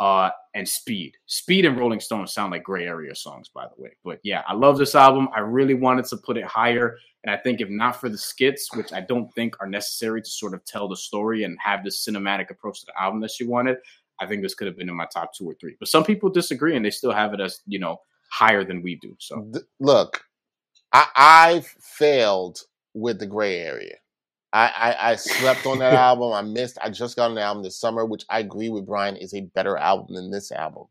uh, 0.00 0.30
and 0.54 0.66
Speed. 0.68 1.14
Speed 1.26 1.66
and 1.66 1.78
Rolling 1.78 2.00
Stone 2.00 2.26
sound 2.28 2.52
like 2.52 2.62
gray 2.62 2.86
area 2.86 3.14
songs, 3.14 3.48
by 3.50 3.66
the 3.66 3.82
way. 3.82 3.90
But 4.02 4.20
yeah, 4.22 4.44
I 4.48 4.54
love 4.54 4.78
this 4.78 4.94
album. 4.94 5.28
I 5.34 5.40
really 5.40 5.74
wanted 5.74 6.06
to 6.06 6.16
put 6.16 6.36
it 6.38 6.44
higher. 6.44 6.96
And 7.24 7.30
I 7.30 7.36
think 7.36 7.60
if 7.60 7.68
not 7.68 7.96
for 8.00 8.08
the 8.08 8.16
skits, 8.16 8.74
which 8.74 8.92
I 8.92 9.00
don't 9.00 9.30
think 9.34 9.56
are 9.60 9.66
necessary 9.66 10.22
to 10.22 10.30
sort 10.30 10.54
of 10.54 10.64
tell 10.64 10.88
the 10.88 10.96
story 10.96 11.42
and 11.44 11.58
have 11.62 11.82
the 11.84 11.90
cinematic 11.90 12.50
approach 12.50 12.80
to 12.80 12.86
the 12.86 13.02
album 13.02 13.20
that 13.20 13.32
she 13.32 13.44
wanted, 13.44 13.78
I 14.20 14.26
think 14.26 14.42
this 14.42 14.54
could 14.54 14.66
have 14.66 14.76
been 14.76 14.88
in 14.88 14.96
my 14.96 15.06
top 15.12 15.32
two 15.34 15.48
or 15.48 15.54
three. 15.60 15.76
But 15.78 15.88
some 15.88 16.04
people 16.04 16.30
disagree 16.30 16.76
and 16.76 16.84
they 16.84 16.90
still 16.90 17.12
have 17.12 17.34
it 17.34 17.40
as, 17.40 17.60
you 17.66 17.78
know, 17.78 17.98
higher 18.30 18.64
than 18.64 18.82
we 18.82 18.96
do. 18.96 19.14
So 19.18 19.50
look, 19.80 20.22
I, 20.92 21.06
I 21.16 21.64
failed 21.80 22.60
with 22.94 23.18
the 23.18 23.26
gray 23.26 23.58
area. 23.58 23.96
I, 24.52 24.66
I, 24.68 25.10
I 25.10 25.16
slept 25.16 25.66
on 25.66 25.80
that 25.80 25.92
album. 26.08 26.32
I 26.32 26.42
missed. 26.42 26.78
I 26.80 26.90
just 26.90 27.16
got 27.16 27.30
an 27.30 27.38
album 27.38 27.62
this 27.62 27.78
summer, 27.78 28.06
which 28.06 28.24
I 28.30 28.40
agree 28.40 28.70
with 28.70 28.86
Brian 28.86 29.16
is 29.16 29.34
a 29.34 29.42
better 29.42 29.76
album 29.76 30.14
than 30.14 30.30
this 30.30 30.50
album. 30.50 30.84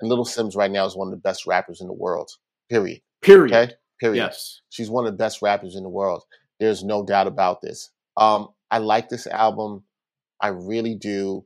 And 0.00 0.08
Little 0.08 0.24
Simz 0.24 0.56
right 0.56 0.70
now 0.70 0.84
is 0.84 0.96
one 0.96 1.08
of 1.08 1.12
the 1.12 1.18
best 1.18 1.46
rappers 1.46 1.80
in 1.80 1.86
the 1.86 1.92
world. 1.92 2.30
Period. 2.68 3.00
Period. 3.22 3.54
Okay. 3.54 3.72
Period. 4.00 4.18
Yes. 4.18 4.60
She's 4.70 4.90
one 4.90 5.06
of 5.06 5.12
the 5.12 5.16
best 5.16 5.42
rappers 5.42 5.76
in 5.76 5.84
the 5.84 5.88
world. 5.88 6.24
There's 6.58 6.82
no 6.82 7.04
doubt 7.04 7.26
about 7.26 7.60
this. 7.62 7.90
Um, 8.16 8.48
I 8.70 8.78
like 8.78 9.08
this 9.08 9.26
album. 9.26 9.84
I 10.40 10.48
really 10.48 10.96
do. 10.96 11.44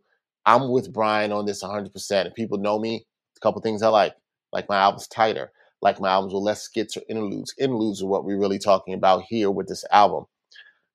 I'm 0.48 0.70
with 0.70 0.94
Brian 0.94 1.30
on 1.30 1.44
this 1.44 1.62
100%. 1.62 2.26
If 2.26 2.34
people 2.34 2.56
know 2.56 2.78
me, 2.78 3.04
a 3.36 3.40
couple 3.40 3.60
things 3.60 3.82
I 3.82 3.88
like. 3.88 4.14
Like 4.50 4.66
my 4.66 4.78
album's 4.78 5.06
tighter. 5.06 5.52
Like 5.82 6.00
my 6.00 6.08
albums 6.08 6.32
with 6.32 6.42
less 6.42 6.62
skits 6.62 6.96
or 6.96 7.02
interludes. 7.06 7.52
Interludes 7.58 8.02
are 8.02 8.06
what 8.06 8.24
we're 8.24 8.40
really 8.40 8.58
talking 8.58 8.94
about 8.94 9.24
here 9.28 9.50
with 9.50 9.68
this 9.68 9.84
album. 9.92 10.24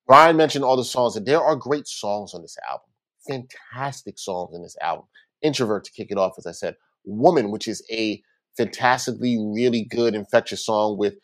Brian 0.07 0.37
mentioned 0.37 0.65
all 0.65 0.75
the 0.75 0.83
songs, 0.83 1.15
and 1.15 1.27
there 1.27 1.39
are 1.39 1.55
great 1.55 1.87
songs 1.87 2.33
on 2.33 2.41
this 2.41 2.57
album. 2.67 2.87
Fantastic 3.27 4.17
songs 4.17 4.55
in 4.55 4.63
this 4.63 4.75
album. 4.81 5.05
Introvert 5.43 5.83
to 5.83 5.91
kick 5.91 6.07
it 6.09 6.17
off, 6.17 6.33
as 6.39 6.47
I 6.47 6.51
said. 6.51 6.75
Woman, 7.05 7.51
which 7.51 7.67
is 7.67 7.85
a 7.91 8.23
fantastically 8.57 9.37
really 9.39 9.83
good, 9.83 10.15
infectious 10.15 10.65
song 10.65 10.97
with 10.97 11.19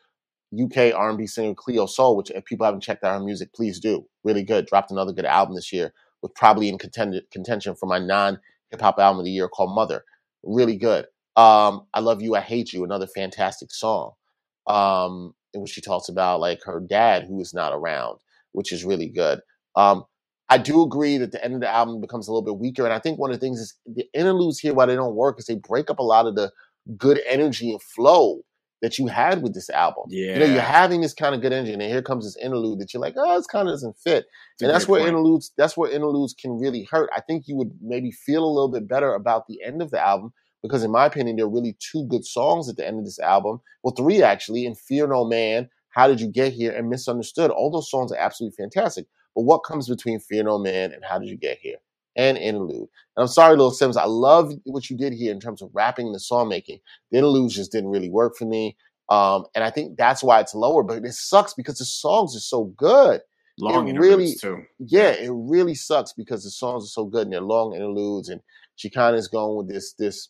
UK 0.53 0.93
R&B 0.93 1.25
singer 1.25 1.55
Cleo 1.55 1.88
Sol, 1.88 2.15
which 2.15 2.30
if 2.30 2.45
people 2.45 2.65
haven't 2.65 2.82
checked 2.82 3.03
out 3.03 3.17
her 3.17 3.25
music, 3.25 3.51
please 3.55 3.80
do. 3.80 4.05
Really 4.23 4.43
good. 4.43 4.67
Dropped 4.67 4.91
another 4.91 5.13
good 5.13 5.25
album 5.25 5.55
this 5.55 5.73
year, 5.73 5.93
was 6.22 6.32
probably 6.36 6.70
in 6.70 6.78
contention 6.78 7.76
for 7.76 7.86
my 7.86 7.99
non 7.99 8.39
hip 8.72 8.82
hop 8.82 8.99
album 8.99 9.20
of 9.20 9.26
the 9.26 9.32
year 9.32 9.47
called 9.47 9.76
Mother. 9.76 10.03
Really 10.43 10.78
good. 10.78 11.05
Um, 11.36 11.86
I 11.93 11.99
Love 11.99 12.22
You, 12.22 12.36
I 12.36 12.41
Hate 12.41 12.74
You, 12.74 12.84
another 12.84 13.07
fantastic 13.07 13.72
song. 13.72 14.13
Um, 14.67 15.34
in 15.53 15.61
which 15.61 15.72
she 15.72 15.82
talks 15.82 16.09
about 16.09 16.39
like 16.39 16.61
her 16.63 16.80
dad 16.80 17.24
who 17.24 17.39
is 17.39 17.55
not 17.55 17.74
around 17.74 18.20
which 18.51 18.72
is 18.72 18.86
really 18.86 19.07
good. 19.07 19.41
Um, 19.76 20.05
I 20.49 20.57
do 20.57 20.82
agree 20.82 21.17
that 21.17 21.32
the 21.32 21.43
end 21.43 21.53
of 21.53 21.61
the 21.61 21.70
album 21.70 22.01
becomes 22.01 22.28
a 22.28 22.32
little 22.32 22.43
bit 22.43 22.57
weaker, 22.57 22.84
and 22.84 22.93
I 22.93 22.99
think 22.99 23.20
one 23.20 23.30
of 23.30 23.39
the 23.39 23.45
things 23.45 23.59
is 23.59 23.76
the 23.86 24.05
interludes 24.13 24.59
here 24.59 24.74
why 24.74 24.86
they 24.86 24.95
don't 24.95 25.15
work 25.15 25.39
is 25.39 25.45
they 25.45 25.55
break 25.55 25.89
up 25.89 25.99
a 25.99 26.03
lot 26.03 26.26
of 26.26 26.36
the 26.36 26.51
good 26.97 27.22
energy 27.28 27.72
and 27.72 27.82
flow 27.82 28.41
that 28.82 28.97
you 28.97 29.07
had 29.07 29.41
with 29.41 29.53
this 29.53 29.69
album. 29.69 30.05
Yeah, 30.09 30.34
you 30.34 30.39
know, 30.39 30.45
you're 30.45 30.61
having 30.61 31.01
this 31.01 31.13
kind 31.13 31.36
of 31.36 31.41
good 31.41 31.53
energy, 31.53 31.73
and 31.73 31.82
here 31.82 32.01
comes 32.01 32.25
this 32.25 32.38
interlude 32.38 32.80
that 32.80 32.93
you're 32.93 33.01
like, 33.01 33.15
oh, 33.17 33.38
this 33.38 33.47
kind 33.47 33.67
of 33.67 33.73
doesn't 33.73 33.97
fit, 33.97 34.25
it's 34.53 34.61
and 34.61 34.71
that's 34.71 34.88
where 34.88 35.01
point. 35.01 35.09
interludes 35.09 35.51
that's 35.57 35.75
where 35.77 35.91
interludes 35.91 36.34
can 36.34 36.59
really 36.59 36.88
hurt. 36.89 37.09
I 37.15 37.21
think 37.21 37.47
you 37.47 37.55
would 37.55 37.71
maybe 37.82 38.11
feel 38.11 38.43
a 38.43 38.53
little 38.53 38.71
bit 38.71 38.88
better 38.88 39.13
about 39.13 39.47
the 39.47 39.61
end 39.63 39.82
of 39.82 39.91
the 39.91 39.99
album 39.99 40.34
because, 40.61 40.84
in 40.84 40.91
my 40.91 41.05
opinion, 41.05 41.36
there 41.36 41.45
are 41.45 41.49
really 41.49 41.77
two 41.80 42.05
good 42.07 42.25
songs 42.25 42.69
at 42.69 42.77
the 42.77 42.88
end 42.88 42.99
of 42.99 43.05
this 43.05 43.19
album. 43.19 43.61
Well, 43.84 43.95
three 43.95 44.21
actually, 44.21 44.65
and 44.65 44.77
Fear 44.77 45.07
No 45.07 45.25
Man 45.25 45.69
how 45.89 46.07
Did 46.07 46.21
You 46.21 46.27
Get 46.27 46.53
Here, 46.53 46.71
and 46.71 46.89
Misunderstood. 46.89 47.51
All 47.51 47.71
those 47.71 47.89
songs 47.89 48.11
are 48.11 48.17
absolutely 48.17 48.55
fantastic. 48.55 49.05
But 49.36 49.43
what 49.43 49.59
comes 49.59 49.88
between 49.88 50.19
Fear 50.19 50.43
No 50.43 50.57
Man 50.57 50.91
and 50.93 51.03
How 51.03 51.19
Did 51.19 51.30
You 51.30 51.38
Get 51.38 51.59
Here? 51.59 51.77
And 52.20 52.38
Interlude. 52.38 52.89
And 53.15 53.24
I'm 53.24 53.28
sorry, 53.28 53.51
Little 53.51 53.72
Simz. 53.72 53.95
I 53.95 54.05
love 54.05 54.51
what 54.65 54.89
you 54.89 54.97
did 54.97 55.13
here 55.13 55.32
in 55.32 55.39
terms 55.39 55.61
of 55.61 55.70
rapping 55.74 56.07
and 56.07 56.15
the 56.15 56.20
song 56.20 56.49
making. 56.49 56.80
The 57.11 57.20
interludes 57.20 57.55
just 57.55 57.72
didn't 57.72 57.91
really 57.91 58.09
work 58.09 58.36
for 58.38 58.45
me. 58.45 58.76
Um, 59.09 59.45
and 59.55 59.63
I 59.63 59.70
think 59.70 59.97
that's 59.97 60.22
why 60.22 60.41
it's 60.41 60.53
lower. 60.53 60.84
But 60.84 61.05
it 61.05 61.13
sucks 61.13 61.53
because 61.53 61.78
the 61.78 61.86
songs 61.86 62.36
are 62.36 62.41
so 62.41 62.65
good. 62.76 63.22
Long 63.57 63.88
it 63.88 63.97
really, 63.97 64.36
too. 64.36 64.63
Yeah, 64.80 65.11
it 65.11 65.32
really 65.32 65.76
sucks 65.76 66.13
because 66.13 66.43
the 66.43 66.49
songs 66.49 66.84
are 66.84 66.88
so 66.88 67.05
good 67.05 67.24
and 67.24 67.34
they're 67.34 67.41
long 67.41 67.74
interludes. 67.74 68.30
And 68.30 68.41
she 68.76 68.89
kind 68.89 69.15
of 69.15 69.20
is 69.20 69.28
going 69.28 69.57
with 69.57 69.70
this 69.70 69.93
this 69.93 70.30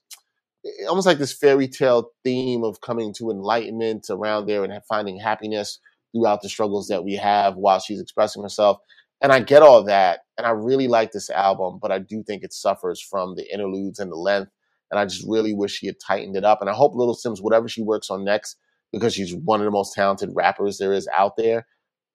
almost 0.88 1.08
like 1.08 1.18
this 1.18 1.34
fairy 1.34 1.68
tale 1.68 2.12
theme 2.24 2.64
of 2.64 2.82
coming 2.82 3.14
to 3.16 3.32
enlightenment 3.32 4.08
around 4.10 4.46
there 4.46 4.64
and 4.64 4.86
finding 4.86 5.18
happiness 5.18 5.80
throughout 6.12 6.42
the 6.42 6.50
struggles 6.50 6.88
that 6.88 7.04
we 7.04 7.16
have 7.16 7.56
while 7.56 7.80
she's 7.80 8.02
expressing 8.02 8.44
herself. 8.44 8.78
And 9.22 9.32
I 9.32 9.40
get 9.42 9.64
all 9.64 9.84
that. 9.84 10.22
And 10.38 10.48
I 10.48 10.52
really 10.52 10.88
like 10.88 11.12
this 11.12 11.30
album, 11.30 11.80
but 11.82 11.92
I 11.92 12.00
do 12.00 12.24
think 12.24 12.44
it 12.44 12.54
suffers 12.54 13.02
from 13.02 13.36
the 13.36 13.52
interludes 13.54 14.00
and 14.00 14.12
the 14.12 14.16
length. 14.16 14.52
And 14.92 15.00
I 15.00 15.06
just 15.06 15.26
really 15.28 15.54
wish 15.54 15.74
she 15.74 15.88
had 15.88 16.00
tightened 16.00 16.36
it 16.36 16.46
up. 16.46 16.62
And 16.62 16.70
I 16.70 16.74
hope 16.74 16.96
Little 16.96 17.16
Simz, 17.16 17.42
whatever 17.42 17.68
she 17.68 17.82
works 17.82 18.10
on 18.10 18.24
next, 18.24 18.58
because 18.92 19.14
she's 19.14 19.36
one 19.36 19.60
of 19.60 19.66
the 19.66 19.72
most 19.72 19.94
talented 19.94 20.30
rappers 20.34 20.78
there 20.78 20.94
is 20.94 21.08
out 21.16 21.36
there, 21.38 21.68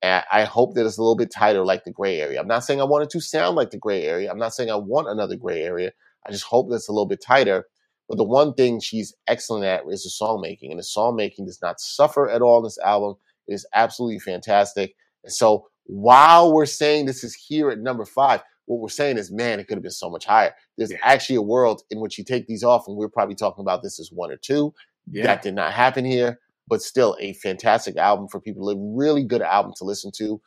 And 0.03 0.25
I 0.33 0.45
hope 0.45 0.75
that 0.75 0.87
it's 0.87 0.99
a 0.99 1.03
little 1.03 1.17
bit 1.17 1.31
tighter 1.31 1.65
like 1.65 1.85
the 1.85 1.93
gray 1.93 2.21
area. 2.21 2.41
I'm 2.41 2.49
not 2.49 2.65
saying 2.65 2.81
I 2.81 2.85
want 2.85 3.05
it 3.05 3.11
to 3.11 3.21
sound 3.21 3.57
like 3.57 3.71
the 3.71 3.79
gray 3.79 4.05
area. 4.05 4.31
I'm 4.31 4.39
not 4.39 4.55
saying 4.55 4.71
I 4.71 4.77
want 4.77 5.09
another 5.09 5.37
gray 5.37 5.63
area. 5.63 5.93
I 6.27 6.33
just 6.33 6.45
hope 6.45 6.71
that 6.71 6.77
it's 6.77 6.89
a 6.89 6.93
little 6.93 7.07
bit 7.07 7.23
tighter 7.23 7.67
but 8.09 8.17
the 8.19 8.25
one 8.25 8.55
thing 8.55 8.81
she's 8.81 9.15
excellent 9.29 9.65
at 9.65 9.83
is 9.91 10.03
the 10.03 10.11
song 10.11 10.41
making, 10.41 10.71
and 10.71 10.79
the 10.79 10.85
song 10.85 11.17
making 11.17 11.47
does 11.47 11.61
not 11.63 11.81
suffer 11.81 12.29
at 12.29 12.43
all 12.43 12.59
in 12.59 12.65
this 12.65 12.79
album. 12.79 13.15
It 13.47 13.55
is 13.55 13.67
absolutely 13.75 14.19
fantastic. 14.19 14.95
And 15.23 15.33
so 15.33 15.69
while 15.85 16.53
we're 16.53 16.67
saying 16.67 17.07
this 17.07 17.25
is 17.25 17.35
here 17.35 17.71
at 17.71 17.79
number 17.79 18.05
five, 18.05 18.43
what 18.67 18.81
we're 18.81 18.89
saying 18.89 19.19
is, 19.19 19.31
man, 19.31 19.61
it 19.61 19.69
could 19.69 19.77
have 19.77 19.83
been 19.83 19.91
so 19.91 20.11
much 20.11 20.25
higher. 20.25 20.55
There's 20.79 20.91
yeah. 20.91 20.99
actually 21.03 21.37
a 21.37 21.43
world 21.43 21.83
in 21.91 22.01
which 22.01 22.17
you 22.19 22.25
take 22.25 22.47
these 22.47 22.65
off, 22.65 22.89
and 22.89 22.97
we're 22.97 23.09
probably 23.09 23.35
talking 23.35 23.63
about 23.63 23.83
this 23.83 24.01
as 24.01 24.11
one 24.11 24.31
or 24.31 24.37
two. 24.37 24.75
Yeah. 25.11 25.25
That 25.25 25.43
did 25.43 25.55
not 25.55 25.73
happen 25.73 26.05
here, 26.05 26.41
but 26.67 26.83
still 26.83 27.17
a 27.21 27.35
fantastic 27.35 27.97
album 27.97 28.29
for 28.29 28.41
people. 28.41 28.71
A 28.71 28.77
really 28.77 29.23
good 29.23 29.43
album 29.43 29.73
to 29.77 29.85
listen 29.85 30.11
to. 30.17 30.41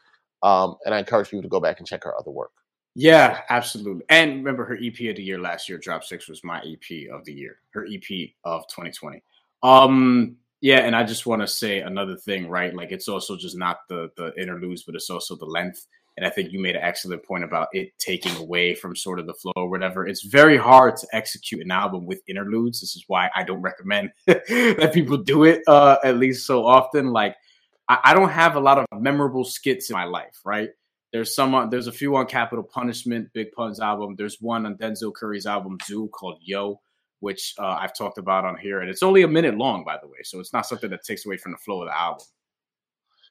Um, 0.44 0.76
and 0.86 0.94
I 0.94 1.00
encourage 1.00 1.30
people 1.30 1.44
to 1.44 1.50
go 1.50 1.60
back 1.60 1.80
and 1.80 1.88
check 1.88 2.04
her 2.04 2.18
other 2.18 2.32
work. 2.32 2.52
Yeah, 2.96 3.42
absolutely. 3.50 4.04
And 4.10 4.38
remember, 4.38 4.66
her 4.66 4.76
EP 4.76 5.00
of 5.10 5.18
the 5.18 5.24
year 5.24 5.40
last 5.40 5.70
year, 5.70 5.78
Drop 5.78 6.04
Six, 6.04 6.28
was 6.28 6.44
my 6.44 6.60
EP 6.60 7.14
of 7.14 7.24
the 7.26 7.34
year. 7.34 7.60
Her 7.72 7.86
EP 7.86 8.30
of 8.44 8.68
2020. 8.70 9.22
Um, 9.62 10.38
yeah, 10.62 10.80
and 10.80 10.96
I 10.96 11.04
just 11.04 11.26
want 11.26 11.42
to 11.42 11.48
say 11.48 11.80
another 11.80 12.16
thing, 12.16 12.50
right? 12.50 12.74
Like 12.74 12.92
it's 12.92 13.08
also 13.08 13.38
just 13.38 13.58
not 13.58 13.80
the 13.90 14.10
the 14.18 14.34
interludes, 14.42 14.84
but 14.84 14.96
it's 14.96 15.10
also 15.10 15.36
the 15.36 15.46
length. 15.46 15.86
And 16.18 16.26
I 16.26 16.32
think 16.32 16.52
you 16.52 16.60
made 16.60 16.76
an 16.76 16.82
excellent 16.82 17.24
point 17.24 17.44
about 17.44 17.68
it 17.74 17.92
taking 18.00 18.36
away 18.38 18.74
from 18.74 18.96
sort 18.96 19.20
of 19.20 19.28
the 19.28 19.36
flow 19.36 19.54
or 19.56 19.70
whatever. 19.70 20.08
It's 20.08 20.26
very 20.26 20.58
hard 20.58 20.98
to 20.98 21.08
execute 21.14 21.62
an 21.62 21.70
album 21.70 22.08
with 22.08 22.24
interludes. 22.28 22.82
This 22.82 22.96
is 22.96 23.04
why 23.06 23.30
I 23.36 23.44
don't 23.44 23.62
recommend 23.62 24.10
that 24.26 24.92
people 24.96 25.18
do 25.18 25.44
it 25.44 25.62
uh, 25.68 25.98
at 26.04 26.18
least 26.18 26.48
so 26.48 26.66
often. 26.66 27.12
Like 27.12 27.36
I, 27.88 28.00
I 28.06 28.14
don't 28.16 28.32
have 28.32 28.56
a 28.56 28.60
lot 28.60 28.80
of 28.80 28.86
memorable 29.00 29.44
skits 29.44 29.92
in 29.92 29.94
my 29.94 30.06
life, 30.06 30.40
right? 30.44 30.70
There's 31.14 31.36
some. 31.36 31.70
There's 31.70 31.88
a 31.88 31.92
few 31.92 32.16
on 32.16 32.26
Capital 32.26 32.64
Punishment, 32.64 33.32
Big 33.34 33.52
Pun's 33.52 33.80
album. 33.80 34.16
There's 34.18 34.42
one 34.42 34.66
on 34.66 34.76
Denzel 34.76 35.14
Curry's 35.14 35.46
album 35.46 35.78
Zuu 35.80 36.10
called 36.12 36.40
Yo, 36.42 36.82
which 37.20 37.56
uh, 37.60 37.78
I've 37.80 37.96
talked 37.96 38.18
about 38.18 38.46
on 38.46 38.58
here, 38.58 38.82
and 38.82 38.90
it's 38.90 39.04
only 39.04 39.24
a 39.24 39.28
minute 39.28 39.58
long, 39.58 39.84
by 39.84 39.98
the 40.02 40.08
way. 40.08 40.20
So 40.24 40.40
it's 40.40 40.54
not 40.54 40.66
something 40.66 40.90
that 40.92 41.04
takes 41.04 41.26
away 41.26 41.38
from 41.38 41.52
the 41.52 41.58
flow 41.58 41.82
of 41.82 41.88
the 41.88 41.98
album. 41.98 42.26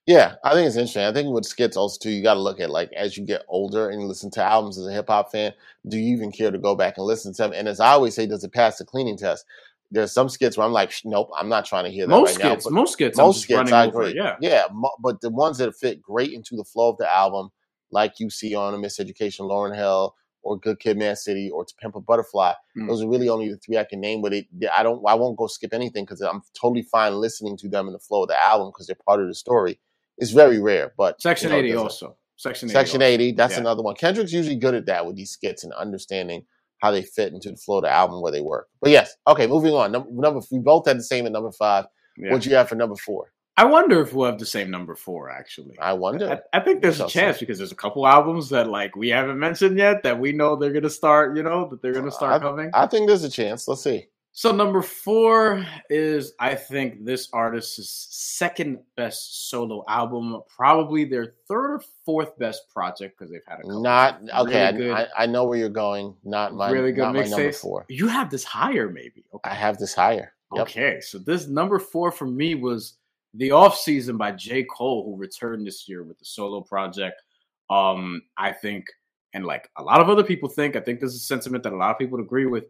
Yeah, 0.06 0.36
I 0.44 0.52
think 0.52 0.68
it's 0.68 0.76
interesting. 0.76 1.02
I 1.02 1.12
think 1.12 1.34
with 1.34 1.44
skits 1.44 1.76
also 1.76 1.98
too, 2.00 2.10
you 2.10 2.22
got 2.22 2.34
to 2.34 2.40
look 2.40 2.60
at 2.60 2.70
like 2.70 2.92
as 2.92 3.16
you 3.16 3.24
get 3.24 3.44
older 3.48 3.90
and 3.90 4.00
you 4.00 4.06
listen 4.06 4.30
to 4.32 4.42
albums 4.42 4.78
as 4.78 4.86
a 4.86 4.92
hip 4.92 5.08
hop 5.08 5.32
fan, 5.32 5.52
do 5.88 5.98
you 5.98 6.14
even 6.14 6.30
care 6.30 6.52
to 6.52 6.58
go 6.58 6.76
back 6.76 6.96
and 6.96 7.06
listen 7.06 7.32
to 7.34 7.42
them? 7.42 7.52
And 7.52 7.66
as 7.66 7.80
I 7.80 7.88
always 7.88 8.14
say, 8.14 8.24
does 8.26 8.44
it 8.44 8.52
pass 8.52 8.78
the 8.78 8.84
cleaning 8.84 9.16
test? 9.16 9.44
There's 9.90 10.12
some 10.12 10.28
skits 10.28 10.56
where 10.56 10.66
I'm 10.66 10.72
like, 10.72 10.92
nope, 11.04 11.30
I'm 11.36 11.48
not 11.48 11.64
trying 11.64 11.84
to 11.84 11.90
hear 11.90 12.06
that 12.06 12.10
most 12.10 12.38
right 12.38 12.46
skits, 12.46 12.70
now. 12.70 12.74
most 12.74 12.92
skits, 12.92 13.18
most 13.18 13.42
skits, 13.42 13.72
I 13.72 13.86
agree. 13.86 14.06
Over, 14.06 14.16
yeah, 14.16 14.36
yeah, 14.40 14.64
but 15.00 15.20
the 15.20 15.30
ones 15.30 15.58
that 15.58 15.76
fit 15.76 16.00
great 16.02 16.32
into 16.32 16.56
the 16.56 16.64
flow 16.64 16.90
of 16.90 16.98
the 16.98 17.12
album, 17.12 17.50
like 17.90 18.14
you 18.18 18.30
see 18.30 18.54
on 18.54 18.74
a 18.74 18.78
Miseducation 18.78 19.40
Lauryn 19.40 19.74
Hill 19.74 20.14
or 20.46 20.58
Good 20.58 20.80
Kid, 20.80 20.96
Mad 20.96 21.18
City 21.18 21.50
or 21.50 21.64
To 21.64 21.74
Pimp 21.80 21.96
a 21.96 22.00
Butterfly. 22.00 22.52
Mm. 22.78 22.88
Those 22.88 23.02
are 23.02 23.08
really 23.08 23.28
only 23.28 23.48
the 23.48 23.56
three 23.56 23.76
I 23.76 23.84
can 23.84 24.00
name. 24.00 24.22
But 24.22 24.32
it, 24.32 24.46
I 24.74 24.82
don't, 24.82 25.02
I 25.06 25.14
won't 25.14 25.36
go 25.36 25.46
skip 25.46 25.74
anything 25.74 26.04
because 26.04 26.20
I'm 26.20 26.42
totally 26.58 26.82
fine 26.82 27.14
listening 27.14 27.56
to 27.58 27.68
them 27.68 27.86
in 27.86 27.92
the 27.92 27.98
flow 27.98 28.22
of 28.22 28.28
the 28.28 28.40
album 28.40 28.68
because 28.68 28.86
they're 28.86 28.96
part 29.06 29.20
of 29.20 29.28
the 29.28 29.34
story. 29.34 29.78
It's 30.18 30.30
very 30.30 30.60
rare, 30.60 30.92
but 30.96 31.20
Section 31.20 31.50
you 31.50 31.56
know, 31.56 31.58
80 31.58 31.74
also. 31.74 32.16
Section 32.36 32.68
80. 32.68 32.72
Section 32.74 33.02
80, 33.02 33.32
that's 33.32 33.54
yeah. 33.54 33.60
another 33.60 33.82
one. 33.82 33.94
Kendrick's 33.96 34.32
usually 34.32 34.56
good 34.56 34.74
at 34.74 34.86
that 34.86 35.06
with 35.06 35.16
these 35.16 35.30
skits 35.30 35.64
and 35.64 35.72
understanding 35.72 36.44
how 36.78 36.90
they 36.90 37.02
fit 37.02 37.32
into 37.32 37.50
the 37.50 37.56
flow 37.56 37.78
of 37.78 37.84
the 37.84 37.90
album 37.90 38.20
where 38.22 38.32
they 38.32 38.40
work. 38.40 38.68
But 38.80 38.90
yes, 38.90 39.14
okay, 39.26 39.46
moving 39.46 39.74
on. 39.74 39.92
Number, 39.92 40.08
number 40.10 40.40
we 40.50 40.58
both 40.58 40.86
had 40.86 40.98
the 40.98 41.02
same 41.02 41.26
at 41.26 41.32
number 41.32 41.52
five. 41.52 41.86
Yeah. 42.18 42.32
What 42.32 42.46
you 42.46 42.54
have 42.54 42.68
for 42.68 42.76
number 42.76 42.96
four? 42.96 43.32
I 43.58 43.64
wonder 43.64 44.00
if 44.02 44.12
we'll 44.12 44.30
have 44.30 44.38
the 44.38 44.46
same 44.46 44.70
number 44.70 44.94
four. 44.94 45.30
Actually, 45.30 45.78
I 45.78 45.94
wonder. 45.94 46.42
I, 46.52 46.58
I 46.58 46.60
think 46.60 46.82
there's 46.82 47.00
a 47.00 47.08
chance 47.08 47.38
because 47.38 47.56
there's 47.56 47.72
a 47.72 47.76
couple 47.76 48.06
albums 48.06 48.50
that 48.50 48.68
like 48.68 48.94
we 48.96 49.08
haven't 49.08 49.38
mentioned 49.38 49.78
yet 49.78 50.02
that 50.02 50.18
we 50.18 50.32
know 50.32 50.56
they're 50.56 50.72
gonna 50.72 50.90
start. 50.90 51.36
You 51.36 51.42
know 51.42 51.66
that 51.70 51.80
they're 51.80 51.94
gonna 51.94 52.10
start 52.10 52.34
I, 52.34 52.38
coming. 52.44 52.70
I 52.74 52.86
think 52.86 53.08
there's 53.08 53.24
a 53.24 53.30
chance. 53.30 53.66
Let's 53.66 53.82
see. 53.82 54.08
So 54.32 54.52
number 54.52 54.82
four 54.82 55.64
is 55.88 56.34
I 56.38 56.54
think 56.54 57.06
this 57.06 57.30
artist's 57.32 58.08
second 58.10 58.80
best 58.94 59.48
solo 59.48 59.82
album, 59.88 60.42
probably 60.54 61.06
their 61.06 61.36
third 61.48 61.76
or 61.76 61.82
fourth 62.04 62.38
best 62.38 62.68
project 62.68 63.18
because 63.18 63.32
they've 63.32 63.40
had 63.48 63.60
a 63.60 63.62
couple 63.62 63.80
Not 63.80 64.20
okay. 64.40 64.76
really 64.76 64.90
I, 64.90 65.04
I, 65.04 65.08
I 65.20 65.26
know 65.26 65.46
where 65.46 65.56
you're 65.56 65.70
going. 65.70 66.14
Not 66.22 66.52
my 66.52 66.70
really 66.70 66.92
good 66.92 67.04
not 67.04 67.14
my 67.14 67.24
number 67.24 67.50
four. 67.50 67.86
You 67.88 68.08
have 68.08 68.28
this 68.28 68.44
higher, 68.44 68.90
maybe. 68.90 69.24
Okay. 69.32 69.50
I 69.50 69.54
have 69.54 69.78
this 69.78 69.94
higher. 69.94 70.34
Yep. 70.54 70.62
Okay, 70.62 71.00
so 71.00 71.16
this 71.16 71.46
number 71.46 71.78
four 71.78 72.12
for 72.12 72.26
me 72.26 72.54
was 72.54 72.98
the 73.36 73.50
off 73.50 73.76
season 73.76 74.16
by 74.16 74.32
J. 74.32 74.64
Cole, 74.64 75.04
who 75.04 75.16
returned 75.16 75.66
this 75.66 75.88
year 75.88 76.02
with 76.02 76.18
the 76.18 76.24
solo 76.24 76.60
project. 76.60 77.22
Um, 77.70 78.22
I 78.38 78.52
think, 78.52 78.86
and 79.34 79.44
like 79.44 79.68
a 79.76 79.82
lot 79.82 80.00
of 80.00 80.08
other 80.08 80.24
people 80.24 80.48
think, 80.48 80.76
I 80.76 80.80
think 80.80 81.00
this 81.00 81.14
is 81.14 81.22
a 81.22 81.24
sentiment 81.24 81.64
that 81.64 81.72
a 81.72 81.76
lot 81.76 81.90
of 81.90 81.98
people 81.98 82.20
agree 82.20 82.46
with. 82.46 82.64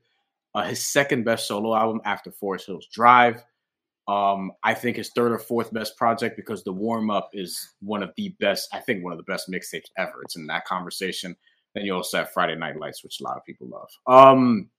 Uh, 0.55 0.65
his 0.65 0.83
second 0.83 1.23
best 1.25 1.47
solo 1.47 1.77
album 1.77 2.01
after 2.07 2.31
Forest 2.31 2.67
Hills 2.67 2.87
Drive. 2.91 3.45
Um, 4.09 4.53
I 4.63 4.73
think 4.73 4.97
his 4.97 5.11
third 5.11 5.33
or 5.33 5.39
fourth 5.39 5.71
best 5.73 5.99
project 5.99 6.37
because 6.37 6.65
the 6.65 6.73
warm 6.73 7.11
up 7.11 7.29
is 7.35 7.75
one 7.81 8.03
of 8.03 8.11
the 8.17 8.31
best, 8.41 8.69
I 8.73 8.79
think 8.79 9.05
one 9.05 9.13
of 9.13 9.19
the 9.19 9.25
best 9.25 9.51
mixtapes 9.51 9.91
ever. 9.99 10.23
It's 10.23 10.37
in 10.37 10.47
that 10.47 10.65
conversation. 10.65 11.37
Then 11.75 11.85
you 11.85 11.95
also 11.95 12.19
have 12.19 12.33
Friday 12.33 12.55
Night 12.55 12.79
Lights, 12.79 13.05
which 13.05 13.21
a 13.21 13.25
lot 13.25 13.37
of 13.37 13.45
people 13.45 13.69
love. 13.69 13.91
Um, 14.07 14.71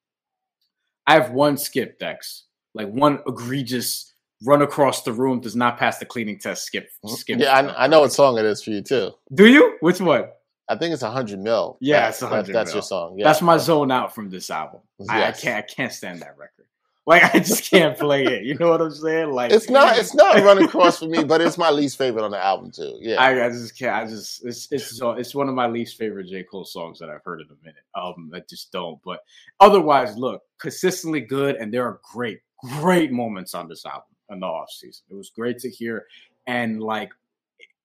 I 1.05 1.13
have 1.13 1.31
one 1.31 1.57
skip, 1.57 1.99
Dex 1.99 2.45
like 2.77 2.87
one 2.89 3.19
egregious 3.27 4.13
run 4.45 4.61
across 4.61 5.03
the 5.03 5.11
room 5.13 5.39
does 5.39 5.55
not 5.55 5.77
pass 5.77 5.97
the 5.99 6.05
cleaning 6.05 6.37
test. 6.39 6.65
Skip, 6.65 6.89
skip. 7.07 7.39
Mm-hmm. 7.39 7.41
Yeah, 7.43 7.73
I, 7.75 7.85
I 7.85 7.87
know 7.87 8.01
what 8.01 8.13
song 8.13 8.37
it 8.37 8.45
is 8.45 8.61
for 8.63 8.71
you 8.71 8.81
too. 8.81 9.11
Do 9.33 9.47
you? 9.47 9.77
Which 9.81 9.99
one? 9.99 10.25
I 10.69 10.75
think 10.75 10.93
it's 10.93 11.01
hundred 11.01 11.39
mil. 11.39 11.77
Yeah, 11.79 12.01
That- 12.01 12.09
it's 12.09 12.19
that- 12.19 12.45
That's 12.47 12.69
mil. 12.71 12.75
your 12.75 12.81
song. 12.83 13.17
Yeah, 13.17 13.25
That's 13.25 13.41
my 13.41 13.57
zone 13.57 13.91
out 13.91 14.13
from 14.13 14.29
this 14.29 14.49
album. 14.49 14.81
I, 15.09 15.25
I 15.25 15.31
can't. 15.31 15.57
I 15.57 15.61
can't 15.73 15.93
stand 15.93 16.21
that 16.21 16.37
record. 16.37 16.65
Like 17.05 17.23
I 17.33 17.39
just 17.39 17.71
can't 17.71 17.97
play 18.05 18.25
it. 18.25 18.43
You 18.43 18.55
know 18.55 18.67
what 18.71 18.81
I'm 18.81 18.91
saying? 18.91 19.31
Like 19.31 19.53
It's 19.53 19.69
not. 19.69 19.97
It's 19.97 20.13
not 20.13 20.35
run 20.43 20.61
across 20.61 20.99
for 20.99 21.05
me, 21.05 21.23
but 21.23 21.39
it's 21.39 21.57
my 21.57 21.69
least 21.69 21.97
favorite 21.97 22.25
on 22.25 22.31
the 22.31 22.37
album 22.43 22.69
too. 22.69 22.97
Yeah. 22.99 23.15
I, 23.21 23.45
I 23.45 23.49
just 23.49 23.79
can't. 23.79 23.95
I 23.95 24.05
just 24.09 24.45
it's 24.45 24.67
it's 24.71 24.99
it's 25.01 25.33
one 25.33 25.47
of 25.47 25.55
my 25.55 25.67
least 25.67 25.97
favorite 25.97 26.27
J 26.27 26.43
Cole 26.43 26.65
songs 26.65 26.99
that 26.99 27.09
I've 27.09 27.23
heard 27.23 27.39
in 27.39 27.47
a 27.47 27.65
minute. 27.65 27.83
Um, 27.95 28.29
I 28.35 28.41
just 28.49 28.73
don't. 28.73 28.99
But 29.05 29.21
otherwise, 29.61 30.17
look, 30.17 30.41
consistently 30.59 31.21
good, 31.21 31.55
and 31.55 31.73
there 31.73 31.85
are 31.85 32.01
great, 32.13 32.41
great 32.81 33.13
moments 33.13 33.53
on 33.55 33.69
this 33.69 33.85
album 33.85 34.03
in 34.29 34.39
the 34.39 34.45
off 34.45 34.69
season. 34.71 35.05
It 35.09 35.15
was 35.15 35.29
great 35.29 35.59
to 35.59 35.69
hear, 35.69 36.05
and 36.45 36.81
like 36.81 37.11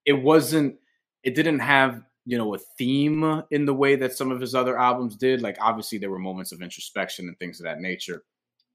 it 0.04 0.14
wasn't. 0.14 0.76
It 1.22 1.34
didn't 1.34 1.60
have 1.60 2.02
you 2.24 2.38
know 2.38 2.54
a 2.54 2.58
theme 2.78 3.42
in 3.50 3.64
the 3.64 3.74
way 3.74 3.96
that 3.96 4.12
some 4.12 4.30
of 4.30 4.40
his 4.40 4.54
other 4.54 4.78
albums 4.78 5.16
did. 5.16 5.42
Like 5.42 5.56
obviously 5.60 5.98
there 5.98 6.10
were 6.10 6.18
moments 6.18 6.52
of 6.52 6.62
introspection 6.62 7.28
and 7.28 7.38
things 7.38 7.60
of 7.60 7.64
that 7.64 7.80
nature. 7.80 8.22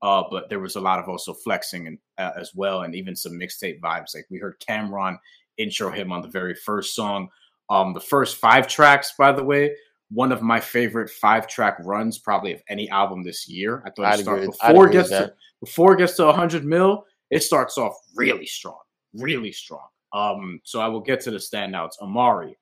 Uh, 0.01 0.24
but 0.30 0.47
there 0.49 0.59
was 0.59 0.76
a 0.76 0.82
lot 0.82 0.99
of 0.99 1.09
also 1.09 1.34
flexing 1.34 1.88
and 1.88 1.97
uh, 2.20 2.32
as 2.39 2.51
well, 2.53 2.84
and 2.84 2.93
even 2.93 3.15
some 3.15 3.34
mixtape 3.34 3.80
vibes. 3.80 4.13
Like 4.13 4.28
we 4.30 4.38
heard 4.38 4.59
Cam'ron 4.59 5.18
intro 5.57 5.91
him 5.91 6.11
on 6.11 6.22
the 6.22 6.28
very 6.28 6.53
first 6.53 6.95
song. 6.95 7.30
Um, 7.70 7.93
the 7.93 7.99
first 7.99 8.38
five 8.38 8.68
tracks, 8.68 9.13
by 9.18 9.32
the 9.32 9.43
way, 9.43 9.76
one 10.09 10.32
of 10.32 10.41
my 10.41 10.59
favorite 10.59 11.09
five 11.09 11.47
track 11.47 11.78
runs, 11.84 12.18
probably 12.18 12.53
of 12.53 12.61
any 12.70 12.89
album 12.89 13.24
this 13.24 13.47
year. 13.47 13.84
I 13.86 13.89
thought 13.89 14.05
I'd 14.05 14.20
it 14.20 14.24
started 14.24 14.43
agree 14.43 14.51
before 14.51 14.89
gets 14.89 15.09
to 15.09 15.34
before 15.59 15.93
it 15.93 15.97
gets 15.97 16.15
to 16.15 16.26
100 16.26 16.63
mil. 16.63 17.05
It 17.30 17.43
starts 17.43 17.78
off 17.78 17.93
really 18.15 18.45
strong, 18.45 18.80
really 19.13 19.51
strong. 19.51 19.88
Um, 20.13 20.61
so 20.63 20.80
I 20.80 20.88
will 20.88 21.01
get 21.01 21.21
to 21.21 21.32
the 21.32 21.38
standouts. 21.38 21.99
Amari, 22.01 22.57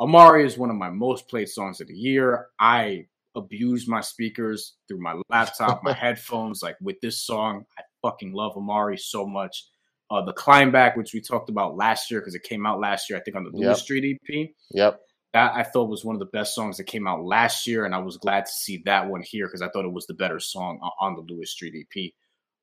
Amari 0.00 0.44
is 0.44 0.58
one 0.58 0.70
of 0.70 0.76
my 0.76 0.90
most 0.90 1.28
played 1.28 1.48
songs 1.48 1.80
of 1.80 1.88
the 1.88 1.94
year. 1.94 2.46
I 2.58 3.06
abuse 3.34 3.88
my 3.88 4.00
speakers 4.00 4.74
through 4.86 5.00
my 5.00 5.20
laptop, 5.28 5.82
my 5.82 5.92
headphones. 6.04 6.62
Like 6.62 6.76
with 6.80 7.00
this 7.00 7.20
song, 7.20 7.64
I 7.78 7.82
fucking 8.02 8.32
love 8.32 8.56
Amari 8.56 8.96
so 8.96 9.26
much. 9.26 9.64
Uh, 10.10 10.24
the 10.24 10.32
climb 10.32 10.72
back, 10.72 10.96
which 10.96 11.12
we 11.12 11.20
talked 11.20 11.50
about 11.50 11.76
last 11.76 12.10
year 12.10 12.20
because 12.20 12.34
it 12.34 12.42
came 12.42 12.64
out 12.64 12.80
last 12.80 13.10
year, 13.10 13.18
I 13.18 13.22
think 13.22 13.36
on 13.36 13.44
the 13.44 13.50
Lewis 13.50 13.78
Yep. 13.78 13.84
Street 13.84 14.18
EP. 14.28 14.48
Yep. 14.70 15.00
That 15.34 15.52
I 15.54 15.62
thought 15.62 15.90
was 15.90 16.04
one 16.04 16.16
of 16.16 16.20
the 16.20 16.26
best 16.26 16.54
songs 16.54 16.78
that 16.78 16.84
came 16.84 17.06
out 17.06 17.22
last 17.22 17.66
year, 17.66 17.84
and 17.84 17.94
I 17.94 17.98
was 17.98 18.16
glad 18.16 18.46
to 18.46 18.50
see 18.50 18.82
that 18.86 19.08
one 19.10 19.20
here 19.22 19.46
because 19.46 19.60
I 19.60 19.68
thought 19.68 19.84
it 19.84 19.92
was 19.92 20.06
the 20.06 20.14
better 20.14 20.40
song 20.40 20.80
on 20.98 21.14
the 21.14 21.20
Lewis 21.20 21.52
Street 21.52 21.74
EP. 21.76 22.12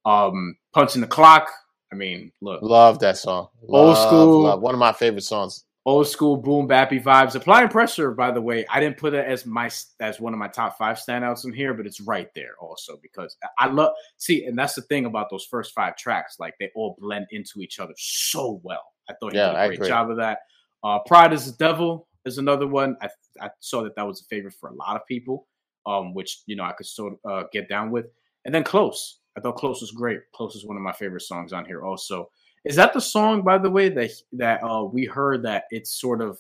Um, 0.06 0.58
Punching 0.74 1.02
the 1.02 1.08
Clock. 1.08 1.50
I 1.92 1.96
mean, 1.96 2.32
look, 2.42 2.62
Love 2.62 3.00
that 3.00 3.18
song. 3.18 3.48
Old 3.68 3.98
school. 3.98 4.44
love. 4.44 4.62
One 4.62 4.74
of 4.76 4.80
my 4.80 4.92
favorite 4.92 5.24
songs. 5.24 5.64
old 5.86 6.08
school 6.08 6.36
boom 6.36 6.68
bappy 6.68 7.02
vibes. 7.02 7.36
Applying 7.36 7.70
pressure, 7.70 8.12
by 8.12 8.32
the 8.32 8.42
way, 8.42 8.66
I 8.68 8.80
didn't 8.80 8.98
put 8.98 9.14
it 9.14 9.26
as 9.26 9.46
my 9.46 9.70
as 10.00 10.20
one 10.20 10.34
of 10.34 10.40
my 10.40 10.48
top 10.48 10.78
five 10.78 10.98
standouts 10.98 11.46
in 11.46 11.54
here, 11.54 11.74
but 11.74 11.86
it's 11.86 12.02
right 12.02 12.28
there 12.36 12.56
also 12.60 12.98
because 13.02 13.38
I 13.60 13.68
love 13.68 13.94
see, 14.18 14.46
and 14.46 14.58
that's 14.58 14.74
the 14.74 14.82
thing 14.84 15.06
about 15.06 15.30
those 15.30 15.46
first 15.46 15.74
five 15.74 15.96
tracks, 15.96 16.38
like 16.40 16.56
they 16.60 16.72
all 16.76 16.96
blend 17.00 17.28
into 17.32 17.62
each 17.62 17.80
other 17.80 17.94
so 17.98 18.60
well. 18.64 18.84
I 19.10 19.14
thought 19.14 19.34
he 19.34 19.38
Yeah, 19.38 19.52
did 19.68 19.74
a 19.74 19.78
great 19.78 19.88
job 19.88 20.10
of 20.10 20.18
that. 20.18 20.40
Uh, 20.84 21.00
Pride 21.06 21.34
is 21.34 21.46
the 21.52 21.58
Devil 21.58 22.08
is 22.26 22.38
another 22.40 22.68
one. 22.68 22.98
I 23.02 23.10
I 23.40 23.50
saw 23.60 23.84
that 23.84 23.96
that 23.96 24.06
was 24.08 24.22
a 24.22 24.26
favorite 24.26 24.56
for 24.56 24.70
a 24.70 24.74
lot 24.76 24.96
of 24.96 25.06
people, 25.08 25.48
um, 25.86 26.14
which 26.14 26.42
you 26.48 26.56
know 26.56 26.64
I 26.64 26.74
could 26.74 26.88
sort 26.88 27.14
of 27.24 27.32
uh, 27.32 27.44
get 27.54 27.70
down 27.70 27.92
with. 27.92 28.08
And 28.46 28.54
then 28.54 28.64
Close, 28.64 29.20
I 29.38 29.42
thought 29.42 29.58
Close 29.58 29.82
was 29.82 29.92
great. 29.92 30.20
Close 30.34 30.56
is 30.56 30.66
one 30.66 30.78
of 30.78 30.84
my 30.84 30.94
favorite 30.94 31.22
songs 31.22 31.52
on 31.54 31.66
here 31.66 31.84
also. 31.84 32.30
Is 32.64 32.76
that 32.78 32.94
the 32.94 33.02
song, 33.02 33.44
by 33.44 33.58
the 33.58 33.70
way, 33.70 33.90
that 33.90 34.12
that 34.34 34.64
uh, 34.64 34.84
we 34.84 35.06
heard 35.06 35.44
that 35.44 35.66
it's 35.72 35.92
sort 36.00 36.22
of 36.22 36.40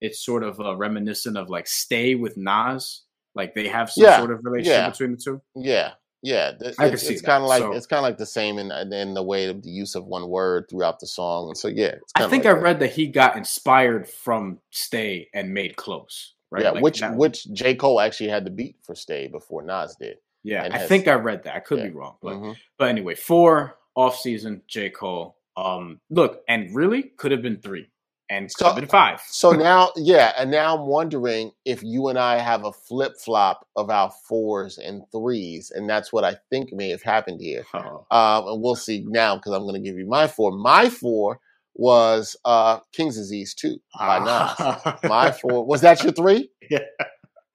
it's 0.00 0.24
sort 0.24 0.42
of 0.42 0.58
uh, 0.60 0.74
reminiscent 0.76 1.36
of 1.36 1.50
like 1.50 1.66
Stay 1.66 2.14
with 2.14 2.36
Nas, 2.36 3.02
like 3.34 3.54
they 3.54 3.68
have 3.68 3.90
some 3.90 4.04
Yeah, 4.04 4.18
sort 4.18 4.30
of 4.30 4.40
relationship 4.44 4.78
yeah. 4.78 4.90
between 4.90 5.10
the 5.12 5.16
two. 5.18 5.42
Yeah. 5.54 5.92
Yeah. 6.22 6.52
I 6.78 6.84
can 6.84 6.92
it's 6.94 7.02
see 7.06 7.14
it's 7.14 7.22
kind 7.22 7.42
of 7.42 7.48
like 7.48 7.60
So- 7.62 7.72
it's 7.72 7.86
kind 7.86 7.98
of 7.98 8.04
like 8.04 8.16
the 8.18 8.26
same 8.26 8.58
in 8.58 8.70
in 8.70 9.14
the 9.14 9.22
way 9.22 9.46
of 9.46 9.62
the 9.62 9.70
use 9.70 9.94
of 9.94 10.06
one 10.06 10.28
word 10.28 10.66
throughout 10.70 11.00
the 11.00 11.06
song. 11.06 11.48
And 11.48 11.56
so 11.58 11.68
yeah, 11.68 11.96
it's 12.00 12.12
I 12.14 12.20
think 12.28 12.44
like 12.44 12.52
I 12.52 12.54
that. 12.54 12.62
read 12.62 12.80
that 12.80 12.92
he 12.92 13.06
got 13.08 13.36
inspired 13.36 14.08
from 14.08 14.58
Stay 14.70 15.28
and 15.34 15.52
made 15.52 15.76
Close. 15.76 16.34
Right? 16.50 16.62
Yeah, 16.62 16.70
Like 16.70 16.82
which 16.82 17.00
that- 17.00 17.16
which 17.16 17.50
J 17.52 17.74
Cole 17.74 18.00
actually 18.00 18.30
had 18.30 18.44
the 18.46 18.50
beat 18.50 18.76
for 18.82 18.94
Stay 18.94 19.28
before 19.28 19.62
Nas 19.62 19.96
did. 20.00 20.16
Yeah, 20.42 20.68
I 20.70 20.78
has- 20.78 20.88
think 20.88 21.08
I 21.08 21.14
read 21.14 21.44
that. 21.44 21.54
I 21.56 21.60
could 21.60 21.78
Yeah. 21.78 21.84
be 21.88 21.90
wrong, 21.90 22.16
but 22.22 22.34
Mhm. 22.36 22.56
but 22.78 22.88
anyway, 22.88 23.14
four 23.14 23.78
off 23.94 24.16
season 24.18 24.62
J 24.68 24.90
Cole. 24.90 25.36
Um, 25.56 26.00
look, 26.10 26.42
and 26.48 26.74
really 26.74 27.02
could 27.02 27.32
have 27.32 27.42
been 27.42 27.60
three, 27.60 27.90
and 28.30 28.48
could 28.54 28.66
have 28.68 28.76
been 28.76 28.86
five. 28.86 29.20
So 29.26 29.50
now, 29.52 29.90
yeah, 29.96 30.32
and 30.38 30.50
now 30.50 30.76
I'm 30.76 30.86
wondering 30.86 31.50
if 31.64 31.82
you 31.82 32.08
and 32.08 32.18
I 32.18 32.38
have 32.38 32.64
a 32.64 32.72
flip 32.72 33.16
flop 33.18 33.66
of 33.76 33.90
our 33.90 34.10
fours 34.28 34.78
and 34.78 35.02
threes, 35.12 35.70
and 35.74 35.90
that's 35.90 36.12
what 36.12 36.24
I 36.24 36.36
think 36.50 36.72
may 36.72 36.88
have 36.90 37.02
happened 37.02 37.40
here. 37.40 37.64
Oh. 37.74 38.06
Um, 38.10 38.46
and 38.48 38.62
we'll 38.62 38.76
see 38.76 39.04
now 39.06 39.36
because 39.36 39.52
I'm 39.52 39.62
going 39.62 39.74
to 39.74 39.80
give 39.86 39.98
you 39.98 40.06
my 40.06 40.26
four. 40.28 40.52
My 40.52 40.88
four 40.88 41.40
was 41.74 42.36
uh, 42.44 42.78
King's 42.92 43.16
Disease 43.16 43.54
two 43.54 43.76
by 43.98 44.18
Nas. 44.18 45.00
My 45.04 45.30
four 45.32 45.64
was 45.64 45.80
that 45.82 46.02
your 46.02 46.12
three? 46.12 46.50
Yeah. 46.70 46.78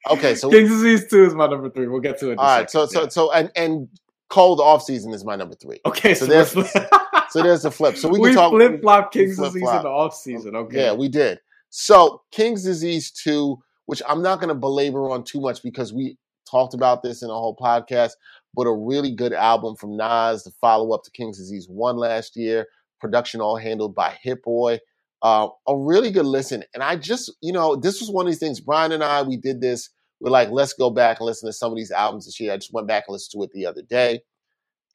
Okay, 0.10 0.36
so 0.36 0.50
King's 0.50 0.70
Disease 0.70 1.08
Two 1.10 1.26
is 1.26 1.34
my 1.34 1.48
number 1.48 1.70
three. 1.70 1.88
We'll 1.88 2.00
get 2.02 2.20
to 2.20 2.32
it. 2.32 2.38
All 2.38 2.46
right, 2.46 2.70
so 2.70 2.86
second, 2.86 3.12
so 3.12 3.28
so 3.28 3.32
and 3.34 3.52
and 3.56 3.88
Cole 4.30 4.62
Off 4.62 4.84
Season 4.84 5.14
is 5.14 5.24
my 5.26 5.36
number 5.36 5.56
three. 5.56 5.80
okay. 5.86 6.14
so 6.14 6.26
So, 6.26 6.32
there's- 6.32 6.88
So 7.32 7.42
there's 7.44 7.64
the 7.64 7.72
flip. 7.72 7.98
So 7.98 8.08
we 8.08 8.20
we, 8.20 8.28
can 8.30 8.36
talk. 8.36 8.52
flip 8.52 8.82
flop 8.82 9.12
King's 9.12 9.36
flip-flop. 9.36 9.54
Disease 9.54 9.70
in 9.76 9.82
the 9.84 9.90
off 9.90 10.16
season. 10.16 10.56
Okay. 10.56 10.78
Yeah, 10.84 10.94
we 10.94 11.10
did. 11.10 11.40
So 11.70 12.22
King's 12.32 12.64
Disease 12.64 13.12
2, 13.12 13.58
which 13.88 14.02
I'm 14.08 14.22
not 14.22 14.40
going 14.40 14.48
to 14.50 14.56
belabor 14.56 15.10
on 15.10 15.24
too 15.24 15.42
much 15.42 15.62
because 15.62 15.92
we 15.92 16.18
talked 16.50 16.74
about 16.74 17.04
this 17.04 17.24
in 17.24 17.30
a 17.30 17.34
whole 17.34 17.56
podcast, 17.56 18.12
but 18.54 18.68
a 18.68 18.72
really 18.74 19.12
good 19.12 19.34
album 19.34 19.76
from 19.76 19.98
Nas, 19.98 20.44
the 20.44 20.52
follow 20.62 20.94
up 20.94 21.04
to 21.04 21.12
King's 21.12 21.38
Disease 21.38 21.68
1 21.68 21.98
last 21.98 22.38
year. 22.38 22.68
Production 23.02 23.42
all 23.42 23.58
handled 23.58 23.94
by 23.96 24.16
Hit 24.22 24.42
Boy. 24.44 24.80
Uh, 25.26 25.50
a 25.68 25.76
really 25.76 26.12
good 26.12 26.28
listen. 26.28 26.64
And 26.76 26.84
I 26.84 26.98
just, 26.98 27.34
you 27.42 27.52
know, 27.52 27.76
this 27.76 28.00
was 28.00 28.12
one 28.12 28.28
of 28.28 28.32
these 28.32 28.38
things. 28.38 28.60
Brian 28.60 28.92
and 28.92 29.04
I, 29.04 29.24
we 29.24 29.38
did 29.38 29.60
this. 29.60 29.90
We're 30.20 30.30
like, 30.30 30.52
let's 30.52 30.74
go 30.74 30.92
back 30.92 31.20
and 31.20 31.26
listen 31.26 31.50
to 31.50 31.54
some 31.54 31.72
of 31.72 31.78
these 31.78 31.90
albums 31.90 32.26
this 32.28 32.40
year. 32.40 32.54
I 32.54 32.58
just 32.58 32.72
went 32.72 32.88
back 32.88 33.06
and 33.08 33.14
listened 33.14 33.42
to 33.42 33.44
it 33.44 33.52
the 33.52 33.66
other 33.66 33.82
day. 33.82 34.20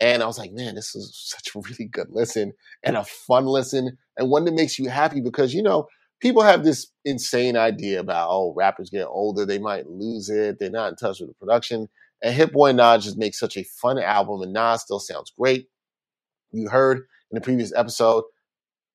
And 0.01 0.23
I 0.23 0.27
was 0.27 0.39
like, 0.39 0.53
man, 0.53 0.77
this 0.77 0.95
is 0.95 1.11
such 1.37 1.57
a 1.57 1.59
really 1.59 1.91
good 1.91 2.11
listen 2.11 2.53
and 2.85 2.97
a 2.97 3.03
fun 3.03 3.47
listen 3.47 3.99
and 4.17 4.31
one 4.31 4.45
that 4.45 4.55
makes 4.55 4.79
you 4.79 4.89
happy 4.89 5.21
because, 5.21 5.53
you 5.53 5.65
know, 5.65 5.89
people 6.21 6.43
have 6.43 6.63
this 6.63 6.87
insane 7.05 7.57
idea 7.57 7.99
about, 7.99 8.29
oh, 8.31 8.55
rappers 8.57 8.89
get 8.89 9.07
older, 9.07 9.45
they 9.45 9.59
might 9.59 9.89
lose 9.89 10.31
it, 10.31 10.61
they're 10.61 10.71
not 10.71 10.91
in 10.91 10.95
touch 10.95 11.19
with 11.19 11.31
the 11.31 11.35
production. 11.35 11.89
And 12.23 12.37
Hit 12.37 12.53
Boy 12.53 12.71
Nas 12.71 13.03
just 13.03 13.19
makes 13.19 13.41
such 13.41 13.57
a 13.57 13.65
fun 13.65 13.99
album, 13.99 14.43
and 14.43 14.53
Nas 14.53 14.83
still 14.83 15.01
sounds 15.01 15.33
great. 15.37 15.67
You 16.53 16.69
heard 16.69 16.99
in 16.99 17.35
the 17.35 17.41
previous 17.41 17.73
episode, 17.75 18.23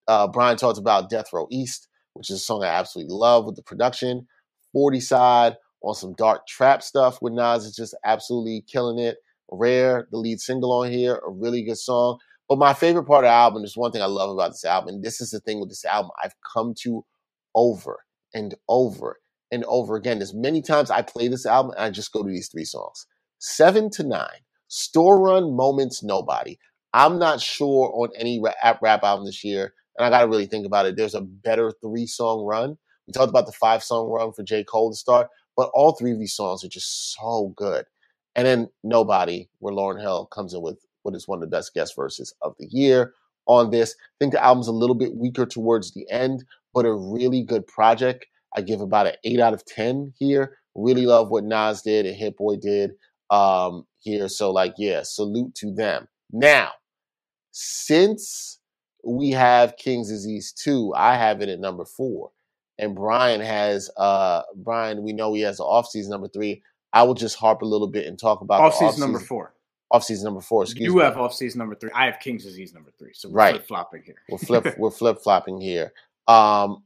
uh, 0.07 0.27
Brian 0.27 0.57
talked 0.57 0.77
about 0.77 1.09
Death 1.09 1.31
Row 1.33 1.47
East, 1.51 1.87
which 2.13 2.29
is 2.29 2.37
a 2.37 2.39
song 2.39 2.63
I 2.63 2.67
absolutely 2.67 3.13
love 3.13 3.45
with 3.45 3.55
the 3.55 3.63
production. 3.63 4.27
40 4.73 4.99
side 4.99 5.55
on 5.81 5.95
some 5.95 6.13
dark 6.13 6.47
trap 6.47 6.81
stuff 6.81 7.21
with 7.21 7.33
Nas 7.33 7.65
is 7.65 7.75
just 7.75 7.95
absolutely 8.03 8.63
killing 8.67 8.99
it. 8.99 9.17
Rare, 9.51 10.07
the 10.11 10.17
lead 10.17 10.39
single 10.39 10.71
on 10.71 10.91
here, 10.91 11.21
a 11.25 11.29
really 11.29 11.63
good 11.63 11.77
song. 11.77 12.17
But 12.49 12.59
my 12.59 12.73
favorite 12.73 13.05
part 13.05 13.25
of 13.25 13.29
the 13.29 13.33
album, 13.33 13.61
there's 13.61 13.77
one 13.77 13.91
thing 13.91 14.01
I 14.01 14.07
love 14.07 14.29
about 14.29 14.51
this 14.51 14.65
album, 14.65 14.95
and 14.95 15.03
this 15.03 15.21
is 15.21 15.31
the 15.31 15.39
thing 15.39 15.59
with 15.59 15.69
this 15.69 15.85
album 15.85 16.11
I've 16.23 16.35
come 16.53 16.73
to 16.81 17.05
over 17.55 17.99
and 18.33 18.55
over 18.67 19.19
and 19.51 19.63
over 19.65 19.95
again. 19.95 20.19
There's 20.19 20.33
many 20.33 20.61
times 20.61 20.91
I 20.91 21.01
play 21.01 21.27
this 21.27 21.45
album 21.45 21.71
and 21.71 21.85
I 21.85 21.89
just 21.89 22.11
go 22.11 22.23
to 22.23 22.29
these 22.29 22.49
three 22.49 22.65
songs. 22.65 23.07
Seven 23.39 23.89
to 23.91 24.03
nine, 24.03 24.45
Store 24.67 25.19
run 25.19 25.55
moments, 25.55 26.03
nobody. 26.03 26.57
I'm 26.93 27.19
not 27.19 27.41
sure 27.41 27.91
on 27.93 28.09
any 28.17 28.41
rap 28.41 29.03
album 29.03 29.25
this 29.25 29.43
year, 29.43 29.73
and 29.97 30.05
I 30.05 30.09
got 30.09 30.21
to 30.21 30.27
really 30.27 30.45
think 30.45 30.65
about 30.65 30.85
it. 30.85 30.95
There's 30.95 31.15
a 31.15 31.21
better 31.21 31.71
three 31.81 32.07
song 32.07 32.45
run. 32.45 32.77
We 33.07 33.13
talked 33.13 33.29
about 33.29 33.45
the 33.45 33.51
five 33.51 33.83
song 33.83 34.09
run 34.09 34.33
for 34.33 34.43
J. 34.43 34.63
Cole 34.63 34.91
to 34.91 34.95
start, 34.95 35.29
but 35.55 35.69
all 35.73 35.93
three 35.93 36.11
of 36.11 36.19
these 36.19 36.33
songs 36.33 36.63
are 36.63 36.69
just 36.69 37.13
so 37.15 37.53
good. 37.55 37.85
And 38.35 38.45
then 38.45 38.69
Nobody, 38.83 39.49
where 39.59 39.73
Lauryn 39.73 40.01
Hill 40.01 40.25
comes 40.27 40.53
in 40.53 40.61
with 40.61 40.79
what 41.03 41.15
is 41.15 41.27
one 41.27 41.37
of 41.37 41.41
the 41.41 41.55
best 41.55 41.73
guest 41.73 41.95
verses 41.95 42.33
of 42.41 42.55
the 42.59 42.67
year 42.69 43.13
on 43.45 43.69
this. 43.69 43.95
I 43.99 44.15
think 44.19 44.33
the 44.33 44.43
album's 44.43 44.67
a 44.67 44.73
little 44.73 44.95
bit 44.95 45.15
weaker 45.15 45.45
towards 45.45 45.93
the 45.93 46.09
end, 46.09 46.43
but 46.73 46.85
a 46.85 46.93
really 46.93 47.43
good 47.43 47.65
project. 47.67 48.25
I 48.55 48.61
give 48.61 48.81
about 48.81 49.07
an 49.07 49.15
8 49.23 49.39
out 49.39 49.53
of 49.53 49.65
10 49.65 50.13
here. 50.17 50.57
Really 50.75 51.05
love 51.05 51.29
what 51.29 51.43
Nas 51.43 51.81
did 51.81 52.05
and 52.05 52.15
Hit 52.15 52.37
Boy 52.37 52.55
did 52.57 52.91
um, 53.29 53.85
here. 53.99 54.27
So, 54.27 54.51
like, 54.51 54.73
yeah, 54.77 55.01
salute 55.03 55.55
to 55.55 55.71
them. 55.73 56.07
Now, 56.31 56.71
since 57.51 58.59
we 59.05 59.31
have 59.31 59.77
King's 59.77 60.09
Disease 60.09 60.51
2, 60.53 60.93
I 60.95 61.15
have 61.15 61.41
it 61.41 61.49
at 61.49 61.59
number 61.59 61.85
four. 61.85 62.31
And 62.77 62.95
Brian 62.95 63.39
has, 63.39 63.89
uh, 63.97 64.41
Brian, 64.55 65.03
we 65.03 65.13
know 65.13 65.33
he 65.33 65.41
has 65.41 65.57
the 65.57 65.63
offseason 65.63 66.09
number 66.09 66.27
three. 66.27 66.61
I 66.91 67.03
will 67.03 67.13
just 67.13 67.37
harp 67.37 67.61
a 67.61 67.65
little 67.65 67.87
bit 67.87 68.05
and 68.07 68.19
talk 68.19 68.41
about 68.41 68.61
off 68.61 68.75
season 68.75 68.99
number 68.99 69.19
four. 69.19 69.53
Off 69.91 70.03
season 70.03 70.25
number 70.25 70.41
four. 70.41 70.63
Excuse 70.63 70.85
you 70.85 70.95
me. 70.95 71.03
have 71.03 71.17
off 71.17 71.33
season 71.33 71.59
number 71.59 71.75
three. 71.75 71.91
I 71.93 72.05
have 72.05 72.19
King's 72.19 72.43
Disease 72.43 72.73
number 72.73 72.91
three. 72.97 73.11
So 73.13 73.29
we're 73.29 73.35
Right. 73.35 73.55
flip 73.55 73.67
flopping 73.67 74.03
here. 74.03 74.15
We're 74.29 74.37
flip 74.39 74.65
we're 74.77 74.91
flip 74.91 75.19
flopping 75.19 75.61
here. 75.61 75.93
Um, 76.27 76.83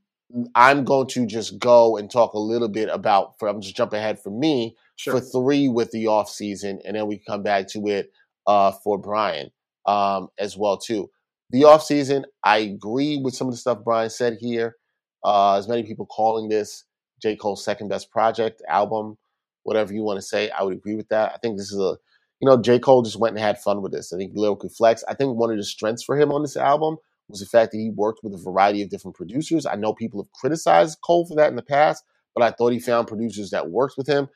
I'm 0.53 0.83
going 0.83 1.07
to 1.07 1.25
just 1.25 1.57
go 1.57 1.97
and 1.97 2.09
talk 2.11 2.33
a 2.33 2.39
little 2.39 2.67
bit 2.67 2.89
about. 2.89 3.39
For 3.39 3.47
I'm 3.47 3.61
just 3.61 3.75
jump 3.75 3.93
ahead 3.93 4.19
for 4.19 4.29
me 4.29 4.75
Sure. 4.95 5.13
for 5.13 5.21
three 5.21 5.69
with 5.69 5.89
the 5.91 6.07
off 6.07 6.29
season, 6.29 6.81
and 6.85 6.95
then 6.95 7.07
we 7.07 7.17
come 7.17 7.41
back 7.41 7.67
to 7.69 7.87
it 7.87 8.11
uh, 8.45 8.71
for 8.83 8.97
Brian 8.97 9.49
um, 9.85 10.27
as 10.37 10.55
well 10.57 10.77
too. 10.77 11.09
The 11.51 11.63
off 11.63 11.83
season, 11.83 12.25
I 12.43 12.59
agree 12.59 13.17
with 13.17 13.33
some 13.33 13.47
of 13.47 13.53
the 13.53 13.57
stuff 13.57 13.79
Brian 13.83 14.09
said 14.09 14.37
here. 14.39 14.75
Uh, 15.23 15.57
as 15.57 15.67
many 15.67 15.83
people 15.83 16.05
calling 16.05 16.47
this 16.47 16.85
J 17.21 17.35
Cole's 17.35 17.63
second 17.63 17.89
best 17.89 18.11
project 18.11 18.61
album, 18.67 19.17
whatever 19.63 19.93
you 19.93 20.03
want 20.03 20.17
to 20.17 20.21
say, 20.25 20.49
I 20.49 20.63
would 20.63 20.73
agree 20.73 20.95
with 20.95 21.09
that. 21.09 21.33
I 21.33 21.37
think 21.37 21.57
this 21.57 21.71
is 21.71 21.79
a 21.79 21.97
you 22.39 22.47
know, 22.49 22.61
J. 22.61 22.79
Cole 22.79 23.01
just 23.01 23.19
went 23.19 23.35
and 23.35 23.43
had 23.43 23.59
fun 23.59 23.81
with 23.81 23.91
this. 23.91 24.13
I 24.13 24.17
think 24.17 24.31
lyrically 24.33 24.69
flex. 24.69 25.03
I 25.07 25.13
think 25.13 25.35
one 25.37 25.51
of 25.51 25.57
the 25.57 25.63
strengths 25.63 26.03
for 26.03 26.17
him 26.17 26.31
on 26.31 26.41
this 26.41 26.55
album 26.55 26.97
was 27.27 27.41
the 27.41 27.45
fact 27.45 27.71
that 27.71 27.77
he 27.77 27.89
worked 27.89 28.21
with 28.23 28.33
a 28.33 28.37
variety 28.37 28.81
of 28.81 28.89
different 28.89 29.15
producers. 29.15 29.65
I 29.65 29.75
know 29.75 29.93
people 29.93 30.23
have 30.23 30.31
criticized 30.31 30.99
Cole 31.03 31.27
for 31.27 31.35
that 31.35 31.49
in 31.49 31.55
the 31.55 31.61
past, 31.61 32.03
but 32.33 32.43
I 32.43 32.51
thought 32.51 32.71
he 32.71 32.79
found 32.79 33.07
producers 33.07 33.49
that 33.51 33.69
worked 33.69 33.95
with 33.97 34.07
him. 34.07 34.29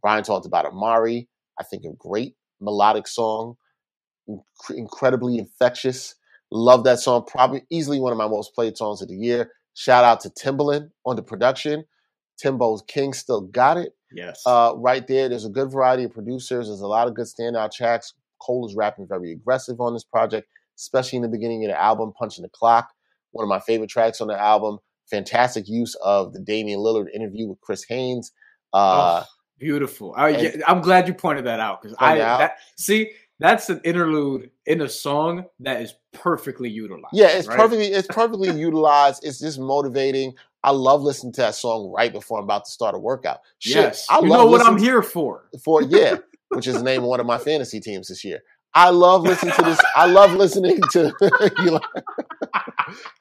Brian 0.00 0.24
talked 0.24 0.46
about 0.46 0.66
Amari. 0.66 1.28
I 1.60 1.64
think 1.64 1.84
a 1.84 1.92
great 1.98 2.34
melodic 2.60 3.06
song, 3.06 3.56
inc- 4.28 4.42
incredibly 4.70 5.38
infectious. 5.38 6.14
Love 6.54 6.84
that 6.84 7.00
song. 7.00 7.24
Probably 7.26 7.64
easily 7.68 7.98
one 7.98 8.12
of 8.12 8.18
my 8.18 8.28
most 8.28 8.54
played 8.54 8.76
songs 8.76 9.02
of 9.02 9.08
the 9.08 9.16
year. 9.16 9.50
Shout 9.74 10.04
out 10.04 10.20
to 10.20 10.30
Timbaland 10.30 10.90
on 11.04 11.16
the 11.16 11.22
production. 11.22 11.84
Timbo's 12.40 12.82
King 12.86 13.12
still 13.12 13.40
got 13.40 13.76
it 13.76 13.92
yes. 14.12 14.40
uh, 14.46 14.72
right 14.76 15.04
there. 15.06 15.28
There's 15.28 15.44
a 15.44 15.50
good 15.50 15.72
variety 15.72 16.04
of 16.04 16.12
producers. 16.12 16.68
There's 16.68 16.80
a 16.80 16.86
lot 16.86 17.08
of 17.08 17.14
good 17.14 17.26
standout 17.26 17.72
tracks. 17.72 18.14
Cole 18.40 18.68
is 18.68 18.76
rapping 18.76 19.08
very 19.08 19.32
aggressive 19.32 19.80
on 19.80 19.94
this 19.94 20.04
project, 20.04 20.46
especially 20.78 21.16
in 21.16 21.22
the 21.22 21.28
beginning 21.28 21.64
of 21.64 21.70
the 21.70 21.80
album, 21.80 22.12
Punching 22.16 22.42
the 22.42 22.48
Clock. 22.50 22.88
One 23.32 23.42
of 23.42 23.48
my 23.48 23.58
favorite 23.58 23.90
tracks 23.90 24.20
on 24.20 24.28
the 24.28 24.40
album. 24.40 24.78
Fantastic 25.10 25.68
use 25.68 25.96
of 26.04 26.32
the 26.32 26.40
Damian 26.40 26.78
Lillard 26.78 27.08
interview 27.12 27.48
with 27.48 27.60
Chris 27.62 27.84
Haynes. 27.88 28.30
Uh, 28.72 29.24
Oh, 29.24 29.28
beautiful. 29.58 30.14
I, 30.16 30.54
I'm 30.68 30.82
glad 30.82 31.08
you 31.08 31.14
pointed 31.14 31.46
that 31.46 31.58
out 31.58 31.82
because 31.82 31.96
I 31.98 32.20
out. 32.20 32.38
that, 32.38 32.58
see 32.76 33.10
that's 33.44 33.68
an 33.68 33.80
interlude 33.84 34.50
in 34.64 34.80
a 34.80 34.88
song 34.88 35.44
that 35.60 35.82
is 35.82 35.92
perfectly 36.12 36.70
utilized. 36.70 37.08
yeah, 37.12 37.26
it's 37.28 37.46
right? 37.46 37.58
perfectly 37.58 37.86
it's 37.88 38.08
perfectly 38.08 38.50
utilized. 38.58 39.22
It's 39.24 39.38
just 39.38 39.58
motivating. 39.60 40.32
I 40.62 40.70
love 40.70 41.02
listening 41.02 41.34
to 41.34 41.42
that 41.42 41.54
song 41.54 41.92
right 41.94 42.10
before 42.10 42.38
I'm 42.38 42.44
about 42.44 42.64
to 42.64 42.70
start 42.70 42.94
a 42.94 42.98
workout. 42.98 43.40
Shit, 43.58 43.74
Yes, 43.76 44.06
I 44.08 44.20
you 44.20 44.28
love 44.28 44.38
know 44.40 44.46
what 44.46 44.64
I'm 44.66 44.78
here 44.78 45.02
for. 45.02 45.50
for 45.62 45.82
yeah, 45.82 46.16
which 46.48 46.66
is 46.66 46.76
the 46.76 46.82
name 46.82 47.02
of 47.02 47.08
one 47.08 47.20
of 47.20 47.26
my 47.26 47.36
fantasy 47.36 47.80
teams 47.80 48.08
this 48.08 48.24
year. 48.24 48.40
I 48.76 48.88
love 48.90 49.22
listening 49.22 49.52
to 49.54 49.62
this. 49.62 49.78
I 49.94 50.06
love 50.06 50.32
listening 50.32 50.80
to. 50.92 51.12
you 51.58 51.70
like- 51.70 51.82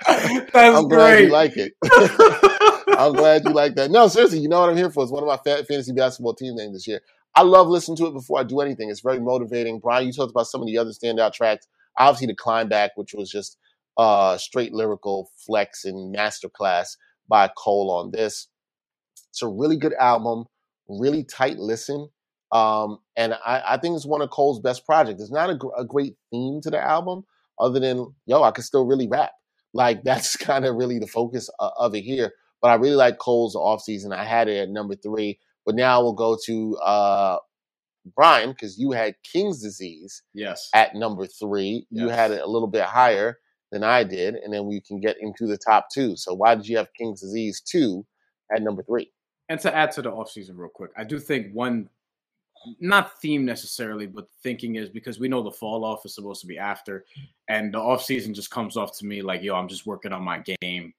That's 0.07 0.55
I'm 0.77 0.87
glad 0.87 1.19
you 1.19 1.29
like 1.29 1.53
it. 1.57 1.73
I'm 2.97 3.13
glad 3.13 3.43
you 3.45 3.51
like 3.51 3.75
that. 3.75 3.91
No, 3.91 4.07
seriously, 4.07 4.39
you 4.39 4.47
know 4.49 4.61
what 4.61 4.69
I'm 4.69 4.77
here 4.77 4.89
for. 4.89 5.03
It's 5.03 5.11
one 5.11 5.23
of 5.23 5.27
my 5.27 5.37
fantasy 5.63 5.91
basketball 5.91 6.33
team 6.33 6.55
names 6.55 6.73
this 6.73 6.87
year. 6.87 7.01
I 7.35 7.43
love 7.43 7.67
listening 7.67 7.97
to 7.97 8.07
it 8.07 8.13
before 8.13 8.39
I 8.39 8.43
do 8.43 8.61
anything. 8.61 8.89
It's 8.89 9.01
very 9.01 9.19
motivating. 9.19 9.79
Brian, 9.79 10.05
you 10.07 10.13
talked 10.13 10.31
about 10.31 10.47
some 10.47 10.61
of 10.61 10.67
the 10.67 10.77
other 10.77 10.91
standout 10.91 11.33
tracks. 11.33 11.67
Obviously, 11.97 12.27
the 12.27 12.35
climb 12.35 12.69
back, 12.69 12.91
which 12.95 13.13
was 13.13 13.29
just 13.31 13.57
uh, 13.97 14.37
straight 14.37 14.73
lyrical 14.73 15.29
flex 15.45 15.85
and 15.85 16.15
masterclass 16.15 16.97
by 17.27 17.49
Cole 17.57 17.91
on 17.91 18.11
this. 18.11 18.47
It's 19.29 19.41
a 19.41 19.47
really 19.47 19.77
good 19.77 19.93
album, 19.93 20.45
really 20.87 21.23
tight 21.23 21.57
listen. 21.57 22.09
Um, 22.51 22.99
and 23.17 23.33
I, 23.45 23.63
I 23.69 23.77
think 23.77 23.95
it's 23.95 24.05
one 24.05 24.21
of 24.21 24.29
Cole's 24.29 24.59
best 24.59 24.85
projects. 24.85 25.21
It's 25.21 25.31
not 25.31 25.49
a, 25.49 25.55
gr- 25.55 25.69
a 25.77 25.85
great 25.85 26.15
theme 26.31 26.61
to 26.61 26.69
the 26.69 26.79
album, 26.79 27.25
other 27.59 27.79
than, 27.79 28.13
yo, 28.27 28.43
I 28.43 28.51
could 28.51 28.63
still 28.63 28.85
really 28.85 29.07
rap. 29.07 29.31
Like, 29.73 30.03
that's 30.05 30.37
kind 30.37 30.65
of 30.65 30.75
really 30.75 30.99
the 30.99 31.07
focus 31.07 31.49
uh, 31.59 31.71
of 31.77 31.95
it 31.95 32.01
here. 32.03 32.33
But 32.61 32.69
I 32.69 32.75
really 32.75 32.95
like 32.95 33.17
Cole's 33.17 33.55
offseason. 33.55 34.13
I 34.15 34.23
had 34.23 34.47
it 34.47 34.57
at 34.57 34.69
number 34.69 34.95
three. 34.95 35.39
But 35.65 35.75
now 35.75 36.01
we'll 36.01 36.13
go 36.13 36.37
to 36.45 36.77
uh, 36.77 37.37
Brian, 38.15 38.51
because 38.51 38.77
you 38.77 38.91
had 38.91 39.15
King's 39.23 39.61
Disease 39.61 40.23
yes. 40.33 40.69
at 40.73 40.95
number 40.95 41.25
three. 41.25 41.87
You 41.89 42.09
had 42.09 42.31
it 42.31 42.41
a 42.41 42.47
little 42.47 42.67
bit 42.67 42.83
higher 42.83 43.39
than 43.71 43.83
I 43.83 44.03
did. 44.03 44.35
And 44.35 44.53
then 44.53 44.65
we 44.65 44.81
can 44.81 44.99
get 44.99 45.17
into 45.19 45.47
the 45.47 45.57
top 45.57 45.87
two. 45.91 46.15
So 46.15 46.33
why 46.33 46.55
did 46.55 46.67
you 46.67 46.77
have 46.77 46.87
King's 46.97 47.21
Disease 47.21 47.61
2 47.61 48.05
at 48.55 48.61
number 48.61 48.83
three? 48.83 49.11
And 49.49 49.59
to 49.61 49.75
add 49.75 49.91
to 49.93 50.01
the 50.01 50.11
offseason 50.11 50.51
real 50.55 50.69
quick, 50.69 50.91
I 50.95 51.03
do 51.03 51.19
think 51.19 51.53
one 51.53 51.89
not 52.79 53.19
theme 53.19 53.45
necessarily, 53.45 54.05
but 54.05 54.27
thinking 54.41 54.75
is 54.75 54.89
because 54.89 55.19
we 55.19 55.27
know 55.27 55.43
the 55.43 55.51
fall 55.51 55.83
off 55.83 56.05
is 56.05 56.15
supposed 56.15 56.39
to 56.41 56.47
be 56.47 56.57
after, 56.57 57.05
and 57.49 57.73
the 57.73 57.77
offseason 57.77 58.33
just 58.33 58.51
comes 58.51 58.77
off 58.77 58.97
to 58.99 59.05
me 59.05 59.21
like, 59.21 59.43
yo, 59.43 59.55
I'm 59.55 59.67
just 59.67 59.85
working 59.85 60.13
on 60.13 60.23
my 60.23 60.41
game. 60.61 60.93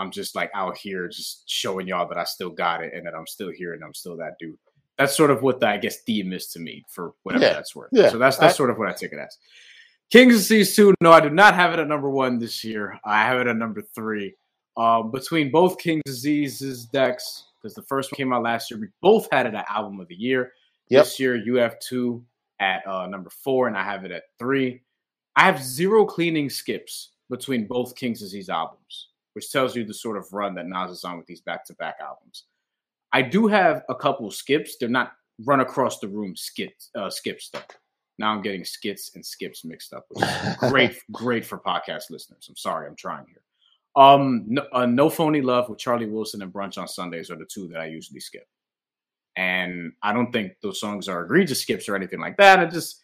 I'm 0.00 0.10
just 0.10 0.34
like 0.34 0.50
out 0.54 0.76
here 0.76 1.08
just 1.08 1.48
showing 1.48 1.86
y'all 1.86 2.08
that 2.08 2.18
I 2.18 2.24
still 2.24 2.50
got 2.50 2.82
it 2.82 2.92
and 2.94 3.06
that 3.06 3.14
I'm 3.14 3.26
still 3.26 3.50
here 3.50 3.74
and 3.74 3.84
I'm 3.84 3.94
still 3.94 4.16
that 4.16 4.34
dude. 4.40 4.58
That's 4.98 5.16
sort 5.16 5.30
of 5.30 5.42
what 5.42 5.60
the 5.60 5.68
I 5.68 5.76
guess 5.78 5.98
theme 6.02 6.32
is 6.32 6.48
to 6.48 6.58
me 6.60 6.84
for 6.88 7.12
whatever 7.22 7.44
Yeah, 7.44 7.52
that's 7.54 7.74
worth. 7.76 7.90
yeah. 7.92 8.08
So 8.10 8.18
that's 8.18 8.36
that's 8.38 8.54
I- 8.54 8.56
sort 8.56 8.70
of 8.70 8.78
what 8.78 8.88
I 8.88 8.92
take 8.92 9.12
it 9.12 9.18
as. 9.18 9.36
King's 10.10 10.34
Disease 10.34 10.74
2, 10.74 10.94
no, 11.02 11.12
I 11.12 11.20
do 11.20 11.30
not 11.30 11.54
have 11.54 11.72
it 11.72 11.78
at 11.78 11.86
number 11.86 12.10
one 12.10 12.38
this 12.40 12.64
year. 12.64 12.98
I 13.04 13.22
have 13.22 13.40
it 13.40 13.46
at 13.46 13.56
number 13.56 13.80
three. 13.94 14.34
Um, 14.76 15.10
between 15.12 15.52
both 15.52 15.78
King's 15.78 16.02
Diseases 16.04 16.86
Dex, 16.86 17.44
because 17.62 17.74
the 17.76 17.82
first 17.82 18.10
one 18.10 18.16
came 18.16 18.32
out 18.32 18.42
last 18.42 18.70
year, 18.70 18.80
we 18.80 18.88
both 19.02 19.28
had 19.30 19.46
it 19.46 19.54
at 19.54 19.66
album 19.70 20.00
of 20.00 20.08
the 20.08 20.16
year. 20.16 20.52
Yep. 20.88 21.04
This 21.04 21.20
year, 21.20 21.36
you 21.36 21.54
have 21.56 21.78
two 21.78 22.24
at 22.58 22.84
uh, 22.88 23.06
number 23.06 23.30
four, 23.30 23.68
and 23.68 23.76
I 23.76 23.84
have 23.84 24.04
it 24.04 24.10
at 24.10 24.24
three. 24.38 24.82
I 25.36 25.44
have 25.44 25.62
zero 25.62 26.04
cleaning 26.04 26.50
skips 26.50 27.10
between 27.30 27.68
both 27.68 27.94
King's 27.94 28.18
Disease 28.18 28.48
albums, 28.48 29.09
which 29.34 29.50
tells 29.50 29.76
you 29.76 29.84
the 29.84 29.94
sort 29.94 30.16
of 30.16 30.32
run 30.32 30.54
that 30.54 30.66
Nas 30.66 30.90
is 30.90 31.04
on 31.04 31.16
with 31.16 31.26
these 31.26 31.40
back 31.40 31.64
to 31.66 31.74
back 31.74 31.96
albums. 32.00 32.44
I 33.12 33.22
do 33.22 33.46
have 33.46 33.82
a 33.88 33.94
couple 33.94 34.30
skips. 34.30 34.76
They're 34.78 34.88
not 34.88 35.12
run 35.44 35.60
across 35.60 35.98
the 35.98 36.08
room 36.08 36.36
skits, 36.36 36.90
uh, 36.94 37.10
skips, 37.10 37.50
though. 37.52 37.60
Now 38.18 38.32
I'm 38.32 38.42
getting 38.42 38.64
skits 38.64 39.12
and 39.14 39.24
skips 39.24 39.64
mixed 39.64 39.94
up, 39.94 40.04
which 40.10 40.24
is 40.24 40.56
great, 40.70 40.96
great 41.10 41.44
for 41.44 41.58
podcast 41.58 42.10
listeners. 42.10 42.46
I'm 42.48 42.56
sorry, 42.56 42.86
I'm 42.86 42.96
trying 42.96 43.26
here. 43.26 43.42
Um, 43.96 44.44
no, 44.46 44.66
uh, 44.72 44.86
no 44.86 45.10
phony 45.10 45.40
love 45.40 45.68
with 45.68 45.78
Charlie 45.78 46.06
Wilson 46.06 46.42
and 46.42 46.52
Brunch 46.52 46.78
on 46.78 46.86
Sundays 46.86 47.30
are 47.30 47.36
the 47.36 47.44
two 47.44 47.66
that 47.68 47.80
I 47.80 47.86
usually 47.86 48.20
skip, 48.20 48.46
and 49.36 49.92
I 50.02 50.12
don't 50.12 50.30
think 50.32 50.52
those 50.62 50.78
songs 50.78 51.08
are 51.08 51.24
egregious 51.24 51.62
skips 51.62 51.88
or 51.88 51.96
anything 51.96 52.20
like 52.20 52.36
that. 52.36 52.60
I 52.60 52.66
just, 52.66 52.99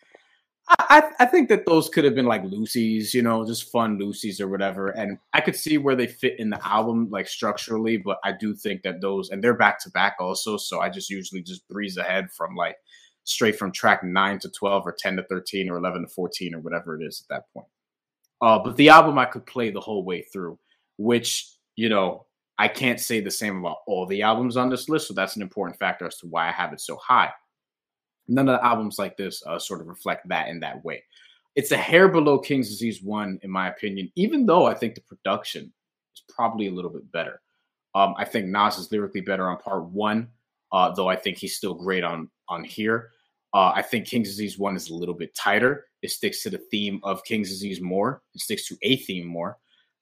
I, 0.68 1.10
I 1.20 1.26
think 1.26 1.48
that 1.50 1.64
those 1.64 1.88
could 1.88 2.04
have 2.04 2.14
been 2.14 2.26
like 2.26 2.42
loosies, 2.42 3.14
you 3.14 3.22
know, 3.22 3.46
just 3.46 3.70
fun 3.70 3.98
loosies 3.98 4.40
or 4.40 4.48
whatever, 4.48 4.88
and 4.88 5.18
I 5.32 5.40
could 5.40 5.54
see 5.54 5.78
where 5.78 5.94
they 5.94 6.08
fit 6.08 6.40
in 6.40 6.50
the 6.50 6.66
album 6.66 7.08
like 7.10 7.28
structurally, 7.28 7.98
but 7.98 8.18
I 8.24 8.32
do 8.32 8.52
think 8.54 8.82
that 8.82 9.00
those 9.00 9.30
and 9.30 9.42
they're 9.42 9.54
back 9.54 9.80
to 9.82 9.90
back 9.90 10.16
also, 10.18 10.56
so 10.56 10.80
I 10.80 10.88
just 10.88 11.08
usually 11.08 11.42
just 11.42 11.68
breeze 11.68 11.96
ahead 11.96 12.32
from 12.32 12.56
like 12.56 12.76
straight 13.22 13.56
from 13.56 13.70
track 13.70 14.02
nine 14.02 14.40
to 14.40 14.50
twelve 14.50 14.86
or 14.86 14.96
ten 14.98 15.16
to 15.16 15.22
thirteen 15.24 15.70
or 15.70 15.76
eleven 15.76 16.02
to 16.02 16.08
fourteen 16.08 16.54
or 16.54 16.60
whatever 16.60 17.00
it 17.00 17.04
is 17.04 17.24
at 17.24 17.34
that 17.34 17.52
point. 17.52 17.68
Uh, 18.40 18.58
but 18.58 18.76
the 18.76 18.88
album 18.88 19.18
I 19.18 19.24
could 19.26 19.46
play 19.46 19.70
the 19.70 19.80
whole 19.80 20.04
way 20.04 20.22
through, 20.22 20.58
which 20.98 21.48
you 21.76 21.88
know 21.88 22.26
I 22.58 22.66
can't 22.66 22.98
say 22.98 23.20
the 23.20 23.30
same 23.30 23.58
about 23.58 23.78
all 23.86 24.06
the 24.06 24.22
albums 24.22 24.56
on 24.56 24.68
this 24.68 24.88
list, 24.88 25.06
so 25.06 25.14
that's 25.14 25.36
an 25.36 25.42
important 25.42 25.78
factor 25.78 26.06
as 26.06 26.16
to 26.18 26.26
why 26.26 26.48
I 26.48 26.52
have 26.52 26.72
it 26.72 26.80
so 26.80 26.96
high. 26.96 27.30
None 28.28 28.48
of 28.48 28.58
the 28.58 28.64
albums 28.64 28.98
like 28.98 29.16
this 29.16 29.42
uh, 29.46 29.58
sort 29.58 29.80
of 29.80 29.86
reflect 29.86 30.28
that 30.28 30.48
in 30.48 30.60
that 30.60 30.84
way. 30.84 31.02
It's 31.54 31.72
a 31.72 31.76
hair 31.76 32.08
below 32.08 32.38
King's 32.38 32.68
Disease 32.68 33.02
one, 33.02 33.38
in 33.42 33.50
my 33.50 33.68
opinion, 33.68 34.10
even 34.14 34.44
though 34.44 34.66
I 34.66 34.74
think 34.74 34.94
the 34.94 35.00
production 35.02 35.72
is 36.14 36.22
probably 36.28 36.66
a 36.66 36.72
little 36.72 36.90
bit 36.90 37.10
better. 37.12 37.40
Um, 37.94 38.14
I 38.18 38.24
think 38.26 38.46
Nas 38.46 38.76
is 38.76 38.92
lyrically 38.92 39.22
better 39.22 39.48
on 39.48 39.56
part 39.56 39.84
one, 39.84 40.28
uh, 40.70 40.94
though 40.94 41.08
I 41.08 41.16
think 41.16 41.38
he's 41.38 41.56
still 41.56 41.74
great 41.74 42.04
on 42.04 42.28
on 42.48 42.62
here. 42.62 43.10
Uh, 43.54 43.72
I 43.74 43.80
think 43.80 44.06
King's 44.06 44.28
Disease 44.28 44.58
One 44.58 44.76
is 44.76 44.90
a 44.90 44.94
little 44.94 45.14
bit 45.14 45.34
tighter. 45.34 45.86
It 46.02 46.10
sticks 46.10 46.42
to 46.42 46.50
the 46.50 46.58
theme 46.70 47.00
of 47.02 47.24
King's 47.24 47.48
Disease 47.48 47.80
more. 47.80 48.22
It 48.34 48.42
sticks 48.42 48.68
to 48.68 48.76
a 48.82 48.96
theme 48.96 49.26
more. 49.26 49.56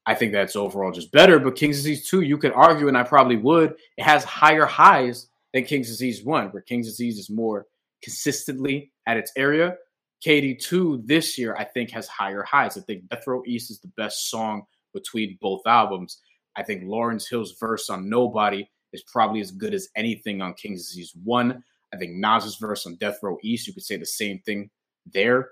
I 0.06 0.14
think 0.14 0.32
that's 0.32 0.56
overall 0.56 0.92
just 0.92 1.12
better. 1.12 1.38
But 1.38 1.56
King's 1.56 1.76
Disease 1.76 2.08
2, 2.08 2.22
you 2.22 2.36
could 2.36 2.52
argue, 2.52 2.88
and 2.88 2.98
I 2.98 3.04
probably 3.04 3.36
would, 3.36 3.74
it 3.96 4.02
has 4.02 4.24
higher 4.24 4.66
highs 4.66 5.28
than 5.52 5.64
King's 5.64 5.88
Disease 5.88 6.24
1, 6.24 6.48
where 6.48 6.62
King's 6.62 6.88
Disease 6.88 7.18
is 7.18 7.30
more 7.30 7.66
consistently 8.04 8.92
at 9.06 9.16
its 9.16 9.32
area. 9.36 9.76
KD2 10.24 11.06
this 11.06 11.36
year, 11.36 11.56
I 11.58 11.64
think, 11.64 11.90
has 11.90 12.06
higher 12.06 12.42
highs. 12.42 12.78
I 12.78 12.82
think 12.82 13.08
Death 13.08 13.26
Row 13.26 13.42
East 13.46 13.70
is 13.70 13.80
the 13.80 13.92
best 13.96 14.30
song 14.30 14.62
between 14.92 15.38
both 15.40 15.62
albums. 15.66 16.20
I 16.56 16.62
think 16.62 16.84
Lauryn 16.84 17.22
Hill's 17.28 17.56
verse 17.58 17.90
on 17.90 18.08
Nobody 18.08 18.68
is 18.92 19.02
probably 19.02 19.40
as 19.40 19.50
good 19.50 19.74
as 19.74 19.88
anything 19.96 20.40
on 20.40 20.54
King's 20.54 20.88
Disease 20.88 21.12
1. 21.24 21.62
I 21.92 21.96
think 21.96 22.12
Nas's 22.12 22.56
verse 22.56 22.86
on 22.86 22.96
Death 22.96 23.18
Row 23.22 23.38
East, 23.42 23.66
you 23.66 23.72
could 23.72 23.82
say 23.82 23.96
the 23.96 24.06
same 24.06 24.38
thing 24.40 24.70
there 25.12 25.48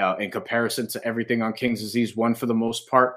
uh, 0.00 0.16
in 0.18 0.30
comparison 0.30 0.88
to 0.88 1.04
everything 1.04 1.42
on 1.42 1.52
King's 1.52 1.80
Disease 1.80 2.16
1 2.16 2.34
for 2.34 2.46
the 2.46 2.54
most 2.54 2.88
part. 2.88 3.16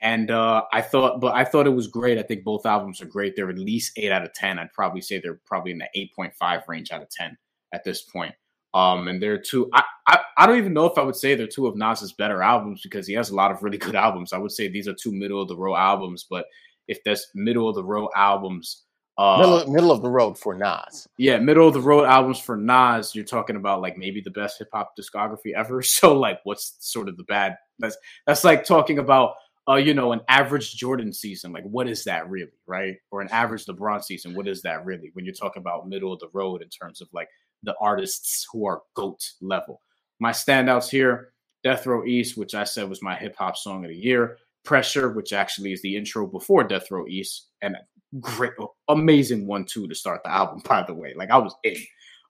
And 0.00 0.30
uh, 0.30 0.62
I 0.72 0.80
thought, 0.80 1.20
but 1.20 1.34
I 1.34 1.44
thought 1.44 1.66
it 1.66 1.70
was 1.70 1.88
great. 1.88 2.18
I 2.18 2.22
think 2.22 2.44
both 2.44 2.66
albums 2.66 3.00
are 3.00 3.06
great. 3.06 3.34
They're 3.34 3.50
at 3.50 3.58
least 3.58 3.92
eight 3.96 4.12
out 4.12 4.24
of 4.24 4.32
10. 4.34 4.58
I'd 4.58 4.72
probably 4.72 5.00
say 5.00 5.18
they're 5.18 5.40
probably 5.44 5.72
in 5.72 5.78
the 5.78 6.10
8.5 6.18 6.68
range 6.68 6.90
out 6.90 7.02
of 7.02 7.10
10 7.10 7.36
at 7.72 7.84
this 7.84 8.02
point. 8.02 8.34
Um, 8.74 9.08
and 9.08 9.22
they're 9.22 9.40
two. 9.40 9.70
I, 9.72 9.82
I 10.06 10.20
I 10.36 10.46
don't 10.46 10.58
even 10.58 10.74
know 10.74 10.86
if 10.86 10.98
I 10.98 11.02
would 11.02 11.16
say 11.16 11.34
they're 11.34 11.46
two 11.46 11.66
of 11.66 11.76
Nas's 11.76 12.12
better 12.12 12.42
albums 12.42 12.82
because 12.82 13.06
he 13.06 13.14
has 13.14 13.30
a 13.30 13.34
lot 13.34 13.50
of 13.50 13.62
really 13.62 13.78
good 13.86 13.96
albums. 13.96 14.32
I 14.32 14.38
would 14.38 14.52
say 14.52 14.68
these 14.68 14.88
are 14.88 14.94
two 14.94 15.12
middle 15.12 15.40
of 15.40 15.48
the 15.48 15.56
road 15.56 15.76
albums. 15.76 16.26
But 16.28 16.46
if 16.86 17.02
that's 17.04 17.28
middle 17.34 17.68
of 17.68 17.74
the 17.74 17.84
road 17.84 18.10
albums, 18.14 18.84
uh, 19.16 19.38
middle, 19.38 19.72
middle 19.72 19.90
of 19.90 20.02
the 20.02 20.10
road 20.10 20.38
for 20.38 20.54
Nas. 20.54 21.08
Yeah, 21.16 21.38
middle 21.38 21.66
of 21.66 21.74
the 21.74 21.80
road 21.80 22.04
albums 22.04 22.38
for 22.38 22.56
Nas. 22.56 23.14
You're 23.14 23.24
talking 23.24 23.56
about 23.56 23.80
like 23.80 23.96
maybe 23.96 24.20
the 24.20 24.30
best 24.30 24.58
hip 24.58 24.68
hop 24.72 24.92
discography 24.98 25.54
ever. 25.56 25.82
So 25.82 26.14
like, 26.16 26.40
what's 26.44 26.76
sort 26.80 27.08
of 27.08 27.16
the 27.16 27.24
bad? 27.24 27.56
That's 27.78 27.96
that's 28.26 28.44
like 28.44 28.64
talking 28.64 28.98
about 28.98 29.34
uh, 29.68 29.74
you 29.74 29.92
know, 29.92 30.12
an 30.12 30.20
average 30.28 30.76
Jordan 30.76 31.12
season. 31.12 31.52
Like, 31.52 31.64
what 31.64 31.88
is 31.88 32.04
that 32.04 32.28
really, 32.30 32.52
right? 32.66 32.96
Or 33.10 33.20
an 33.20 33.28
average 33.28 33.66
LeBron 33.66 34.02
season. 34.02 34.34
What 34.34 34.48
is 34.48 34.62
that 34.62 34.84
really? 34.86 35.10
When 35.12 35.26
you're 35.26 35.34
talking 35.34 35.60
about 35.60 35.88
middle 35.88 36.12
of 36.12 36.20
the 36.20 36.30
road 36.32 36.62
in 36.62 36.68
terms 36.68 37.02
of 37.02 37.08
like 37.12 37.28
the 37.62 37.74
artists 37.80 38.46
who 38.52 38.66
are 38.66 38.82
GOAT 38.94 39.32
level. 39.40 39.80
My 40.20 40.32
standouts 40.32 40.88
here 40.88 41.32
Death 41.64 41.86
Row 41.86 42.04
East, 42.04 42.36
which 42.36 42.54
I 42.54 42.64
said 42.64 42.88
was 42.88 43.02
my 43.02 43.16
hip 43.16 43.36
hop 43.36 43.56
song 43.56 43.84
of 43.84 43.90
the 43.90 43.96
year. 43.96 44.38
Pressure, 44.64 45.10
which 45.12 45.32
actually 45.32 45.72
is 45.72 45.82
the 45.82 45.96
intro 45.96 46.26
before 46.26 46.64
Death 46.64 46.90
Row 46.90 47.06
East. 47.06 47.46
And 47.62 47.76
great, 48.20 48.52
amazing 48.88 49.46
one, 49.46 49.64
too, 49.64 49.88
to 49.88 49.94
start 49.94 50.22
the 50.24 50.30
album, 50.30 50.62
by 50.64 50.82
the 50.82 50.94
way. 50.94 51.14
Like, 51.16 51.30
I 51.30 51.38
was 51.38 51.54
in. 51.64 51.76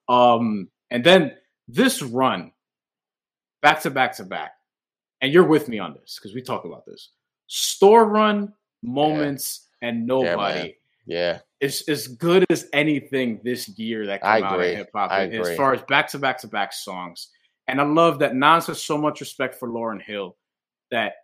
Um, 0.09 0.69
and 0.91 1.05
then 1.05 1.33
this 1.67 2.03
run, 2.03 2.53
back 3.61 3.83
to 3.83 3.91
back 3.91 4.17
to 4.17 4.25
back. 4.25 4.53
And 5.21 5.33
you're 5.33 5.47
with 5.47 5.69
me 5.69 5.79
on 5.79 5.95
this 5.95 6.19
because 6.19 6.35
we 6.35 6.43
talk 6.43 6.65
about 6.65 6.87
this. 6.87 7.11
Store 7.49 8.09
run 8.09 8.53
moments 8.83 9.67
yeah. 9.83 9.89
and 9.89 10.07
nobody. 10.07 10.69
Yeah, 10.69 10.75
It's 11.61 11.89
as 11.89 12.07
good 12.07 12.45
as 12.51 12.69
anything 12.73 13.41
this 13.43 13.69
year 13.79 14.07
that 14.07 14.23
came 14.23 14.45
out 14.45 14.61
of 14.61 14.67
hip 14.67 14.91
hop 14.95 15.11
as 15.11 15.57
far 15.57 15.75
as 15.75 15.83
back 15.83 16.09
to 16.11 16.19
back 16.19 16.39
to 16.41 16.49
back 16.49 16.73
songs. 16.73 17.31
And 17.67 17.81
I 17.81 17.85
love 17.85 18.19
that 18.21 18.35
Nas 18.35 18.67
has 18.67 18.83
so 18.83 18.97
much 18.97 19.21
respect 19.21 19.55
for 19.55 19.69
Lauryn 19.69 20.01
Hill 20.01 20.37
that 20.91 21.15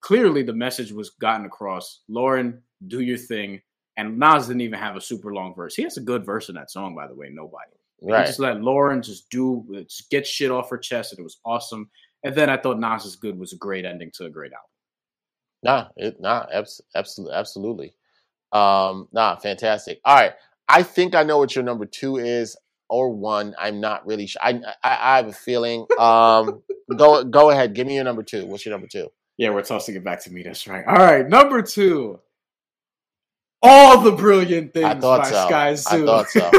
clearly 0.00 0.42
the 0.42 0.52
message 0.52 0.92
was 0.92 1.10
gotten 1.10 1.46
across. 1.46 2.00
Lauryn, 2.10 2.60
do 2.86 3.00
your 3.00 3.18
thing. 3.18 3.60
And 3.96 4.18
Nas 4.18 4.46
didn't 4.46 4.62
even 4.62 4.78
have 4.78 4.96
a 4.96 5.00
super 5.00 5.32
long 5.32 5.54
verse. 5.54 5.74
He 5.74 5.82
has 5.82 5.96
a 5.96 6.02
good 6.02 6.24
verse 6.24 6.48
in 6.48 6.54
that 6.56 6.70
song, 6.70 6.94
by 6.94 7.06
the 7.06 7.14
way. 7.14 7.28
Nobody. 7.30 7.70
Right. 8.02 8.20
He 8.20 8.26
just 8.26 8.38
let 8.38 8.56
Lauryn 8.56 9.02
just 9.02 9.30
do, 9.30 9.64
just 9.88 10.10
get 10.10 10.26
shit 10.26 10.50
off 10.50 10.70
her 10.70 10.78
chest, 10.78 11.12
and 11.12 11.18
it 11.18 11.22
was 11.22 11.38
awesome. 11.44 11.88
And 12.24 12.34
then 12.34 12.50
I 12.50 12.56
thought 12.56 12.78
Nas 12.78 13.04
is 13.04 13.16
good 13.16 13.38
was 13.38 13.52
a 13.52 13.56
great 13.56 13.84
ending 13.84 14.10
to 14.14 14.26
a 14.26 14.30
great 14.30 14.52
album. 14.52 14.68
Nah, 15.62 15.88
it 15.96 16.20
nah, 16.20 16.46
absolutely, 16.94 17.34
absolutely. 17.34 17.94
Um, 18.52 19.08
nah, 19.12 19.36
fantastic. 19.36 20.00
All 20.04 20.14
right. 20.14 20.32
I 20.68 20.82
think 20.82 21.14
I 21.14 21.22
know 21.22 21.38
what 21.38 21.54
your 21.54 21.64
number 21.64 21.86
two 21.86 22.16
is 22.16 22.56
or 22.88 23.10
one. 23.10 23.54
I'm 23.58 23.80
not 23.80 24.06
really 24.06 24.26
sure. 24.26 24.42
I, 24.42 24.60
I, 24.82 25.14
I 25.14 25.16
have 25.16 25.28
a 25.28 25.32
feeling. 25.32 25.86
Um, 25.98 26.62
go 26.96 27.24
go 27.24 27.50
ahead. 27.50 27.74
Give 27.74 27.86
me 27.86 27.94
your 27.94 28.04
number 28.04 28.22
two. 28.22 28.46
What's 28.46 28.64
your 28.64 28.72
number 28.72 28.86
two? 28.86 29.08
Yeah, 29.36 29.50
we're 29.50 29.62
tossing 29.62 29.94
it 29.94 30.04
back 30.04 30.22
to 30.24 30.32
me. 30.32 30.42
That's 30.42 30.66
right. 30.66 30.84
All 30.86 30.96
right, 30.96 31.28
number 31.28 31.62
two. 31.62 32.20
All 33.62 34.00
the 34.00 34.12
brilliant 34.12 34.72
things 34.72 34.86
I 34.86 34.94
thought 34.98 35.22
by 35.22 35.30
so. 35.30 35.48
Skyzoo. 35.48 36.02
I 36.02 36.06
thought 36.06 36.28
so. 36.28 36.50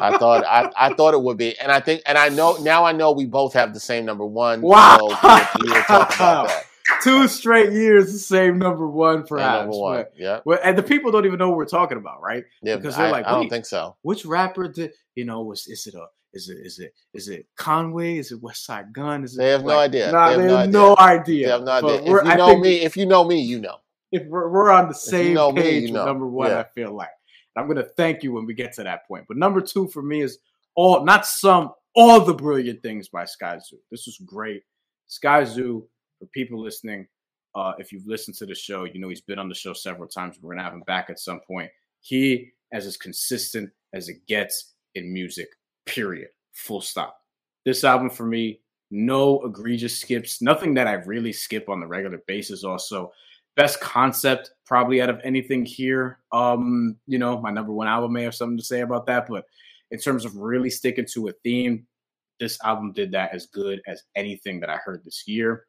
I 0.00 0.16
thought 0.18 0.44
I, 0.46 0.70
I 0.76 0.94
thought 0.94 1.14
it 1.14 1.22
would 1.22 1.36
be, 1.36 1.58
and 1.58 1.70
I 1.70 1.80
think, 1.80 2.02
and 2.06 2.16
I 2.16 2.30
know 2.30 2.56
now. 2.60 2.84
I 2.84 2.92
know 2.92 3.12
we 3.12 3.26
both 3.26 3.52
have 3.54 3.74
the 3.74 3.80
same 3.80 4.04
number 4.04 4.24
one. 4.24 4.62
Wow! 4.70 4.98
So 4.98 5.40
we, 5.60 5.70
we 5.70 5.82
talk 5.82 6.14
about 6.14 6.48
that 6.48 6.64
two 7.02 7.28
straight 7.28 7.72
years 7.72 8.12
the 8.12 8.18
same 8.18 8.58
number 8.58 8.88
one, 8.88 9.24
perhaps. 9.24 9.48
Ah, 9.48 9.60
number 9.62 9.78
one. 9.78 9.96
But, 9.96 10.12
yeah. 10.16 10.40
Well, 10.44 10.58
and 10.62 10.76
the 10.76 10.82
people 10.82 11.10
don't 11.10 11.26
even 11.26 11.38
know 11.38 11.48
what 11.48 11.56
we're 11.56 11.64
talking 11.66 11.98
about, 11.98 12.22
right? 12.22 12.44
Yeah, 12.62 12.76
because 12.76 12.96
they're 12.96 13.06
I, 13.06 13.10
like, 13.10 13.26
I 13.26 13.32
don't 13.32 13.48
think 13.48 13.66
so. 13.66 13.96
Which 14.02 14.24
rapper 14.24 14.68
did 14.68 14.92
you 15.14 15.24
know? 15.24 15.42
Was 15.42 15.66
is 15.66 15.86
it 15.86 15.94
a 15.94 16.06
is 16.32 16.48
it 16.48 16.58
is 16.64 16.78
it 16.78 16.94
is 17.14 17.28
it 17.28 17.46
Conway? 17.56 18.18
Is 18.18 18.32
it 18.32 18.40
Westside 18.40 18.92
Gunn? 18.92 19.24
Is 19.24 19.34
it 19.34 19.38
they 19.38 19.48
have 19.50 19.62
like, 19.62 19.74
no 19.74 19.78
idea. 19.80 20.12
Nah, 20.12 20.36
they, 20.36 20.52
have, 20.52 20.70
no, 20.70 20.96
idea. 20.98 21.46
They 21.46 21.52
have 21.52 21.62
no 21.62 21.72
idea. 21.72 22.00
If 22.00 22.06
you 22.06 22.20
I 22.20 22.36
know 22.36 22.58
me, 22.58 22.80
if 22.80 22.96
you 22.96 23.06
know 23.06 23.24
me, 23.24 23.40
you 23.40 23.60
know. 23.60 23.76
If 24.12 24.26
we're, 24.26 24.50
we're 24.50 24.70
on 24.70 24.88
the 24.88 24.94
same 24.94 25.28
you 25.28 25.34
know 25.34 25.52
page 25.52 25.82
me, 25.82 25.88
you 25.88 25.92
know. 25.92 26.04
number 26.04 26.26
one, 26.26 26.50
yeah. 26.50 26.60
I 26.60 26.64
feel 26.64 26.92
like. 26.92 27.10
I'm 27.56 27.66
gonna 27.66 27.84
thank 27.84 28.22
you 28.22 28.32
when 28.32 28.46
we 28.46 28.54
get 28.54 28.72
to 28.74 28.84
that 28.84 29.06
point. 29.06 29.24
But 29.28 29.36
number 29.36 29.60
two 29.60 29.88
for 29.88 30.02
me 30.02 30.22
is 30.22 30.38
all 30.74 31.04
not 31.04 31.26
some 31.26 31.72
all 31.94 32.20
the 32.20 32.34
brilliant 32.34 32.82
things 32.82 33.08
by 33.08 33.24
Skyzoo. 33.24 33.78
This 33.90 34.06
was 34.06 34.16
great. 34.24 34.62
Skyzoo, 35.08 35.82
for 36.20 36.26
people 36.26 36.62
listening, 36.62 37.08
uh, 37.56 37.72
if 37.78 37.90
you've 37.90 38.06
listened 38.06 38.36
to 38.36 38.46
the 38.46 38.54
show, 38.54 38.84
you 38.84 39.00
know 39.00 39.08
he's 39.08 39.20
been 39.20 39.40
on 39.40 39.48
the 39.48 39.54
show 39.54 39.72
several 39.72 40.06
times. 40.06 40.36
We're 40.40 40.54
gonna 40.54 40.62
have 40.62 40.74
him 40.74 40.84
back 40.86 41.10
at 41.10 41.18
some 41.18 41.40
point. 41.40 41.70
He 42.00 42.52
as 42.72 42.86
as 42.86 42.96
consistent 42.96 43.70
as 43.92 44.08
it 44.08 44.24
gets 44.28 44.74
in 44.94 45.12
music. 45.12 45.48
Period. 45.86 46.28
Full 46.52 46.80
stop. 46.80 47.20
This 47.64 47.82
album 47.82 48.10
for 48.10 48.26
me, 48.26 48.60
no 48.90 49.40
egregious 49.42 49.98
skips. 49.98 50.40
Nothing 50.40 50.74
that 50.74 50.86
I 50.86 50.92
really 50.92 51.32
skip 51.32 51.68
on 51.68 51.80
the 51.80 51.86
regular 51.86 52.18
basis. 52.26 52.62
Also, 52.62 53.12
best 53.56 53.80
concept 53.80 54.52
probably 54.64 55.02
out 55.02 55.10
of 55.10 55.20
anything 55.24 55.64
here. 55.64 56.20
Um, 56.32 56.96
you 57.06 57.18
know, 57.18 57.40
my 57.40 57.50
number 57.50 57.72
one 57.72 57.88
album 57.88 58.12
may 58.12 58.22
have 58.22 58.34
something 58.34 58.58
to 58.58 58.64
say 58.64 58.80
about 58.80 59.06
that, 59.06 59.26
but 59.28 59.44
in 59.90 59.98
terms 59.98 60.24
of 60.24 60.36
really 60.36 60.70
sticking 60.70 61.06
to 61.06 61.28
a 61.28 61.32
theme, 61.44 61.86
this 62.38 62.58
album 62.64 62.92
did 62.92 63.12
that 63.12 63.34
as 63.34 63.46
good 63.46 63.82
as 63.86 64.04
anything 64.14 64.60
that 64.60 64.70
I 64.70 64.76
heard 64.76 65.04
this 65.04 65.24
year. 65.26 65.66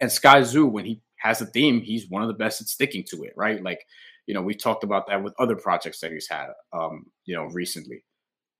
And 0.00 0.10
Skyzoo, 0.10 0.70
when 0.70 0.84
he 0.84 1.00
has 1.16 1.40
a 1.40 1.46
theme, 1.46 1.80
he's 1.80 2.08
one 2.08 2.22
of 2.22 2.28
the 2.28 2.34
best 2.34 2.60
at 2.60 2.68
sticking 2.68 3.04
to 3.10 3.24
it, 3.24 3.32
right? 3.36 3.62
Like, 3.62 3.86
you 4.26 4.34
know, 4.34 4.42
we 4.42 4.54
talked 4.54 4.84
about 4.84 5.06
that 5.08 5.22
with 5.22 5.34
other 5.38 5.56
projects 5.56 6.00
that 6.00 6.12
he's 6.12 6.28
had, 6.28 6.48
um, 6.72 7.06
you 7.24 7.34
know, 7.34 7.44
recently. 7.46 8.04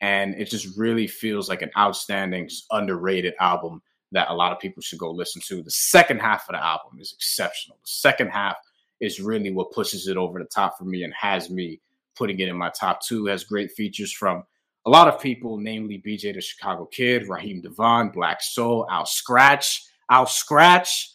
And 0.00 0.34
it 0.34 0.50
just 0.50 0.76
really 0.76 1.06
feels 1.06 1.48
like 1.48 1.62
an 1.62 1.70
outstanding, 1.76 2.48
underrated 2.70 3.34
album 3.40 3.82
that 4.12 4.30
a 4.30 4.34
lot 4.34 4.52
of 4.52 4.60
people 4.60 4.82
should 4.82 4.98
go 4.98 5.10
listen 5.10 5.42
to. 5.46 5.62
The 5.62 5.70
second 5.70 6.20
half 6.20 6.48
of 6.48 6.54
the 6.54 6.64
album 6.64 6.98
is 7.00 7.12
exceptional. 7.12 7.78
The 7.82 7.88
second 7.88 8.28
half 8.28 8.56
is 9.00 9.20
really 9.20 9.50
what 9.50 9.72
pushes 9.72 10.08
it 10.08 10.16
over 10.16 10.38
the 10.38 10.46
top 10.46 10.78
for 10.78 10.84
me 10.84 11.02
and 11.02 11.12
has 11.14 11.50
me 11.50 11.80
putting 12.16 12.38
it 12.40 12.48
in 12.48 12.56
my 12.56 12.70
top 12.70 13.00
two. 13.02 13.26
It 13.26 13.30
has 13.30 13.44
great 13.44 13.72
features 13.72 14.12
from 14.12 14.44
a 14.86 14.90
lot 14.90 15.08
of 15.08 15.20
people, 15.20 15.58
namely 15.58 16.02
BJ 16.06 16.34
the 16.34 16.40
Chicago 16.40 16.86
Kid, 16.86 17.28
Raheem 17.28 17.60
DeVaughn, 17.60 18.14
Blakk 18.14 18.40
Soul, 18.40 18.86
Al 18.90 19.04
Skratch, 19.04 19.80
Al 20.10 20.26
Skratch, 20.26 21.08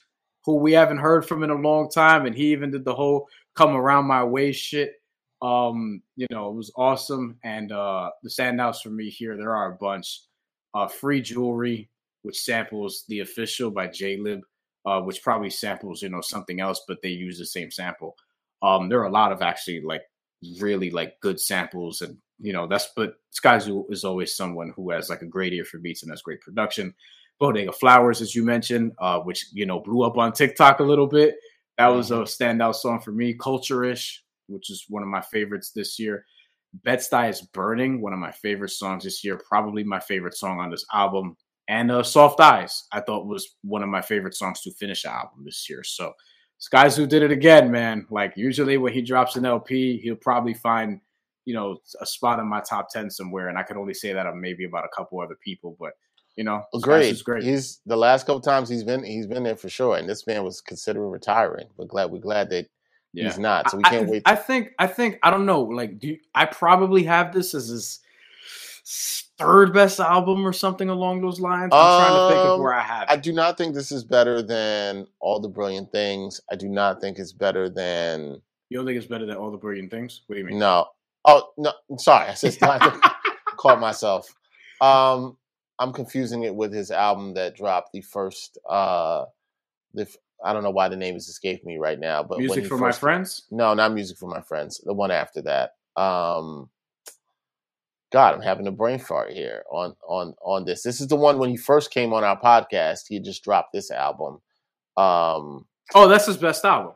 who 0.44 0.56
we 0.56 0.72
haven't 0.74 0.98
heard 0.98 1.26
from 1.26 1.44
in 1.44 1.50
a 1.50 1.56
long 1.56 1.90
time, 1.90 2.26
and 2.26 2.36
he 2.36 2.52
even 2.52 2.72
did 2.72 2.86
the 2.86 2.96
whole 2.96 3.28
come 3.56 3.76
around 3.76 4.06
my 4.06 4.24
way 4.24 4.52
shit. 4.52 4.96
Um, 5.42 6.02
you 6.16 6.28
know, 6.32 6.50
it 6.50 6.56
was 6.56 6.72
awesome. 6.76 7.38
And 7.44 7.72
uh 7.72 8.12
the 8.24 8.30
standouts 8.30 8.82
for 8.82 8.90
me 8.90 9.10
here, 9.10 9.38
there 9.38 9.56
are 9.56 9.74
a 9.74 9.78
bunch. 9.78 10.22
Uh 10.74 10.88
Free 10.88 11.22
Jewelry, 11.22 11.90
which 12.24 12.40
samples 12.40 13.06
the 13.08 13.20
official 13.20 13.72
by 13.72 13.88
Jaylib, 13.88 14.42
uh, 14.86 15.02
which 15.02 15.24
probably 15.24 15.50
samples, 15.50 16.02
you 16.02 16.10
know, 16.10 16.22
something 16.22 16.60
else, 16.60 16.82
but 16.88 17.02
they 17.02 17.10
use 17.10 17.38
the 17.38 17.46
same 17.46 17.72
sample. 17.72 18.16
Um, 18.62 18.90
there 18.90 19.00
are 19.00 19.08
a 19.08 19.12
lot 19.12 19.32
of 19.32 19.42
actually 19.42 19.82
like 19.82 20.04
really 20.60 20.90
like 20.90 21.20
good 21.22 21.40
samples 21.40 22.02
and 22.02 22.18
you 22.40 22.52
know 22.52 22.66
that's 22.66 22.90
but 22.96 23.16
Skyzoo 23.32 23.86
is 23.92 24.04
always 24.04 24.36
someone 24.36 24.74
who 24.76 24.90
has 24.90 25.10
like 25.10 25.22
a 25.22 25.28
great 25.28 25.54
ear 25.54 25.64
for 25.64 25.78
beats 25.78 26.02
and 26.02 26.12
has 26.12 26.22
great 26.22 26.42
production. 26.42 26.94
Bodega 27.42 27.72
Flowers, 27.72 28.22
as 28.22 28.36
you 28.36 28.46
mentioned, 28.46 28.94
uh, 29.00 29.20
which 29.20 29.48
you 29.52 29.66
know 29.66 29.80
blew 29.80 30.04
up 30.04 30.18
on 30.18 30.32
TikTok 30.32 30.80
a 30.80 30.84
little 30.84 31.08
bit. 31.08 31.36
That 31.80 31.88
was 31.88 32.12
a 32.12 32.18
mm-hmm. 32.18 32.44
standout 32.44 32.76
song 32.76 33.02
for 33.02 33.12
me. 33.12 33.34
Culture-ish, 33.34 34.24
which 34.48 34.70
is 34.70 34.86
one 34.88 35.02
of 35.02 35.10
my 35.10 35.22
favorites 35.22 35.72
this 35.72 35.98
year. 35.98 36.24
Bed-Stuy 36.86 37.30
is 37.30 37.42
Burning, 37.42 38.00
one 38.00 38.14
of 38.14 38.20
my 38.20 38.32
favorite 38.32 38.70
songs 38.70 39.04
this 39.04 39.24
year. 39.24 39.42
Probably 39.50 39.84
my 39.84 40.00
favorite 40.00 40.38
song 40.38 40.60
on 40.60 40.70
this 40.70 40.86
album. 40.94 41.36
And 41.68 41.92
uh, 41.92 42.04
Soft 42.04 42.40
Eyes, 42.40 42.84
I 42.92 43.02
thought 43.02 43.26
was 43.26 43.56
one 43.64 43.82
of 43.82 43.90
my 43.90 44.02
favorite 44.02 44.36
songs 44.36 44.62
to 44.62 44.72
finish 44.72 45.02
the 45.02 45.12
album 45.12 45.44
this 45.44 45.68
year. 45.68 45.84
So 45.84 46.14
Skyzoo 46.62 47.10
did 47.10 47.24
it 47.24 47.32
again, 47.32 47.72
man. 47.72 48.06
Like 48.12 48.34
usually 48.36 48.78
when 48.78 48.94
he 48.94 49.02
drops 49.02 49.36
an 49.36 49.46
LP, 49.46 49.98
he'll 49.98 50.16
probably 50.16 50.54
find 50.54 51.02
you 51.46 51.56
know, 51.56 51.78
a 52.00 52.06
spot 52.06 52.40
in 52.40 52.48
my 52.48 52.62
top 52.62 52.90
ten 52.90 53.10
somewhere, 53.10 53.50
and 53.50 53.58
I 53.58 53.64
could 53.64 53.78
only 53.78 53.94
say 53.94 54.14
that 54.14 54.28
of 54.28 54.36
maybe 54.36 54.66
about 54.66 54.86
a 54.86 54.96
couple 54.96 55.20
other 55.20 55.38
people, 55.44 55.76
but 55.80 55.94
you 56.36 56.44
know, 56.44 56.64
great. 56.82 57.22
great. 57.24 57.44
He's 57.44 57.80
the 57.86 57.98
last 57.98 58.26
couple 58.26 58.42
times 58.42 58.70
he's 58.70 58.84
been 58.84 59.04
he's 59.04 59.28
been 59.28 59.44
there 59.44 59.56
for 59.56 59.70
sure, 59.70 59.98
and 59.98 60.08
this 60.08 60.26
man 60.26 60.44
was 60.44 60.62
considering 60.62 61.10
retiring. 61.10 61.68
We're 61.78 61.86
glad 61.86 62.12
we're 62.12 62.20
glad 62.20 62.50
that 62.52 62.68
yeah. 63.14 63.26
he's 63.26 63.40
not. 63.40 63.70
So 63.70 63.78
we 63.78 63.84
can't 63.84 64.08
I, 64.08 64.12
wait. 64.12 64.24
I 64.26 64.36
think 64.36 64.72
I 64.80 64.88
think 64.88 65.20
I 65.24 65.30
don't 65.30 65.46
know. 65.46 65.62
Like, 65.62 66.00
do 66.00 66.10
you, 66.10 66.18
I 66.34 66.46
probably 66.46 67.04
have 67.04 67.34
this 67.34 67.54
as 67.54 67.68
his 67.68 68.00
third 69.38 69.74
best 69.74 70.00
album 70.00 70.46
or 70.46 70.54
something 70.54 70.90
along 70.90 71.22
those 71.22 71.40
lines? 71.40 71.72
I'm 71.74 71.80
um, 71.80 72.02
trying 72.02 72.14
to 72.14 72.36
think 72.36 72.46
of 72.46 72.54
um, 72.54 72.62
where 72.62 72.74
I 72.74 72.82
have. 72.82 73.04
It. 73.04 73.12
I 73.12 73.18
do 73.18 73.34
not 73.34 73.58
think 73.58 73.74
this 73.74 73.92
is 73.92 74.04
better 74.04 74.42
than 74.42 75.08
All 75.20 75.40
the 75.40 75.50
Brilliant 75.50 75.92
Things. 75.92 76.40
I 76.52 76.56
do 76.56 76.70
not 76.70 77.02
think 77.02 77.20
it's 77.20 77.34
better 77.34 77.70
than. 77.70 78.42
You 78.70 78.78
don't 78.78 78.86
think 78.86 78.98
it's 78.98 79.08
better 79.08 79.26
than 79.26 79.36
All 79.36 79.52
the 79.52 79.58
Brilliant 79.58 79.92
Things? 79.92 80.22
What 80.28 80.36
do 80.36 80.40
you 80.40 80.46
mean? 80.48 80.60
No. 80.60 80.88
Oh 81.26 81.52
no. 81.58 81.74
Sorry, 81.98 82.30
I 82.30 82.34
just 82.34 82.60
caught 83.58 83.80
myself. 83.80 84.34
Um, 84.80 85.38
I'm 85.82 85.92
confusing 85.92 86.44
it 86.44 86.54
with 86.54 86.72
his 86.72 86.92
album 86.92 87.34
that 87.34 87.56
dropped 87.56 87.92
the 87.92 88.02
first. 88.02 88.60
Uh, 88.70 89.26
the 89.96 90.08
I 90.44 90.54
don't 90.54 90.64
know 90.64 90.70
why 90.72 90.90
the 90.90 90.96
name 90.96 91.16
is 91.16 91.28
escaping 91.28 91.68
me 91.68 91.78
right 91.78 92.00
now, 92.00 92.22
but 92.22 92.38
music 92.38 92.66
for 92.66 92.78
first, 92.78 92.82
my 92.82 92.92
friends. 92.92 93.44
No, 93.50 93.74
not 93.74 93.92
music 93.92 94.18
for 94.18 94.30
my 94.30 94.42
friends. 94.42 94.80
The 94.84 94.94
one 94.94 95.10
after 95.10 95.42
that. 95.42 95.76
Um, 96.00 96.70
God, 98.12 98.36
I'm 98.36 98.42
having 98.42 98.68
a 98.68 98.72
brain 98.72 99.00
fart 99.00 99.32
here 99.32 99.64
on 99.72 99.96
on 100.08 100.36
on 100.44 100.66
this. 100.66 100.84
This 100.84 101.02
is 101.02 101.08
the 101.08 101.16
one 101.16 101.40
when 101.40 101.50
he 101.50 101.58
first 101.58 101.92
came 101.92 102.14
on 102.14 102.24
our 102.24 102.40
podcast. 102.40 103.08
He 103.08 103.20
just 103.20 103.44
dropped 103.44 103.74
this 103.74 103.90
album. 103.90 104.36
Um, 104.98 105.66
oh, 105.96 106.08
that's 106.08 106.28
his 106.28 106.38
best 106.38 106.64
album. 106.64 106.94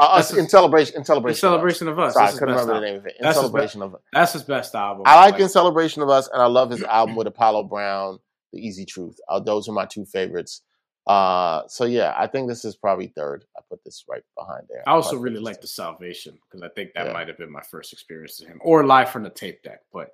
Uh, 0.00 0.22
in 0.30 0.36
his, 0.36 0.50
celebration, 0.50 0.96
in 0.96 1.04
celebration, 1.04 1.34
in 1.34 1.40
celebration 1.40 1.88
of 1.88 1.98
us. 1.98 2.14
Of 2.14 2.22
us. 2.22 2.28
Sorry, 2.28 2.28
I 2.28 2.32
couldn't 2.32 2.48
remember 2.54 2.72
album. 2.74 2.82
the 2.82 2.90
name 2.90 3.00
of 3.00 3.06
it. 3.06 3.16
In 3.18 3.24
that's 3.24 3.36
celebration 3.36 3.82
of 3.82 3.96
that's 4.12 4.32
his 4.32 4.44
best 4.44 4.74
album. 4.76 5.02
I 5.06 5.16
like, 5.16 5.32
like 5.32 5.40
in 5.40 5.48
celebration 5.48 6.02
of 6.02 6.08
us, 6.08 6.28
and 6.32 6.40
I 6.40 6.46
love 6.46 6.70
his 6.70 6.84
album 6.84 7.16
with 7.16 7.26
Apollo 7.26 7.64
Brown, 7.64 8.20
The 8.52 8.60
Easy 8.60 8.84
Truth. 8.84 9.18
Uh, 9.28 9.40
those 9.40 9.68
are 9.68 9.72
my 9.72 9.86
two 9.86 10.04
favorites. 10.04 10.62
Uh, 11.08 11.62
so 11.68 11.86
yeah, 11.86 12.14
I 12.16 12.26
think 12.26 12.48
this 12.48 12.66
is 12.66 12.76
probably 12.76 13.08
third. 13.08 13.44
I 13.56 13.62
put 13.68 13.82
this 13.82 14.04
right 14.08 14.22
behind 14.36 14.64
there. 14.68 14.82
I 14.86 14.92
also 14.92 15.16
really 15.16 15.40
like 15.40 15.60
the 15.62 15.66
Salvation 15.66 16.38
because 16.44 16.62
I 16.62 16.68
think 16.68 16.92
that 16.94 17.06
yeah. 17.06 17.12
might 17.12 17.28
have 17.28 17.38
been 17.38 17.50
my 17.50 17.62
first 17.62 17.94
experience 17.94 18.36
to 18.36 18.46
him, 18.46 18.58
or 18.60 18.84
live 18.84 19.10
from 19.10 19.22
the 19.22 19.30
tape 19.30 19.62
deck. 19.62 19.80
But 19.92 20.10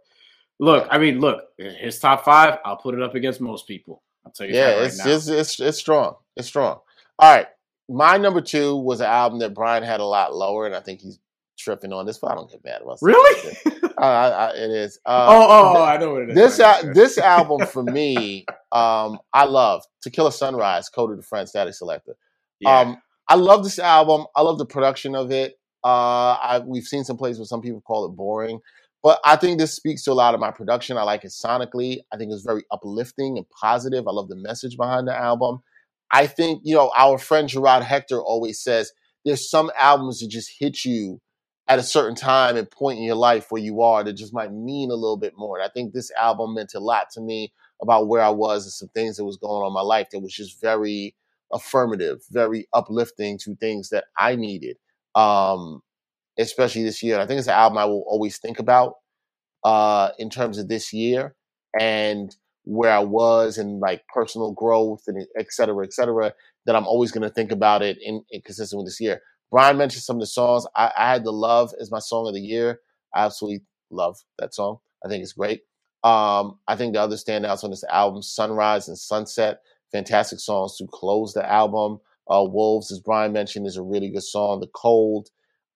look, 0.60 0.86
I 0.90 0.98
mean, 0.98 1.20
look, 1.20 1.42
his 1.58 1.98
top 1.98 2.24
five. 2.24 2.58
I'll 2.64 2.76
put 2.76 2.94
it 2.94 3.02
up 3.02 3.16
against 3.16 3.40
most 3.40 3.66
people. 3.66 4.02
I'll 4.24 4.32
tell 4.32 4.46
you. 4.46 4.54
Yeah, 4.54 4.76
right 4.76 4.84
it's, 4.84 5.04
it's 5.04 5.28
it's 5.28 5.60
it's 5.60 5.78
strong. 5.78 6.14
It's 6.36 6.46
strong. 6.46 6.78
All 7.18 7.34
right, 7.34 7.48
my 7.88 8.16
number 8.16 8.40
two 8.40 8.76
was 8.76 9.00
an 9.00 9.06
album 9.06 9.38
that 9.40 9.54
Brian 9.54 9.82
had 9.82 10.00
a 10.00 10.04
lot 10.04 10.34
lower, 10.34 10.66
and 10.66 10.74
I 10.74 10.80
think 10.80 11.00
he's 11.00 11.18
tripping 11.58 11.92
on 11.92 12.06
this. 12.06 12.18
But 12.18 12.32
I 12.32 12.34
don't 12.34 12.50
get 12.50 12.64
mad 12.64 12.82
about 12.82 12.98
Really? 13.02 13.56
uh, 13.98 14.00
I, 14.00 14.50
it 14.54 14.70
is. 14.70 14.98
Uh, 15.06 15.26
oh, 15.28 15.46
oh, 15.48 15.74
oh, 15.76 15.84
I 15.84 15.96
know 15.98 16.12
what 16.12 16.22
it 16.22 16.30
is. 16.30 16.34
This 16.34 16.60
uh, 16.60 16.92
this 16.94 17.18
album 17.18 17.66
for 17.72 17.82
me, 17.82 18.46
um, 18.72 19.18
I 19.32 19.44
love 19.44 19.82
To 20.02 20.10
Kill 20.10 20.26
a 20.26 20.32
Sunrise, 20.32 20.88
Kota 20.88 21.16
the 21.16 21.22
Friend 21.22 21.48
Statik 21.48 21.80
Selektah. 21.80 22.14
Yeah. 22.60 22.80
Um, 22.80 23.02
I 23.28 23.36
love 23.36 23.64
this 23.64 23.78
album. 23.78 24.26
I 24.34 24.42
love 24.42 24.58
the 24.58 24.66
production 24.66 25.14
of 25.14 25.30
it. 25.30 25.54
Uh, 25.82 26.36
I, 26.40 26.62
we've 26.64 26.84
seen 26.84 27.04
some 27.04 27.16
places 27.18 27.38
where 27.38 27.46
some 27.46 27.60
people 27.60 27.82
call 27.82 28.06
it 28.06 28.16
boring, 28.16 28.60
but 29.02 29.20
I 29.24 29.36
think 29.36 29.58
this 29.58 29.74
speaks 29.74 30.02
to 30.04 30.12
a 30.12 30.14
lot 30.14 30.32
of 30.34 30.40
my 30.40 30.50
production. 30.50 30.96
I 30.96 31.02
like 31.02 31.24
it 31.24 31.32
sonically. 31.32 31.98
I 32.12 32.16
think 32.16 32.32
it's 32.32 32.42
very 32.42 32.64
uplifting 32.70 33.36
and 33.36 33.46
positive. 33.50 34.08
I 34.08 34.12
love 34.12 34.28
the 34.28 34.36
message 34.36 34.78
behind 34.78 35.06
the 35.08 35.14
album. 35.14 35.62
I 36.14 36.28
think, 36.28 36.60
you 36.62 36.76
know, 36.76 36.92
our 36.96 37.18
friend 37.18 37.48
Gerard 37.48 37.82
Hector 37.82 38.22
always 38.22 38.62
says 38.62 38.92
there's 39.24 39.50
some 39.50 39.72
albums 39.76 40.20
that 40.20 40.28
just 40.28 40.48
hit 40.60 40.84
you 40.84 41.20
at 41.66 41.80
a 41.80 41.82
certain 41.82 42.14
time 42.14 42.56
and 42.56 42.70
point 42.70 42.98
in 42.98 43.04
your 43.04 43.16
life 43.16 43.46
where 43.50 43.60
you 43.60 43.82
are 43.82 44.04
that 44.04 44.12
just 44.12 44.32
might 44.32 44.52
mean 44.52 44.92
a 44.92 44.94
little 44.94 45.16
bit 45.16 45.32
more. 45.36 45.58
And 45.58 45.66
I 45.68 45.72
think 45.72 45.92
this 45.92 46.12
album 46.12 46.54
meant 46.54 46.72
a 46.74 46.78
lot 46.78 47.08
to 47.14 47.20
me 47.20 47.52
about 47.82 48.06
where 48.06 48.22
I 48.22 48.28
was 48.28 48.64
and 48.64 48.72
some 48.72 48.90
things 48.94 49.16
that 49.16 49.24
was 49.24 49.38
going 49.38 49.62
on 49.62 49.66
in 49.66 49.74
my 49.74 49.80
life 49.80 50.08
that 50.12 50.20
was 50.20 50.32
just 50.32 50.60
very 50.60 51.16
affirmative, 51.52 52.20
very 52.30 52.68
uplifting 52.72 53.36
to 53.38 53.56
things 53.56 53.88
that 53.88 54.04
I 54.16 54.36
needed, 54.36 54.76
um, 55.16 55.80
especially 56.38 56.84
this 56.84 57.02
year. 57.02 57.14
And 57.14 57.24
I 57.24 57.26
think 57.26 57.38
it's 57.38 57.48
an 57.48 57.54
album 57.54 57.78
I 57.78 57.86
will 57.86 58.04
always 58.06 58.38
think 58.38 58.60
about 58.60 58.94
uh, 59.64 60.10
in 60.20 60.30
terms 60.30 60.58
of 60.58 60.68
this 60.68 60.92
year. 60.92 61.34
And 61.78 62.34
where 62.64 62.92
I 62.92 63.00
was 63.00 63.58
and 63.58 63.80
like 63.80 64.02
personal 64.12 64.52
growth 64.52 65.02
and 65.06 65.26
et 65.38 65.46
cetera, 65.50 65.84
et 65.84 65.92
cetera, 65.92 66.32
that 66.66 66.74
I'm 66.74 66.86
always 66.86 67.12
going 67.12 67.22
to 67.22 67.34
think 67.34 67.52
about 67.52 67.82
it 67.82 67.98
in, 68.02 68.24
in, 68.30 68.40
consistent 68.42 68.78
with 68.78 68.86
this 68.86 69.00
year. 69.00 69.20
Brian 69.50 69.76
mentioned 69.76 70.02
some 70.02 70.16
of 70.16 70.20
the 70.20 70.26
songs. 70.26 70.66
I, 70.74 70.90
I, 70.96 71.12
had 71.12 71.24
the 71.24 71.32
love 71.32 71.72
as 71.80 71.90
my 71.90 71.98
song 71.98 72.26
of 72.26 72.34
the 72.34 72.40
year. 72.40 72.80
I 73.14 73.24
absolutely 73.24 73.64
love 73.90 74.16
that 74.38 74.54
song. 74.54 74.78
I 75.04 75.08
think 75.08 75.22
it's 75.22 75.34
great. 75.34 75.60
Um, 76.02 76.58
I 76.66 76.76
think 76.76 76.94
the 76.94 77.00
other 77.00 77.16
standouts 77.16 77.64
on 77.64 77.70
this 77.70 77.84
album, 77.84 78.22
Sunrise 78.22 78.88
and 78.88 78.98
Sunset, 78.98 79.60
fantastic 79.92 80.40
songs 80.40 80.76
to 80.78 80.86
close 80.90 81.34
the 81.34 81.48
album. 81.48 82.00
Uh, 82.28 82.44
Wolves, 82.48 82.90
as 82.90 82.98
Brian 82.98 83.32
mentioned, 83.32 83.66
is 83.66 83.76
a 83.76 83.82
really 83.82 84.10
good 84.10 84.22
song. 84.22 84.60
The 84.60 84.68
Cold. 84.74 85.28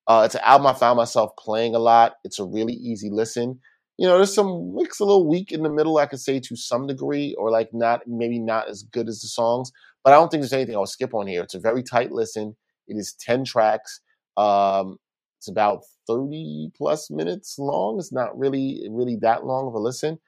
Uh, 0.06 0.22
it's 0.24 0.34
an 0.34 0.40
album 0.42 0.66
I 0.66 0.72
found 0.72 0.96
myself 0.96 1.32
playing 1.38 1.74
a 1.74 1.78
lot. 1.78 2.14
It's 2.24 2.38
a 2.38 2.44
really 2.44 2.72
easy 2.72 3.10
listen 3.10 3.60
you 3.98 4.06
know, 4.06 4.16
there's 4.16 4.34
some 4.34 4.76
it's 4.78 5.00
a 5.00 5.04
little 5.04 5.26
weak 5.26 5.50
in 5.52 5.64
the 5.64 5.70
middle, 5.70 5.98
I 5.98 6.06
could 6.06 6.20
say 6.20 6.38
to 6.40 6.56
some 6.56 6.86
degree, 6.86 7.34
or 7.36 7.50
like 7.50 7.70
not 7.74 8.02
maybe 8.06 8.38
not 8.38 8.68
as 8.68 8.84
good 8.84 9.08
as 9.08 9.20
the 9.20 9.28
songs. 9.28 9.72
But 10.04 10.12
I 10.12 10.16
don't 10.16 10.30
think 10.30 10.40
there's 10.40 10.52
anything 10.52 10.76
I'll 10.76 10.86
skip 10.86 11.12
on 11.12 11.26
here. 11.26 11.42
It's 11.42 11.54
a 11.54 11.60
very 11.60 11.82
tight 11.82 12.12
listen. 12.12 12.56
It 12.86 12.96
is 12.96 13.14
10 13.20 13.44
tracks. 13.44 14.00
Um, 14.36 14.98
it's 15.38 15.48
about 15.48 15.82
30 16.06 16.70
plus 16.76 17.10
minutes 17.10 17.58
long. 17.58 17.98
It's 17.98 18.12
not 18.12 18.38
really, 18.38 18.86
really 18.90 19.16
that 19.16 19.44
long 19.44 19.66
of 19.66 19.74
a 19.74 19.78
listen. 19.78 20.20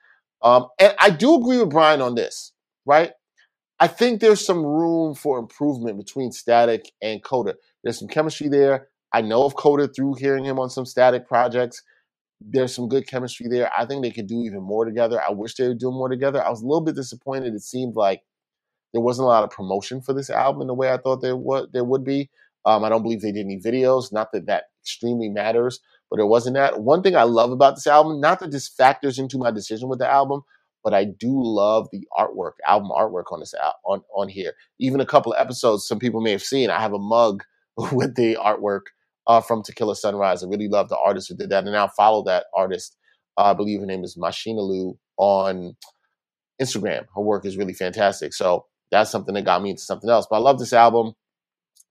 Um, 0.42 0.66
and 0.78 0.94
I 1.00 1.10
do 1.10 1.36
agree 1.36 1.58
with 1.58 1.70
Brian 1.70 2.00
on 2.00 2.16
this, 2.16 2.52
right? 2.84 3.12
I 3.78 3.86
think 3.86 4.20
there's 4.20 4.44
some 4.44 4.64
room 4.64 5.14
for 5.14 5.38
improvement 5.38 5.96
between 5.96 6.30
Statik 6.30 6.86
and 7.00 7.22
Kota. 7.22 7.56
There's 7.82 7.98
some 7.98 8.08
chemistry 8.08 8.48
there. 8.48 8.88
I 9.12 9.22
know 9.22 9.44
of 9.44 9.54
Kota 9.54 9.88
through 9.88 10.16
hearing 10.18 10.44
him 10.44 10.58
on 10.58 10.70
some 10.70 10.84
Statik 10.84 11.26
projects 11.26 11.82
there's 12.40 12.74
some 12.74 12.88
good 12.88 13.06
chemistry 13.06 13.48
there. 13.48 13.70
I 13.76 13.84
think 13.86 14.02
they 14.02 14.10
could 14.10 14.26
do 14.26 14.42
even 14.42 14.62
more 14.62 14.84
together. 14.84 15.20
I 15.20 15.30
wish 15.30 15.54
they 15.54 15.68
would 15.68 15.78
do 15.78 15.90
more 15.90 16.08
together. 16.08 16.42
I 16.44 16.50
was 16.50 16.62
a 16.62 16.66
little 16.66 16.80
bit 16.80 16.94
disappointed. 16.94 17.54
It 17.54 17.62
seemed 17.62 17.96
like 17.96 18.22
there 18.92 19.02
wasn't 19.02 19.26
a 19.26 19.28
lot 19.28 19.44
of 19.44 19.50
promotion 19.50 20.00
for 20.00 20.12
this 20.12 20.30
album 20.30 20.62
in 20.62 20.66
the 20.66 20.74
way 20.74 20.90
I 20.92 20.96
thought 20.96 21.20
there 21.20 21.36
would 21.36 21.72
there 21.72 21.84
would 21.84 22.04
be. 22.04 22.30
Um, 22.64 22.84
I 22.84 22.88
don't 22.88 23.02
believe 23.02 23.22
they 23.22 23.32
did 23.32 23.46
any 23.46 23.58
videos. 23.58 24.12
Not 24.12 24.32
that 24.32 24.46
that 24.46 24.64
extremely 24.82 25.28
matters, 25.28 25.80
but 26.10 26.16
there 26.16 26.26
wasn't 26.26 26.54
that. 26.54 26.80
One 26.80 27.02
thing 27.02 27.16
I 27.16 27.22
love 27.22 27.52
about 27.52 27.76
this 27.76 27.86
album, 27.86 28.20
not 28.20 28.40
that 28.40 28.50
this 28.50 28.68
factors 28.68 29.18
into 29.18 29.38
my 29.38 29.50
decision 29.50 29.88
with 29.88 29.98
the 29.98 30.10
album, 30.10 30.42
but 30.82 30.94
I 30.94 31.04
do 31.04 31.30
love 31.32 31.88
the 31.92 32.06
artwork, 32.18 32.52
album 32.66 32.90
artwork 32.90 33.32
on 33.32 33.40
this 33.40 33.54
on 33.84 34.02
on 34.14 34.28
here. 34.28 34.54
Even 34.78 35.00
a 35.00 35.06
couple 35.06 35.32
of 35.32 35.40
episodes, 35.40 35.86
some 35.86 35.98
people 35.98 36.20
may 36.20 36.32
have 36.32 36.42
seen. 36.42 36.70
I 36.70 36.80
have 36.80 36.92
a 36.94 36.98
mug 36.98 37.44
with 37.92 38.16
the 38.16 38.36
artwork 38.36 38.86
uh, 39.30 39.40
from 39.40 39.62
Tequila 39.62 39.94
Sunrise. 39.94 40.42
I 40.42 40.48
really 40.48 40.66
love 40.66 40.88
the 40.88 40.98
artist 40.98 41.28
who 41.28 41.36
did 41.36 41.50
that, 41.50 41.62
and 41.62 41.72
now 41.72 41.86
follow 41.86 42.24
that 42.24 42.46
artist. 42.52 42.96
Uh, 43.38 43.44
I 43.44 43.54
believe 43.54 43.78
her 43.78 43.86
name 43.86 44.02
is 44.02 44.16
Machina 44.16 44.60
Lu 44.60 44.98
on 45.18 45.76
Instagram. 46.60 47.06
Her 47.14 47.22
work 47.22 47.46
is 47.46 47.56
really 47.56 47.72
fantastic. 47.72 48.34
So 48.34 48.66
that's 48.90 49.08
something 49.08 49.34
that 49.34 49.44
got 49.44 49.62
me 49.62 49.70
into 49.70 49.82
something 49.82 50.10
else. 50.10 50.26
But 50.28 50.36
I 50.36 50.40
love 50.40 50.58
this 50.58 50.72
album. 50.72 51.12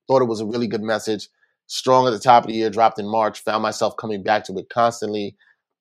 Thought 0.09 0.21
it 0.21 0.27
was 0.27 0.41
a 0.41 0.45
really 0.45 0.67
good 0.67 0.81
message. 0.81 1.29
Strong 1.67 2.07
at 2.07 2.09
the 2.11 2.19
top 2.19 2.43
of 2.43 2.49
the 2.49 2.55
year, 2.55 2.69
dropped 2.69 2.99
in 2.99 3.07
March. 3.07 3.41
Found 3.45 3.63
myself 3.63 3.95
coming 3.95 4.21
back 4.21 4.43
to 4.45 4.57
it 4.57 4.67
constantly. 4.67 5.37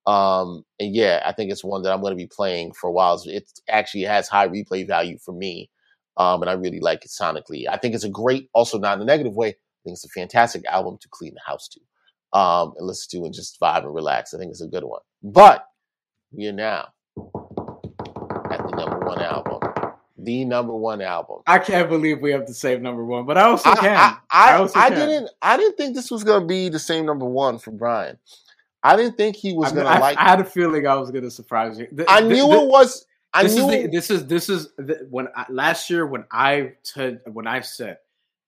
Um, 0.06 0.62
and 0.78 0.94
yeah, 0.94 1.22
I 1.26 1.32
think 1.32 1.50
it's 1.50 1.64
one 1.64 1.82
that 1.82 1.92
I'm 1.92 2.00
going 2.00 2.12
to 2.12 2.16
be 2.16 2.28
playing 2.28 2.72
for 2.74 2.86
a 2.86 2.92
while. 2.92 3.20
It 3.26 3.50
actually 3.68 4.04
has 4.04 4.28
high 4.28 4.46
replay 4.46 4.86
value 4.86 5.18
for 5.18 5.32
me. 5.32 5.70
Um, 6.16 6.40
and 6.40 6.48
I 6.48 6.52
really 6.52 6.78
like 6.78 7.04
it 7.04 7.10
sonically. 7.10 7.64
I 7.68 7.78
think 7.78 7.96
it's 7.96 8.04
a 8.04 8.08
great, 8.08 8.48
also 8.54 8.78
not 8.78 8.96
in 8.96 9.02
a 9.02 9.04
negative 9.04 9.34
way, 9.34 9.56
think 9.88 9.96
it's 9.96 10.04
a 10.04 10.08
fantastic 10.08 10.64
album 10.66 10.98
to 11.00 11.08
clean 11.08 11.34
the 11.34 11.40
house 11.46 11.68
to 11.68 11.80
um, 12.38 12.74
and 12.76 12.86
listen 12.86 13.18
to 13.18 13.24
and 13.24 13.34
just 13.34 13.58
vibe 13.60 13.84
and 13.84 13.94
relax. 13.94 14.34
I 14.34 14.38
think 14.38 14.50
it's 14.50 14.60
a 14.60 14.66
good 14.66 14.84
one. 14.84 15.00
But 15.22 15.66
we 16.30 16.46
are 16.46 16.52
now 16.52 16.88
at 17.16 18.58
the 18.66 18.74
number 18.76 18.98
one 19.00 19.20
album. 19.20 19.60
The 20.18 20.44
number 20.44 20.74
one 20.74 21.00
album. 21.00 21.38
I 21.46 21.58
can't 21.58 21.88
believe 21.88 22.20
we 22.20 22.32
have 22.32 22.46
the 22.46 22.54
same 22.54 22.82
number 22.82 23.04
one, 23.04 23.24
but 23.24 23.38
I 23.38 23.42
also 23.42 23.74
can. 23.76 23.96
I, 23.96 24.16
I, 24.30 24.50
I, 24.50 24.54
also 24.56 24.78
I 24.78 24.88
can. 24.90 24.98
didn't. 24.98 25.30
I 25.40 25.56
didn't 25.56 25.76
think 25.76 25.94
this 25.94 26.10
was 26.10 26.24
going 26.24 26.42
to 26.42 26.46
be 26.46 26.68
the 26.68 26.78
same 26.78 27.06
number 27.06 27.24
one 27.24 27.58
for 27.58 27.70
Brian. 27.70 28.18
I 28.82 28.96
didn't 28.96 29.16
think 29.16 29.36
he 29.36 29.54
was 29.54 29.72
going 29.72 29.86
to 29.86 30.00
like. 30.00 30.18
I 30.18 30.24
had 30.24 30.40
a 30.40 30.44
feeling 30.44 30.86
I 30.86 30.96
was 30.96 31.10
going 31.10 31.24
to 31.24 31.30
surprise 31.30 31.78
you. 31.78 31.88
I 32.08 32.20
knew 32.20 32.52
it 32.52 32.68
was. 32.68 33.06
I 33.32 33.44
this 33.44 33.54
knew 33.54 33.70
is 33.70 33.82
the, 33.82 33.88
this 33.88 34.10
is 34.10 34.26
this 34.26 34.48
is 34.48 34.68
the, 34.76 35.06
when 35.08 35.28
I, 35.36 35.46
last 35.50 35.88
year 35.88 36.06
when 36.06 36.24
I 36.30 36.72
when 37.26 37.46
I 37.46 37.60
said 37.60 37.98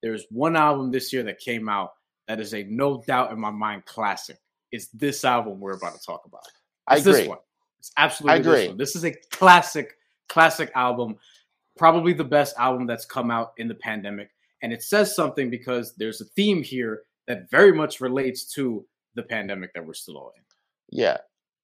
there's 0.02 0.26
one 0.30 0.56
album 0.56 0.90
this 0.90 1.12
year 1.12 1.22
that 1.24 1.38
came 1.38 1.68
out 1.68 1.92
that 2.28 2.40
is 2.40 2.54
a 2.54 2.64
no 2.64 3.02
doubt 3.06 3.32
in 3.32 3.40
my 3.40 3.50
mind 3.50 3.84
classic. 3.86 4.38
It's 4.72 4.88
this 4.88 5.24
album 5.24 5.60
we're 5.60 5.76
about 5.76 5.94
to 5.94 6.04
talk 6.04 6.22
about. 6.26 6.42
It's 6.46 6.54
I 6.86 6.96
agree. 6.96 7.12
this 7.12 7.28
one. 7.28 7.38
It's 7.80 7.92
absolutely 7.96 8.42
this 8.42 8.68
one. 8.68 8.76
This 8.76 8.96
is 8.96 9.04
a 9.04 9.14
classic, 9.30 9.96
classic 10.28 10.70
album. 10.74 11.16
Probably 11.76 12.12
the 12.12 12.24
best 12.24 12.54
album 12.58 12.86
that's 12.86 13.04
come 13.04 13.30
out 13.30 13.52
in 13.56 13.68
the 13.68 13.74
pandemic. 13.74 14.30
And 14.62 14.72
it 14.72 14.82
says 14.82 15.16
something 15.16 15.50
because 15.50 15.94
there's 15.96 16.20
a 16.20 16.26
theme 16.36 16.62
here 16.62 17.02
that 17.26 17.50
very 17.50 17.72
much 17.72 18.00
relates 18.00 18.44
to 18.54 18.84
the 19.14 19.22
pandemic 19.22 19.72
that 19.74 19.84
we're 19.84 19.94
still 19.94 20.18
all 20.18 20.32
in. 20.36 20.42
Yeah. 20.90 21.16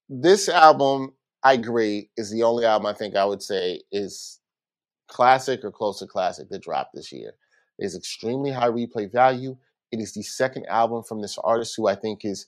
This 0.09 0.49
album, 0.49 1.13
I 1.43 1.53
agree, 1.53 2.09
is 2.17 2.31
the 2.31 2.43
only 2.43 2.65
album 2.65 2.87
I 2.87 2.93
think 2.93 3.15
I 3.15 3.25
would 3.25 3.43
say 3.43 3.81
is 3.91 4.39
classic 5.07 5.63
or 5.63 5.71
close 5.71 5.99
to 5.99 6.07
classic 6.07 6.49
that 6.49 6.63
dropped 6.63 6.93
this 6.93 7.11
year. 7.11 7.33
Is 7.79 7.95
extremely 7.95 8.51
high 8.51 8.69
replay 8.69 9.11
value. 9.11 9.57
It 9.91 9.99
is 9.99 10.13
the 10.13 10.23
second 10.23 10.65
album 10.65 11.03
from 11.03 11.21
this 11.21 11.37
artist 11.43 11.75
who 11.77 11.87
I 11.87 11.95
think 11.95 12.25
is 12.25 12.47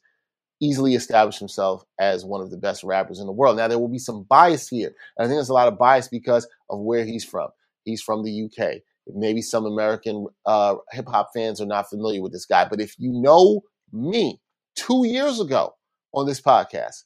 easily 0.61 0.95
established 0.95 1.39
himself 1.39 1.84
as 1.99 2.25
one 2.25 2.41
of 2.41 2.51
the 2.51 2.57
best 2.57 2.84
rappers 2.84 3.19
in 3.19 3.25
the 3.25 3.32
world. 3.32 3.57
Now 3.57 3.67
there 3.67 3.80
will 3.80 3.88
be 3.88 3.99
some 3.99 4.23
bias 4.23 4.67
here. 4.67 4.88
And 5.17 5.25
I 5.25 5.27
think 5.27 5.38
there's 5.38 5.49
a 5.49 5.53
lot 5.53 5.67
of 5.67 5.77
bias 5.77 6.07
because 6.07 6.47
of 6.69 6.80
where 6.80 7.05
he's 7.05 7.23
from. 7.23 7.49
He's 7.86 8.01
from 8.01 8.23
the 8.23 8.43
UK. 8.45 8.82
Maybe 9.15 9.41
some 9.41 9.65
American 9.65 10.27
uh, 10.45 10.75
hip 10.91 11.07
hop 11.07 11.30
fans 11.34 11.61
are 11.61 11.65
not 11.65 11.89
familiar 11.89 12.21
with 12.21 12.32
this 12.32 12.45
guy, 12.45 12.67
but 12.69 12.82
if 12.82 12.95
you 12.99 13.11
know 13.11 13.61
me, 13.91 14.39
two 14.75 15.07
years 15.07 15.39
ago 15.39 15.75
on 16.13 16.27
this 16.27 16.41
podcast 16.41 17.03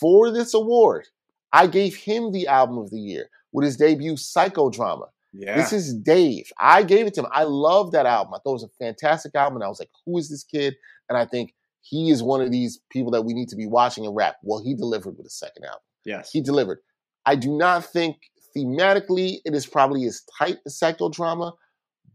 for 0.00 0.30
this 0.30 0.54
award, 0.54 1.08
I 1.52 1.66
gave 1.66 1.96
him 1.96 2.32
the 2.32 2.46
album 2.46 2.78
of 2.78 2.90
the 2.90 3.00
year 3.00 3.28
with 3.52 3.64
his 3.64 3.76
debut 3.76 4.14
Psychodrama. 4.14 5.08
Yeah. 5.32 5.56
This 5.56 5.72
is 5.72 5.94
Dave. 5.94 6.50
I 6.58 6.82
gave 6.82 7.06
it 7.06 7.14
to 7.14 7.22
him. 7.22 7.28
I 7.32 7.44
love 7.44 7.92
that 7.92 8.06
album. 8.06 8.34
I 8.34 8.38
thought 8.38 8.50
it 8.50 8.62
was 8.62 8.64
a 8.64 8.84
fantastic 8.84 9.34
album. 9.34 9.56
And 9.56 9.64
I 9.64 9.68
was 9.68 9.80
like, 9.80 9.90
who 10.04 10.18
is 10.18 10.28
this 10.28 10.44
kid? 10.44 10.74
And 11.08 11.16
I 11.16 11.24
think 11.24 11.54
he 11.80 12.10
is 12.10 12.22
one 12.22 12.40
of 12.40 12.50
these 12.50 12.80
people 12.90 13.10
that 13.12 13.22
we 13.22 13.32
need 13.34 13.48
to 13.48 13.56
be 13.56 13.66
watching 13.66 14.04
and 14.06 14.14
rap. 14.14 14.36
Well, 14.42 14.62
he 14.62 14.74
delivered 14.74 15.16
with 15.16 15.24
the 15.24 15.30
second 15.30 15.64
album. 15.64 15.80
yes. 16.04 16.30
He 16.32 16.40
delivered. 16.40 16.78
I 17.24 17.34
do 17.36 17.56
not 17.56 17.84
think 17.84 18.16
thematically 18.56 19.38
it 19.44 19.54
is 19.54 19.66
probably 19.66 20.04
as 20.06 20.22
tight 20.38 20.58
as 20.66 20.78
psychodrama, 20.78 21.52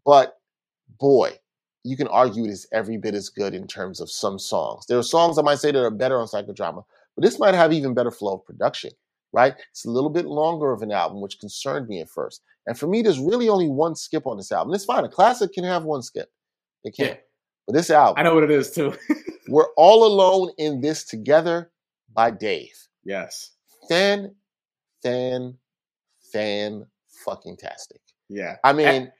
but 0.06 0.36
boy, 1.00 1.32
you 1.84 1.98
can 1.98 2.08
argue 2.08 2.44
it 2.46 2.50
is 2.50 2.68
every 2.74 2.98
bit 2.98 3.16
as 3.16 3.30
good 3.30 3.54
in 3.54 3.68
terms 3.68 4.00
of 4.00 4.12
some 4.12 4.38
songs. 4.38 4.86
There 4.88 4.98
are 4.98 5.04
songs 5.04 5.38
I 5.38 5.42
might 5.42 5.60
say 5.60 5.72
that 5.72 5.82
are 5.82 5.90
better 5.90 6.20
on 6.20 6.28
psychodrama, 6.28 6.84
but 7.16 7.24
this 7.24 7.40
might 7.40 7.56
have 7.56 7.72
even 7.74 7.94
better 7.94 8.12
flow 8.12 8.36
of 8.36 8.46
production, 8.46 8.92
right? 9.34 9.54
It's 9.72 9.86
a 9.86 9.90
little 9.92 10.10
bit 10.10 10.26
longer 10.26 10.72
of 10.72 10.82
an 10.82 10.92
album, 10.92 11.22
which 11.22 11.40
concerned 11.40 11.88
me 11.88 12.02
at 12.02 12.10
first. 12.10 12.42
And 12.66 12.78
for 12.78 12.88
me, 12.88 13.02
there's 13.02 13.20
really 13.20 13.50
only 13.50 13.68
one 13.70 13.96
skip 13.96 14.26
on 14.28 14.38
this 14.38 14.52
album. 14.52 14.74
It's 14.74 14.86
fine. 14.86 15.04
A 15.06 15.10
classic 15.10 15.54
can 15.54 15.64
have 15.64 15.84
one 15.84 16.02
skip. 16.02 16.30
It 16.84 16.96
can. 16.96 17.08
Yeah. 17.08 17.16
But 17.66 17.74
this 17.74 17.90
album, 17.90 18.16
I 18.20 18.24
know 18.24 18.34
what 18.36 18.44
it 18.44 18.52
is 18.52 18.72
too. 18.72 18.94
We're 19.50 19.68
All 19.78 20.06
Alone 20.06 20.52
in 20.58 20.82
This 20.82 21.04
Together 21.06 21.72
by 22.14 22.32
Dave. 22.32 22.76
yes. 23.04 23.52
Fan, 23.90 24.36
fan, 25.02 25.58
fan 26.34 26.86
fucking 27.24 27.56
tastic. 27.58 28.02
Yeah. 28.30 28.58
I 28.64 28.74
mean, 28.74 29.12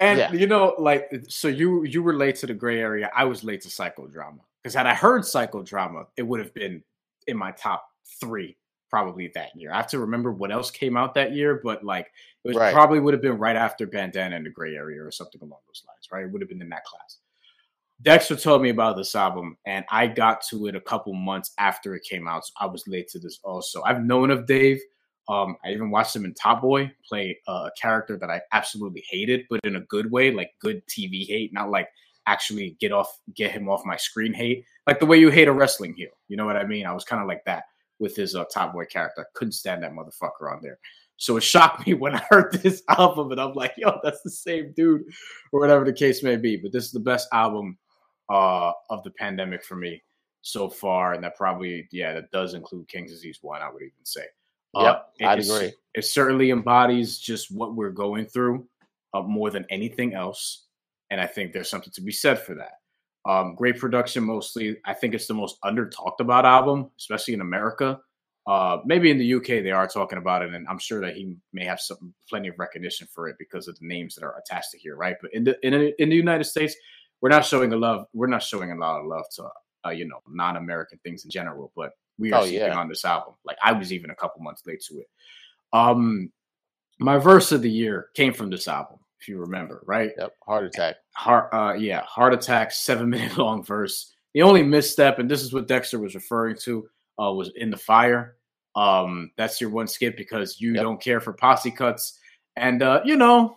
And 0.00 0.18
Yeah. 0.18 0.32
you 0.32 0.46
know, 0.46 0.74
like, 0.78 1.10
so 1.28 1.48
you 1.48 1.84
you 1.84 2.02
were 2.02 2.14
late 2.14 2.36
to 2.36 2.46
the 2.46 2.54
gray 2.54 2.80
area. 2.80 3.10
I 3.14 3.24
was 3.24 3.44
late 3.44 3.60
to 3.62 3.68
psychodrama 3.68 4.40
because 4.62 4.74
had 4.74 4.86
I 4.86 4.94
heard 4.94 5.22
psychodrama, 5.22 6.06
it 6.16 6.22
would 6.22 6.40
have 6.40 6.52
been 6.54 6.82
in 7.26 7.36
my 7.36 7.50
top 7.52 7.86
three 8.20 8.56
probably 8.88 9.30
that 9.34 9.50
year. 9.56 9.72
I 9.72 9.76
have 9.76 9.88
to 9.88 9.98
remember 9.98 10.32
what 10.32 10.52
else 10.52 10.70
came 10.70 10.96
out 10.96 11.14
that 11.14 11.32
year, 11.32 11.60
but 11.62 11.84
like 11.84 12.10
it 12.44 12.48
was 12.48 12.56
Right. 12.56 12.72
probably 12.72 13.00
would 13.00 13.14
have 13.14 13.22
been 13.22 13.38
right 13.38 13.56
after 13.56 13.86
Bandana 13.86 14.36
and 14.36 14.46
the 14.46 14.50
Gray 14.50 14.74
Area 14.74 15.02
or 15.02 15.10
something 15.10 15.40
along 15.42 15.60
those 15.66 15.82
lines, 15.86 16.08
right? 16.12 16.24
It 16.24 16.30
would 16.32 16.40
have 16.40 16.48
been 16.48 16.62
in 16.62 16.68
that 16.70 16.84
class. 16.84 17.18
Dexter 18.02 18.36
told 18.36 18.62
me 18.62 18.68
about 18.68 18.96
this 18.96 19.14
album, 19.14 19.56
and 19.64 19.84
I 19.90 20.06
got 20.06 20.42
to 20.50 20.66
it 20.66 20.76
a 20.76 20.80
couple 20.80 21.14
months 21.14 21.52
after 21.58 21.94
it 21.94 22.04
came 22.04 22.28
out. 22.28 22.46
So 22.46 22.52
I 22.60 22.66
was 22.66 22.86
late 22.86 23.08
to 23.08 23.18
this 23.18 23.40
also. 23.42 23.82
I've 23.82 24.02
known 24.02 24.30
of 24.30 24.46
Dave. 24.46 24.80
Um, 25.28 25.56
I 25.64 25.70
even 25.70 25.90
watched 25.90 26.14
him 26.14 26.24
in 26.24 26.34
Top 26.34 26.60
Boy 26.60 26.92
play 27.08 27.38
uh, 27.48 27.68
a 27.68 27.70
character 27.80 28.16
that 28.18 28.30
I 28.30 28.42
absolutely 28.52 29.02
hated, 29.10 29.46
but 29.50 29.60
in 29.64 29.76
a 29.76 29.80
good 29.80 30.12
way, 30.12 30.30
like 30.30 30.50
good 30.60 30.86
TV 30.86 31.26
hate, 31.26 31.52
not 31.52 31.70
like 31.70 31.88
actually 32.26 32.76
get 32.80 32.92
off, 32.92 33.18
get 33.34 33.50
him 33.50 33.68
off 33.68 33.84
my 33.84 33.96
screen 33.96 34.34
hate, 34.34 34.64
like 34.86 35.00
the 35.00 35.06
way 35.06 35.16
you 35.16 35.30
hate 35.30 35.48
a 35.48 35.52
wrestling 35.52 35.94
heel. 35.94 36.10
You 36.28 36.36
know 36.36 36.44
what 36.44 36.56
I 36.56 36.64
mean? 36.64 36.86
I 36.86 36.92
was 36.92 37.04
kind 37.04 37.22
of 37.22 37.28
like 37.28 37.44
that 37.46 37.64
with 37.98 38.16
his 38.16 38.34
uh, 38.34 38.44
Top 38.52 38.72
Boy 38.72 38.84
character. 38.84 39.22
I 39.22 39.30
couldn't 39.34 39.52
stand 39.52 39.82
that 39.82 39.92
motherfucker 39.92 40.52
on 40.52 40.60
there. 40.62 40.78
So 41.16 41.36
it 41.36 41.42
shocked 41.42 41.86
me 41.86 41.94
when 41.94 42.14
I 42.14 42.24
heard 42.30 42.52
this 42.62 42.82
album, 42.88 43.32
and 43.32 43.40
I'm 43.40 43.54
like, 43.54 43.74
yo, 43.76 43.98
that's 44.02 44.22
the 44.22 44.30
same 44.30 44.72
dude, 44.76 45.02
or 45.52 45.60
whatever 45.60 45.84
the 45.84 45.92
case 45.92 46.22
may 46.22 46.36
be. 46.36 46.56
But 46.56 46.72
this 46.72 46.84
is 46.84 46.92
the 46.92 47.00
best 47.00 47.28
album 47.32 47.78
uh, 48.28 48.72
of 48.90 49.02
the 49.02 49.10
pandemic 49.10 49.64
for 49.64 49.76
me 49.76 50.02
so 50.42 50.68
far, 50.68 51.14
and 51.14 51.24
that 51.24 51.36
probably, 51.36 51.88
yeah, 51.90 52.12
that 52.12 52.30
does 52.30 52.54
include 52.54 52.88
King's 52.88 53.10
Disease 53.10 53.38
One. 53.42 53.62
I 53.62 53.70
would 53.70 53.82
even 53.82 54.04
say. 54.04 54.24
Uh, 54.74 54.82
Yep, 54.82 55.08
it 55.20 55.26
I'd 55.26 55.38
agree. 55.40 55.72
It 55.94 56.04
certainly 56.04 56.50
embodies 56.50 57.18
just 57.18 57.50
what 57.50 57.74
we're 57.74 57.90
going 57.90 58.26
through 58.26 58.66
uh, 59.14 59.22
more 59.22 59.50
than 59.50 59.64
anything 59.70 60.12
else, 60.12 60.66
and 61.10 61.20
I 61.20 61.26
think 61.26 61.52
there's 61.52 61.70
something 61.70 61.92
to 61.94 62.02
be 62.02 62.12
said 62.12 62.38
for 62.38 62.54
that. 62.56 62.74
Um, 63.26 63.54
great 63.56 63.78
production, 63.78 64.24
mostly. 64.24 64.76
I 64.84 64.94
think 64.94 65.12
it's 65.14 65.26
the 65.26 65.34
most 65.34 65.58
under 65.62 65.88
talked 65.88 66.20
about 66.20 66.46
album, 66.46 66.90
especially 66.98 67.34
in 67.34 67.40
America. 67.40 67.98
Uh, 68.46 68.78
maybe 68.84 69.10
in 69.10 69.18
the 69.18 69.34
UK 69.34 69.46
they 69.64 69.72
are 69.72 69.88
talking 69.88 70.18
about 70.18 70.42
it, 70.42 70.54
and 70.54 70.66
I'm 70.68 70.78
sure 70.78 71.00
that 71.00 71.16
he 71.16 71.34
may 71.52 71.64
have 71.64 71.80
some 71.80 72.14
plenty 72.28 72.46
of 72.48 72.54
recognition 72.58 73.08
for 73.12 73.28
it 73.28 73.34
because 73.40 73.66
of 73.66 73.76
the 73.80 73.86
names 73.86 74.14
that 74.14 74.24
are 74.24 74.38
attached 74.38 74.70
to 74.70 74.78
here, 74.78 74.94
right? 74.94 75.16
But 75.20 75.34
in 75.34 75.42
the 75.42 75.56
in, 75.66 75.74
in 75.98 76.08
the 76.10 76.14
United 76.16 76.44
States, 76.44 76.76
we're 77.20 77.30
not 77.30 77.44
showing 77.44 77.72
a 77.72 77.76
love. 77.76 78.06
We're 78.14 78.28
not 78.28 78.44
showing 78.44 78.70
a 78.70 78.76
lot 78.76 79.00
of 79.00 79.06
love 79.06 79.24
to 79.36 79.48
uh, 79.86 79.90
you 79.90 80.06
know 80.06 80.20
non-American 80.28 81.00
things 81.02 81.24
in 81.24 81.30
general, 81.30 81.72
but 81.74 81.90
we 82.18 82.32
are 82.32 82.42
Oh, 82.42 82.44
yeah. 82.44 82.78
on 82.78 82.88
this 82.88 83.04
album. 83.04 83.34
Like 83.44 83.58
I 83.64 83.72
was 83.72 83.92
even 83.92 84.10
a 84.10 84.14
couple 84.14 84.40
months 84.42 84.62
late 84.64 84.80
to 84.88 84.98
it. 85.00 85.08
Um, 85.72 86.30
my 87.00 87.18
verse 87.18 87.50
of 87.50 87.62
the 87.62 87.70
year 87.70 88.10
came 88.14 88.32
from 88.32 88.48
this 88.50 88.68
album, 88.68 88.98
if 89.26 89.30
you 89.30 89.38
remember, 89.40 89.82
right? 89.86 90.12
Yep, 90.16 90.34
heart 90.46 90.64
attack. 90.66 90.96
Heart, 91.16 91.48
uh, 91.52 91.74
yeah, 91.76 92.02
heart 92.02 92.32
attack, 92.32 92.70
seven 92.70 93.10
minute 93.10 93.36
long 93.36 93.64
verse. 93.64 94.14
The 94.34 94.42
only 94.42 94.62
misstep, 94.62 95.18
and 95.18 95.28
this 95.28 95.42
is 95.42 95.52
what 95.52 95.66
Dexter 95.66 95.98
was 95.98 96.14
referring 96.14 96.56
to, 96.62 96.88
uh, 97.20 97.32
was 97.32 97.50
in 97.56 97.70
the 97.70 97.76
fire. 97.76 98.36
Um, 98.76 99.32
that's 99.36 99.60
your 99.60 99.70
one 99.70 99.88
skip 99.88 100.16
because 100.16 100.60
you 100.60 100.74
Yep. 100.74 100.82
don't 100.82 101.00
care 101.00 101.18
for 101.20 101.32
posse 101.32 101.70
cuts, 101.72 102.20
and 102.54 102.82
uh, 102.82 103.00
you 103.04 103.16
know, 103.16 103.56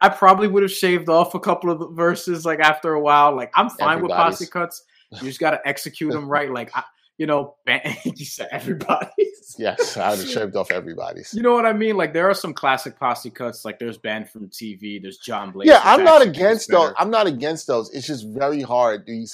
I 0.00 0.08
probably 0.08 0.48
would 0.48 0.62
have 0.64 0.72
shaved 0.72 1.08
off 1.08 1.34
a 1.34 1.40
couple 1.40 1.70
of 1.70 1.94
verses 1.94 2.44
like 2.44 2.58
after 2.60 2.94
a 2.94 3.00
while. 3.00 3.36
Like 3.36 3.52
I'm 3.54 3.70
fine 3.70 4.02
with 4.02 4.10
posse 4.10 4.46
cuts. 4.46 4.82
You 5.12 5.28
just 5.28 5.38
got 5.38 5.52
to 5.52 5.60
execute 5.68 6.12
them 6.14 6.28
right. 6.28 6.50
Like 6.50 6.70
I, 6.76 6.82
you 7.18 7.26
know, 7.26 7.54
ban- 7.64 7.96
you 8.04 8.24
said 8.24 8.48
everybody's. 8.50 9.25
Yes, 9.58 9.96
I 9.96 10.10
would 10.10 10.18
have 10.20 10.28
shaved 10.28 10.56
off 10.56 10.70
everybody's. 10.70 11.32
You 11.34 11.42
know 11.42 11.52
what 11.54 11.66
I 11.66 11.72
mean? 11.72 11.96
Like 11.96 12.12
there 12.12 12.28
are 12.28 12.34
some 12.34 12.52
classic 12.54 12.98
posse 12.98 13.30
cuts. 13.30 13.64
Like 13.64 13.78
there's 13.78 13.98
banned 13.98 14.28
from 14.30 14.48
TV. 14.48 15.00
There's 15.00 15.18
John 15.18 15.50
Blaze. 15.52 15.68
Yeah, 15.68 15.80
I'm 15.84 16.04
not 16.04 16.22
against 16.22 16.70
those. 16.70 16.92
I'm 16.98 17.10
not 17.10 17.26
against 17.26 17.66
those. 17.66 17.90
It's 17.94 18.06
just 18.06 18.26
very 18.28 18.62
hard. 18.62 19.04
You- 19.06 19.26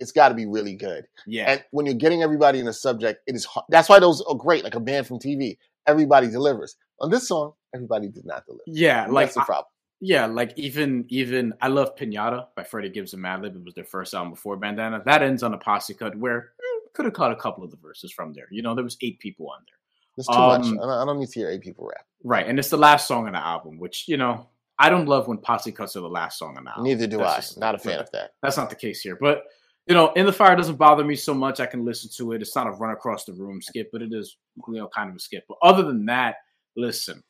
It's 0.00 0.12
got 0.12 0.28
to 0.30 0.34
be 0.34 0.46
really 0.46 0.74
good. 0.74 1.06
Yeah, 1.26 1.50
And 1.50 1.64
when 1.70 1.86
you're 1.86 1.94
getting 1.94 2.22
everybody 2.22 2.58
in 2.58 2.68
a 2.68 2.72
subject, 2.72 3.22
it 3.26 3.34
is 3.34 3.44
hard. 3.44 3.66
That's 3.68 3.88
why 3.88 3.98
those 4.00 4.20
are 4.22 4.34
great. 4.34 4.64
Like 4.64 4.74
a 4.74 4.80
band 4.80 5.06
from 5.06 5.18
TV, 5.18 5.58
everybody 5.86 6.28
delivers. 6.28 6.76
On 7.00 7.10
this 7.10 7.28
song, 7.28 7.52
everybody 7.74 8.08
did 8.08 8.24
not 8.26 8.44
deliver. 8.46 8.62
yeah. 8.66 9.04
And 9.04 9.12
Like 9.12 9.26
that's 9.26 9.34
the 9.36 9.42
I- 9.42 9.44
problem. 9.46 9.66
yeah, 10.00 10.26
like 10.26 10.52
even 10.56 11.04
even 11.08 11.52
I 11.60 11.68
love 11.68 11.94
Pinata 11.96 12.46
by 12.56 12.64
Freddie 12.64 12.88
Gibbs 12.90 13.14
and 13.14 13.22
Madlib. 13.24 13.54
It 13.56 13.64
was 13.64 13.74
their 13.74 13.84
first 13.84 14.14
album 14.14 14.30
before 14.32 14.56
Bandana. 14.56 15.02
That 15.04 15.22
ends 15.22 15.42
on 15.42 15.54
a 15.54 15.58
posse 15.58 15.94
cut 15.94 16.16
where 16.16 16.50
could 16.98 17.04
have 17.04 17.14
caught 17.14 17.30
a 17.30 17.36
couple 17.36 17.62
of 17.62 17.70
the 17.70 17.76
verses 17.76 18.10
from 18.12 18.32
there. 18.32 18.48
You 18.50 18.60
know, 18.62 18.74
there 18.74 18.82
was 18.82 18.96
eight 19.02 19.20
people 19.20 19.48
on 19.50 19.60
there. 19.68 19.78
It's 20.16 20.26
too 20.26 20.32
much. 20.34 20.66
um, 20.66 20.78
I 20.80 20.82
don't, 20.82 20.90
I 20.90 21.04
don't 21.04 21.20
need 21.20 21.28
to 21.28 21.38
hear 21.38 21.48
eight 21.48 21.60
people 21.60 21.86
rap. 21.86 22.04
Right, 22.24 22.44
and 22.48 22.58
it's 22.58 22.70
the 22.70 22.76
last 22.76 23.06
song 23.06 23.26
on 23.28 23.34
the 23.34 23.38
album, 23.38 23.78
which 23.78 24.06
you 24.08 24.16
know 24.16 24.48
I 24.80 24.90
don't 24.90 25.06
love 25.06 25.28
when 25.28 25.38
posse 25.38 25.70
cuts 25.70 25.94
are 25.94 26.00
the 26.00 26.08
last 26.08 26.40
song 26.40 26.56
on 26.58 26.64
the 26.64 26.70
album. 26.70 26.82
Neither 26.84 27.06
do 27.06 27.18
That's 27.18 27.32
I. 27.32 27.36
just- 27.36 27.58
Not 27.58 27.76
a 27.76 27.78
fan 27.78 28.00
of 28.00 28.10
that. 28.10 28.32
That's 28.42 28.56
not 28.56 28.68
the 28.68 28.74
case 28.76 29.00
here, 29.00 29.16
but 29.20 29.44
you 29.86 29.94
know, 29.94 30.12
in 30.14 30.26
the 30.26 30.32
fire 30.32 30.56
doesn't 30.56 30.74
bother 30.76 31.04
me 31.04 31.14
so 31.14 31.32
much. 31.32 31.60
I 31.60 31.66
can 31.66 31.84
listen 31.84 32.10
to 32.16 32.32
it. 32.32 32.42
It's 32.42 32.56
not 32.56 32.66
a 32.66 32.72
run 32.72 32.90
across 32.90 33.24
the 33.24 33.32
room 33.32 33.62
skip, 33.62 33.90
but 33.92 34.02
it 34.02 34.12
is 34.12 34.36
you 34.66 34.74
know 34.74 34.88
kind 34.88 35.08
of 35.08 35.14
a 35.14 35.20
skip. 35.20 35.44
But 35.48 35.58
other 35.62 35.84
than 35.84 36.04
that, 36.06 36.34
listen, 36.76 37.22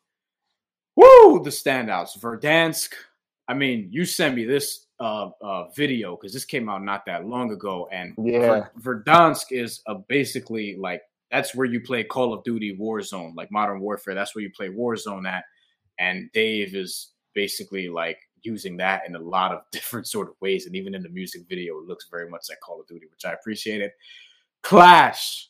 woo, 0.97 1.43
the 1.45 1.51
standouts. 1.51 2.19
Verdansk. 2.19 2.95
I 3.47 3.55
mean, 3.55 3.89
you 3.91 4.05
send 4.07 4.35
me 4.35 4.45
this 4.45 4.87
uh, 5.01 5.31
uh, 5.43 5.69
video 5.71 6.17
because 6.17 6.33
this 6.33 6.45
came 6.45 6.69
out 6.69 6.83
not 6.83 7.07
that 7.07 7.27
long 7.27 7.53
ago, 7.53 7.89
and 7.93 8.15
Yeah. 8.19 8.67
Verdansk 8.81 9.47
is 9.51 9.83
a 9.87 9.95
basically 9.97 10.77
like 10.77 11.03
that's 11.31 11.55
where 11.55 11.67
you 11.67 11.81
play 11.81 12.05
Call 12.05 12.33
of 12.33 12.43
Duty 12.45 12.77
Warzone, 12.81 13.35
like 13.37 13.51
Modern 13.51 13.81
Warfare. 13.81 14.15
That's 14.15 14.35
where 14.35 14.43
you 14.43 14.51
play 14.51 14.69
Warzone 14.69 15.29
at, 15.29 15.45
and 15.99 16.31
Dave 16.33 16.75
is 16.75 17.13
basically 17.35 17.89
like 17.89 18.19
using 18.43 18.77
that 18.79 19.03
in 19.07 19.15
a 19.15 19.21
lot 19.21 19.53
of 19.53 19.63
different 19.73 20.07
sort 20.07 20.29
of 20.29 20.35
ways, 20.41 20.67
and 20.67 20.75
even 20.75 20.95
in 20.95 21.03
the 21.03 21.09
music 21.11 21.43
video, 21.49 21.79
it 21.79 21.87
looks 21.87 22.07
very 22.11 22.29
much 22.29 22.47
like 22.49 22.61
Call 22.61 22.81
of 22.81 22.87
Duty, 22.87 23.07
which 23.11 23.25
I 23.25 23.33
appreciated. 23.33 23.93
Clash. 24.63 25.49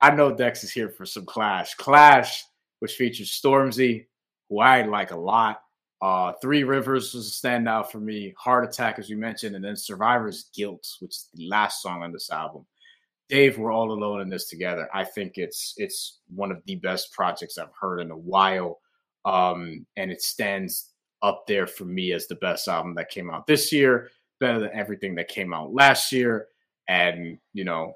I 0.00 0.10
know 0.12 0.34
Dex 0.34 0.62
is 0.62 0.70
here 0.70 0.90
for 0.90 1.04
some 1.04 1.26
Clash. 1.26 1.74
Clash, 1.74 2.44
which 2.78 2.94
features 2.94 3.30
Stormzy, 3.30 4.06
who 4.48 4.60
I 4.60 4.82
like 4.82 5.10
a 5.10 5.16
lot. 5.16 5.60
Uh, 6.00 6.32
Three 6.40 6.62
Rivers 6.62 7.12
was 7.12 7.28
a 7.28 7.46
standout 7.46 7.90
for 7.90 7.98
me. 7.98 8.32
Heart 8.38 8.64
Attack, 8.68 8.98
as 8.98 9.08
we 9.08 9.16
mentioned, 9.16 9.56
and 9.56 9.64
then 9.64 9.76
Survivor's 9.76 10.48
Guilt, 10.54 10.86
which 11.00 11.10
is 11.10 11.28
the 11.34 11.48
last 11.48 11.82
song 11.82 12.02
on 12.02 12.12
this 12.12 12.30
album. 12.30 12.64
Dave, 13.28 13.58
we're 13.58 13.72
all 13.72 13.92
alone 13.92 14.20
in 14.20 14.28
this 14.28 14.48
together. 14.48 14.88
I 14.94 15.04
think 15.04 15.32
it's 15.36 15.74
it's 15.76 16.20
one 16.34 16.50
of 16.50 16.62
the 16.66 16.76
best 16.76 17.12
projects 17.12 17.58
I've 17.58 17.74
heard 17.78 18.00
in 18.00 18.10
a 18.10 18.16
while, 18.16 18.80
um, 19.24 19.84
and 19.96 20.10
it 20.10 20.22
stands 20.22 20.92
up 21.20 21.44
there 21.48 21.66
for 21.66 21.84
me 21.84 22.12
as 22.12 22.26
the 22.26 22.36
best 22.36 22.68
album 22.68 22.94
that 22.94 23.10
came 23.10 23.30
out 23.30 23.46
this 23.46 23.72
year, 23.72 24.10
better 24.40 24.60
than 24.60 24.70
everything 24.72 25.16
that 25.16 25.28
came 25.28 25.52
out 25.52 25.74
last 25.74 26.12
year. 26.12 26.46
And 26.88 27.38
you 27.52 27.64
know, 27.64 27.94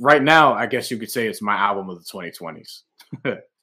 right 0.00 0.22
now, 0.22 0.54
I 0.54 0.66
guess 0.66 0.90
you 0.90 0.98
could 0.98 1.10
say 1.10 1.26
it's 1.26 1.42
my 1.42 1.56
album 1.56 1.90
of 1.90 1.98
the 1.98 2.04
2020s. 2.04 2.82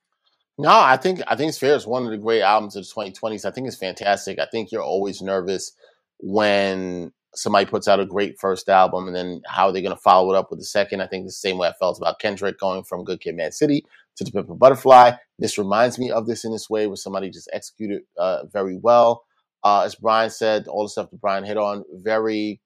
no, 0.58 0.70
I 0.70 0.97
think 0.97 1.22
I 1.28 1.36
think 1.36 1.56
fair. 1.56 1.76
It's 1.76 1.88
one 1.88 2.06
of 2.06 2.12
the 2.12 2.18
great 2.18 2.41
albums 2.41 2.76
of 2.76 2.86
the 2.86 2.91
2020s. 2.91 3.45
I 3.45 3.52
think 3.52 3.68
it's 3.68 3.78
fantastic. 3.78 4.39
I 4.39 4.45
think 4.45 4.72
you're 4.72 4.84
always 4.84 5.22
nervous 5.22 5.72
when 6.20 7.12
somebody 7.34 7.66
puts 7.66 7.88
out 7.88 7.99
a 7.99 8.06
great 8.06 8.39
first 8.39 8.68
album 8.68 9.08
and 9.08 9.16
then 9.16 9.41
how 9.47 9.68
are 9.68 9.72
they 9.72 9.82
going 9.82 9.95
to 9.95 10.02
follow 10.02 10.34
it 10.34 10.38
up 10.38 10.49
with 10.49 10.60
the 10.60 10.66
second. 10.66 11.02
I 11.02 11.08
think 11.08 11.26
the 11.26 11.32
same 11.32 11.58
way 11.58 11.70
I 11.70 11.74
felt 11.74 11.97
about 11.97 12.20
Kendrick 12.20 12.60
going 12.60 12.84
from 12.84 13.06
Good 13.06 13.22
Kid, 13.22 13.36
Mad 13.36 13.54
City 13.54 13.86
to 14.18 14.24
The 14.24 14.32
Pimp 14.32 14.49
a 14.49 14.56
Butterfly. 14.56 15.14
This 15.39 15.58
reminds 15.58 15.97
me 15.97 16.12
of 16.12 16.28
this 16.28 16.43
in 16.43 16.52
this 16.52 16.70
way, 16.70 16.88
where 16.88 16.95
somebody 16.95 17.30
just 17.30 17.49
executed 17.54 18.04
uh, 18.18 18.45
very 18.52 18.78
well. 18.78 19.24
Uh, 19.64 19.82
as 19.82 19.95
Brian 19.95 20.30
said, 20.30 20.68
all 20.68 20.84
the 20.84 20.89
stuff 20.89 21.12
that 21.12 21.22
Brian 21.22 21.43
hit 21.43 21.58
on, 21.58 21.86
very, 21.93 22.60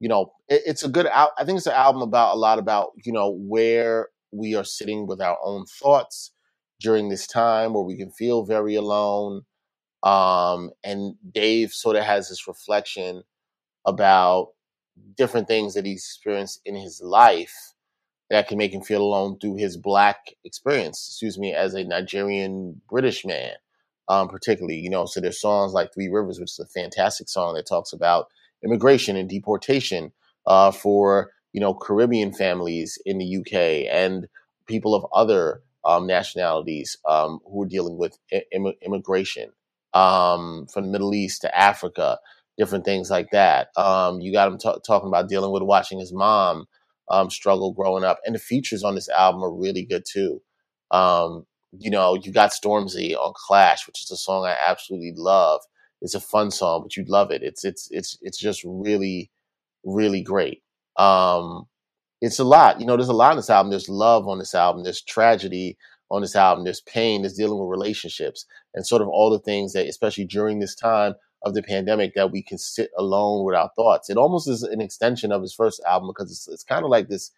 you 0.00 0.08
know, 0.08 0.32
it, 0.48 0.62
it's 0.66 0.82
a 0.82 0.88
good. 0.88 1.06
I 1.06 1.28
think 1.44 1.58
it's 1.58 1.66
an 1.66 1.74
album 1.74 2.02
about 2.02 2.34
a 2.34 2.38
lot 2.38 2.58
about 2.58 2.90
you 3.04 3.12
know 3.12 3.30
where 3.30 4.08
we 4.32 4.54
are 4.54 4.64
sitting 4.64 5.06
with 5.06 5.20
our 5.20 5.38
own 5.42 5.66
thoughts 5.66 6.32
during 6.80 7.08
this 7.08 7.26
time, 7.26 7.74
where 7.74 7.84
we 7.84 7.96
can 7.96 8.10
feel 8.10 8.44
very 8.44 8.74
alone. 8.74 9.42
Um, 10.02 10.70
and 10.82 11.14
Dave 11.30 11.72
sort 11.72 11.96
of 11.96 12.04
has 12.04 12.28
this 12.28 12.48
reflection 12.48 13.22
about 13.86 14.48
different 15.16 15.46
things 15.46 15.74
that 15.74 15.86
he's 15.86 16.04
experienced 16.04 16.60
in 16.64 16.74
his 16.74 17.00
life 17.02 17.74
that 18.30 18.48
can 18.48 18.58
make 18.58 18.72
him 18.72 18.82
feel 18.82 19.02
alone 19.02 19.38
through 19.38 19.56
his 19.56 19.76
black 19.76 20.34
experience, 20.44 21.08
excuse 21.08 21.38
me, 21.38 21.52
as 21.52 21.74
a 21.74 21.84
Nigerian 21.84 22.80
British 22.88 23.24
man, 23.24 23.54
um, 24.08 24.28
particularly. 24.28 24.78
You 24.78 24.88
know, 24.88 25.04
so 25.04 25.20
there's 25.20 25.40
songs 25.40 25.72
like 25.72 25.92
Three 25.92 26.08
Rivers, 26.08 26.38
which 26.38 26.52
is 26.52 26.58
a 26.60 26.66
fantastic 26.66 27.28
song 27.28 27.54
that 27.54 27.66
talks 27.66 27.92
about 27.92 28.28
immigration 28.64 29.16
and 29.16 29.28
deportation 29.28 30.12
uh, 30.46 30.70
for, 30.70 31.32
you 31.52 31.60
know, 31.60 31.74
Caribbean 31.74 32.32
families 32.32 32.98
in 33.04 33.18
the 33.18 33.36
UK 33.38 33.92
and 33.92 34.28
people 34.66 34.94
of 34.94 35.04
other 35.12 35.62
um, 35.84 36.06
nationalities 36.06 36.96
um, 37.08 37.40
who 37.46 37.62
are 37.62 37.68
dealing 37.68 37.98
with 37.98 38.18
Im- 38.52 38.74
immigration 38.82 39.50
um, 39.94 40.66
from 40.72 40.84
the 40.86 40.90
Middle 40.92 41.14
East 41.14 41.42
to 41.42 41.58
Africa, 41.58 42.18
different 42.58 42.84
things 42.84 43.10
like 43.10 43.30
that. 43.32 43.68
Um, 43.76 44.20
you 44.20 44.32
got 44.32 44.48
him 44.48 44.58
t- 44.58 44.80
talking 44.86 45.08
about 45.08 45.28
dealing 45.28 45.52
with 45.52 45.62
watching 45.62 45.98
his 46.00 46.12
mom 46.12 46.66
um, 47.10 47.30
struggle 47.30 47.72
growing 47.72 48.04
up. 48.04 48.18
And 48.24 48.34
the 48.34 48.38
features 48.38 48.84
on 48.84 48.94
this 48.94 49.08
album 49.08 49.42
are 49.42 49.52
really 49.54 49.84
good 49.84 50.04
too. 50.10 50.42
Um, 50.90 51.46
you 51.78 51.90
know, 51.90 52.14
you 52.14 52.32
got 52.32 52.52
Stormzy 52.52 53.14
on 53.16 53.32
Clash, 53.36 53.86
which 53.86 54.02
is 54.02 54.10
a 54.10 54.16
song 54.16 54.44
I 54.44 54.56
absolutely 54.66 55.12
love. 55.16 55.60
It's 56.02 56.14
a 56.14 56.20
fun 56.20 56.50
song, 56.50 56.82
but 56.82 56.96
you 56.96 57.04
love 57.06 57.30
it. 57.30 57.42
It's 57.42 57.64
it's 57.64 57.88
it's 57.90 58.18
it's 58.22 58.38
just 58.38 58.62
really, 58.64 59.30
really 59.84 60.22
great. 60.22 60.62
Um, 60.96 61.66
it's 62.20 62.38
a 62.38 62.44
lot. 62.44 62.80
You 62.80 62.86
know, 62.86 62.96
there's 62.96 63.08
a 63.08 63.14
lot 63.14 63.30
on 63.30 63.36
this 63.36 63.50
album. 63.50 63.70
There's 63.70 63.88
love 63.88 64.28
on 64.28 64.38
this 64.38 64.54
album. 64.54 64.84
There's 64.84 65.02
tragedy 65.02 65.76
on 66.10 66.22
this 66.22 66.36
album. 66.36 66.64
There's 66.64 66.80
pain. 66.82 67.22
There's 67.22 67.34
dealing 67.34 67.58
with 67.58 67.70
relationships 67.70 68.46
and 68.74 68.86
sort 68.86 69.02
of 69.02 69.08
all 69.08 69.30
the 69.30 69.38
things 69.38 69.72
that, 69.72 69.86
especially 69.86 70.24
during 70.24 70.58
this 70.58 70.74
time, 70.74 71.14
of 71.42 71.54
the 71.54 71.62
pandemic 71.62 72.14
that 72.14 72.30
we 72.30 72.42
can 72.42 72.58
sit 72.58 72.90
alone 72.98 73.44
with 73.44 73.54
our 73.54 73.70
thoughts. 73.74 74.10
It 74.10 74.18
almost 74.18 74.48
is 74.48 74.62
an 74.62 74.80
extension 74.80 75.32
of 75.32 75.42
his 75.42 75.54
first 75.54 75.80
album 75.88 76.10
because 76.10 76.30
it's, 76.30 76.48
it's 76.48 76.64
kind 76.64 76.84
of 76.84 76.90
like 76.90 77.08
this. 77.08 77.30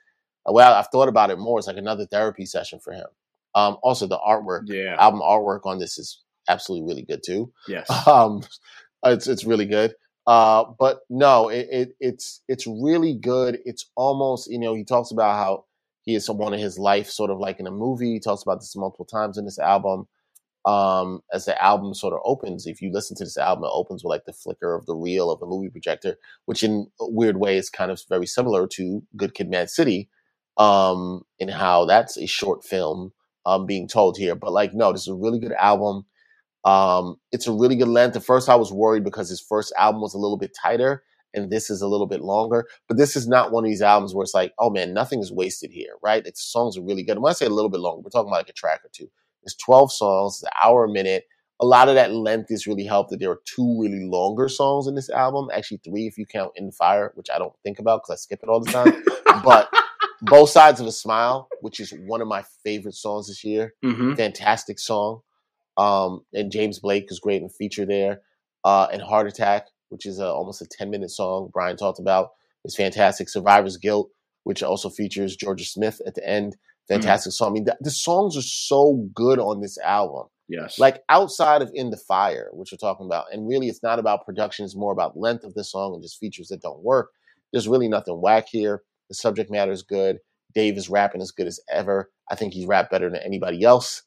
Well, 0.45 0.75
I've 0.75 0.89
thought 0.89 1.09
about 1.09 1.31
it 1.31 1.39
more. 1.39 1.59
It's 1.59 1.69
like 1.69 1.77
another 1.77 2.07
therapy 2.07 2.45
session 2.45 2.81
for 2.81 2.93
him. 2.93 3.07
Um, 3.55 3.77
also, 3.83 4.07
the 4.07 4.19
artwork, 4.19 4.63
yeah, 4.65 4.97
album 4.99 5.21
artwork 5.21 5.61
on 5.67 5.79
this 5.79 5.99
is 5.99 6.21
absolutely 6.49 6.89
really 6.89 7.03
good 7.03 7.23
too. 7.25 7.53
Yes, 7.69 7.89
um, 8.09 8.43
it's 9.05 9.29
it's 9.29 9.45
really 9.45 9.67
good. 9.67 9.95
Uh, 10.27 10.65
but 10.79 11.01
no, 11.11 11.49
it, 11.49 11.69
it 11.71 11.97
it's 12.01 12.43
it's 12.49 12.67
really 12.67 13.15
good. 13.15 13.59
It's 13.65 13.91
almost 13.97 14.51
you 14.51 14.59
know 14.59 14.75
he 14.75 14.85
talks 14.85 15.11
about 15.11 15.37
how 15.37 15.65
he 16.03 16.15
is 16.15 16.25
someone 16.27 16.55
in 16.55 16.61
his 16.61 16.79
life, 16.79 17.09
sort 17.09 17.31
of 17.31 17.39
like 17.39 17.59
in 17.61 17.67
a 17.67 17.73
movie. 17.73 18.15
He 18.15 18.21
talks 18.21 18.43
about 18.43 18.61
this 18.61 18.77
multiple 18.77 19.05
times 19.07 19.39
in 19.39 19.45
this 19.45 19.59
album 19.59 20.07
um, 20.65 21.23
as 21.33 21.45
the 21.45 21.61
album 21.63 21.95
sort 21.95 22.15
of 22.15 22.21
opens. 22.25 22.67
If 22.67 22.81
you 22.81 22.93
listen 22.93 23.17
to 23.17 23.25
this 23.25 23.37
album, 23.37 23.65
it 23.65 23.71
opens 23.73 24.05
with 24.05 24.11
like 24.11 24.25
the 24.25 24.33
flicker 24.33 24.75
of 24.75 24.87
the 24.87 24.95
reel 24.95 25.31
of 25.31 25.43
a 25.43 25.47
movie 25.47 25.71
projector, 25.71 26.17
which 26.47 26.63
in 26.63 26.87
a 27.01 27.11
weird 27.11 27.39
way 27.39 27.57
is 27.57 27.71
kind 27.71 27.91
of 27.91 28.01
very 28.09 28.27
similar 28.27 28.67
to 28.69 29.03
Good 29.17 29.35
Kid, 29.35 29.51
Mad 29.51 29.71
City, 29.71 30.09
um, 30.59 31.23
in 31.39 31.49
how 31.49 31.85
that's 31.85 32.17
a 32.17 32.27
short 32.27 32.65
film 32.65 33.13
um, 33.45 33.67
being 33.67 33.89
told 33.89 34.17
here. 34.17 34.35
But 34.37 34.53
like, 34.53 34.73
no, 34.75 34.93
this 34.93 35.03
is 35.03 35.09
a 35.09 35.15
really 35.15 35.41
good 35.41 35.53
album. 35.53 36.07
Um, 36.65 37.17
it's 37.33 37.47
a 37.47 37.53
really 37.53 37.77
good 37.77 37.89
length. 37.89 38.17
At 38.17 38.25
first, 38.25 38.49
I 38.49 38.55
was 38.55 38.73
worried 38.73 39.05
because 39.05 39.29
his 39.29 39.41
first 39.41 39.73
album 39.77 40.01
was 40.01 40.15
a 40.15 40.19
little 40.19 40.37
bit 40.37 40.57
tighter, 40.61 41.03
and 41.35 41.51
this 41.51 41.71
is 41.71 41.83
a 41.83 41.89
little 41.89 42.07
bit 42.07 42.21
longer. 42.21 42.67
But 42.89 42.97
this 42.97 43.17
is 43.17 43.27
not 43.27 43.53
one 43.53 43.65
of 43.65 43.71
these 43.71 43.83
albums 43.83 44.15
where 44.15 44.23
it's 44.23 44.35
like, 44.35 44.53
oh 44.59 44.71
man, 44.71 44.95
nothing 44.95 45.21
is 45.21 45.33
wasted 45.33 45.71
here, 45.71 45.95
right? 46.03 46.25
It's 46.25 46.45
songs 46.45 46.77
are 46.77 46.83
really 46.83 47.03
good. 47.03 47.17
And 47.17 47.23
when 47.23 47.31
I 47.31 47.35
say 47.35 47.47
a 47.47 47.51
little 47.51 47.71
bit 47.71 47.81
longer, 47.81 48.03
we're 48.03 48.11
talking 48.11 48.29
about 48.29 48.41
like 48.41 48.49
a 48.49 48.55
track 48.55 48.81
or 48.85 48.91
two. 48.93 49.09
It's 49.43 49.57
12 49.57 49.93
songs, 49.93 50.35
it's 50.37 50.43
an 50.45 50.51
hour 50.63 50.85
a 50.85 50.93
minute. 50.93 51.25
A 51.61 51.67
lot 51.67 51.89
of 51.89 51.95
that 51.95 52.13
length 52.13 52.51
is 52.51 52.67
really 52.67 52.85
helped 52.85 53.11
that 53.11 53.21
there 53.21 53.31
are 53.31 53.41
two 53.45 53.81
really 53.81 54.05
longer 54.05 54.49
songs 54.49 54.89
in 54.89 54.95
this 54.95 55.11
album. 55.11 55.49
Actually, 55.53 55.81
three 55.85 56.07
if 56.07 56.19
you 56.19 56.27
count 56.27 56.53
In 56.57 56.73
Fire, 56.73 57.13
which 57.15 57.29
I 57.33 57.39
don't 57.39 57.55
think 57.63 57.79
about 57.79 58.03
because 58.03 58.15
I 58.15 58.17
skip 58.17 58.41
it 58.43 58.49
all 58.49 58.61
the 58.61 58.73
time. 58.73 59.05
but 59.45 59.73
Both 60.23 60.51
Sides 60.51 60.81
of 60.81 60.87
a 60.87 60.93
Smile, 60.93 61.49
which 61.61 61.79
is 61.79 61.93
one 62.07 62.21
of 62.21 62.29
my 62.29 62.45
favorite 62.65 62.95
songs 62.95 63.29
this 63.29 63.45
year. 63.45 63.75
Mm-hmm. 63.85 64.15
Fantastic 64.15 64.79
song. 64.79 65.23
Um, 65.77 66.23
and 66.33 66.53
James 66.53 66.79
Blake 66.79 67.07
is 67.11 67.21
great 67.21 67.43
and 67.43 67.53
feature 67.55 67.87
there. 67.87 68.21
Uh, 68.65 68.89
and 68.93 69.03
Heart 69.03 69.29
Attack, 69.29 69.67
which 69.89 70.07
is 70.07 70.19
a, 70.19 70.27
almost 70.27 70.63
a 70.63 70.67
10 70.67 70.91
minute 70.91 71.11
song 71.11 71.51
Brian 71.53 71.77
talked 71.77 71.99
about, 71.99 72.31
is 72.65 72.77
fantastic. 72.77 73.29
Survivor's 73.29 73.77
Guilt, 73.77 74.11
which 74.45 74.63
also 74.63 74.89
features 74.89 75.37
Jorja 75.37 75.67
Smith 75.67 76.01
at 76.07 76.15
the 76.15 76.29
end, 76.29 76.57
Mm. 76.91 76.95
fantastic 76.95 77.33
mm. 77.33 77.35
song. 77.35 77.49
I 77.49 77.53
mean, 77.53 77.65
the, 77.65 77.77
the, 77.81 77.91
songs 77.91 78.37
are 78.37 78.43
so 78.43 79.09
good 79.15 79.39
on 79.39 79.61
this 79.61 79.79
album. 79.79 80.27
Yes. 80.49 80.79
Like 80.79 81.03
outside 81.09 81.63
of 81.63 81.71
In 81.75 81.91
the 81.91 81.97
Fire, 81.97 82.51
which 82.53 82.73
we're 82.73 82.79
talking 82.79 83.07
about, 83.07 83.27
and 83.33 83.49
really 83.49 83.69
it's 83.69 83.83
not 83.83 83.99
about 83.99 84.27
production, 84.27 84.65
it's 84.65 84.77
more 84.77 84.93
about 84.93 85.17
length 85.17 85.45
of 85.45 85.55
the 85.55 85.65
song 85.65 85.95
and 85.95 86.03
just 86.03 86.19
features 86.19 86.49
that 86.49 86.61
don't 86.61 86.83
work. 86.83 87.11
There's 87.53 87.69
really 87.69 87.89
nothing 87.89 88.21
whack 88.21 88.49
here. 88.51 88.83
The 89.09 89.15
subject 89.15 89.51
matter 89.51 89.73
is 89.73 89.83
good. 89.83 90.19
Dave 90.55 90.77
is 90.77 90.91
rapping 90.91 91.23
as 91.23 91.31
good 91.31 91.47
as 91.47 91.61
ever. 91.71 92.11
I 92.31 92.35
think 92.35 92.53
he's 92.53 92.67
rapped 92.67 92.91
better 92.91 93.09
than 93.09 93.21
anybody 93.23 93.63
else. 93.63 94.03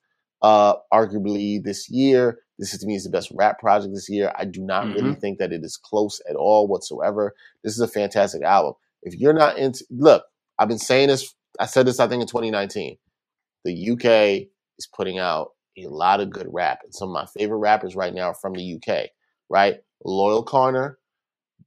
Uh, 0.45 0.75
arguably 0.93 1.63
this 1.63 1.89
year, 1.89 2.39
this 2.59 2.73
is 2.73 2.79
to 2.79 2.85
me 2.85 2.95
is 2.95 3.03
the 3.03 3.09
best 3.09 3.31
rap 3.33 3.59
project 3.59 3.93
this 3.93 4.09
year. 4.09 4.31
I 4.37 4.45
do 4.45 4.61
not 4.61 4.85
mm-hmm. 4.85 4.93
really 4.93 5.15
think 5.15 5.39
that 5.39 5.51
it 5.51 5.63
is 5.63 5.75
close 5.75 6.21
at 6.29 6.35
all 6.35 6.67
whatsoever. 6.67 7.33
This 7.63 7.73
is 7.73 7.79
a 7.79 7.87
fantastic 7.87 8.43
album. 8.43 8.73
If 9.01 9.15
you're 9.15 9.33
not 9.33 9.57
into, 9.57 9.83
look, 9.89 10.23
I've 10.59 10.67
been 10.67 10.77
saying 10.77 11.07
this 11.07 11.33
I 11.59 11.65
said 11.65 11.85
this, 11.85 11.99
I 11.99 12.07
think, 12.07 12.21
in 12.21 12.27
2019. 12.27 12.97
The 13.63 13.89
UK 13.91 14.47
is 14.77 14.87
putting 14.93 15.19
out 15.19 15.51
a 15.77 15.87
lot 15.87 16.19
of 16.19 16.29
good 16.29 16.47
rap. 16.51 16.79
And 16.83 16.93
some 16.93 17.09
of 17.09 17.13
my 17.13 17.25
favorite 17.25 17.57
rappers 17.57 17.95
right 17.95 18.13
now 18.13 18.27
are 18.27 18.35
from 18.35 18.53
the 18.53 18.75
UK, 18.75 19.09
right? 19.49 19.77
Loyle 20.03 20.45
Carner, 20.45 20.95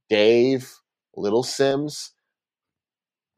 Dave, 0.09 0.71
Little 1.15 1.43
Simz. 1.43 2.11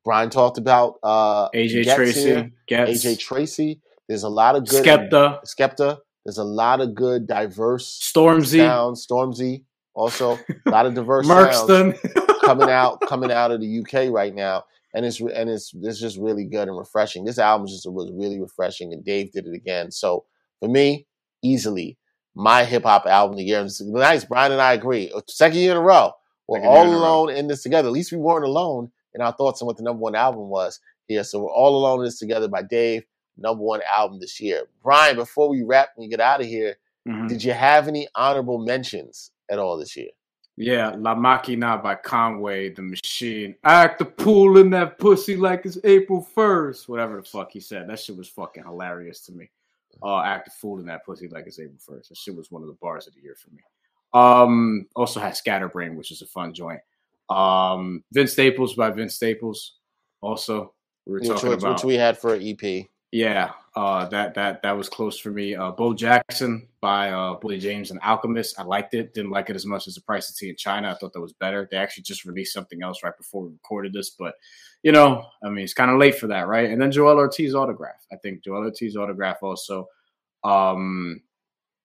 Brian 0.04 0.30
talked 0.30 0.58
about 0.58 0.96
uh, 1.04 1.50
AJ 1.50 1.84
Gets 1.84 1.96
Tracey. 1.96 2.22
Here, 2.22 2.52
AJ 2.70 3.20
Tracey. 3.20 3.82
There's 4.12 4.24
a 4.24 4.30
lot 4.30 4.56
of 4.56 4.68
good 4.68 4.84
Skepta. 4.84 5.44
Skepta. 5.46 6.00
There's 6.26 6.38
a 6.38 6.44
lot 6.44 6.82
of 6.82 6.94
good 6.94 7.28
diverse 7.28 8.00
Stormzy 8.00 8.58
sounds. 8.58 9.08
Stormzy 9.08 9.64
also 9.94 10.38
a 10.66 10.70
lot 10.70 10.86
of 10.86 10.94
diverse 10.94 11.28
sounds 11.28 11.98
coming 12.44 12.70
out 12.70 13.02
coming 13.08 13.32
out 13.32 13.52
of 13.52 13.62
the 13.62 13.80
UK 13.80 14.14
right 14.14 14.36
now 14.36 14.64
and 14.94 15.06
it's 15.06 15.20
and 15.20 15.50
it's 15.50 15.74
it's 15.82 16.00
just 16.00 16.18
really 16.18 16.46
good 16.46 16.68
and 16.68 16.78
refreshing. 16.78 17.24
This 17.24 17.40
album 17.40 17.68
just 17.68 17.90
was 17.90 18.12
really 18.14 18.40
refreshing, 18.40 18.94
and 18.94 19.04
Dave 19.04 19.32
did 19.32 19.48
it 19.48 19.54
again. 19.54 19.92
So 19.92 20.26
for 20.60 20.68
me, 20.68 21.08
easily 21.42 21.98
my 22.36 22.64
hip 22.64 22.84
hop 22.84 23.06
album 23.06 23.34
of 23.34 23.38
the 23.38 23.44
year. 23.44 23.60
And 23.60 23.68
it's 23.68 23.82
nice, 23.82 24.26
Brian 24.26 24.52
and 24.52 24.62
I 24.62 24.74
agree. 24.74 25.12
Uh, 25.14 25.22
second 25.28 25.60
year 25.60 25.72
in 25.72 25.78
a 25.78 25.82
row, 25.82 26.12
we're 26.48 26.58
Second 26.58 26.70
all 26.70 26.88
alone 26.88 27.30
in 27.30 27.48
this 27.48 27.64
together. 27.64 27.88
At 27.88 27.94
least 27.94 28.12
we 28.12 28.18
weren't 28.18 28.46
alone 28.46 28.92
in 29.14 29.22
our 29.22 29.34
thoughts 29.34 29.62
on 29.62 29.66
what 29.66 29.78
the 29.78 29.84
number 29.84 30.02
one 30.02 30.16
album 30.16 30.50
was 30.50 30.80
here. 31.08 31.24
So 31.24 31.40
we're 31.40 31.52
all 31.52 31.76
alone 31.76 32.00
in 32.00 32.06
this 32.06 32.20
together 32.20 32.48
by 32.48 32.64
Dave. 32.64 33.04
Number 33.42 33.64
one 33.64 33.82
album 33.92 34.20
this 34.20 34.40
year. 34.40 34.64
Brian, 34.84 35.16
before 35.16 35.50
we 35.50 35.64
wrap 35.64 35.90
and 35.98 36.10
get 36.10 36.20
out 36.20 36.42
of 36.42 36.48
here, 36.48 36.78
mm-hmm. 37.08 37.28
did 37.28 37.44
you 37.44 37.54
have 37.54 37.88
any 37.88 38.08
honorable 38.16 38.58
mentions 38.58 39.32
at 39.50 39.60
all 39.60 39.78
this 39.78 39.96
year? 39.96 40.10
Yeah, 40.58 40.94
La 40.98 41.16
Maquina 41.16 41.82
by 41.82 41.96
Conway, 41.96 42.70
the 42.70 42.82
machine. 42.82 43.56
Act 43.64 44.00
the 44.00 44.06
pool 44.06 44.58
in 44.58 44.70
that 44.72 45.00
pussy 45.00 45.36
like 45.36 45.66
it's 45.66 45.78
April 45.84 46.28
1st. 46.36 46.88
Whatever 46.88 47.18
the 47.18 47.24
fuck 47.24 47.52
he 47.52 47.60
said. 47.60 47.90
That 47.90 48.00
shit 48.00 48.18
was 48.18 48.30
fucking 48.30 48.64
hilarious 48.64 49.22
to 49.22 49.32
me. 49.32 49.50
Uh, 50.04 50.22
act 50.22 50.46
the 50.46 50.52
fool 50.52 50.80
in 50.80 50.86
that 50.86 51.06
pussy 51.06 51.28
like 51.30 51.48
it's 51.48 51.60
April 51.60 51.80
1st. 51.90 52.10
That 52.10 52.18
shit 52.18 52.36
was 52.36 52.52
one 52.52 52.62
of 52.62 52.68
the 52.68 52.78
bars 52.82 53.08
of 53.08 53.16
the 53.16 53.22
year 53.22 53.36
for 53.36 53.50
me. 53.50 53.62
Um, 54.14 54.88
also 54.96 55.20
had 55.20 55.38
Scatterbrain, 55.38 55.96
which 55.96 56.12
is 56.12 56.22
a 56.22 56.28
fun 56.28 56.54
joint. 56.54 56.82
Um, 57.30 58.04
Vince 58.12 58.34
Staples 58.34 58.76
by 58.76 58.92
Vince 58.92 59.16
Staples. 59.16 59.76
Also, 60.22 60.74
we 61.06 61.14
were 61.14 61.20
talking 61.22 61.50
which, 61.50 61.60
about 61.60 61.76
which 61.76 61.84
we 61.86 61.96
had 61.96 62.18
for 62.18 62.36
an 62.36 62.42
EP. 62.44 62.88
Yeah, 63.12 63.52
uh, 63.76 64.06
that 64.06 64.34
that 64.36 64.62
that 64.64 64.72
was 64.72 64.88
close 64.88 65.20
for 65.20 65.32
me. 65.32 65.54
Uh, 65.54 65.72
Bo 65.72 65.94
Jackson 65.94 66.68
by 66.80 67.12
uh, 67.12 67.38
Boldy 67.40 67.60
James 67.60 67.92
and 67.92 68.00
Alchemist. 68.02 68.58
I 68.58 68.64
liked 68.64 68.94
it. 68.94 69.14
Didn't 69.14 69.32
like 69.32 69.50
it 69.50 69.56
as 69.56 69.66
much 69.66 69.88
as 69.88 69.96
the 69.96 70.02
Price 70.02 70.30
of 70.30 70.38
Tea 70.38 70.50
in 70.50 70.56
China. 70.56 70.90
I 70.90 70.94
thought 70.96 71.12
that 71.14 71.22
was 71.22 71.34
better. 71.34 71.68
They 71.70 71.78
actually 71.78 72.04
just 72.04 72.24
released 72.24 72.54
something 72.54 72.82
else 72.82 73.04
right 73.04 73.16
before 73.18 73.44
we 73.44 73.50
recorded 73.50 73.92
this, 73.92 74.12
but 74.12 74.36
you 74.82 74.94
know, 74.94 75.26
I 75.44 75.50
mean, 75.50 75.64
it's 75.64 75.74
kind 75.74 75.92
of 75.92 76.00
late 76.00 76.16
for 76.16 76.28
that, 76.28 76.48
right? 76.48 76.70
And 76.70 76.82
then 76.82 76.92
Joell 76.92 77.18
Ortiz 77.18 77.54
autograph. 77.54 78.06
I 78.12 78.16
think 78.16 78.44
Joell 78.44 78.66
Ortiz 78.66 78.96
autograph 78.96 79.44
also. 79.44 79.88
Um, 80.44 81.22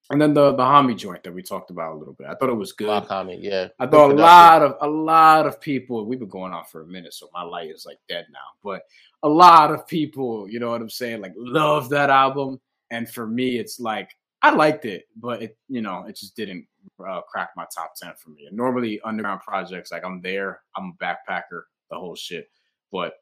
and 0.09 0.21
then 0.21 0.33
the 0.33 0.53
the 0.53 0.63
Hami 0.63 0.97
joint 0.97 1.23
that 1.23 1.33
we 1.33 1.43
talked 1.43 1.69
about 1.69 1.93
a 1.93 1.97
little 1.97 2.13
bit. 2.13 2.27
I 2.27 2.35
thought 2.35 2.49
it 2.49 2.53
was 2.53 2.71
good. 2.71 2.87
My 2.87 3.01
comment, 3.01 3.43
yeah. 3.43 3.67
I 3.77 3.87
thought 3.87 4.11
a 4.11 4.13
lot 4.13 4.63
of 4.63 4.77
a 4.81 4.87
lot 4.87 5.45
of 5.45 5.59
people. 5.59 6.05
We've 6.05 6.19
been 6.19 6.29
going 6.29 6.53
on 6.53 6.63
for 6.63 6.81
a 6.81 6.87
minute, 6.87 7.13
so 7.13 7.29
my 7.33 7.43
light 7.43 7.69
is 7.69 7.85
like 7.85 7.99
dead 8.07 8.25
now. 8.31 8.39
But 8.63 8.83
a 9.23 9.29
lot 9.29 9.71
of 9.71 9.87
people, 9.87 10.47
you 10.49 10.59
know 10.59 10.69
what 10.69 10.81
I'm 10.81 10.89
saying, 10.89 11.21
like 11.21 11.33
love 11.37 11.89
that 11.89 12.09
album. 12.09 12.59
And 12.91 13.09
for 13.09 13.27
me, 13.27 13.57
it's 13.57 13.79
like 13.79 14.11
I 14.41 14.51
liked 14.51 14.85
it, 14.85 15.05
but 15.15 15.41
it 15.41 15.57
you 15.67 15.81
know 15.81 16.05
it 16.07 16.15
just 16.15 16.35
didn't 16.35 16.65
uh, 17.05 17.21
crack 17.21 17.49
my 17.55 17.65
top 17.75 17.93
ten 17.95 18.13
for 18.17 18.29
me. 18.29 18.45
And 18.47 18.55
normally 18.55 19.01
underground 19.03 19.41
projects, 19.41 19.91
like 19.91 20.05
I'm 20.05 20.21
there, 20.21 20.61
I'm 20.75 20.95
a 20.99 21.03
backpacker, 21.03 21.63
the 21.89 21.97
whole 21.97 22.15
shit. 22.15 22.49
But 22.91 23.13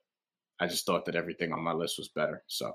I 0.60 0.68
just 0.68 0.86
thought 0.86 1.06
that 1.06 1.16
everything 1.16 1.52
on 1.52 1.62
my 1.62 1.74
list 1.74 1.98
was 1.98 2.10
better. 2.10 2.44
So 2.48 2.74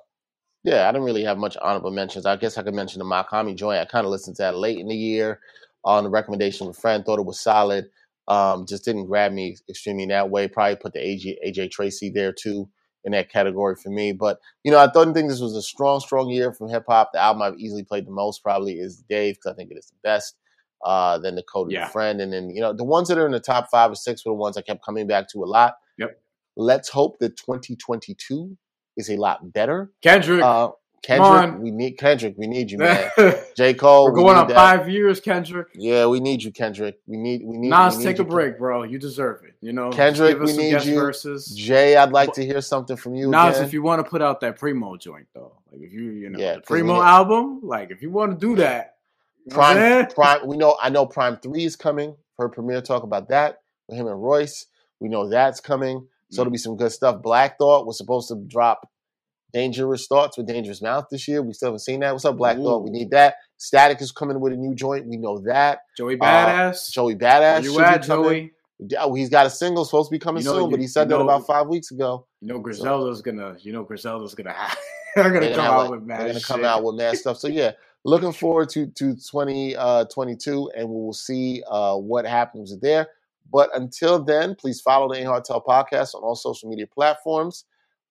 yeah, 0.65 0.89
I 0.89 0.93
didn't 0.93 1.07
really 1.07 1.25
have 1.25 1.39
much 1.39 1.57
honorable 1.63 1.91
mentions. 1.91 2.27
I 2.27 2.37
guess 2.37 2.59
I 2.59 2.63
could 2.63 2.75
mention 2.75 2.99
the 2.99 3.05
Mach-Hommy 3.07 3.55
joint. 3.55 3.81
I 3.81 3.87
kind 3.87 4.05
of 4.05 4.11
listened 4.11 4.37
to 4.37 4.43
that 4.43 4.57
late 4.57 4.79
in 4.79 4.89
the 4.89 4.97
year 4.97 5.41
on 5.85 6.05
the 6.05 6.11
recommendation 6.11 6.67
of 6.67 6.77
a 6.77 6.81
friend. 6.81 7.05
Thought 7.05 7.19
it 7.19 7.25
was 7.25 7.41
solid. 7.41 7.89
Um, 8.29 8.67
just 8.67 8.85
didn't 8.85 9.07
grab 9.07 9.33
me 9.33 9.57
extremely 9.71 10.05
that 10.07 10.29
way. 10.29 10.49
Probably 10.49 10.77
put 10.77 10.93
the 10.93 10.99
AJ, 10.99 11.37
AJ 11.47 11.71
Tracey 11.71 12.11
there 12.11 12.33
too 12.33 12.69
in 13.05 13.13
that 13.13 13.31
category 13.31 13.77
for 13.77 13.91
me. 13.91 14.13
But 14.13 14.41
you 14.65 14.71
know, 14.71 14.79
I 14.79 14.87
don't 14.89 15.15
think 15.15 15.29
this 15.29 15.41
was 15.41 15.55
a 15.57 15.63
strong, 15.63 16.01
strong 16.01 16.29
year 16.31 16.53
from 16.53 16.69
hip 16.69 16.85
hop. 16.89 17.11
The 17.13 17.19
album 17.21 17.43
I've 17.43 17.59
easily 17.59 17.83
played 17.85 18.07
the 18.07 18.11
most 18.11 18.43
probably 18.43 18.75
is 18.79 19.03
Dave 19.09 19.37
because 19.37 19.53
I 19.53 19.55
think 19.55 19.71
it 19.71 19.79
is 19.79 19.87
the 19.87 19.97
best. 20.03 20.37
Uh, 20.85 21.19
then 21.19 21.35
the 21.35 21.43
Kota 21.43 21.73
Yeah. 21.73 21.85
the 21.87 21.91
Friend, 21.93 22.21
and 22.21 22.33
then 22.33 22.51
you 22.51 22.61
know 22.61 22.73
the 22.73 22.85
ones 22.85 23.09
that 23.09 23.19
are 23.19 23.27
in 23.27 23.33
the 23.33 23.41
top 23.41 23.69
five 23.71 23.91
or 23.91 23.95
six 23.97 24.25
were 24.25 24.31
the 24.31 24.35
ones 24.37 24.57
I 24.57 24.63
kept 24.63 24.85
coming 24.85 25.07
back 25.07 25.29
to 25.31 25.43
a 25.43 25.47
lot. 25.47 25.75
Yep. 25.99 26.19
Let's 26.57 26.89
hope 26.89 27.19
that 27.21 27.37
2022 27.37 28.57
is 28.97 29.11
a 29.11 29.17
lot 29.17 29.53
better. 29.53 29.91
Kendrick, 30.03 30.43
Uh, 30.43 30.71
Kendrick, 31.03 31.59
we 31.61 31.71
need 31.71 31.93
Kendrick. 31.93 32.35
We 32.37 32.47
need 32.47 32.71
you, 32.71 32.79
man. 32.79 33.11
J 33.57 33.73
Cole, 33.75 34.05
we're 34.05 34.13
going 34.13 34.35
need 34.35 34.41
on 34.43 34.49
that. 34.49 34.55
five 34.55 34.89
years, 34.89 35.19
Kendrick. 35.21 35.69
Yeah, 35.75 36.07
we 36.07 36.21
need 36.21 36.43
you, 36.43 36.53
Kendrick. 36.53 36.99
We 37.07 37.17
need, 37.17 37.43
we 37.45 37.57
need. 37.57 37.71
Nas, 37.71 37.97
we 37.97 38.05
need 38.05 38.11
take 38.11 38.19
a 38.19 38.23
you. 38.23 38.29
break, 38.29 38.59
bro. 38.59 38.83
You 38.83 38.99
deserve 38.99 39.43
it. 39.45 39.55
You 39.63 39.73
know, 39.73 39.91
Kendrick, 39.91 40.39
we 40.39 40.53
need 40.57 40.85
you. 40.85 40.95
verses. 40.95 41.47
Jay, 41.55 41.97
I'd 41.97 42.13
like 42.13 42.33
to 42.35 42.45
hear 42.45 42.61
something 42.61 42.97
from 42.97 43.15
you 43.15 43.31
Nas, 43.31 43.57
again. 43.57 43.67
if 43.67 43.73
you 43.73 43.83
want 43.83 44.05
to 44.05 44.09
put 44.11 44.21
out 44.21 44.41
that 44.41 44.59
primo 44.59 44.97
joint 44.97 45.27
though, 45.35 45.53
like 45.73 45.81
if 45.83 45.93
you 45.93 46.03
you 46.11 46.29
know 46.31 46.39
Yeah, 46.39 46.59
primo 46.65 46.95
need- 46.95 47.01
album, 47.01 47.61
like 47.63 47.91
if 47.91 48.03
you 48.03 48.11
want 48.11 48.39
to 48.39 48.47
do 48.47 48.57
that, 48.57 48.97
you 49.47 49.53
know 49.55 49.59
what 49.59 49.77
I'm 49.79 50.07
PRhyme? 50.07 50.15
PRhyme. 50.15 50.47
We 50.47 50.57
know. 50.59 50.77
I 50.83 50.91
know 50.91 51.07
PRhyme 51.07 51.43
Three 51.43 51.65
is 51.65 51.77
coming. 51.77 52.15
Heard 52.39 52.51
Premier 52.53 52.81
talk 52.83 53.03
about 53.05 53.29
that 53.31 53.63
with 53.89 53.99
him 53.99 54.07
and 54.07 54.23
Royce. 54.23 54.67
We 55.01 55.09
know 55.09 55.29
that's 55.29 55.61
coming. 55.61 56.07
So 56.31 56.35
Mm. 56.35 56.37
there'll 56.37 56.51
be 56.53 56.59
some 56.59 56.77
good 56.77 56.93
stuff. 56.93 57.23
Black 57.23 57.57
Thought 57.59 57.87
was 57.87 57.97
supposed 57.99 58.29
to 58.29 58.37
drop 58.37 58.89
Dangerous 59.53 60.07
Thoughts 60.07 60.37
with 60.37 60.47
Dangerous 60.47 60.81
Mouth 60.83 61.07
this 61.11 61.27
year. 61.29 61.43
We 61.43 61.53
still 61.53 61.69
haven't 61.69 61.81
seen 61.81 62.01
that. 62.01 62.13
What's 62.13 62.25
up, 62.25 62.37
Black 62.37 62.57
Thought? 62.57 62.83
We 62.85 62.91
need 62.91 63.11
that. 63.11 63.35
Statik 63.59 64.01
is 64.01 64.13
coming 64.13 64.41
with 64.41 64.53
a 64.53 64.57
new 64.57 64.75
joint. 64.75 65.07
We 65.07 65.17
know 65.17 65.39
that. 65.41 65.81
Joey 65.97 66.19
Uh, 66.21 66.25
Badass. 66.25 66.91
Joey 66.93 67.15
Where 67.15 67.31
Badass. 67.31 67.63
you 67.65 67.81
at. 67.81 68.03
Joey? 68.03 68.53
Oh, 68.99 69.13
he's 69.15 69.29
got 69.29 69.45
a 69.47 69.51
single 69.51 69.85
supposed 69.85 70.09
to 70.09 70.15
be 70.15 70.19
coming 70.19 70.43
You 70.43 70.49
know, 70.51 70.59
soon, 70.61 70.71
but 70.71 70.81
he 70.81 70.87
said 70.87 71.09
that 71.11 71.17
know- 71.19 71.25
about 71.25 71.47
five 71.47 71.67
weeks 71.69 71.91
ago. 71.91 72.27
You 72.41 72.49
know 72.49 72.59
Griselda's 72.59 73.21
gonna. 73.21 73.57
You 73.61 73.73
know 73.75 73.83
Griselda's 73.83 74.35
gonna 74.35 74.53
have. 74.55 74.79
They're 75.17 75.25
gonna 75.25 75.41
They're 75.41 75.55
come 75.57 75.65
out 75.67 75.81
like- 75.83 75.91
with 75.91 76.03
mad 76.05 76.21
they're 76.21 76.29
gonna 76.29 76.41
come 76.41 76.65
out 76.65 76.83
with 76.85 76.95
mad 76.95 77.17
stuff. 77.19 77.37
So 77.37 77.49
yeah, 77.49 77.73
looking 78.05 78.33
forward 78.33 78.69
to 78.71 78.87
to 78.87 79.17
twenty 79.29 79.77
uh, 79.77 80.05
twenty 80.07 80.37
two, 80.37 80.71
and 80.77 80.89
we 80.89 80.95
will 80.95 81.13
see 81.13 81.63
uh, 81.69 81.97
what 81.97 82.25
happens 82.25 82.75
there. 82.81 83.09
But 83.53 83.69
until 83.77 84.23
then, 84.23 84.55
please 84.55 84.81
follow 84.81 85.13
the 85.13 85.19
Ain't 85.19 85.27
Hard 85.27 85.45
Tell 85.45 85.61
podcast 85.61 86.15
on 86.15 86.23
all 86.23 86.37
social 86.37 86.71
media 86.71 86.87
platforms. 86.87 87.65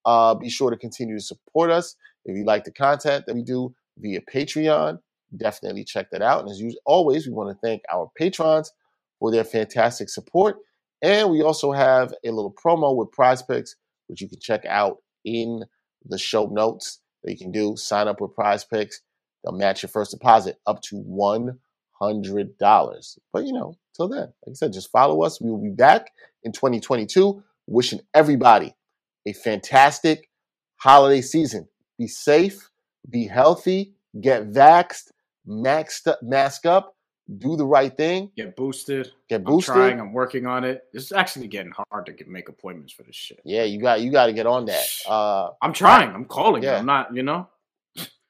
Uh, 0.04 0.34
be 0.34 0.50
sure 0.50 0.70
to 0.70 0.76
continue 0.76 1.16
to 1.16 1.24
support 1.24 1.70
us. 1.70 1.96
If 2.24 2.36
you 2.36 2.44
like 2.44 2.64
the 2.64 2.72
content 2.72 3.26
that 3.26 3.34
we 3.34 3.42
do 3.42 3.74
via 3.98 4.20
Patreon, 4.22 4.98
definitely 5.36 5.84
check 5.84 6.10
that 6.10 6.22
out. 6.22 6.42
And 6.42 6.50
as 6.50 6.62
always, 6.84 7.26
we 7.26 7.32
want 7.32 7.50
to 7.50 7.66
thank 7.66 7.82
our 7.92 8.10
patrons 8.16 8.72
for 9.18 9.30
their 9.30 9.44
fantastic 9.44 10.08
support. 10.08 10.56
And 11.02 11.30
we 11.30 11.42
also 11.42 11.72
have 11.72 12.12
a 12.24 12.30
little 12.30 12.52
promo 12.52 12.94
with 12.94 13.12
Prize 13.12 13.42
Picks, 13.42 13.76
which 14.08 14.20
you 14.20 14.28
can 14.28 14.40
check 14.40 14.64
out 14.66 14.98
in 15.24 15.64
the 16.04 16.18
show 16.18 16.46
notes 16.46 17.00
that 17.22 17.32
you 17.32 17.38
can 17.38 17.52
do. 17.52 17.76
Sign 17.76 18.08
up 18.08 18.20
with 18.20 18.34
Prize 18.34 18.64
Picks. 18.64 19.00
They'll 19.44 19.52
match 19.52 19.82
your 19.82 19.88
first 19.88 20.10
deposit 20.10 20.56
up 20.66 20.82
to 20.82 20.96
one 20.96 21.58
hundred 21.98 22.58
dollars. 22.58 23.18
But 23.32 23.46
you 23.46 23.52
know, 23.52 23.76
till 23.96 24.08
then, 24.08 24.32
like 24.46 24.50
I 24.50 24.54
said, 24.54 24.72
just 24.72 24.90
follow 24.90 25.22
us. 25.22 25.40
We 25.40 25.50
will 25.50 25.62
be 25.62 25.70
back 25.70 26.10
in 26.42 26.52
2022. 26.52 27.42
Wishing 27.66 28.00
everybody 28.14 28.74
a 29.26 29.32
fantastic 29.32 30.28
holiday 30.76 31.20
season. 31.20 31.68
Be 31.98 32.06
safe, 32.06 32.70
be 33.08 33.26
healthy, 33.26 33.94
get 34.20 34.50
vaxxed, 34.50 35.10
maxed 35.46 36.06
up, 36.06 36.20
mask 36.22 36.66
up, 36.66 36.96
do 37.38 37.56
the 37.56 37.66
right 37.66 37.96
thing, 37.96 38.30
Get 38.36 38.56
boosted. 38.56 39.12
get 39.28 39.44
boosted. 39.44 39.74
I'm 39.74 39.80
trying. 39.80 40.00
I'm 40.00 40.12
working 40.12 40.46
on 40.46 40.64
it. 40.64 40.82
It's 40.92 41.12
actually 41.12 41.46
getting 41.46 41.72
hard 41.90 42.06
to 42.06 42.12
get, 42.12 42.26
make 42.28 42.48
appointments 42.48 42.92
for 42.92 43.04
this 43.04 43.14
shit. 43.14 43.40
Yeah, 43.44 43.62
you 43.64 43.80
got 43.80 44.00
you 44.00 44.10
got 44.10 44.26
to 44.26 44.32
get 44.32 44.46
on 44.46 44.64
that. 44.66 44.84
Uh, 45.08 45.50
I'm 45.62 45.72
trying. 45.72 46.10
I'm 46.12 46.24
calling. 46.24 46.62
Yeah. 46.62 46.78
I'm 46.78 46.86
not. 46.86 47.14
You 47.14 47.22
know. 47.22 47.48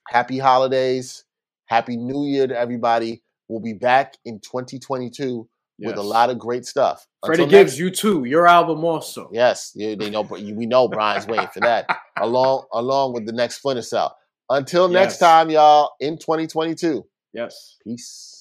happy 0.09 0.39
holidays, 0.39 1.25
happy 1.67 1.97
New 1.97 2.27
Year 2.27 2.47
to 2.47 2.59
everybody. 2.59 3.23
We'll 3.49 3.61
be 3.61 3.73
back 3.73 4.17
in 4.25 4.39
2022 4.41 5.49
with 5.89 5.97
a 5.97 6.03
lot 6.03 6.31
of 6.31 6.39
great 6.39 6.65
stuff. 6.67 7.07
Freddie 7.25 7.45
Until 7.45 7.59
Gibbs, 7.61 7.71
next- 7.73 7.79
you 7.79 7.91
too. 7.91 8.25
Your 8.25 8.47
album 8.47 8.85
also. 8.85 9.29
Yes, 9.33 9.73
you, 9.75 9.97
they 9.97 10.11
know. 10.11 10.23
but 10.25 10.41
We 10.41 10.67
know 10.67 10.89
Brian's 10.97 11.27
waiting 11.27 11.49
for 11.53 11.61
that, 11.61 11.87
along 12.19 12.65
along 12.73 13.15
with 13.15 13.27
the 13.27 13.33
next 13.33 13.57
Splinter 13.57 13.83
Cell. 13.83 14.17
Until 14.49 14.89
next 14.89 15.15
Yes. 15.15 15.19
time, 15.21 15.51
y'all. 15.51 15.91
In 16.01 16.19
2022. 16.19 17.05
Yes. 17.33 17.77
Peace. 17.85 18.37